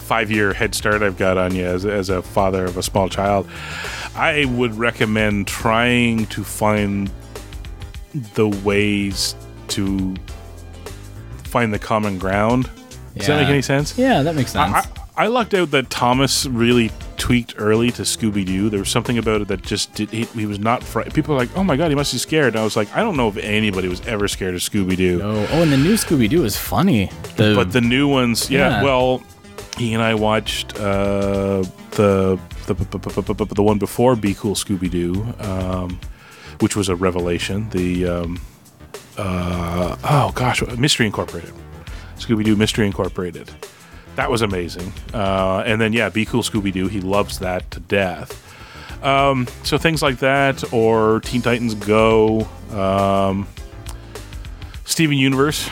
five 0.00 0.30
year 0.30 0.52
head 0.52 0.74
start 0.74 1.02
I've 1.02 1.16
got 1.16 1.38
on 1.38 1.54
you 1.54 1.64
as, 1.64 1.86
as 1.86 2.10
a 2.10 2.20
father 2.20 2.66
of 2.66 2.76
a 2.76 2.82
small 2.82 3.08
child, 3.08 3.48
I 4.14 4.44
would 4.44 4.74
recommend 4.74 5.46
trying 5.46 6.26
to 6.26 6.44
find 6.44 7.10
the 8.34 8.50
ways 8.50 9.34
to 9.68 10.14
find 11.44 11.72
the 11.72 11.78
common 11.78 12.18
ground. 12.18 12.68
Does 13.16 13.28
that 13.28 13.40
make 13.40 13.48
any 13.48 13.62
sense? 13.62 13.96
yeah, 13.96 14.22
that 14.22 14.34
makes 14.34 14.52
sense. 14.52 14.74
I, 14.74 14.80
I, 14.80 15.01
I 15.22 15.28
lucked 15.28 15.54
out 15.54 15.70
that 15.70 15.88
Thomas 15.88 16.46
really 16.46 16.90
tweaked 17.16 17.54
early 17.56 17.92
to 17.92 18.02
Scooby 18.02 18.44
Doo. 18.44 18.68
There 18.68 18.80
was 18.80 18.88
something 18.88 19.18
about 19.18 19.40
it 19.40 19.46
that 19.46 19.62
just 19.62 19.94
did. 19.94 20.10
He, 20.10 20.24
he 20.24 20.46
was 20.46 20.58
not. 20.58 20.82
frightened. 20.82 21.14
People 21.14 21.36
are 21.36 21.38
like, 21.38 21.56
"Oh 21.56 21.62
my 21.62 21.76
god, 21.76 21.90
he 21.90 21.94
must 21.94 22.12
be 22.12 22.18
scared." 22.18 22.54
And 22.54 22.56
I 22.60 22.64
was 22.64 22.74
like, 22.74 22.92
I 22.92 23.02
don't 23.02 23.16
know 23.16 23.28
if 23.28 23.36
anybody 23.36 23.86
was 23.86 24.04
ever 24.04 24.26
scared 24.26 24.56
of 24.56 24.62
Scooby 24.62 24.96
Doo. 24.96 25.20
Oh, 25.22 25.46
oh, 25.52 25.62
and 25.62 25.70
the 25.70 25.76
new 25.76 25.94
Scooby 25.94 26.28
Doo 26.28 26.44
is 26.44 26.56
funny. 26.56 27.08
The, 27.36 27.54
But 27.54 27.70
the 27.70 27.80
new 27.80 28.08
ones, 28.08 28.50
yeah. 28.50 28.68
Yeah. 28.68 28.82
Well, 28.82 29.22
he 29.78 29.94
and 29.94 30.02
I 30.02 30.14
watched 30.14 30.74
uh, 30.74 31.62
the 31.92 32.36
the, 32.66 32.74
the 32.74 33.44
the 33.54 33.62
one 33.62 33.78
before 33.78 34.16
Be 34.16 34.34
Cool 34.34 34.56
Scooby 34.56 34.90
Doo, 34.90 35.24
um, 35.38 36.00
which 36.58 36.74
was 36.74 36.88
a 36.88 36.96
revelation. 36.96 37.70
The 37.70 38.08
um, 38.08 38.40
uh, 39.16 39.96
oh 40.02 40.32
gosh, 40.34 40.66
Mystery 40.76 41.06
Incorporated, 41.06 41.54
Scooby 42.16 42.42
Doo 42.44 42.56
Mystery 42.56 42.86
Incorporated. 42.86 43.48
That 44.16 44.30
was 44.30 44.42
amazing. 44.42 44.92
Uh, 45.14 45.62
and 45.66 45.80
then 45.80 45.92
yeah, 45.92 46.08
Be 46.08 46.24
Cool 46.24 46.42
Scooby 46.42 46.72
Doo. 46.72 46.88
He 46.88 47.00
loves 47.00 47.38
that 47.38 47.70
to 47.70 47.80
death. 47.80 48.38
Um, 49.02 49.48
so 49.64 49.78
things 49.78 50.00
like 50.02 50.18
that, 50.18 50.72
or 50.72 51.20
Teen 51.20 51.42
Titans 51.42 51.74
Go, 51.74 52.46
um, 52.70 53.48
Steven 54.84 55.16
Universe. 55.16 55.68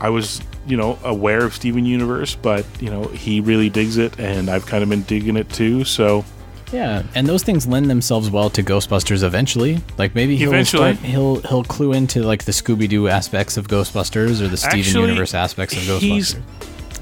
I 0.00 0.10
was 0.10 0.40
you 0.66 0.76
know 0.76 0.98
aware 1.04 1.44
of 1.44 1.54
Steven 1.54 1.86
Universe, 1.86 2.34
but 2.34 2.66
you 2.80 2.90
know 2.90 3.04
he 3.04 3.40
really 3.40 3.70
digs 3.70 3.96
it, 3.96 4.18
and 4.18 4.50
I've 4.50 4.66
kind 4.66 4.82
of 4.82 4.88
been 4.90 5.02
digging 5.02 5.36
it 5.36 5.48
too. 5.50 5.84
So 5.84 6.24
Yeah, 6.72 7.04
and 7.14 7.26
those 7.26 7.42
things 7.44 7.66
lend 7.66 7.88
themselves 7.88 8.30
well 8.30 8.50
to 8.50 8.62
Ghostbusters 8.62 9.22
eventually. 9.22 9.80
Like 9.96 10.14
maybe 10.14 10.36
he'll 10.36 10.48
Eventually. 10.52 10.94
start, 10.96 11.06
he'll 11.06 11.40
he'll 11.42 11.64
clue 11.64 11.92
into 11.92 12.22
like 12.24 12.44
the 12.44 12.52
Scooby 12.52 12.88
Doo 12.88 13.08
aspects 13.08 13.56
of 13.56 13.68
Ghostbusters 13.68 14.42
or 14.42 14.48
the 14.48 14.56
Steven 14.56 14.80
Actually, 14.80 15.08
Universe 15.08 15.32
aspects 15.34 15.76
of 15.76 15.82
Ghostbusters. 15.84 16.42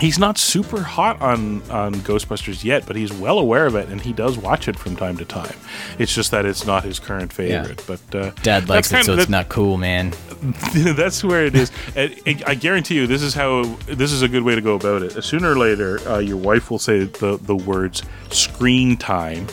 He's 0.00 0.18
not 0.18 0.38
super 0.38 0.82
hot 0.82 1.20
on 1.20 1.62
on 1.70 1.94
Ghostbusters 1.96 2.64
yet, 2.64 2.86
but 2.86 2.96
he's 2.96 3.12
well 3.12 3.38
aware 3.38 3.66
of 3.66 3.74
it, 3.74 3.88
and 3.88 4.00
he 4.00 4.12
does 4.12 4.36
watch 4.36 4.68
it 4.68 4.78
from 4.78 4.96
time 4.96 5.16
to 5.18 5.24
time. 5.24 5.56
It's 5.98 6.14
just 6.14 6.30
that 6.30 6.44
it's 6.44 6.66
not 6.66 6.84
his 6.84 6.98
current 6.98 7.32
favorite. 7.32 7.82
But 7.86 8.14
uh, 8.14 8.30
Dad 8.42 8.68
likes 8.68 8.92
it, 8.92 9.04
so 9.04 9.12
of- 9.12 9.18
it's 9.18 9.28
not 9.28 9.48
cool, 9.48 9.76
man. 9.76 10.12
that's 10.74 11.24
where 11.24 11.44
it 11.46 11.54
is. 11.54 11.70
And 11.96 12.14
I 12.26 12.42
I 12.46 12.54
guarantee 12.54 12.96
you, 12.96 13.06
this 13.06 13.22
is 13.22 13.34
how 13.34 13.64
this 13.86 14.12
is 14.12 14.22
a 14.22 14.28
good 14.28 14.42
way 14.42 14.54
to 14.54 14.60
go 14.60 14.74
about 14.74 15.02
it. 15.02 15.22
Sooner 15.22 15.52
or 15.52 15.58
later, 15.58 15.98
uh, 16.08 16.18
your 16.18 16.36
wife 16.36 16.70
will 16.70 16.78
say 16.78 17.04
the 17.04 17.38
the 17.38 17.56
words 17.56 18.02
"screen 18.30 18.96
time." 18.96 19.46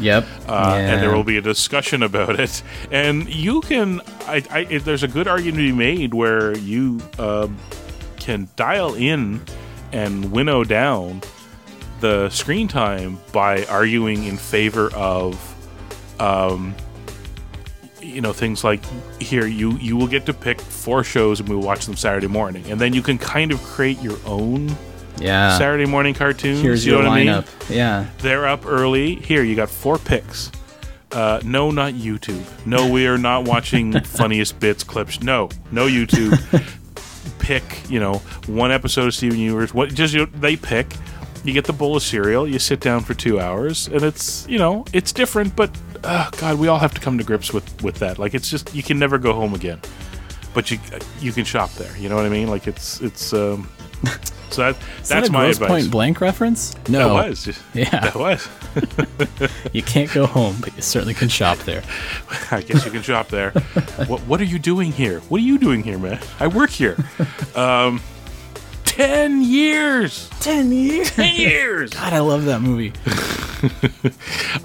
Yep. 0.00 0.26
uh, 0.48 0.76
and 0.78 1.02
there 1.02 1.12
will 1.12 1.24
be 1.24 1.38
a 1.38 1.40
discussion 1.40 2.04
about 2.04 2.38
it. 2.38 2.62
And 2.92 3.28
you 3.28 3.60
can, 3.62 4.00
I, 4.28 4.44
I, 4.48 4.58
if 4.70 4.84
there's 4.84 5.02
a 5.02 5.08
good 5.08 5.26
argument 5.26 5.56
to 5.56 5.62
be 5.62 5.72
made 5.72 6.14
where 6.14 6.56
you 6.56 7.00
um, 7.18 7.58
can 8.16 8.48
dial 8.54 8.94
in 8.94 9.40
and 9.92 10.30
winnow 10.32 10.64
down 10.64 11.22
the 12.00 12.28
screen 12.30 12.68
time 12.68 13.18
by 13.32 13.64
arguing 13.66 14.24
in 14.24 14.36
favor 14.36 14.92
of, 14.94 15.36
um, 16.20 16.74
you 18.00 18.20
know, 18.20 18.32
things 18.32 18.62
like 18.64 18.80
here 19.20 19.46
you 19.46 19.72
you 19.78 19.96
will 19.96 20.06
get 20.06 20.24
to 20.26 20.32
pick 20.32 20.60
four 20.60 21.02
shows 21.04 21.40
and 21.40 21.48
we 21.48 21.54
will 21.56 21.62
watch 21.62 21.86
them 21.86 21.96
Saturday 21.96 22.26
morning, 22.28 22.64
and 22.70 22.80
then 22.80 22.92
you 22.92 23.02
can 23.02 23.18
kind 23.18 23.50
of 23.52 23.62
create 23.62 24.00
your 24.00 24.16
own 24.24 24.70
Yeah. 25.18 25.58
Saturday 25.58 25.86
morning 25.86 26.14
cartoons. 26.14 26.60
Here's 26.62 26.86
you 26.86 26.92
know 26.92 26.98
your 27.00 27.08
what 27.08 27.18
I 27.18 27.24
mean? 27.24 27.34
lineup. 27.34 27.70
Yeah. 27.74 28.06
They're 28.18 28.46
up 28.46 28.64
early. 28.66 29.16
Here, 29.16 29.42
you 29.42 29.56
got 29.56 29.68
four 29.68 29.98
picks. 29.98 30.52
Uh, 31.10 31.40
no, 31.42 31.70
not 31.72 31.94
YouTube. 31.94 32.44
No, 32.66 32.88
we 32.88 33.06
are 33.08 33.18
not 33.18 33.44
watching 33.44 33.98
funniest 34.04 34.60
bits 34.60 34.84
clips. 34.84 35.20
No, 35.22 35.48
no 35.72 35.88
YouTube. 35.88 36.38
Pick, 37.38 37.62
you 37.90 38.00
know, 38.00 38.14
one 38.46 38.70
episode 38.70 39.06
of 39.06 39.14
Steven 39.14 39.38
Universe. 39.38 39.72
What 39.74 39.90
just 39.94 40.14
you 40.14 40.20
know, 40.20 40.26
they 40.26 40.56
pick. 40.56 40.94
You 41.44 41.52
get 41.52 41.64
the 41.64 41.72
bowl 41.72 41.96
of 41.96 42.02
cereal. 42.02 42.48
You 42.48 42.58
sit 42.58 42.80
down 42.80 43.00
for 43.00 43.14
two 43.14 43.40
hours, 43.40 43.86
and 43.88 44.02
it's 44.02 44.46
you 44.48 44.58
know 44.58 44.84
it's 44.92 45.12
different. 45.12 45.54
But 45.56 45.70
uh, 46.04 46.30
God, 46.38 46.58
we 46.58 46.68
all 46.68 46.78
have 46.78 46.94
to 46.94 47.00
come 47.00 47.16
to 47.18 47.24
grips 47.24 47.52
with 47.52 47.82
with 47.82 47.96
that. 47.96 48.18
Like 48.18 48.34
it's 48.34 48.50
just 48.50 48.74
you 48.74 48.82
can 48.82 48.98
never 48.98 49.18
go 49.18 49.32
home 49.32 49.54
again. 49.54 49.80
But 50.54 50.70
you 50.70 50.78
you 51.20 51.32
can 51.32 51.44
shop 51.44 51.72
there. 51.74 51.96
You 51.96 52.08
know 52.08 52.16
what 52.16 52.24
I 52.24 52.28
mean? 52.28 52.48
Like 52.48 52.66
it's 52.66 53.00
it's. 53.00 53.32
Um, 53.32 53.68
so 54.50 54.62
that 54.62 54.76
Is 55.02 55.08
that's 55.08 55.08
that 55.08 55.28
a 55.28 55.32
my 55.32 55.46
advice. 55.46 55.68
Point 55.68 55.90
Blank 55.90 56.20
reference? 56.20 56.74
That 56.74 56.88
No. 56.90 57.14
was. 57.14 57.46
Yeah. 57.74 57.88
That 58.00 58.14
was. 58.14 58.48
You 59.72 59.82
can't 59.82 60.12
go 60.12 60.26
home, 60.26 60.56
but 60.60 60.74
you 60.76 60.82
certainly 60.82 61.14
can 61.14 61.28
shop 61.28 61.58
there. 61.58 61.82
I 62.50 62.60
guess 62.62 62.84
you 62.84 62.90
can 62.90 63.02
shop 63.02 63.28
there. 63.28 63.50
what 64.06 64.20
What 64.22 64.40
are 64.40 64.44
you 64.44 64.58
doing 64.58 64.92
here? 64.92 65.20
What 65.28 65.38
are 65.40 65.44
you 65.44 65.58
doing 65.58 65.82
here, 65.82 65.98
man? 65.98 66.20
I 66.38 66.46
work 66.46 66.70
here. 66.70 66.96
Um, 67.56 68.00
ten 68.84 69.42
years. 69.42 70.28
Ten 70.40 70.70
years. 70.72 71.10
Ten 71.12 71.34
years. 71.34 71.90
God, 71.90 72.12
I 72.12 72.20
love 72.20 72.44
that 72.44 72.60
movie. 72.60 72.92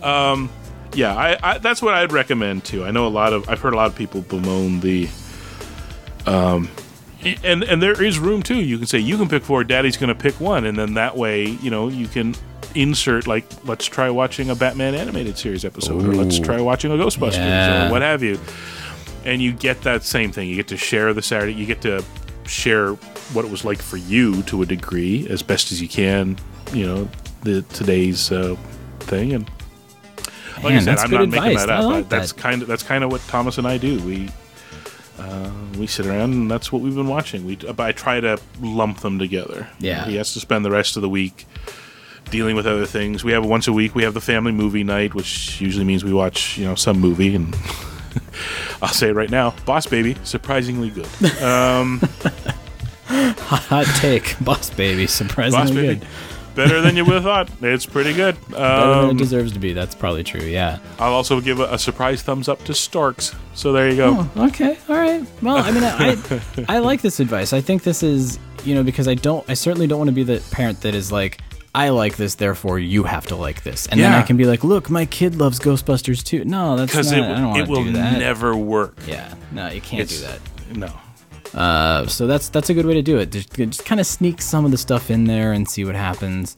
Um, 0.01 0.49
yeah, 0.93 1.15
I, 1.15 1.37
I, 1.41 1.57
that's 1.57 1.81
what 1.81 1.93
I'd 1.95 2.11
recommend 2.11 2.65
too. 2.65 2.83
I 2.85 2.91
know 2.91 3.07
a 3.07 3.09
lot 3.09 3.33
of 3.33 3.49
I've 3.49 3.59
heard 3.61 3.73
a 3.73 3.77
lot 3.77 3.87
of 3.87 3.95
people 3.95 4.21
bemoan 4.21 4.79
the. 4.79 5.09
Um, 6.25 6.69
and 7.43 7.63
and 7.63 7.81
there 7.81 8.01
is 8.01 8.19
room 8.19 8.43
too. 8.43 8.59
You 8.61 8.77
can 8.77 8.87
say 8.87 8.99
you 8.99 9.17
can 9.17 9.27
pick 9.29 9.43
four. 9.43 9.63
Daddy's 9.63 9.97
going 9.97 10.09
to 10.15 10.15
pick 10.21 10.39
one, 10.39 10.65
and 10.65 10.77
then 10.77 10.93
that 10.95 11.15
way, 11.17 11.45
you 11.45 11.69
know, 11.71 11.87
you 11.87 12.07
can 12.07 12.35
insert 12.75 13.27
like 13.27 13.45
let's 13.65 13.85
try 13.85 14.09
watching 14.09 14.49
a 14.49 14.55
Batman 14.55 14.95
animated 14.95 15.37
series 15.37 15.63
episode, 15.65 16.03
or 16.03 16.13
let's 16.15 16.39
try 16.39 16.59
watching 16.59 16.91
a 16.91 16.95
Ghostbusters, 16.95 17.33
Yeah. 17.37 17.87
or 17.87 17.91
what 17.91 18.01
have 18.01 18.23
you. 18.23 18.39
And 19.25 19.41
you 19.41 19.53
get 19.53 19.81
that 19.83 20.03
same 20.03 20.31
thing. 20.31 20.49
You 20.49 20.55
get 20.55 20.67
to 20.69 20.77
share 20.77 21.13
the 21.13 21.21
Saturday. 21.21 21.53
You 21.53 21.65
get 21.65 21.81
to 21.83 22.03
share 22.45 22.89
what 23.33 23.45
it 23.45 23.51
was 23.51 23.63
like 23.63 23.81
for 23.81 23.95
you 23.97 24.43
to 24.43 24.61
a 24.63 24.65
degree, 24.65 25.27
as 25.29 25.41
best 25.41 25.71
as 25.71 25.81
you 25.81 25.87
can. 25.87 26.37
You 26.73 26.85
know, 26.87 27.09
the 27.43 27.61
today's 27.61 28.31
uh, 28.31 28.55
thing 28.99 29.33
and 29.33 29.49
like 30.57 30.63
Man, 30.65 30.73
I 30.73 30.79
said, 30.79 30.85
that's 30.85 31.03
I'm 31.03 31.11
not 31.11 31.29
making 31.29 31.47
advice. 31.51 31.65
that 31.65 31.69
up. 31.69 31.85
like 31.85 32.09
that's 32.09 32.31
that. 32.33 32.41
kind 32.41 32.61
of 32.61 32.67
that's 32.67 32.83
kind 32.83 33.03
of 33.03 33.11
what 33.11 33.21
Thomas 33.27 33.57
and 33.57 33.67
I 33.67 33.77
do. 33.77 33.99
We 34.03 34.29
uh, 35.23 35.51
we 35.77 35.87
sit 35.87 36.05
around 36.05 36.33
and 36.33 36.51
that's 36.51 36.71
what 36.71 36.81
we've 36.81 36.95
been 36.95 37.07
watching. 37.07 37.45
We 37.45 37.57
I 37.79 37.91
try 37.91 38.19
to 38.19 38.39
lump 38.61 38.99
them 38.99 39.19
together. 39.19 39.69
Yeah. 39.79 40.05
he 40.05 40.15
has 40.15 40.33
to 40.33 40.39
spend 40.39 40.65
the 40.65 40.71
rest 40.71 40.95
of 40.95 41.01
the 41.01 41.09
week 41.09 41.45
dealing 42.29 42.55
with 42.55 42.67
other 42.67 42.85
things. 42.85 43.23
We 43.23 43.31
have 43.31 43.45
once 43.45 43.67
a 43.67 43.73
week. 43.73 43.95
We 43.95 44.03
have 44.03 44.13
the 44.13 44.21
family 44.21 44.51
movie 44.51 44.83
night, 44.83 45.13
which 45.13 45.61
usually 45.61 45.85
means 45.85 46.03
we 46.03 46.13
watch 46.13 46.57
you 46.57 46.65
know 46.65 46.75
some 46.75 46.99
movie 46.99 47.35
and. 47.35 47.55
I'll 48.81 48.89
say 48.89 49.09
it 49.09 49.13
right 49.13 49.29
now, 49.29 49.55
Boss 49.65 49.87
Baby, 49.87 50.15
surprisingly 50.23 50.89
good. 50.89 51.07
Um, 51.41 51.99
Hot 53.07 53.85
take, 53.97 54.35
Boss 54.41 54.69
Baby, 54.69 55.07
surprisingly 55.07 55.65
Boss 55.65 55.71
Baby, 55.71 55.95
good. 55.99 56.07
Better 56.55 56.81
than 56.81 56.95
you 56.95 57.03
would 57.05 57.15
have 57.15 57.23
thought. 57.23 57.49
It's 57.61 57.85
pretty 57.85 58.13
good. 58.13 58.35
Better 58.49 58.89
than 58.95 59.03
Um, 59.05 59.09
it 59.11 59.17
deserves 59.17 59.51
to 59.53 59.59
be. 59.59 59.73
That's 59.73 59.95
probably 59.95 60.23
true. 60.23 60.41
Yeah. 60.41 60.79
I'll 60.99 61.13
also 61.13 61.39
give 61.41 61.59
a, 61.59 61.73
a 61.73 61.77
surprise 61.79 62.21
thumbs 62.21 62.47
up 62.49 62.63
to 62.65 62.73
Storks. 62.73 63.33
So 63.53 63.71
there 63.73 63.89
you 63.89 63.95
go. 63.97 64.27
Oh, 64.35 64.45
okay. 64.47 64.77
All 64.89 64.95
right. 64.95 65.25
Well, 65.41 65.57
I 65.57 65.71
mean, 65.71 65.83
I, 65.83 66.17
I 66.69 66.75
I 66.75 66.79
like 66.79 67.01
this 67.01 67.19
advice. 67.19 67.53
I 67.53 67.61
think 67.61 67.83
this 67.83 68.03
is, 68.03 68.39
you 68.63 68.75
know, 68.75 68.83
because 68.83 69.07
I 69.07 69.13
don't, 69.15 69.47
I 69.49 69.53
certainly 69.53 69.87
don't 69.87 69.99
want 69.99 70.09
to 70.09 70.13
be 70.13 70.23
the 70.23 70.41
parent 70.51 70.81
that 70.81 70.95
is 70.95 71.11
like, 71.11 71.39
I 71.75 71.89
like 71.89 72.17
this, 72.17 72.35
therefore 72.35 72.77
you 72.77 73.03
have 73.03 73.25
to 73.27 73.35
like 73.35 73.63
this, 73.63 73.87
and 73.87 73.99
then 73.99 74.11
I 74.13 74.21
can 74.21 74.37
be 74.37 74.45
like, 74.45 74.63
look, 74.63 74.91
my 74.91 75.05
kid 75.07 75.35
loves 75.37 75.59
Ghostbusters 75.59 76.23
too. 76.23 76.45
No, 76.45 76.77
that's 76.77 76.91
because 76.91 77.11
not. 77.11 77.17
it, 77.19 77.23
I 77.23 77.41
don't 77.41 77.43
it 77.43 77.43
want 77.61 77.65
to 77.65 77.71
will 77.71 77.83
do 77.85 77.91
that. 77.93 78.19
never 78.19 78.55
work. 78.55 78.95
Yeah. 79.07 79.33
No, 79.51 79.69
you 79.69 79.81
can't 79.81 80.01
It's- 80.03 80.19
do 80.21 80.27
that. 80.27 80.77
No. 80.77 80.93
Uh, 81.53 82.07
so 82.07 82.27
that's 82.27 82.49
that's 82.49 82.69
a 82.69 82.73
good 82.73 82.85
way 82.85 82.95
to 82.95 83.01
do 83.01 83.17
it. 83.17 83.31
Just, 83.31 83.53
just 83.53 83.85
kind 83.85 84.01
of 84.01 84.07
sneak 84.07 84.41
some 84.41 84.65
of 84.65 84.71
the 84.71 84.77
stuff 84.77 85.11
in 85.11 85.25
there 85.25 85.51
and 85.53 85.69
see 85.69 85.85
what 85.85 85.95
happens. 85.95 86.55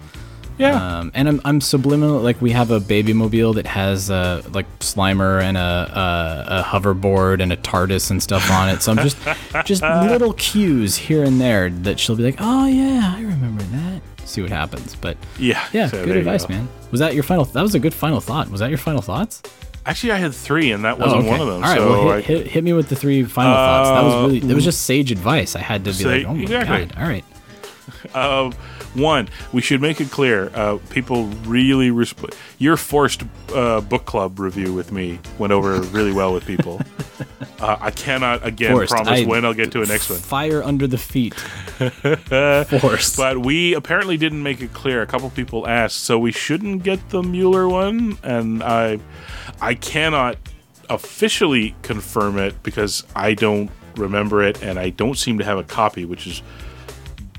Yeah. 0.58 1.00
Um, 1.00 1.12
and 1.14 1.28
I'm, 1.28 1.42
I'm 1.44 1.62
subliminal. 1.62 2.20
Like 2.20 2.42
we 2.42 2.52
have 2.52 2.72
a 2.72 2.80
baby 2.80 3.14
mobile 3.14 3.54
that 3.54 3.68
has 3.68 4.10
uh, 4.10 4.42
like 4.54 4.68
Slimer 4.80 5.42
and 5.42 5.58
a, 5.58 5.60
a 5.60 6.60
a 6.60 6.64
hoverboard 6.64 7.42
and 7.42 7.52
a 7.52 7.58
TARDIS 7.58 8.12
and 8.12 8.24
stuff 8.24 8.50
on 8.52 8.70
it. 8.70 8.82
So 8.82 8.92
I'm 8.92 8.98
just 9.00 9.18
just 9.66 9.82
little 9.82 10.34
cues 10.34 10.96
here 10.96 11.24
and 11.24 11.42
there 11.42 11.70
that 11.70 12.00
she'll 12.00 12.16
be 12.16 12.24
like, 12.24 12.38
oh 12.40 12.68
yeah, 12.68 13.14
I 13.16 13.22
remember 13.22 13.64
that. 13.64 14.02
See 14.26 14.42
what 14.42 14.52
happens. 14.52 14.96
But 14.96 15.18
yeah. 15.38 15.68
yeah, 15.72 15.88
so 15.88 16.04
good 16.04 16.18
advice, 16.18 16.46
go. 16.46 16.56
man. 16.56 16.70
Was 16.92 17.00
that 17.00 17.14
your 17.14 17.24
final? 17.24 17.46
That 17.46 17.62
was 17.62 17.76
a 17.76 17.80
good 17.80 17.94
final 17.94 18.22
thought. 18.22 18.50
Was 18.50 18.62
that 18.62 18.70
your 18.70 18.78
final 18.78 19.02
thoughts? 19.02 19.44
Actually, 19.88 20.14
I 20.14 20.18
had 20.18 20.34
three, 20.34 20.72
and 20.72 20.84
that 20.84 20.98
wasn't 20.98 21.18
oh, 21.18 21.20
okay. 21.28 21.30
one 21.30 21.42
of 21.42 21.48
them. 21.48 21.56
All 21.58 21.62
right, 21.62 21.78
so 21.78 21.90
well, 21.90 22.10
I- 22.10 22.22
hit, 22.22 22.38
hit, 22.44 22.48
hit 22.48 22.64
me 22.64 22.74
with 22.74 22.90
the 22.90 22.96
three 22.96 23.24
final 23.24 23.54
thoughts. 23.54 23.90
That 23.90 24.04
was 24.04 24.34
really. 24.34 24.52
It 24.52 24.56
was 24.56 24.64
just 24.64 24.82
sage 24.82 25.12
advice. 25.12 25.56
I 25.56 25.60
had 25.60 25.84
to 25.86 25.92
be 25.92 25.96
Say- 25.98 26.18
like, 26.20 26.28
oh 26.28 26.34
my 26.34 26.42
exactly. 26.42 26.86
god. 26.86 26.94
All 26.98 27.08
right. 27.08 27.26
Uh, 28.14 28.52
one, 28.96 29.30
we 29.54 29.62
should 29.62 29.82
make 29.82 30.00
it 30.02 30.10
clear. 30.12 30.52
Uh, 30.54 30.78
people 30.90 31.26
really 31.46 31.90
resp- 31.90 32.34
your 32.58 32.78
forced 32.78 33.24
uh, 33.54 33.82
book 33.82 34.06
club 34.06 34.40
review 34.40 34.74
with 34.74 34.92
me 34.92 35.20
went 35.38 35.54
over 35.54 35.82
really 35.82 36.12
well 36.12 36.34
with 36.34 36.46
people. 36.46 36.82
uh, 37.60 37.78
I 37.80 37.92
cannot 37.92 38.46
again 38.46 38.72
Forced. 38.74 38.92
promise 38.92 39.22
I- 39.22 39.26
when 39.26 39.46
I'll 39.46 39.54
get 39.54 39.72
to 39.74 39.82
a 39.82 39.86
next 39.86 40.10
one. 40.10 40.20
Fire 40.20 40.64
under 40.64 40.88
the 40.88 40.98
feet. 40.98 41.34
Forced. 42.80 43.18
But 43.18 43.40
we 43.40 43.74
apparently 43.74 44.18
didn't 44.18 44.44
make 44.44 44.62
it 44.62 44.74
clear. 44.74 45.02
A 45.02 45.08
couple 45.08 45.30
people 45.30 45.68
asked, 45.68 45.98
so 45.98 46.18
we 46.18 46.32
shouldn't 46.32 46.84
get 46.84 47.10
the 47.10 47.22
Mueller 47.22 47.68
one, 47.68 48.18
and 48.24 48.64
I, 48.64 49.00
I 49.62 49.76
cannot 49.76 50.38
officially 50.90 51.76
confirm 51.82 52.38
it 52.38 52.62
because 52.64 53.04
I 53.16 53.34
don't 53.34 53.70
remember 53.96 54.44
it, 54.44 54.62
and 54.64 54.78
I 54.78 54.90
don't 54.90 55.18
seem 55.18 55.38
to 55.40 55.46
have 55.46 55.58
a 55.58 55.64
copy, 55.64 56.06
which 56.06 56.28
is 56.28 56.42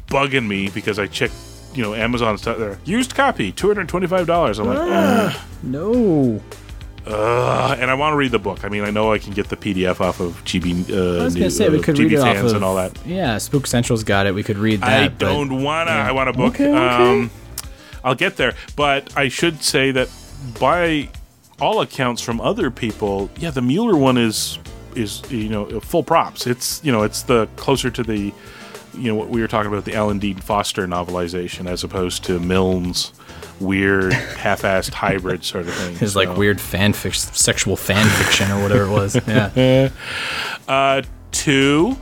bugging 0.08 0.46
me 0.46 0.68
because 0.68 0.98
I 0.98 1.06
checked, 1.06 1.34
you 1.76 1.82
know, 1.82 1.94
Amazon 1.94 2.38
stuff 2.38 2.58
there. 2.58 2.78
Used 2.84 3.14
copy, 3.14 3.52
two 3.52 3.68
hundred 3.68 3.88
twenty-five 3.88 4.26
dollars. 4.26 4.58
I'm 4.58 4.66
like, 4.68 4.78
Ugh. 4.80 5.40
no. 5.62 6.40
Ugh. 7.06 7.78
and 7.80 7.88
I 7.88 7.94
want 7.94 8.14
to 8.14 8.16
read 8.16 8.32
the 8.32 8.38
book. 8.38 8.64
I 8.64 8.68
mean, 8.68 8.82
I 8.82 8.90
know 8.90 9.12
I 9.12 9.18
can 9.18 9.32
get 9.32 9.48
the 9.48 9.56
PDF 9.56 10.00
off 10.00 10.18
of 10.18 10.42
GB. 10.44 10.90
Uh, 10.90 11.20
I 11.20 11.24
was 11.24 11.34
gonna 11.34 11.50
say 11.50 11.68
we 11.68 11.78
uh, 11.78 11.82
could 11.82 11.94
GB 11.96 12.04
read 12.04 12.12
it 12.14 12.18
off 12.18 12.36
of 12.38 12.54
and 12.54 12.64
all 12.64 12.76
that. 12.76 12.98
Yeah, 13.06 13.38
Spook 13.38 13.66
Central's 13.66 14.02
got 14.02 14.26
it. 14.26 14.34
We 14.34 14.42
could 14.42 14.58
read 14.58 14.80
that. 14.80 15.02
I 15.02 15.08
don't 15.08 15.62
wanna. 15.62 15.90
yeah. 15.92 16.08
I 16.08 16.12
want 16.12 16.30
a 16.30 16.32
book. 16.32 16.54
Okay, 16.54 16.68
okay. 16.68 16.76
Um, 16.76 17.30
I'll 18.02 18.14
get 18.14 18.36
there, 18.36 18.54
but 18.74 19.16
I 19.16 19.28
should 19.28 19.62
say 19.62 19.90
that 19.92 20.08
by 20.58 21.08
all 21.60 21.80
accounts 21.80 22.22
from 22.22 22.40
other 22.40 22.70
people, 22.70 23.30
yeah, 23.38 23.50
the 23.50 23.62
Mueller 23.62 23.96
one 23.96 24.16
is 24.16 24.58
is 24.96 25.22
you 25.30 25.48
know 25.48 25.80
full 25.80 26.02
props. 26.02 26.46
It's 26.46 26.80
you 26.84 26.90
know 26.90 27.02
it's 27.02 27.22
the 27.22 27.48
closer 27.56 27.90
to 27.90 28.02
the 28.02 28.32
you 28.96 29.08
know 29.08 29.14
what 29.14 29.28
we 29.28 29.40
were 29.40 29.48
talking 29.48 29.72
about 29.72 29.84
the 29.84 29.94
Alan 29.94 30.18
Dean 30.18 30.36
Foster 30.36 30.86
novelization 30.86 31.66
as 31.68 31.84
opposed 31.84 32.24
to 32.24 32.38
Milnes' 32.38 33.12
weird 33.60 34.12
half-assed 34.12 34.92
hybrid 34.92 35.44
sort 35.44 35.66
of 35.66 35.74
thing. 35.74 35.96
His 35.96 36.14
like 36.16 36.36
weird 36.36 36.60
fan 36.60 36.92
fic- 36.92 37.14
sexual 37.34 37.76
fan 37.76 38.06
fiction 38.24 38.50
or 38.50 38.62
whatever 38.62 38.84
it 38.84 38.90
was. 38.90 39.16
Yeah. 39.26 39.90
uh, 40.68 41.02
two 41.32 41.96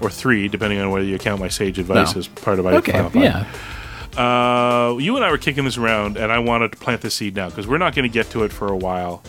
or 0.00 0.10
three, 0.10 0.48
depending 0.48 0.80
on 0.80 0.90
whether 0.90 1.04
you 1.04 1.18
count 1.18 1.40
my 1.40 1.48
sage 1.48 1.78
advice 1.78 2.14
No. 2.14 2.20
as 2.20 2.28
part 2.28 2.58
of 2.58 2.64
my 2.64 2.72
Okay. 2.76 2.92
Final 2.92 3.22
Yeah. 3.22 3.46
Uh, 4.16 4.96
you 4.98 5.14
and 5.16 5.24
I 5.24 5.30
were 5.30 5.38
kicking 5.38 5.64
this 5.64 5.76
around, 5.76 6.16
and 6.16 6.32
I 6.32 6.38
wanted 6.40 6.72
to 6.72 6.78
plant 6.78 7.00
the 7.02 7.10
seed 7.10 7.36
now 7.36 7.48
because 7.48 7.66
we're 7.66 7.78
not 7.78 7.94
going 7.94 8.08
to 8.08 8.12
get 8.12 8.30
to 8.30 8.42
it 8.44 8.52
for 8.52 8.68
a 8.68 8.76
while. 8.76 9.22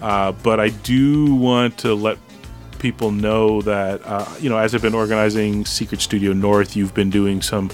Uh, 0.00 0.32
but 0.32 0.60
I 0.60 0.68
do 0.68 1.34
want 1.34 1.78
to 1.78 1.94
let 1.94 2.18
people 2.82 3.12
know 3.12 3.62
that 3.62 4.04
uh, 4.04 4.28
you 4.40 4.50
know, 4.50 4.58
as 4.58 4.74
I've 4.74 4.82
been 4.82 4.94
organizing 4.94 5.64
Secret 5.64 6.00
Studio 6.02 6.32
North, 6.32 6.76
you've 6.76 6.92
been 6.92 7.08
doing 7.10 7.40
some 7.40 7.70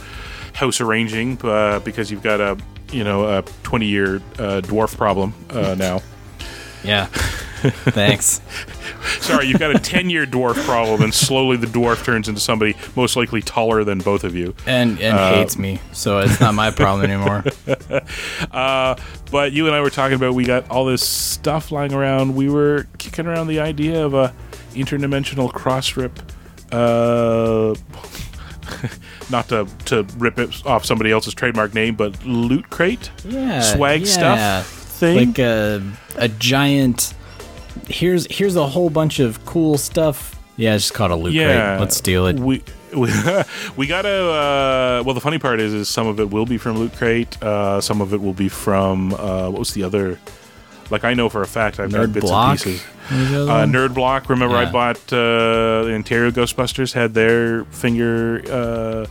house 0.55 0.81
arranging 0.81 1.39
uh, 1.43 1.81
because 1.81 2.11
you've 2.11 2.23
got 2.23 2.41
a 2.41 2.57
you 2.93 3.03
know 3.03 3.25
a 3.39 3.43
20 3.65 3.87
year 3.87 4.17
uh, 4.39 4.61
dwarf 4.63 4.97
problem 4.97 5.33
uh, 5.51 5.75
now. 5.79 6.03
Yeah. 6.85 7.07
Thanks. 7.91 8.41
Sorry, 9.21 9.47
you've 9.47 9.59
got 9.59 9.75
a 9.75 9.79
10 9.81 10.11
year 10.11 10.27
dwarf 10.27 10.55
problem, 10.65 11.03
and 11.03 11.13
slowly 11.13 11.57
the 11.57 11.67
dwarf 11.67 12.05
turns 12.05 12.29
into 12.29 12.41
somebody 12.41 12.77
most 12.95 13.17
likely 13.17 13.43
taller 13.43 13.83
than 13.83 13.99
both 13.99 14.23
of 14.23 14.37
you. 14.37 14.55
And 14.65 15.01
and 15.01 15.17
Uh, 15.19 15.35
hates 15.35 15.59
me, 15.59 15.81
so 15.93 16.21
it's 16.21 16.39
not 16.41 16.55
my 16.55 16.71
problem 16.71 17.11
anymore. 17.11 17.45
Uh, 18.53 18.95
but 19.31 19.53
you 19.53 19.67
and 19.67 19.75
I 19.75 19.81
were 19.81 19.91
talking 19.91 20.15
about 20.17 20.35
we 20.35 20.45
got 20.45 20.71
all 20.71 20.85
this 20.85 21.07
stuff 21.07 21.71
lying 21.73 21.93
around. 21.93 22.35
We 22.37 22.49
were 22.49 22.87
kicking 22.99 23.27
around 23.27 23.49
the 23.49 23.61
idea 23.61 24.05
of 24.05 24.15
a 24.15 24.33
interdimensional 24.75 25.53
cross 25.53 25.97
rip. 25.97 26.19
Uh, 26.73 27.75
not 29.31 29.49
to 29.49 29.67
to 29.87 30.07
rip 30.19 30.39
it 30.39 30.67
off 30.67 30.85
somebody 30.85 31.11
else's 31.11 31.35
trademark 31.35 31.75
name, 31.75 31.95
but 31.95 32.25
loot 32.25 32.69
crate, 32.71 33.11
Yeah. 33.25 33.61
swag 33.61 34.03
yeah. 34.03 34.07
stuff 34.63 34.79
thing. 34.99 35.29
Like 35.29 35.39
a 35.39 35.83
a 36.17 36.29
giant. 36.29 37.15
Here's 37.89 38.27
here's 38.31 38.57
a 38.57 38.67
whole 38.67 38.91
bunch 38.91 39.21
of 39.21 39.45
cool 39.47 39.79
stuff. 39.79 40.35
Yeah, 40.57 40.75
it's 40.75 40.85
just 40.85 40.95
called 40.95 41.13
a 41.13 41.17
loot 41.17 41.33
yeah, 41.33 41.69
crate. 41.71 41.81
Let's 41.81 41.97
steal 41.97 42.27
it. 42.27 42.39
We 42.39 42.63
we, 42.97 43.11
we 43.77 43.87
gotta. 43.87 44.09
Uh, 44.09 45.03
well, 45.05 45.15
the 45.15 45.21
funny 45.21 45.39
part 45.39 45.61
is, 45.61 45.73
is 45.73 45.89
some 45.89 46.07
of 46.07 46.21
it 46.21 46.31
will 46.31 46.47
be 46.47 46.57
from 46.59 46.79
Loot 46.79 46.95
Crate. 46.95 47.41
Uh, 47.43 47.81
some 47.83 48.01
of 48.01 48.15
it 48.15 48.21
will 48.21 48.33
be 48.33 48.49
from 48.49 49.13
uh, 49.15 49.49
what 49.51 49.59
was 49.59 49.75
the 49.75 49.83
other? 49.83 50.19
Like 50.91 51.05
I 51.05 51.13
know 51.15 51.29
for 51.29 51.43
a 51.43 51.47
fact, 51.47 51.79
I've 51.79 51.93
got 51.93 52.09
Nerd 52.09 52.13
bits 52.15 52.27
Block? 52.27 52.51
and 52.51 52.59
pieces. 52.59 52.83
What 53.09 53.19
was 53.19 53.31
the 53.31 53.43
other 53.43 53.51
Uh. 53.53 53.67
Nerd 53.67 53.95
Block. 53.95 54.29
Remember, 54.29 54.57
I 54.57 54.71
bought 54.71 54.97
uh, 55.13 55.85
the 55.85 55.93
Ontario 55.95 56.31
Ghostbusters 56.31 56.93
had 56.93 57.15
their 57.15 57.65
finger 57.67 58.43
uh, 58.51 59.07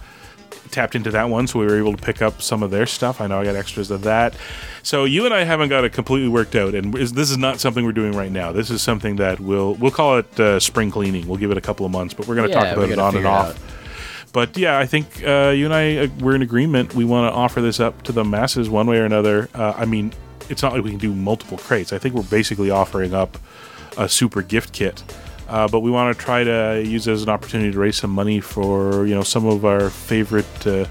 tapped 0.71 0.95
into 0.95 1.09
that 1.11 1.29
one, 1.29 1.47
so 1.47 1.59
we 1.59 1.65
were 1.65 1.77
able 1.77 1.95
to 1.95 2.01
pick 2.01 2.21
up 2.21 2.41
some 2.41 2.61
of 2.61 2.71
their 2.71 2.85
stuff. 2.85 3.21
I 3.21 3.27
know 3.27 3.39
I 3.39 3.43
got 3.45 3.55
extras 3.55 3.89
of 3.89 4.01
that. 4.03 4.35
So 4.83 5.05
you 5.05 5.25
and 5.25 5.33
I 5.33 5.43
haven't 5.43 5.69
got 5.69 5.83
it 5.83 5.93
completely 5.93 6.29
worked 6.29 6.55
out, 6.55 6.75
and 6.75 6.95
is- 6.97 7.13
this 7.13 7.31
is 7.31 7.37
not 7.37 7.59
something 7.59 7.85
we're 7.85 7.91
doing 7.91 8.13
right 8.13 8.31
now. 8.31 8.51
This 8.51 8.69
is 8.69 8.81
something 8.81 9.15
that 9.17 9.39
we'll 9.39 9.73
we'll 9.75 9.91
call 9.91 10.17
it 10.19 10.39
uh, 10.39 10.59
spring 10.59 10.91
cleaning. 10.91 11.27
We'll 11.27 11.37
give 11.39 11.51
it 11.51 11.57
a 11.57 11.61
couple 11.61 11.85
of 11.85 11.91
months, 11.91 12.13
but 12.13 12.27
we're 12.27 12.35
going 12.35 12.49
to 12.49 12.53
Yeah, 12.53 12.63
talk 12.65 12.77
about 12.77 12.89
it 12.89 12.99
on 12.99 13.15
and 13.15 13.25
off. 13.25 13.49
out. 13.49 13.57
But 14.33 14.55
yeah, 14.57 14.77
I 14.77 14.85
think 14.85 15.23
uh, 15.25 15.49
you 15.55 15.65
and 15.65 15.73
I 15.73 15.97
uh, 15.97 16.07
we're 16.19 16.35
in 16.35 16.41
agreement. 16.41 16.93
We 16.93 17.05
want 17.05 17.31
to 17.31 17.35
offer 17.35 17.61
this 17.61 17.79
up 17.79 18.03
to 18.03 18.11
the 18.11 18.23
masses 18.23 18.69
one 18.69 18.85
way 18.85 18.99
or 18.99 19.05
another. 19.05 19.49
Uh, 19.55 19.73
I 19.75 19.85
mean, 19.85 20.11
it's 20.49 20.61
not 20.61 20.73
like 20.73 20.83
we 20.83 20.91
can 20.91 20.99
do 20.99 21.13
multiple 21.13 21.57
crates. 21.57 21.91
I 21.93 21.97
think 21.97 22.13
we're 22.13 22.23
basically 22.23 22.69
offering 22.69 23.13
up 23.13 23.37
a 23.97 24.07
super 24.09 24.41
gift 24.41 24.71
kit. 24.73 25.03
Uh, 25.49 25.67
but 25.67 25.79
we 25.79 25.89
want 25.89 26.15
to 26.17 26.23
try 26.23 26.43
to 26.43 26.83
use 26.85 27.07
it 27.07 27.13
as 27.13 27.23
an 27.23 27.29
opportunity 27.29 27.71
to 27.71 27.79
raise 27.79 27.95
some 27.95 28.11
money 28.11 28.39
for 28.41 29.05
you 29.07 29.15
know 29.15 29.23
some 29.23 29.45
of 29.45 29.63
our 29.65 29.89
favorite 29.89 30.67
uh, 30.67 30.85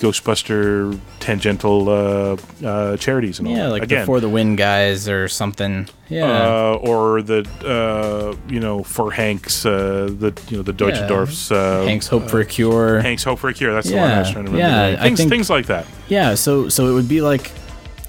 Ghostbuster 0.00 0.98
tangential 1.20 1.88
uh, 1.88 2.36
uh, 2.64 2.96
charities 2.98 3.38
and 3.38 3.48
all. 3.48 3.56
Yeah, 3.56 3.68
like 3.68 3.82
again, 3.82 4.02
before 4.02 4.20
the 4.20 4.28
win 4.28 4.54
guys 4.56 5.08
or 5.08 5.28
something. 5.28 5.88
Yeah. 6.08 6.24
uh, 6.26 6.78
or 6.82 7.22
the 7.22 7.48
uh, 7.64 8.36
you 8.52 8.60
know 8.60 8.82
for 8.82 9.10
Hank's 9.10 9.64
uh, 9.66 10.08
the 10.18 10.32
you 10.48 10.58
know 10.58 10.62
the 10.62 10.72
Deutsche 10.72 10.96
Yeah. 10.96 11.06
Dorf's 11.08 11.50
uh, 11.50 11.84
Hank's 11.86 12.06
Hope 12.08 12.28
for 12.28 12.40
a 12.40 12.44
Cure. 12.44 13.00
Hank's 13.00 13.24
Hope 13.24 13.38
for 13.38 13.48
a 13.48 13.54
Cure. 13.54 13.72
That's 13.72 13.88
the 13.88 13.96
one 13.96 14.10
I 14.10 14.18
was 14.20 14.30
trying 14.30 14.44
to 14.44 14.50
remember. 14.52 14.58
yeah, 14.58 14.90
the 14.92 15.02
Things, 15.02 15.18
think- 15.18 15.30
things 15.30 15.50
like 15.50 15.66
that. 15.66 15.86
Yeah, 16.08 16.34
so 16.34 16.68
so 16.68 16.88
it 16.88 16.92
would 16.92 17.08
be 17.08 17.20
like 17.22 17.50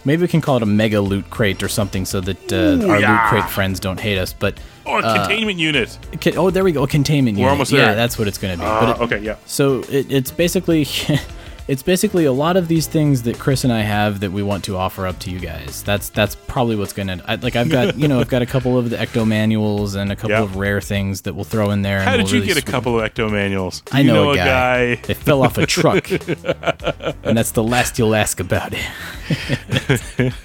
maybe 0.08 0.22
we 0.22 0.28
can 0.28 0.42
call 0.42 0.58
it 0.58 0.64
a 0.64 0.66
mega 0.66 1.02
loot 1.02 1.30
crate 1.30 1.62
or 1.62 1.68
something 1.68 2.06
so 2.06 2.22
that 2.22 2.52
uh, 2.54 2.90
our 2.90 3.00
yeah. 3.00 3.12
loot 3.12 3.30
crate 3.30 3.50
friends 3.52 3.80
don't 3.80 4.00
hate 4.00 4.18
us. 4.18 4.34
But 4.34 4.58
Oh, 4.88 4.96
a 4.96 5.02
uh, 5.02 5.28
containment 5.28 5.60
unit. 5.60 6.00
ca- 6.22 6.38
oh, 6.38 6.50
there 6.50 6.64
we 6.64 6.72
go, 6.72 6.84
a 6.84 6.88
containment 6.88 7.36
We're 7.36 7.42
unit. 7.42 7.52
almost 7.52 7.72
Yeah, 7.74 7.94
that's 7.94 8.18
what 8.18 8.28
it's 8.30 8.38
going 8.38 8.58
to 8.58 8.64
be. 8.64 8.66
Uh, 8.66 8.94
it, 8.94 9.02
okay, 9.02 9.20
yeah. 9.20 9.36
So 9.46 9.82
it, 9.90 10.10
it's 10.10 10.32
basically 10.32 10.86
it's 11.68 11.84
basically 11.84 12.24
a 12.26 12.32
lot 12.32 12.56
of 12.56 12.68
these 12.70 12.88
things 12.88 13.24
that 13.24 13.38
Chris 13.38 13.64
and 13.66 13.74
I 13.74 13.82
have 13.82 14.22
that 14.22 14.32
we 14.32 14.42
want 14.42 14.64
to 14.66 14.78
offer 14.78 15.06
up 15.06 15.20
to 15.20 15.30
you 15.30 15.40
guys. 15.40 15.84
That's 15.84 16.10
that's 16.10 16.36
probably 16.36 16.76
what's 16.78 16.94
going 16.94 17.08
to 17.10 17.40
like 17.42 17.56
I've 17.58 17.70
got 17.70 17.98
you 17.98 18.08
know 18.08 18.20
I've 18.22 18.30
got 18.30 18.42
a 18.42 18.46
couple 18.46 18.78
of 18.78 18.90
the 18.90 18.96
ecto 18.98 19.28
manuals 19.28 19.96
and 19.96 20.12
a 20.12 20.16
couple 20.16 20.32
Yeah. 20.32 20.44
of 20.44 20.56
rare 20.56 20.80
things 20.80 21.22
that 21.24 21.34
we'll 21.36 21.44
throw 21.44 21.72
in 21.72 21.82
there. 21.82 22.02
How 22.02 22.16
did 22.16 22.26
we'll 22.26 22.36
you 22.36 22.42
really 22.42 22.54
get 22.54 22.58
a 22.58 22.66
couple 22.66 23.00
of 23.00 23.12
ecto 23.14 23.30
manuals? 23.32 23.84
I 23.92 24.00
you 24.02 24.14
know, 24.14 24.30
a 24.30 24.34
a 24.34 24.38
guy. 24.38 24.96
They 24.96 25.14
fell 25.14 25.44
off 25.44 25.58
a 25.58 25.66
truck, 25.66 26.10
and 26.12 27.38
that's 27.38 27.52
the 27.52 27.64
last 27.64 28.00
you'll 28.00 28.16
ask 28.16 28.40
about 28.40 28.74
it. 28.74 28.86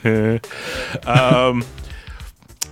um, 1.07 1.65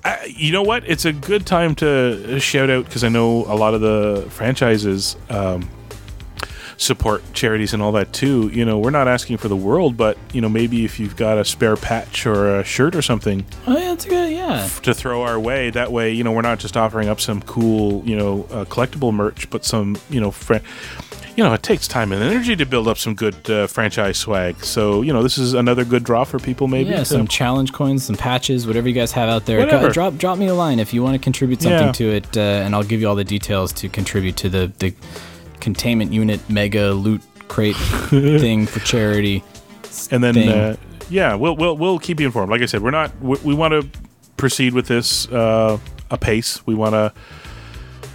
I, 0.05 0.25
you 0.35 0.53
know 0.53 0.63
what? 0.63 0.83
It's 0.89 1.05
a 1.05 1.13
good 1.13 1.47
time 1.47 1.75
to 1.77 2.41
shout 2.41 2.71
out 2.71 2.85
because 2.87 3.05
I 3.05 3.09
know 3.09 3.45
a 3.47 3.55
lot 3.55 3.75
of 3.75 3.81
the 3.81 4.27
franchises 4.31 5.17
um, 5.29 5.69
support 6.81 7.23
charities 7.35 7.75
and 7.75 7.83
all 7.83 7.93
that 7.93 8.11
too. 8.13 8.49
You 8.55 8.65
know, 8.65 8.79
we're 8.79 8.89
not 8.91 9.07
asking 9.07 9.37
for 9.37 9.49
the 9.49 9.57
world, 9.57 9.99
but 9.99 10.17
you 10.33 10.41
know, 10.41 10.49
maybe 10.49 10.85
if 10.87 10.99
you've 10.99 11.15
got 11.15 11.37
a 11.37 11.45
spare 11.45 11.77
patch 11.77 12.25
or 12.27 12.59
a 12.61 12.65
shirt 12.65 12.97
or 12.97 13.03
something 13.03 13.45
Oh 13.67 13.77
yeah, 13.77 13.89
that's 13.91 14.07
good. 14.07 14.33
Yeah. 14.33 14.67
to 14.83 14.95
throw 14.95 15.23
our 15.23 15.39
way, 15.39 15.69
that 15.71 15.93
way, 15.93 16.11
you 16.13 16.25
know, 16.25 16.33
we're 16.33 16.41
not 16.41 16.59
just 16.59 16.79
offering 16.79 17.09
up 17.09 17.21
some 17.21 17.43
cool, 17.43 18.03
you 18.07 18.17
know, 18.17 18.47
uh, 18.51 18.65
collectible 18.65 19.13
merch, 19.13 19.51
but 19.51 19.65
some, 19.67 19.99
you 20.09 20.21
know, 20.23 20.31
fr- 20.31 20.57
you 21.37 21.45
know, 21.45 21.53
it 21.53 21.63
takes 21.63 21.87
time 21.87 22.13
and 22.13 22.23
energy 22.23 22.57
to 22.57 22.65
build 22.67 22.89
up 22.89 22.97
some 22.99 23.15
good 23.15 23.49
uh, 23.51 23.67
franchise 23.67 24.17
swag. 24.19 24.65
So, 24.65 25.03
you 25.03 25.13
know, 25.13 25.23
this 25.23 25.37
is 25.39 25.53
another 25.55 25.85
good 25.85 26.03
draw 26.03 26.25
for 26.25 26.39
people, 26.39 26.67
maybe. 26.67 26.91
Yeah, 26.91 27.03
some 27.05 27.29
challenge 27.29 27.73
coins, 27.73 28.05
some 28.05 28.17
patches, 28.17 28.67
whatever 28.67 28.89
you 28.89 28.95
guys 28.95 29.13
have 29.13 29.29
out 29.29 29.45
there. 29.47 29.65
Go- 29.67 29.91
drop 29.91 30.17
drop 30.17 30.39
me 30.39 30.47
a 30.49 30.55
line 30.55 30.81
if 30.81 30.93
you 30.95 31.03
want 31.03 31.15
to 31.15 31.19
contribute 31.23 31.61
something 31.63 31.87
Yeah. 31.89 31.93
to 31.93 32.05
it, 32.11 32.37
uh, 32.37 32.41
and 32.41 32.75
I'll 32.75 32.83
give 32.83 33.01
you 33.01 33.09
all 33.09 33.15
the 33.15 33.25
details 33.25 33.73
to 33.75 33.89
contribute 33.89 34.37
to 34.39 34.49
the 34.49 34.73
the 34.81 34.93
containment 35.61 36.13
unit 36.13 36.41
mega 36.51 36.93
loot 36.93 37.23
crate 37.49 37.77
thing 38.09 38.67
for 38.67 38.81
charity. 38.81 39.43
and 40.11 40.23
then 40.25 40.37
uh, 40.49 40.77
yeah, 41.09 41.35
we'll 41.35 41.57
we'll 41.57 41.77
we'll 41.77 41.99
keep 41.99 42.21
you 42.21 42.27
informed. 42.27 42.51
Like 42.51 42.63
I 42.63 42.67
said, 42.67 42.83
we're 42.83 42.91
not 42.91 43.11
we, 43.21 43.37
we 43.45 43.55
want 43.55 43.73
to 43.73 44.01
proceed 44.37 44.73
with 44.75 44.87
this 44.87 45.29
uh, 45.29 45.79
apace. 46.11 46.65
We 46.67 46.75
want 46.75 46.93
to 46.95 47.13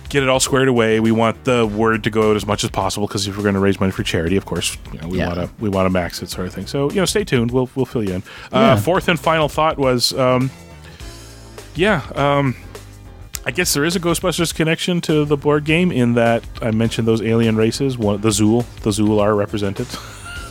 get 0.10 0.24
it 0.24 0.30
all 0.30 0.40
squared 0.40 0.68
away. 0.70 1.00
We 1.00 1.12
want 1.12 1.44
the 1.44 1.66
word 1.68 2.04
to 2.06 2.10
go 2.10 2.30
out 2.30 2.36
as 2.38 2.46
much 2.46 2.64
as 2.64 2.70
possible 2.70 3.08
because 3.08 3.28
if 3.28 3.36
we're 3.36 3.44
going 3.44 3.56
to 3.56 3.60
raise 3.60 3.80
money 3.80 3.92
for 3.92 4.04
charity, 4.04 4.38
of 4.38 4.46
course, 4.46 4.78
you 4.94 5.00
know, 5.02 5.08
we 5.10 5.18
Yeah. 5.18 5.28
want 5.36 5.40
to 5.40 5.50
we 5.60 5.68
want 5.70 5.86
to 5.88 5.90
max 5.90 6.22
it 6.22 6.30
sort 6.30 6.48
of 6.48 6.54
thing. 6.54 6.68
So 6.68 6.90
you 6.90 6.98
know, 6.98 7.06
stay 7.06 7.24
tuned. 7.26 7.52
We'll 7.52 7.70
we'll 7.76 7.86
fill 7.86 8.04
you 8.04 8.14
in. 8.16 8.24
Uh, 8.54 8.60
Yeah. 8.60 8.76
Fourth 8.78 9.08
and 9.10 9.20
final 9.20 9.50
thought 9.50 9.78
was, 9.78 10.14
um, 10.14 10.50
yeah. 11.76 12.02
Um, 12.16 12.56
I 13.48 13.52
guess 13.52 13.76
there 13.76 13.86
is 13.86 13.96
a 13.96 14.00
Ghostbusters 14.00 14.56
connection 14.56 15.02
to 15.02 15.24
the 15.24 15.38
board 15.38 15.66
game 15.66 15.92
in 15.92 16.16
that 16.16 16.44
I 16.64 16.72
mentioned 16.72 17.08
those 17.08 17.22
alien 17.22 17.56
races. 17.56 17.96
One, 17.96 18.20
the 18.22 18.30
Zuul, 18.30 18.66
the 18.82 18.90
Zuul 18.90 19.22
are 19.22 19.36
represented 19.36 19.88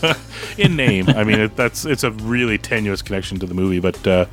in 0.58 0.76
name. 0.76 1.08
I 1.08 1.24
mean, 1.24 1.40
it, 1.40 1.56
that's 1.56 1.84
it's 1.84 2.04
a 2.04 2.12
really 2.12 2.56
tenuous 2.56 3.02
connection 3.02 3.40
to 3.40 3.46
the 3.46 3.54
movie, 3.54 3.80
but 3.80 4.06
uh, 4.06 4.26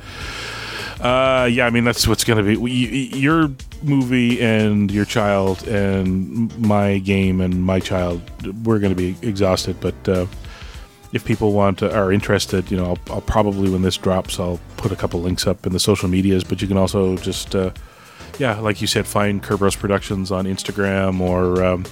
uh, 1.00 1.46
yeah, 1.46 1.66
I 1.66 1.70
mean 1.70 1.82
that's 1.82 2.06
what's 2.06 2.22
going 2.22 2.38
to 2.38 2.44
be 2.44 3.18
your 3.18 3.50
movie 3.82 4.40
and 4.40 4.92
your 4.92 5.06
child 5.06 5.66
and 5.66 6.56
my 6.60 6.98
game 6.98 7.40
and 7.40 7.64
my 7.64 7.80
child. 7.80 8.22
We're 8.64 8.78
going 8.78 8.94
to 8.94 8.96
be 8.96 9.16
exhausted, 9.26 9.80
but. 9.80 10.08
Uh, 10.08 10.26
if 11.12 11.26
people 11.26 11.52
want 11.52 11.78
to, 11.80 11.94
are 11.94 12.10
interested, 12.10 12.70
you 12.70 12.76
know, 12.78 12.86
I'll, 12.86 12.98
I'll 13.16 13.20
probably 13.20 13.68
when 13.68 13.82
this 13.82 13.98
drops, 13.98 14.40
I'll 14.40 14.58
put 14.78 14.92
a 14.92 14.96
couple 14.96 15.20
links 15.20 15.46
up 15.46 15.66
in 15.66 15.74
the 15.74 15.78
social 15.78 16.08
medias. 16.08 16.42
But 16.42 16.62
you 16.62 16.68
can 16.68 16.78
also 16.78 17.18
just, 17.18 17.54
uh, 17.54 17.70
yeah, 18.42 18.58
like 18.58 18.80
you 18.80 18.88
said, 18.88 19.06
find 19.06 19.40
Kerberos 19.40 19.78
Productions 19.78 20.32
on 20.32 20.46
Instagram 20.46 21.20
or 21.20 21.62
um, 21.64 21.84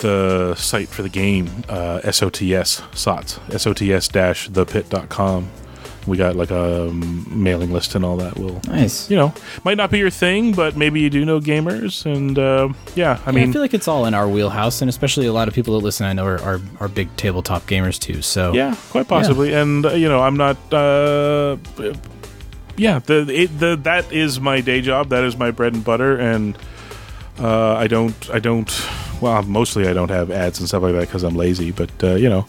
the 0.00 0.54
site 0.54 0.88
for 0.88 1.00
the 1.00 1.08
game, 1.08 1.46
uh, 1.66 2.00
SOTS 2.04 2.82
SOTS, 2.92 3.40
SOTS 3.48 4.10
thepit.com. 4.50 5.48
We 6.06 6.18
got 6.18 6.36
like 6.36 6.50
a 6.50 6.90
mailing 6.92 7.72
list 7.72 7.94
and 7.94 8.04
all 8.04 8.18
that. 8.18 8.38
Will 8.38 8.60
Nice. 8.66 9.10
you 9.10 9.16
know 9.16 9.32
might 9.64 9.78
not 9.78 9.90
be 9.90 9.98
your 9.98 10.10
thing, 10.10 10.52
but 10.52 10.76
maybe 10.76 11.00
you 11.00 11.08
do 11.08 11.24
know 11.24 11.40
gamers, 11.40 12.04
and 12.04 12.38
uh, 12.38 12.68
yeah, 12.94 13.18
I 13.24 13.30
I 13.30 13.32
mean, 13.32 13.48
I 13.48 13.52
feel 13.52 13.62
like 13.62 13.72
it's 13.72 13.88
all 13.88 14.04
in 14.04 14.12
our 14.12 14.28
wheelhouse, 14.28 14.82
and 14.82 14.90
especially 14.90 15.24
a 15.26 15.32
lot 15.32 15.48
of 15.48 15.54
people 15.54 15.78
that 15.78 15.84
listen, 15.84 16.04
I 16.04 16.12
know, 16.12 16.26
are, 16.26 16.40
are, 16.42 16.60
are 16.80 16.88
big 16.88 17.14
tabletop 17.16 17.62
gamers 17.62 17.98
too. 17.98 18.20
So 18.20 18.52
Yeah, 18.52 18.76
quite 18.90 19.08
possibly. 19.08 19.54
And 19.54 19.86
uh, 19.86 19.92
you 19.92 20.08
know, 20.08 20.20
I'm 20.20 20.36
not. 20.36 20.58
Yeah, 22.76 23.00
the, 23.00 23.26
it, 23.28 23.58
the 23.58 23.76
that 23.82 24.12
is 24.12 24.40
my 24.40 24.60
day 24.60 24.80
job. 24.80 25.08
That 25.08 25.24
is 25.24 25.36
my 25.36 25.50
bread 25.50 25.74
and 25.74 25.84
butter, 25.84 26.16
and 26.16 26.56
uh, 27.38 27.74
I 27.74 27.86
don't 27.86 28.30
I 28.30 28.38
don't 28.38 28.70
well 29.20 29.42
mostly 29.42 29.86
I 29.86 29.92
don't 29.92 30.10
have 30.10 30.30
ads 30.30 30.60
and 30.60 30.68
stuff 30.68 30.82
like 30.82 30.92
that 30.94 31.00
because 31.00 31.22
I'm 31.22 31.36
lazy. 31.36 31.72
But 31.72 31.90
uh, 32.02 32.14
you 32.14 32.28
know, 32.28 32.46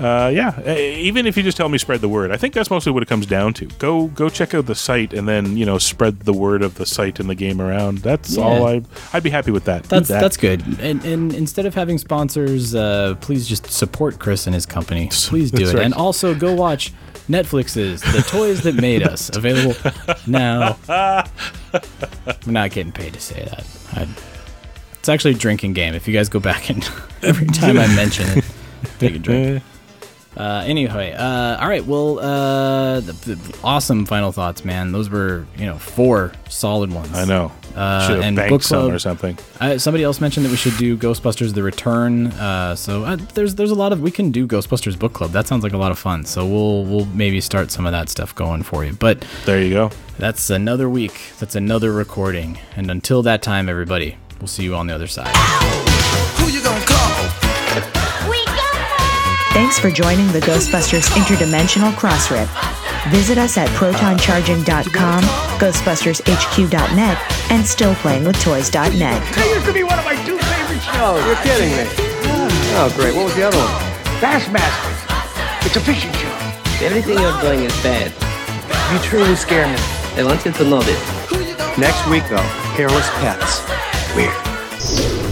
uh, 0.00 0.28
yeah, 0.34 0.60
even 0.76 1.26
if 1.26 1.36
you 1.36 1.42
just 1.42 1.56
tell 1.56 1.68
me 1.68 1.78
spread 1.78 2.00
the 2.00 2.08
word, 2.08 2.32
I 2.32 2.36
think 2.36 2.52
that's 2.52 2.70
mostly 2.70 2.90
what 2.92 3.02
it 3.02 3.08
comes 3.08 3.26
down 3.26 3.54
to. 3.54 3.66
Go 3.78 4.08
go 4.08 4.28
check 4.28 4.52
out 4.54 4.66
the 4.66 4.74
site 4.74 5.12
and 5.12 5.28
then 5.28 5.56
you 5.56 5.64
know 5.64 5.78
spread 5.78 6.20
the 6.20 6.32
word 6.32 6.62
of 6.62 6.74
the 6.74 6.84
site 6.86 7.20
and 7.20 7.30
the 7.30 7.34
game 7.34 7.60
around. 7.60 7.98
That's 7.98 8.36
Yeah. 8.36 8.42
all 8.44 8.66
I 8.66 8.82
I'd 9.12 9.22
be 9.22 9.30
happy 9.30 9.50
with 9.52 9.64
that. 9.66 9.84
That's 9.84 10.08
that. 10.08 10.20
that's 10.20 10.36
good. 10.36 10.62
And, 10.80 11.04
and 11.04 11.32
instead 11.34 11.64
of 11.66 11.74
having 11.74 11.98
sponsors, 11.98 12.74
uh, 12.74 13.14
please 13.20 13.46
just 13.46 13.70
support 13.70 14.18
Chris 14.18 14.46
and 14.46 14.54
his 14.54 14.66
company. 14.66 15.08
Please 15.12 15.50
do 15.50 15.68
it. 15.68 15.74
right. 15.74 15.84
And 15.84 15.94
also 15.94 16.34
go 16.34 16.52
watch 16.54 16.92
Netflix's 17.28 18.02
The 18.02 18.22
Toys 18.28 18.62
That 18.62 18.74
Made 18.74 19.02
Us, 19.04 19.30
available 19.36 19.74
now. 20.26 20.76
I'm 20.88 21.24
not 22.46 22.70
getting 22.72 22.92
paid 22.92 23.14
to 23.14 23.20
say 23.20 23.44
that. 23.44 23.64
I, 23.94 24.08
it's 24.94 25.08
actually 25.08 25.32
a 25.32 25.38
drinking 25.38 25.72
game. 25.74 25.94
If 25.94 26.08
you 26.08 26.14
guys 26.14 26.28
go 26.28 26.40
back 26.40 26.68
and 26.70 26.82
every 27.22 27.46
time 27.46 27.78
I 27.78 27.86
mention 27.94 28.38
it, 28.38 28.44
take 28.98 29.14
a 29.14 29.18
drink. 29.18 29.62
Uh, 30.36 30.64
anyway, 30.66 31.12
uh, 31.12 31.58
all 31.60 31.68
right. 31.68 31.84
Well, 31.86 32.18
uh, 32.18 33.00
the, 33.00 33.12
the 33.12 33.58
awesome 33.62 34.04
final 34.04 34.32
thoughts, 34.32 34.64
man. 34.64 34.90
Those 34.92 35.08
were 35.08 35.46
you 35.56 35.66
know 35.66 35.78
four 35.78 36.32
solid 36.48 36.92
ones. 36.92 37.14
I 37.16 37.24
know. 37.24 37.52
Uh, 37.76 38.06
Should 38.06 38.16
have 38.16 38.24
and 38.24 38.36
banked 38.36 38.50
book 38.50 38.62
some 38.62 38.82
club- 38.82 38.92
or 38.94 38.98
something. 39.00 39.36
Uh, 39.60 39.78
somebody 39.78 40.04
else 40.04 40.20
mentioned 40.20 40.46
that 40.46 40.50
we 40.50 40.56
should 40.56 40.76
do 40.76 40.96
Ghostbusters: 40.96 41.54
The 41.54 41.62
Return. 41.62 42.28
Uh, 42.28 42.74
so 42.76 43.04
uh, 43.04 43.16
there's 43.34 43.54
there's 43.56 43.70
a 43.72 43.74
lot 43.76 43.92
of 43.92 44.00
we 44.00 44.10
can 44.10 44.30
do 44.30 44.46
Ghostbusters 44.46 44.98
book 44.98 45.12
club. 45.12 45.30
That 45.32 45.46
sounds 45.46 45.62
like 45.64 45.72
a 45.72 45.76
lot 45.78 45.90
of 45.92 45.98
fun. 45.98 46.24
So 46.24 46.46
we'll 46.46 46.84
we'll 46.84 47.06
maybe 47.06 47.40
start 47.40 47.70
some 47.70 47.86
of 47.86 47.92
that 47.92 48.08
stuff 48.08 48.34
going 48.34 48.62
for 48.64 48.84
you. 48.84 48.92
But 48.92 49.24
There 49.44 49.60
you 49.62 49.70
go. 49.70 49.90
that's 50.18 50.50
another 50.50 50.88
week. 50.90 51.20
That's 51.40 51.54
another 51.56 51.92
recording. 51.92 52.58
And 52.76 52.90
until 52.90 53.22
that 53.22 53.42
time, 53.42 53.68
everybody, 53.68 54.16
we'll 54.40 54.48
see 54.48 54.64
you 54.64 54.74
on 54.74 54.86
the 54.88 54.94
other 54.94 55.06
side. 55.08 55.32
We 59.54 59.60
got 59.60 59.72
Thanks 59.72 59.78
for 59.78 59.90
joining 59.90 60.26
the 60.32 60.40
Ghostbusters 60.40 61.08
Interdimensional 61.14 61.92
Crossrip. 61.92 62.48
Visit 63.10 63.38
us 63.38 63.56
at 63.56 63.68
protoncharging.com, 63.70 65.22
ghostbustershq.net, 65.58 67.18
and 67.50 67.64
stillplayingwithtoys.net. 67.64 68.98
That 68.98 69.54
used 69.54 69.66
to 69.66 69.72
be 69.72 69.82
one 69.84 69.98
of 69.98 70.04
my 70.04 70.16
two 70.24 70.38
favorite 70.38 70.82
shows. 70.82 70.94
Oh, 70.98 71.16
you're 71.26 71.36
kidding 71.42 71.70
me. 71.70 71.84
Oh, 72.76 72.92
great. 72.96 73.14
What 73.14 73.24
was 73.26 73.34
the 73.36 73.44
other 73.44 73.58
one? 73.58 73.70
Bassmasters. 74.20 75.66
It's 75.66 75.76
a 75.76 75.80
fishing 75.80 76.12
show. 76.12 76.30
Everything 76.84 77.18
you're 77.18 77.40
doing 77.40 77.60
is 77.64 77.72
bad. 77.82 78.12
You 78.92 78.98
truly 79.08 79.36
scare 79.36 79.66
me. 79.66 79.78
I 80.16 80.24
want 80.24 80.44
you 80.44 80.52
to 80.52 80.64
know 80.64 80.82
this. 80.82 81.00
Next 81.78 82.06
week, 82.08 82.24
though, 82.28 82.36
hairless 82.74 83.08
pets. 83.20 83.62
Weird. 84.14 85.23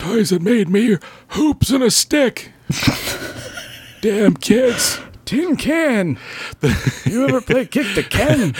Toys 0.00 0.30
that 0.30 0.42
made 0.42 0.68
me 0.68 0.96
hoops 1.28 1.70
and 1.70 1.82
a 1.84 1.90
stick. 1.90 2.52
Damn 4.00 4.34
kids. 4.34 4.98
Tin 5.26 5.56
Can. 5.56 6.18
you 7.06 7.28
ever 7.28 7.40
play 7.40 7.64
Kick 7.66 7.94
the 7.94 8.02
Can? 8.02 8.54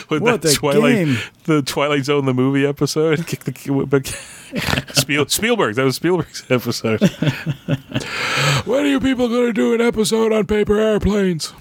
With 0.10 0.22
What 0.22 0.42
that 0.42 0.52
a 0.52 0.54
Twilight, 0.56 0.94
game. 1.06 1.18
the 1.44 1.62
Twilight 1.62 2.04
Zone, 2.06 2.24
the 2.24 2.34
movie 2.34 2.66
episode. 2.66 3.24
Kick 3.26 3.44
the 3.44 3.52
Spiel, 4.94 5.28
Spielberg. 5.28 5.76
That 5.76 5.84
was 5.84 5.96
Spielberg's 5.96 6.44
episode. 6.50 7.00
when 8.64 8.84
are 8.84 8.88
you 8.88 8.98
people 8.98 9.28
going 9.28 9.46
to 9.46 9.52
do 9.52 9.72
an 9.74 9.80
episode 9.80 10.32
on 10.32 10.46
paper 10.46 10.80
airplanes? 10.80 11.52